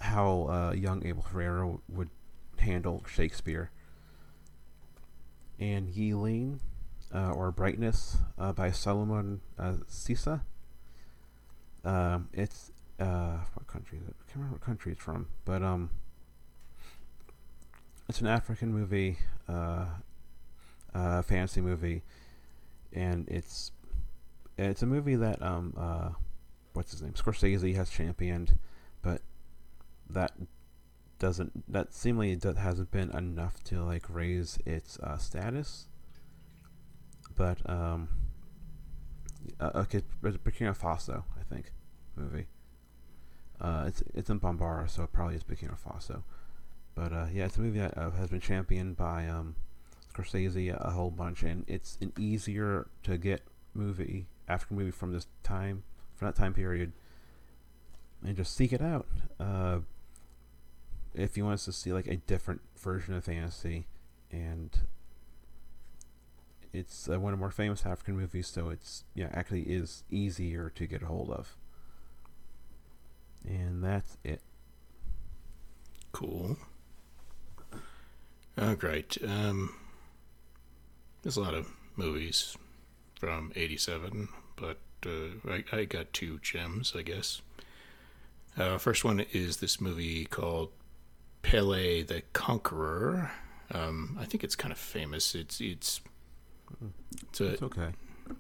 how 0.01 0.49
uh, 0.49 0.73
young 0.73 1.05
Abel 1.07 1.23
Ferrara 1.23 1.77
would 1.89 2.11
handle 2.59 3.05
Shakespeare. 3.09 3.71
And 5.59 5.89
Yeelen, 5.89 6.59
uh, 7.15 7.31
or 7.31 7.51
Brightness, 7.53 8.19
uh, 8.39 8.53
by 8.53 8.71
Solomon 8.71 9.41
uh, 9.59 9.75
Cissé. 9.89 10.41
Um, 11.85 12.29
it's 12.33 12.71
uh, 13.01 13.39
what 13.55 13.67
country 13.67 13.99
is 13.99 14.09
it? 14.09 14.15
I 14.21 14.25
can't 14.27 14.37
remember 14.37 14.55
what 14.55 14.61
country 14.63 14.93
it's 14.93 15.03
from, 15.03 15.29
but 15.45 15.63
um, 15.63 15.91
it's 18.09 18.21
an 18.21 18.27
African 18.27 18.73
movie, 18.73 19.19
uh, 19.49 19.87
uh, 20.95 21.23
fantasy 21.23 21.61
movie, 21.61 22.03
and 22.93 23.29
it's 23.29 23.73
it's 24.59 24.83
a 24.83 24.87
movie 24.87 25.17
that 25.17 25.43
um 25.43 25.75
uh, 25.77 26.11
what's 26.73 26.93
his 26.93 27.03
name 27.03 27.13
Scorsese 27.13 27.75
has 27.75 27.91
championed, 27.91 28.59
but 29.03 29.23
that 30.09 30.33
doesn't 31.19 31.71
that 31.73 31.95
seemingly 31.95 32.37
do- 32.37 32.55
hasn't 32.55 32.91
been 32.91 33.11
enough 33.17 33.63
to 33.65 33.83
like 33.83 34.05
raise 34.09 34.59
its 34.67 34.99
uh, 34.99 35.17
status. 35.19 35.87
But 37.37 37.59
um, 37.69 38.09
uh, 39.61 39.71
okay, 39.77 40.03
Burkina 40.23 40.77
Faso, 40.77 41.25
I 41.39 41.45
think, 41.45 41.73
movie. 42.17 42.47
Uh, 43.61 43.85
it's 43.87 44.03
it's 44.15 44.31
in 44.31 44.41
Bambara, 44.41 44.91
so 44.91 45.05
it 45.05 45.13
probably 45.13 45.37
is 45.37 45.45
Burkina 45.45 45.77
Faso. 45.79 46.25
But 46.95 47.13
uh, 47.13 47.27
yeah, 47.33 47.47
it's 47.47 47.57
a 47.57 47.61
movie 47.61 47.79
that 47.79 47.97
uh, 47.97 48.11
has 48.11 48.29
been 48.29 48.41
championed 48.41 48.97
by 48.97 49.29
um, 49.29 49.55
Scorsese 50.13 50.77
a 50.79 50.91
whole 50.91 51.11
bunch, 51.11 51.43
and 51.43 51.65
it's 51.69 51.97
an 52.01 52.13
easier 52.19 52.89
to 53.05 53.17
get 53.17 53.43
movie 53.75 54.27
African 54.49 54.77
movie 54.77 54.91
from 54.91 55.13
this 55.13 55.27
time, 55.43 55.83
from 56.15 56.27
that 56.27 56.37
time 56.37 56.55
period, 56.55 56.93
and 58.25 58.37
just 58.37 58.55
seek 58.55 58.73
it 58.73 58.83
out. 58.83 59.07
Uh, 59.39 59.81
if 61.15 61.37
you 61.37 61.45
want 61.45 61.55
us 61.55 61.65
to 61.67 61.73
see 61.73 61.93
like 61.93 62.07
a 62.07 62.17
different 62.17 62.61
version 62.79 63.15
of 63.15 63.25
fantasy, 63.25 63.87
and 64.31 64.71
it's 66.73 67.09
uh, 67.09 67.21
one 67.21 67.33
of 67.33 67.39
the 67.39 67.41
more 67.41 67.51
famous 67.51 67.85
African 67.85 68.17
movies, 68.17 68.47
so 68.47 68.71
it's 68.71 69.05
yeah 69.15 69.29
actually 69.33 69.63
is 69.63 70.05
easier 70.11 70.71
to 70.75 70.87
get 70.87 71.03
a 71.03 71.07
hold 71.07 71.31
of. 71.31 71.57
And 73.45 73.83
that's 73.83 74.17
it. 74.25 74.41
Cool. 76.13 76.57
Oh, 78.57 78.75
great. 78.75 79.19
Um, 79.27 79.75
there's 81.23 81.37
a 81.37 81.41
lot 81.41 81.55
of 81.55 81.69
movies 81.97 82.57
from 83.23 83.53
'87, 83.55 84.29
but 84.57 84.79
uh, 85.07 85.49
I, 85.49 85.63
I 85.71 85.85
got 85.85 86.13
two 86.13 86.41
gems, 86.43 86.93
I 86.97 87.03
guess. 87.03 87.41
Uh, 88.59 88.79
first 88.79 89.05
one 89.05 89.21
is 89.33 89.59
this 89.59 89.81
movie 89.81 90.25
called 90.25 90.71
Pelle 91.43 91.71
the 92.03 92.25
Conqueror. 92.33 93.31
Um, 93.71 94.19
I 94.21 94.25
think 94.25 94.43
it's 94.43 94.57
kind 94.57 94.73
of 94.73 94.79
famous. 94.79 95.37
It's 95.37 95.61
it's 95.61 96.01
it's 97.29 97.41
a 97.41 97.53
It's 97.53 97.63
okay. 97.63 97.91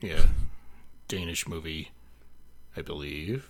yeah, 0.01 0.27
Danish 1.07 1.47
movie, 1.47 1.93
I 2.77 2.83
believe. 2.83 3.49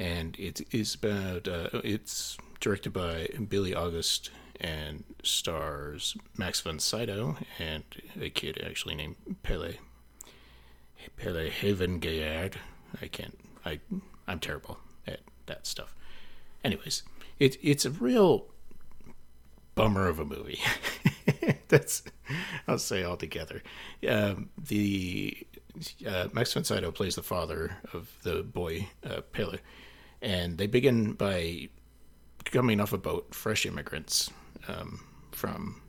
And 0.00 0.34
it 0.36 0.62
is 0.74 0.96
about 0.96 1.46
uh, 1.46 1.68
it's 1.84 2.36
directed 2.58 2.92
by 2.92 3.28
Bille 3.48 3.76
August 3.76 4.32
and 4.60 5.04
stars 5.22 6.16
Max 6.36 6.60
von 6.60 6.78
Sydow 6.78 7.36
and 7.58 7.84
a 8.20 8.30
kid 8.30 8.62
actually 8.64 8.94
named 8.94 9.16
Pelle. 9.42 9.72
Pelle 11.16 11.50
Hvenegaard. 11.50 12.54
I 13.00 13.06
can't. 13.06 13.38
I 13.64 13.80
I'm 14.28 14.38
terrible 14.38 14.78
at 15.06 15.20
that 15.46 15.66
stuff. 15.66 15.94
Anyways, 16.62 17.02
it 17.38 17.56
it's 17.62 17.84
a 17.84 17.90
real 17.90 18.46
bummer 19.74 20.08
of 20.08 20.18
a 20.18 20.24
movie. 20.24 20.60
That's 21.68 22.02
I'll 22.68 22.78
say 22.78 23.04
altogether. 23.04 23.62
Um, 24.06 24.50
the 24.58 25.36
uh, 26.06 26.28
Max 26.32 26.52
von 26.52 26.64
Sydow 26.64 26.90
plays 26.90 27.14
the 27.14 27.22
father 27.22 27.76
of 27.92 28.10
the 28.22 28.42
boy 28.42 28.88
uh, 29.04 29.22
Pelle, 29.32 29.56
and 30.20 30.58
they 30.58 30.66
begin 30.66 31.14
by 31.14 31.68
coming 32.44 32.80
off 32.80 32.92
a 32.92 32.98
boat, 32.98 33.34
fresh 33.34 33.64
immigrants 33.64 34.30
um, 34.68 35.00
from, 35.32 35.82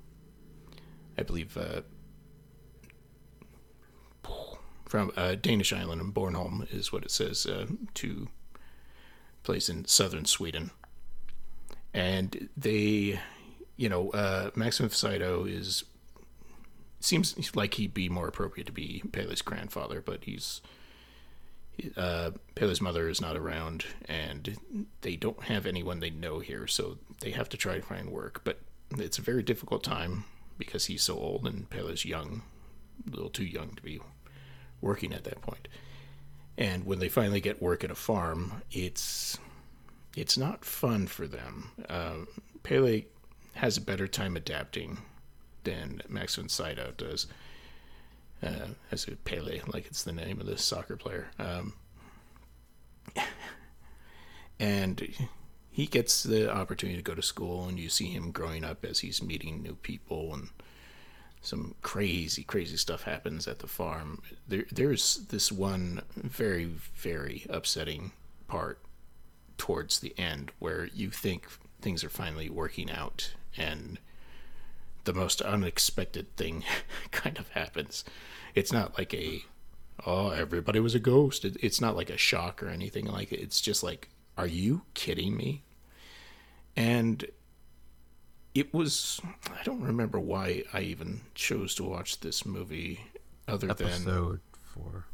I 1.18 1.24
believe, 1.24 1.58
uh, 1.58 1.82
from 4.86 5.12
a 5.16 5.36
Danish 5.36 5.72
island 5.72 6.14
Bornholm 6.14 6.72
is 6.74 6.92
what 6.92 7.04
it 7.04 7.12
says 7.12 7.46
uh, 7.46 7.68
to 7.96 8.28
place 9.44 9.70
in 9.70 9.86
southern 9.86 10.26
Sweden, 10.26 10.72
and 11.94 12.50
they 12.56 13.20
you 13.82 13.90
know, 13.90 14.12
uh, 14.12 14.52
Max 14.54 14.78
von 14.78 14.92
Sydow 14.92 15.46
is 15.46 15.86
seems 17.00 17.56
like 17.56 17.74
he'd 17.74 17.96
be 17.96 18.10
more 18.10 18.28
appropriate 18.28 18.68
to 18.68 18.72
be 18.72 19.02
Pelle's 19.12 19.42
grandfather, 19.42 20.02
but 20.02 20.26
he's 20.26 20.62
uh, 21.96 22.32
Pelle's 22.56 22.82
mother 22.82 23.10
is 23.10 23.22
not 23.22 23.38
around, 23.38 23.86
and 24.06 24.58
they 25.02 25.16
don't 25.16 25.44
have 25.44 25.66
anyone 25.66 26.00
they 26.00 26.10
know 26.10 26.40
here, 26.40 26.68
so 26.68 26.98
they 27.22 27.32
have 27.32 27.50
to 27.50 27.58
try 27.58 27.76
to 27.76 27.82
find 27.82 28.10
work. 28.10 28.42
But 28.44 28.60
it's 28.98 29.18
a 29.18 29.24
very 29.24 29.44
difficult 29.44 29.84
time 29.84 30.26
because 30.58 30.86
he's 30.86 31.04
so 31.04 31.18
old 31.18 31.46
and 31.48 31.70
Pelle's 31.70 32.06
young, 32.06 32.44
a 33.08 33.10
little 33.10 33.30
too 33.30 33.46
young 33.46 33.74
to 33.76 33.82
be 33.82 34.00
working 34.82 35.14
at 35.14 35.24
that 35.24 35.42
point. 35.42 35.68
And 36.58 36.86
when 36.86 37.00
they 37.00 37.10
finally 37.10 37.42
get 37.42 37.62
work 37.62 37.84
at 37.84 37.92
a 37.92 37.96
farm, 37.96 38.62
it's 38.72 39.38
it's 40.16 40.38
not 40.38 40.66
fun 40.66 41.08
for 41.08 41.26
them. 41.26 41.72
Uh, 41.88 42.26
Pelle 42.64 43.02
has 43.54 43.78
a 43.78 43.82
better 43.82 44.08
time 44.08 44.36
adapting 44.36 45.00
than 45.64 46.02
Max 46.10 46.36
von 46.36 46.50
Sydow 46.50 46.94
does. 46.98 47.28
Uh, 48.44 48.70
as 48.92 49.08
a 49.08 49.12
Pele, 49.12 49.62
like 49.68 49.86
it's 49.86 50.04
the 50.04 50.12
name 50.12 50.40
of 50.40 50.48
this 50.48 50.64
soccer 50.64 50.98
player. 50.98 51.28
Um, 51.38 51.74
and 54.60 55.14
he 55.70 55.86
gets 55.86 56.24
the 56.24 56.52
opportunity 56.52 56.98
to 56.98 57.04
go 57.04 57.14
to 57.14 57.22
school, 57.22 57.68
and 57.68 57.80
you 57.80 57.88
see 57.88 58.08
him 58.08 58.32
growing 58.32 58.64
up 58.64 58.84
as 58.84 59.00
he's 59.00 59.22
meeting 59.22 59.62
new 59.62 59.76
people, 59.76 60.34
and 60.34 60.50
some 61.42 61.76
crazy, 61.82 62.44
crazy 62.44 62.78
stuff 62.78 63.04
happens 63.04 63.48
at 63.48 63.60
the 63.60 63.68
farm. 63.68 64.22
There, 64.48 64.66
there's 64.72 65.18
this 65.30 65.52
one 65.52 66.02
very, 66.16 66.66
very 66.66 67.46
upsetting 67.50 68.12
part 68.48 68.80
towards 69.58 70.00
the 70.00 70.14
end 70.18 70.52
where 70.60 70.86
you 70.86 71.12
think 71.12 71.48
things 71.80 72.04
are 72.04 72.10
finally 72.10 72.50
working 72.50 72.92
out 72.92 73.34
and 73.58 74.00
the 75.04 75.14
most 75.14 75.42
unexpected 75.42 76.36
thing 76.36 76.64
kind 77.12 77.38
of 77.40 77.50
happens. 77.50 78.04
It's 78.56 78.72
not 78.72 78.98
like 78.98 79.14
a 79.14 79.44
oh 80.06 80.30
everybody 80.30 80.80
was 80.80 80.96
a 80.96 81.00
ghost. 81.00 81.46
It, 81.46 81.58
it's 81.62 81.82
not 81.82 81.96
like 81.96 82.10
a 82.10 82.18
shock 82.18 82.62
or 82.62 82.68
anything 82.68 83.06
like 83.06 83.32
it. 83.32 83.40
It's 83.40 83.62
just 83.62 83.84
like 83.84 84.10
are 84.38 84.48
you 84.48 84.82
kidding 84.94 85.36
me? 85.36 85.64
And 86.76 87.26
it 88.54 88.74
was 88.74 89.20
I 89.50 89.64
don't 89.64 89.82
remember 89.82 90.20
why 90.20 90.64
I 90.74 90.82
even 90.82 91.22
chose 91.36 91.76
to 91.76 91.84
watch 91.84 92.20
this 92.20 92.46
movie 92.46 93.02
other 93.48 93.68
than 93.68 93.88
Episode 93.88 94.42
four. 94.64 95.06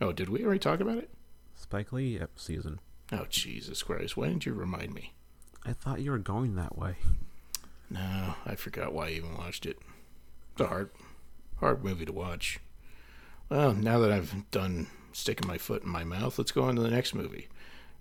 Oh, 0.00 0.12
did 0.12 0.28
we 0.28 0.44
already 0.44 0.58
talk 0.58 0.80
about 0.80 0.98
it? 0.98 1.10
Spike 1.54 1.92
Lee 1.92 2.20
season. 2.36 2.80
Oh 3.12 3.26
Jesus 3.28 3.82
Christ, 3.82 4.16
why 4.16 4.28
didn't 4.28 4.46
you 4.46 4.54
remind 4.54 4.94
me? 4.94 5.12
I 5.64 5.72
thought 5.72 6.00
you 6.00 6.10
were 6.10 6.18
going 6.18 6.56
that 6.56 6.76
way. 6.76 6.96
No, 7.92 8.34
I 8.46 8.54
forgot 8.54 8.94
why 8.94 9.08
I 9.08 9.10
even 9.10 9.36
watched 9.36 9.66
it. 9.66 9.78
It's 10.52 10.62
a 10.62 10.66
hard 10.66 10.90
hard 11.56 11.84
movie 11.84 12.06
to 12.06 12.12
watch. 12.12 12.58
Well, 13.50 13.74
now 13.74 13.98
that 13.98 14.10
I've 14.10 14.50
done 14.50 14.86
sticking 15.12 15.46
my 15.46 15.58
foot 15.58 15.82
in 15.82 15.90
my 15.90 16.02
mouth, 16.02 16.38
let's 16.38 16.52
go 16.52 16.62
on 16.62 16.76
to 16.76 16.82
the 16.82 16.90
next 16.90 17.14
movie. 17.14 17.48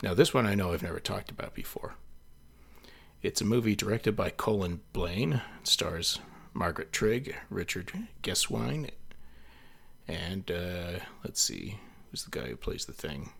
Now, 0.01 0.13
this 0.13 0.33
one 0.33 0.47
I 0.47 0.55
know 0.55 0.71
I've 0.71 0.81
never 0.81 1.01
talked 1.01 1.29
about 1.29 1.53
before. 1.53 1.95
It's 3.21 3.41
a 3.41 3.45
movie 3.45 3.75
directed 3.75 4.15
by 4.15 4.29
Cullen 4.29 4.79
Blaine. 4.93 5.41
It 5.59 5.67
stars 5.67 6.19
Margaret 6.53 6.93
Trigg, 6.93 7.35
Richard 7.49 7.91
Gesswein, 8.23 8.91
and 10.07 10.49
uh, 10.49 10.99
let's 11.23 11.41
see, 11.41 11.79
who's 12.09 12.23
the 12.23 12.31
guy 12.31 12.47
who 12.47 12.55
plays 12.55 12.85
the 12.85 12.93
thing? 12.93 13.31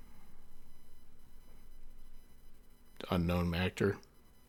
Unknown 3.09 3.55
actor. 3.55 3.97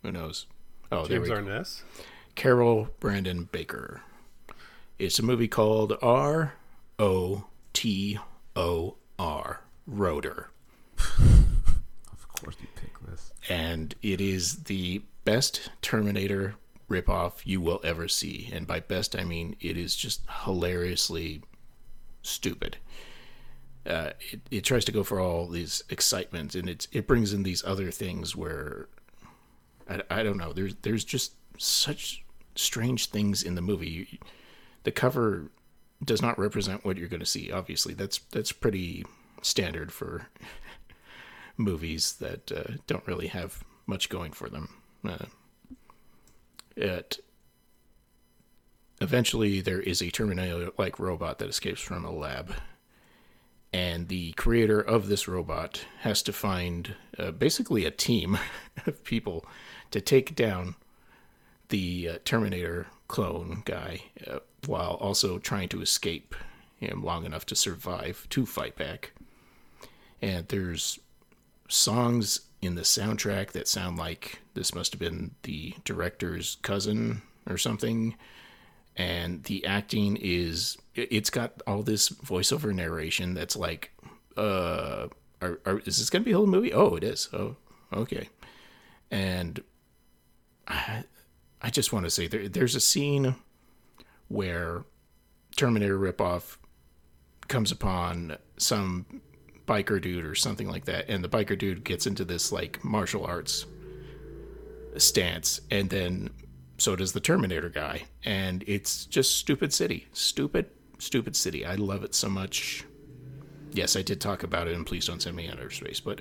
Who 0.03 0.11
knows? 0.11 0.47
Oh, 0.93 1.06
James. 1.06 1.31
Arness. 1.31 1.82
Carol 2.35 2.89
Brandon 3.01 3.48
Baker. 3.51 4.02
It's 4.98 5.19
a 5.19 5.23
movie 5.23 5.48
called 5.48 5.97
R 6.02 6.52
O 6.98 7.47
T 7.73 8.19
O 8.55 8.97
R, 9.19 9.60
Rotor. 9.86 10.51
Of 12.12 12.44
course, 12.44 12.56
you 12.60 12.66
pick 12.74 12.98
this. 13.06 13.31
And 13.48 13.94
it 14.02 14.20
is 14.20 14.64
the 14.64 15.02
best 15.24 15.70
Terminator 15.81 16.56
ripoff 16.90 17.35
you 17.44 17.60
will 17.60 17.81
ever 17.85 18.09
see. 18.09 18.51
And 18.52 18.66
by 18.66 18.81
best, 18.81 19.14
I 19.16 19.23
mean 19.23 19.55
it 19.60 19.77
is 19.77 19.94
just 19.94 20.23
hilariously 20.44 21.43
stupid. 22.23 22.78
Uh, 23.86 24.10
it, 24.32 24.40
it 24.51 24.64
tries 24.64 24.85
to 24.86 24.93
go 24.93 25.05
for 25.05 25.20
all 25.20 25.47
these 25.47 25.85
excitements, 25.89 26.55
and 26.56 26.69
it 26.69 26.89
it 26.90 27.06
brings 27.06 27.32
in 27.32 27.44
these 27.44 27.64
other 27.64 27.90
things 27.93 28.35
where 28.35 28.89
I, 29.93 30.20
I 30.20 30.23
don't 30.23 30.39
know. 30.39 30.52
There's 30.52 30.74
there's 30.82 31.05
just 31.05 31.32
such 31.59 32.24
strange 32.55 33.06
things 33.06 33.43
in 33.43 33.55
the 33.55 33.62
movie. 33.62 34.20
The 34.85 34.93
cover 34.93 35.51
does 36.05 36.23
not 36.23 36.39
represent 36.39 36.85
what 36.85 36.97
you're 36.97 37.09
going 37.09 37.20
to 37.20 37.27
see. 37.27 37.52
Obviously, 37.52 37.94
that's 37.94 38.19
that's 38.31 38.52
pretty 38.52 39.05
standard 39.43 39.93
for 39.93 40.28
movies 41.56 42.14
that 42.14 42.51
uh, 42.52 42.74
don't 42.86 43.06
really 43.06 43.28
have 43.28 43.64
much 43.86 44.09
going 44.09 44.32
for 44.32 44.48
them. 44.48 44.69
Uh, 45.06 45.27
it 46.77 47.19
eventually 49.01 49.60
there 49.60 49.81
is 49.81 50.01
a 50.01 50.10
Terminator-like 50.10 50.98
robot 50.98 51.39
that 51.39 51.48
escapes 51.48 51.81
from 51.81 52.05
a 52.05 52.12
lab, 52.12 52.55
and 53.73 54.09
the 54.09 54.32
creator 54.32 54.81
of 54.81 55.09
this 55.09 55.27
robot 55.28 55.85
has 56.01 56.23
to 56.23 56.32
find 56.32 56.94
uh, 57.19 57.31
basically 57.32 57.85
a 57.85 57.90
team 57.90 58.39
of 58.86 59.02
people 59.05 59.44
to 59.93 60.01
take 60.01 60.35
down 60.35 60.74
the 61.69 62.09
uh, 62.09 62.19
Terminator 62.24 62.89
clone 63.09 63.62
guy 63.64 64.02
uh, 64.27 64.40
while 64.66 64.94
also 64.94 65.39
trying 65.39 65.69
to 65.69 65.82
escape 65.82 66.35
him 66.78 67.02
long 67.02 67.24
enough 67.24 67.47
to 67.47 67.56
survive 67.56 68.27
to 68.31 68.44
fight 68.44 68.77
back. 68.77 69.12
And 70.20 70.48
there's 70.48 70.98
songs 71.69 72.40
in 72.60 72.74
the 72.74 72.82
soundtrack 72.82 73.52
that 73.52 73.69
sound 73.69 73.97
like 73.97 74.40
this 74.55 74.74
must 74.74 74.93
have 74.93 75.01
been 75.01 75.32
the 75.43 75.74
director's 75.85 76.59
cousin 76.62 77.23
or 77.48 77.59
something. 77.59 78.16
And 78.97 79.43
the 79.44 79.64
acting 79.64 80.19
is, 80.20 80.77
it's 80.94 81.31
got 81.31 81.62
all 81.66 81.82
this 81.82 82.10
voiceover 82.10 82.74
narration 82.74 83.35
that's 83.35 83.56
like, 83.56 83.90
uh, 84.36 85.09
are, 85.40 85.60
are, 85.64 85.78
is 85.81 85.98
this 85.98 86.10
going 86.10 86.23
to 86.23 86.27
be 86.27 86.32
a 86.32 86.36
whole 86.36 86.47
movie? 86.47 86.73
Oh, 86.73 86.94
it 86.97 87.05
is. 87.05 87.28
Oh, 87.32 87.56
okay. 87.93 88.28
And 89.10 89.62
I, 90.68 91.70
just 91.70 91.93
want 91.93 92.05
to 92.05 92.10
say 92.10 92.26
there, 92.26 92.48
there's 92.48 92.74
a 92.74 92.80
scene 92.80 93.34
where 94.28 94.84
Terminator 95.56 95.98
ripoff 95.98 96.56
comes 97.48 97.72
upon 97.72 98.36
some 98.56 99.20
biker 99.66 100.01
dude 100.01 100.24
or 100.24 100.34
something 100.34 100.68
like 100.68 100.84
that, 100.86 101.09
and 101.09 101.22
the 101.22 101.28
biker 101.28 101.56
dude 101.59 101.84
gets 101.84 102.06
into 102.06 102.24
this 102.24 102.52
like 102.52 102.84
martial 102.84 103.24
arts 103.24 103.66
stance, 104.97 105.60
and 105.70 105.90
then 105.90 106.30
so 106.78 106.97
does 106.97 107.12
the 107.12 107.20
Terminator 107.20 107.68
guy, 107.68 108.05
and 108.24 108.64
it's 108.66 109.06
just 109.06 109.36
stupid 109.36 109.72
city, 109.72 110.09
stupid, 110.12 110.66
stupid 110.98 111.36
city. 111.36 111.64
I 111.64 111.76
love 111.76 112.05
it 112.05 112.14
so 112.14 112.28
much. 112.28 112.84
Yes, 113.72 113.97
I 113.97 114.02
did 114.02 114.20
talk 114.20 114.43
about 114.43 114.68
it, 114.68 114.74
and 114.74 114.86
please 114.86 115.06
don't 115.06 115.22
send 115.22 115.36
me 115.36 115.48
outer 115.48 115.70
space, 115.70 116.01
but 116.01 116.20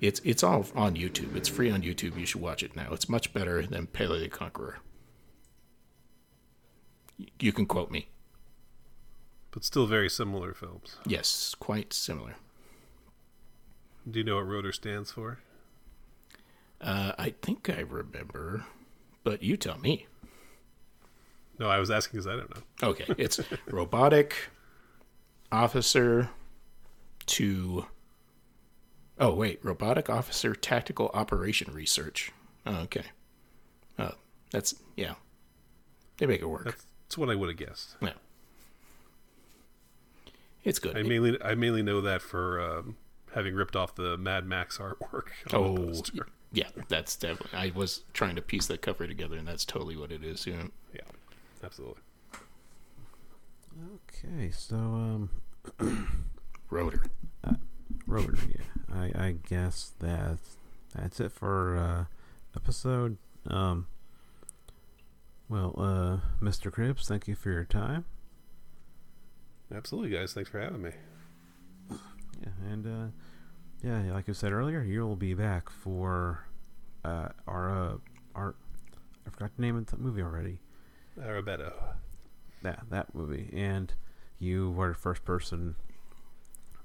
it's 0.00 0.20
it's 0.24 0.42
all 0.42 0.66
on 0.74 0.94
YouTube. 0.94 1.36
It's 1.36 1.48
free 1.48 1.70
on 1.70 1.82
YouTube. 1.82 2.18
You 2.18 2.26
should 2.26 2.40
watch 2.40 2.62
it 2.62 2.76
now. 2.76 2.88
It's 2.92 3.08
much 3.08 3.32
better 3.32 3.66
than 3.66 3.86
Pelle 3.86 4.18
the 4.18 4.28
Conqueror. 4.28 4.78
You 7.40 7.52
can 7.52 7.66
quote 7.66 7.90
me. 7.90 8.08
But 9.50 9.64
still 9.64 9.86
very 9.86 10.10
similar 10.10 10.52
films. 10.52 10.96
Yes, 11.06 11.54
quite 11.58 11.94
similar. 11.94 12.34
Do 14.08 14.18
you 14.18 14.24
know 14.24 14.36
what 14.36 14.46
Rotor 14.46 14.72
stands 14.72 15.10
for? 15.10 15.38
Uh, 16.80 17.12
I 17.18 17.30
think 17.40 17.70
I 17.70 17.80
remember, 17.80 18.66
but 19.24 19.42
you 19.42 19.56
tell 19.56 19.78
me. 19.78 20.06
No, 21.58 21.68
I 21.70 21.78
was 21.78 21.90
asking 21.90 22.18
because 22.18 22.26
I 22.26 22.36
don't 22.36 22.54
know. 22.54 22.88
Okay, 22.90 23.06
it's 23.16 23.40
robotic 23.66 24.34
officer 25.50 26.28
to. 27.26 27.86
Oh 29.18 29.32
wait, 29.34 29.60
robotic 29.62 30.10
officer 30.10 30.54
tactical 30.54 31.10
operation 31.14 31.72
research. 31.72 32.32
Oh, 32.66 32.80
okay. 32.80 33.04
Oh, 33.98 34.12
that's 34.50 34.74
yeah. 34.96 35.14
They 36.18 36.26
make 36.26 36.40
it 36.42 36.46
work. 36.46 36.64
That's, 36.64 36.84
that's 37.04 37.18
what 37.18 37.30
I 37.30 37.34
would 37.34 37.48
have 37.48 37.58
guessed. 37.58 37.96
yeah. 38.00 38.10
It's 40.64 40.78
good. 40.80 40.96
I 40.96 41.02
mainly 41.02 41.38
I 41.42 41.54
mainly 41.54 41.82
know 41.82 42.00
that 42.00 42.20
for 42.20 42.60
um, 42.60 42.96
having 43.34 43.54
ripped 43.54 43.76
off 43.76 43.94
the 43.94 44.16
Mad 44.18 44.46
Max 44.46 44.78
artwork. 44.78 45.28
on 45.52 45.74
the 45.74 45.80
oh, 45.82 45.86
poster. 45.86 46.26
yeah, 46.52 46.68
that's 46.88 47.14
definitely. 47.14 47.56
I 47.56 47.72
was 47.74 48.02
trying 48.12 48.34
to 48.34 48.42
piece 48.42 48.66
that 48.66 48.82
cover 48.82 49.06
together, 49.06 49.36
and 49.36 49.46
that's 49.46 49.64
totally 49.64 49.96
what 49.96 50.10
it 50.10 50.24
is. 50.24 50.44
Yeah. 50.46 50.64
yeah, 50.92 51.02
absolutely. 51.62 52.02
Okay, 53.94 54.50
so 54.50 54.76
um, 54.76 55.30
Rotor. 56.70 57.04
Rotor. 58.06 58.36
Yeah, 58.48 58.64
I 58.92 59.04
I 59.14 59.34
guess 59.48 59.92
that's 59.98 60.56
that's 60.94 61.20
it 61.20 61.32
for 61.32 61.76
uh, 61.76 62.04
episode. 62.56 63.18
Um. 63.48 63.86
Well, 65.48 65.74
uh, 65.78 66.44
Mr. 66.44 66.72
Cribbs, 66.72 67.06
thank 67.06 67.28
you 67.28 67.36
for 67.36 67.50
your 67.50 67.64
time. 67.64 68.04
Absolutely, 69.72 70.10
guys. 70.10 70.32
Thanks 70.32 70.50
for 70.50 70.60
having 70.60 70.82
me. 70.82 70.90
Yeah, 71.90 72.70
and 72.70 72.86
uh, 72.86 73.06
yeah, 73.82 74.12
like 74.12 74.28
I 74.28 74.32
said 74.32 74.52
earlier, 74.52 74.82
you'll 74.82 75.16
be 75.16 75.34
back 75.34 75.70
for 75.70 76.46
uh, 77.04 77.28
our 77.46 77.70
uh, 77.70 77.96
our 78.34 78.54
I 79.26 79.30
forgot 79.30 79.52
the 79.56 79.62
name 79.62 79.76
of 79.76 79.86
the 79.86 79.96
movie 79.96 80.22
already. 80.22 80.58
Arrebato. 81.18 81.72
That 82.62 82.84
that 82.90 83.14
movie, 83.14 83.50
and 83.52 83.92
you 84.38 84.70
were 84.70 84.88
the 84.88 84.94
first 84.94 85.24
person. 85.24 85.76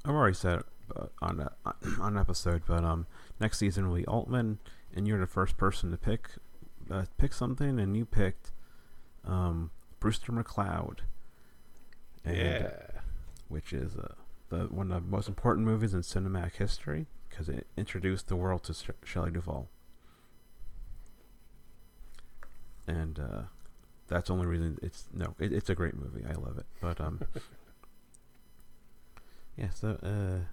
I've 0.05 0.15
already 0.15 0.35
said 0.35 0.59
it 0.59 0.65
uh, 0.95 1.05
on 1.21 1.39
a, 1.39 1.51
on 2.01 2.15
an 2.15 2.17
episode, 2.17 2.63
but 2.67 2.83
um, 2.83 3.05
next 3.39 3.57
season 3.59 3.87
will 3.89 3.95
be 3.97 4.05
Altman, 4.05 4.59
and 4.95 5.07
you're 5.07 5.19
the 5.19 5.27
first 5.27 5.57
person 5.57 5.91
to 5.91 5.97
pick 5.97 6.29
uh, 6.89 7.05
pick 7.17 7.33
something, 7.33 7.79
and 7.79 7.95
you 7.95 8.05
picked 8.05 8.51
um, 9.25 9.71
Brewster 9.99 10.31
McCloud. 10.31 10.99
And, 12.25 12.37
Yeah. 12.37 12.71
which 13.47 13.73
is 13.73 13.95
uh, 13.95 14.13
the 14.49 14.65
one 14.65 14.91
of 14.91 15.03
the 15.05 15.09
most 15.09 15.27
important 15.27 15.65
movies 15.65 15.93
in 15.93 16.01
cinematic 16.01 16.55
history 16.57 17.07
because 17.29 17.49
it 17.49 17.67
introduced 17.77 18.27
the 18.27 18.35
world 18.35 18.63
to 18.65 18.73
Sh- 18.73 18.89
Shelley 19.03 19.31
Duvall. 19.31 19.69
And 22.87 23.19
uh, 23.19 23.41
that's 24.07 24.27
the 24.27 24.33
only 24.33 24.47
reason 24.47 24.77
it's 24.81 25.05
no, 25.13 25.35
it, 25.39 25.53
it's 25.53 25.69
a 25.69 25.75
great 25.75 25.95
movie. 25.95 26.25
I 26.27 26.33
love 26.33 26.57
it. 26.57 26.65
But 26.81 26.99
um, 26.99 27.21
yeah. 29.57 29.69
So 29.69 29.97
uh, 30.03 30.45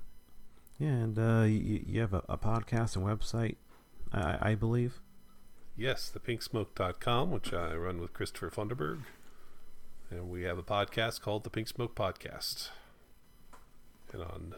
yeah, 0.78 0.88
and 0.88 1.18
uh, 1.18 1.42
you, 1.44 1.84
you 1.86 2.00
have 2.00 2.14
a, 2.14 2.22
a 2.28 2.36
podcast 2.38 2.96
and 2.96 3.04
website, 3.04 3.56
I, 4.12 4.50
I 4.50 4.54
believe. 4.54 5.00
Yes, 5.76 6.10
thepinksmoke.com, 6.16 7.30
which 7.30 7.52
I 7.52 7.74
run 7.74 8.00
with 8.00 8.12
Christopher 8.12 8.50
Funderburg. 8.50 9.00
And 10.10 10.28
we 10.30 10.42
have 10.42 10.58
a 10.58 10.62
podcast 10.62 11.20
called 11.20 11.44
The 11.44 11.50
Pink 11.50 11.68
Smoke 11.68 11.94
Podcast. 11.94 12.70
And 14.12 14.22
on 14.22 14.54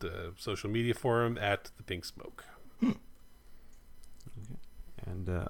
the 0.00 0.32
social 0.36 0.68
media 0.70 0.94
forum 0.94 1.38
at 1.38 1.70
The 1.76 1.82
Pink 1.82 2.04
Smoke. 2.04 2.44
And 5.04 5.28
uh, 5.28 5.46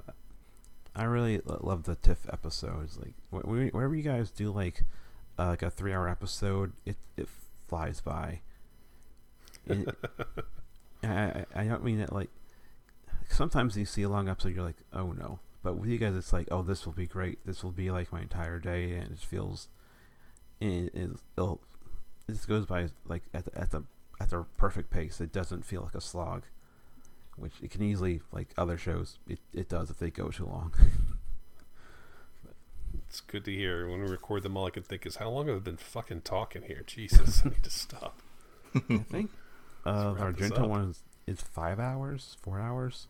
I 0.94 1.04
really 1.04 1.40
love 1.44 1.84
the 1.84 1.96
TIFF 1.96 2.26
episodes. 2.32 2.98
Like 2.98 3.14
wh- 3.30 3.46
wh- 3.46 3.74
whenever 3.74 3.94
you 3.94 4.02
guys 4.02 4.30
do 4.30 4.50
like 4.50 4.82
uh, 5.38 5.48
like 5.48 5.62
a 5.62 5.70
three-hour 5.70 6.08
episode, 6.08 6.72
it 6.86 6.96
it 7.16 7.28
flies 7.68 8.00
by. 8.00 8.40
And 9.68 9.92
I, 11.04 11.08
I 11.08 11.46
I 11.54 11.64
don't 11.64 11.84
mean 11.84 12.00
it 12.00 12.12
like. 12.12 12.30
Sometimes 13.28 13.76
you 13.76 13.86
see 13.86 14.02
a 14.02 14.08
long 14.08 14.28
episode, 14.28 14.54
you're 14.54 14.64
like, 14.64 14.82
oh 14.92 15.12
no. 15.12 15.38
But 15.62 15.76
with 15.76 15.88
you 15.88 15.98
guys, 15.98 16.14
it's 16.14 16.32
like, 16.32 16.48
oh, 16.50 16.62
this 16.62 16.84
will 16.84 16.92
be 16.92 17.06
great. 17.06 17.38
This 17.46 17.62
will 17.62 17.70
be 17.70 17.90
like 17.90 18.12
my 18.12 18.20
entire 18.20 18.58
day, 18.58 18.92
and 18.96 19.12
it 19.12 19.18
feels, 19.18 19.68
it, 20.60 20.92
it, 20.92 21.10
it'll, 21.36 21.60
it 22.28 22.32
just 22.32 22.48
goes 22.48 22.66
by 22.66 22.88
like 23.06 23.22
at 23.32 23.44
the, 23.44 23.58
at 23.58 23.70
the 23.70 23.84
at 24.20 24.30
the 24.30 24.44
perfect 24.56 24.90
pace. 24.90 25.20
It 25.20 25.32
doesn't 25.32 25.64
feel 25.64 25.82
like 25.82 25.94
a 25.94 26.00
slog, 26.00 26.42
which 27.36 27.54
it 27.62 27.70
can 27.70 27.82
easily 27.82 28.22
like 28.32 28.48
other 28.58 28.76
shows. 28.76 29.18
It 29.28 29.38
it 29.52 29.68
does 29.68 29.88
if 29.90 29.98
they 29.98 30.10
go 30.10 30.28
too 30.28 30.46
long. 30.46 30.74
It's 33.08 33.20
good 33.20 33.44
to 33.44 33.52
hear. 33.52 33.88
When 33.90 34.02
we 34.02 34.08
record 34.08 34.42
them, 34.42 34.56
all 34.56 34.66
I 34.66 34.70
can 34.70 34.82
think 34.82 35.04
is, 35.04 35.16
how 35.16 35.28
long 35.28 35.48
have 35.48 35.56
I 35.56 35.58
been 35.60 35.76
fucking 35.76 36.22
talking 36.22 36.62
here? 36.62 36.82
Jesus, 36.86 37.42
I 37.44 37.50
need 37.50 37.62
to 37.62 37.70
stop. 37.70 38.22
I 38.74 38.98
think 38.98 39.30
uh, 39.86 40.14
wrap 40.16 40.34
Argento 40.34 40.68
one 40.68 40.90
is, 40.90 41.02
is 41.26 41.40
five 41.40 41.78
hours, 41.80 42.36
four 42.42 42.60
hours. 42.60 43.08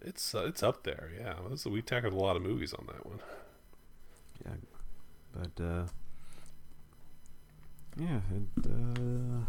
It's 0.00 0.34
uh, 0.34 0.44
it's 0.46 0.62
up 0.62 0.82
there, 0.84 1.10
yeah. 1.18 1.34
This- 1.48 1.64
we 1.66 1.80
tackled 1.82 2.12
a 2.12 2.16
lot 2.16 2.36
of 2.36 2.42
movies 2.42 2.74
on 2.74 2.86
that 2.86 3.06
one. 3.06 3.20
Yeah, 4.44 4.54
but 5.32 5.64
uh, 5.64 5.86
yeah, 7.96 8.20
and, 8.30 8.48
uh, 8.66 9.44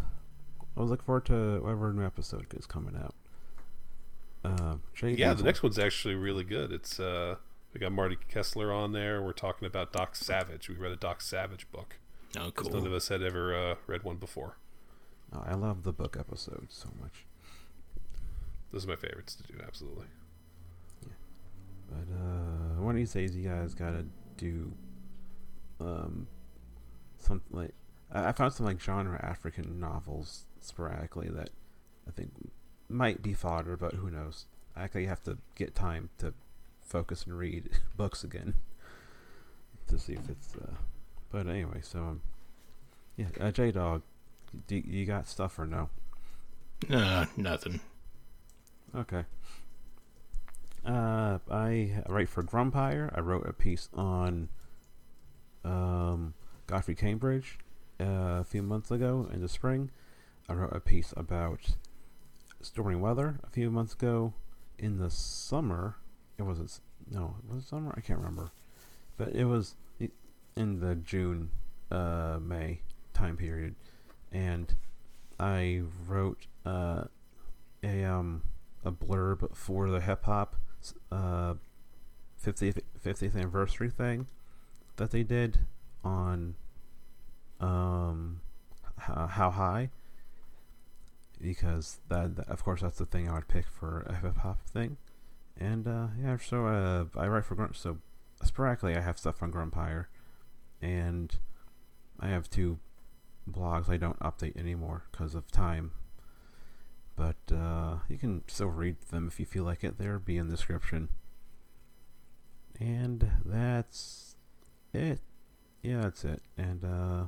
I 0.76 0.82
was 0.82 0.90
looking 0.90 1.06
forward 1.06 1.26
to 1.26 1.60
whatever 1.62 1.94
new 1.94 2.06
episode 2.06 2.54
is 2.56 2.66
coming 2.66 2.96
out. 2.96 3.16
Uh, 4.44 4.76
Jay 4.94 5.14
Yeah, 5.16 5.34
the 5.34 5.44
next 5.44 5.64
one's 5.64 5.80
actually 5.80 6.16
really 6.16 6.44
good. 6.44 6.72
It's 6.72 7.00
uh, 7.00 7.36
we 7.74 7.80
got 7.80 7.92
Marty 7.92 8.18
Kessler 8.30 8.72
on 8.74 8.92
there. 8.92 9.22
We're 9.22 9.32
talking 9.34 9.66
about 9.66 9.94
Doc 9.94 10.16
Savage. 10.16 10.68
We 10.70 10.76
read 10.76 10.92
a 10.92 10.96
Doc 10.98 11.22
Savage 11.22 11.72
book. 11.72 11.96
Oh, 12.38 12.52
'cause 12.52 12.70
None 12.70 12.86
of 12.86 12.94
us 12.94 13.08
had 13.08 13.22
ever 13.24 13.56
uh, 13.56 13.76
read 13.88 14.04
one 14.04 14.18
before. 14.18 14.58
Oh, 15.34 15.44
I 15.46 15.56
love 15.56 15.84
the 15.84 15.94
book 15.94 16.18
episodes 16.20 16.76
so 16.76 16.90
much. 17.02 17.26
Those 18.72 18.86
are 18.86 18.90
my 18.90 18.96
favorites 18.96 19.36
to 19.36 19.44
do. 19.44 19.60
Absolutely. 19.66 20.08
But 21.90 22.14
uh, 22.14 22.82
one 22.82 22.96
of 22.96 22.98
these 22.98 23.14
days, 23.14 23.36
you 23.36 23.48
guys 23.50 23.74
gotta 23.74 24.06
do 24.38 24.72
um 25.80 26.28
something 27.20 27.58
like 27.58 27.74
I, 28.12 28.30
I 28.30 28.32
found 28.32 28.54
some 28.54 28.66
like 28.66 28.80
genre 28.80 29.20
African 29.24 29.80
novels 29.80 30.46
sporadically 30.62 31.30
that 31.30 31.50
I 32.08 32.12
think 32.12 32.32
might 32.90 33.22
be 33.22 33.34
fodder, 33.34 33.78
but 33.78 33.94
who 33.94 34.10
knows? 34.10 34.46
I 34.76 34.84
actually 34.84 35.06
have 35.06 35.24
to 35.24 35.38
get 35.56 35.76
time 35.76 36.10
to 36.20 36.34
focus 36.82 37.26
and 37.26 37.38
read 37.38 37.70
books 37.98 38.24
again 38.24 38.56
to 39.88 40.00
see 40.00 40.14
if 40.14 40.30
it's. 40.30 40.56
Uh, 40.56 40.74
but 41.32 41.48
anyway, 41.48 41.80
so 41.82 42.00
um, 42.00 42.22
yeah, 43.18 43.28
uh, 43.40 43.52
J 43.52 43.72
Dog, 43.72 44.02
do 44.68 44.76
you 44.76 45.06
got 45.06 45.28
stuff 45.28 45.58
or 45.60 45.66
no? 45.66 45.90
Nah, 46.90 47.26
nothing. 47.38 47.80
Okay. 48.96 49.26
Uh, 50.86 51.40
I 51.50 52.04
write 52.10 52.30
for 52.30 52.44
Grumpire. 52.44 53.12
I 53.16 53.22
wrote 53.22 53.48
a 53.48 53.54
piece 53.54 53.90
on 53.94 54.50
um, 55.64 56.34
Godfrey 56.68 56.96
Cambridge 56.96 57.58
uh, 58.00 58.40
a 58.42 58.44
few 58.44 58.62
months 58.62 58.92
ago 58.92 59.30
in 59.34 59.42
the 59.42 59.48
spring. 59.48 59.92
I 60.50 60.54
wrote 60.54 60.76
a 60.76 60.80
piece 60.80 61.14
about 61.16 61.76
stormy 62.62 62.96
weather 62.96 63.40
a 63.44 63.50
few 63.50 63.72
months 63.72 63.94
ago 63.94 64.34
in 64.78 64.98
the 64.98 65.10
summer. 65.10 65.96
It 66.38 66.44
wasn't 66.44 66.80
no, 67.10 67.36
it 67.50 67.56
was 67.56 67.66
summer? 67.66 67.94
I 67.96 68.02
can't 68.02 68.20
remember, 68.20 68.52
but 69.18 69.30
it 69.30 69.46
was 69.46 69.76
in 70.56 70.80
the 70.80 70.96
June, 70.96 71.50
uh, 71.92 72.40
May 72.42 72.80
time 73.14 73.38
period, 73.38 73.76
and 74.34 74.74
I 75.40 75.82
wrote 76.08 76.48
uh, 76.66 77.06
a 77.84 78.04
um 78.04 78.44
a 78.86 78.92
blurb 78.92 79.56
for 79.56 79.90
the 79.90 80.02
hip 80.02 80.26
hop 80.26 80.56
uh 81.12 81.54
50th 82.44 82.82
50th 83.06 83.36
anniversary 83.36 83.90
thing 83.90 84.28
that 84.98 85.12
they 85.12 85.24
did 85.24 85.60
on 86.04 86.56
um 87.62 88.42
how, 88.98 89.50
high 89.52 89.90
because 91.42 92.00
that, 92.10 92.36
that- 92.36 92.50
of 92.50 92.64
course 92.64 92.82
that's 92.82 92.98
the 92.98 93.06
thing 93.06 93.30
I 93.30 93.34
would 93.36 93.48
pick 93.48 93.66
for 93.68 94.02
a 94.08 94.16
hip 94.16 94.38
hop 94.38 94.62
thing. 94.68 94.98
And 95.58 95.88
uh 95.88 96.08
yeah 96.22 96.38
so 96.38 96.68
uh 96.68 97.06
I 97.18 97.28
write 97.28 97.46
for 97.46 97.56
Grunt 97.56 97.76
so 97.76 97.98
sporadically 98.44 98.96
I 98.96 99.02
have 99.02 99.18
stuff 99.18 99.42
on 99.44 99.52
Grumpire 99.52 100.10
and 100.82 101.34
I 102.20 102.28
have 102.30 102.50
two 102.50 102.80
blogs 103.50 103.90
I 103.90 103.98
don't 103.98 104.20
update 104.20 104.58
anymore 104.58 105.04
because 105.12 105.36
of 105.36 105.52
time 105.52 105.92
but 107.16 107.36
uh, 107.52 107.98
you 108.10 108.18
can 108.18 108.44
still 108.48 108.68
read 108.68 108.98
them 109.12 109.28
if 109.28 109.40
you 109.40 109.46
feel 109.46 109.64
like 109.64 109.84
it. 109.84 109.98
They'll 109.98 110.20
be 110.20 110.38
in 110.38 110.48
the 110.48 110.56
description. 110.56 111.10
And 112.80 113.30
that's 113.46 114.36
it. 114.94 115.20
Yeah, 115.82 116.02
that's 116.02 116.24
it. 116.24 116.42
And 116.58 116.84
uh, 116.84 117.28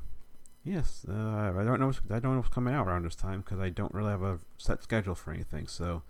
yes, 0.63 1.05
uh, 1.07 1.53
I 1.55 1.63
don't 1.63 1.79
know. 1.79 1.93
I 2.09 2.19
don't 2.19 2.33
know 2.33 2.37
what's 2.37 2.49
coming 2.49 2.73
out 2.73 2.87
around 2.87 3.05
this 3.05 3.15
time 3.15 3.41
because 3.41 3.59
I 3.59 3.69
don't 3.69 3.93
really 3.93 4.09
have 4.11 4.23
a 4.23 4.39
set 4.57 4.81
schedule 4.81 5.15
for 5.15 5.31
anything. 5.31 5.67
So, 5.67 6.01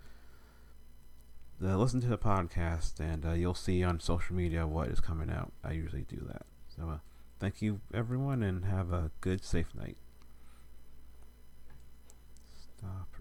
uh, 1.62 1.76
listen 1.76 2.00
to 2.00 2.08
the 2.08 2.18
podcast, 2.18 2.98
and 2.98 3.26
uh, 3.26 3.32
you'll 3.32 3.54
see 3.54 3.84
on 3.84 4.00
social 4.00 4.34
media 4.34 4.66
what 4.66 4.88
is 4.88 5.00
coming 5.00 5.30
out. 5.30 5.52
I 5.62 5.72
usually 5.72 6.02
do 6.08 6.24
that. 6.28 6.46
So, 6.74 6.88
uh, 6.88 6.98
thank 7.38 7.62
you, 7.62 7.80
everyone, 7.92 8.42
and 8.42 8.64
have 8.64 8.92
a 8.92 9.10
good, 9.20 9.44
safe 9.44 9.74
night. 9.74 9.96
Stop. 12.78 13.15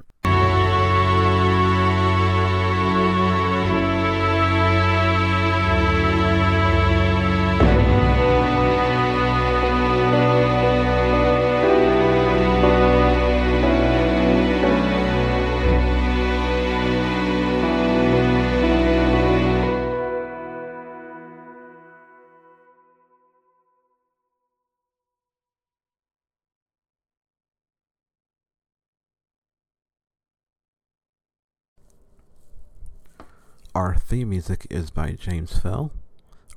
Our 33.76 33.93
theme 33.93 34.30
music 34.30 34.65
is 34.69 34.89
by 34.89 35.11
James 35.11 35.60
Fell. 35.60 35.91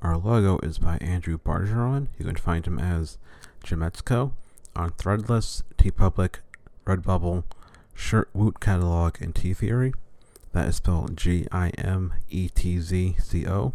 Our 0.01 0.15
logo 0.15 0.57
is 0.59 0.79
by 0.79 0.97
Andrew 1.01 1.37
Bargeron. 1.37 2.07
You 2.17 2.23
can 2.23 2.37
find 2.37 2.65
him 2.65 2.79
as 2.79 3.17
Gimetzco 3.61 4.31
on 4.73 4.91
Threadless, 4.91 5.63
TeePublic, 5.77 6.35
Redbubble, 6.85 7.43
Shirt 7.93 8.29
Woot 8.33 8.61
Catalog, 8.61 9.21
and 9.21 9.35
T 9.35 9.53
Theory. 9.53 9.91
That 10.53 10.69
is 10.69 10.77
spelled 10.77 11.17
G 11.17 11.45
I 11.51 11.71
M 11.71 12.13
E 12.29 12.47
T 12.47 12.79
Z 12.79 13.17
C 13.21 13.45
O. 13.45 13.73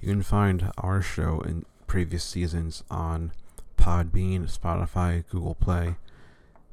You 0.00 0.10
can 0.10 0.22
find 0.22 0.70
our 0.78 1.02
show 1.02 1.40
in 1.40 1.64
previous 1.88 2.22
seasons 2.22 2.84
on 2.88 3.32
Podbean, 3.76 4.48
Spotify, 4.48 5.24
Google 5.28 5.56
Play, 5.56 5.96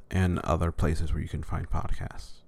and 0.08 0.38
other 0.40 0.70
places 0.70 1.12
where 1.12 1.20
you 1.20 1.28
can 1.28 1.42
find 1.42 1.68
podcasts. 1.68 2.39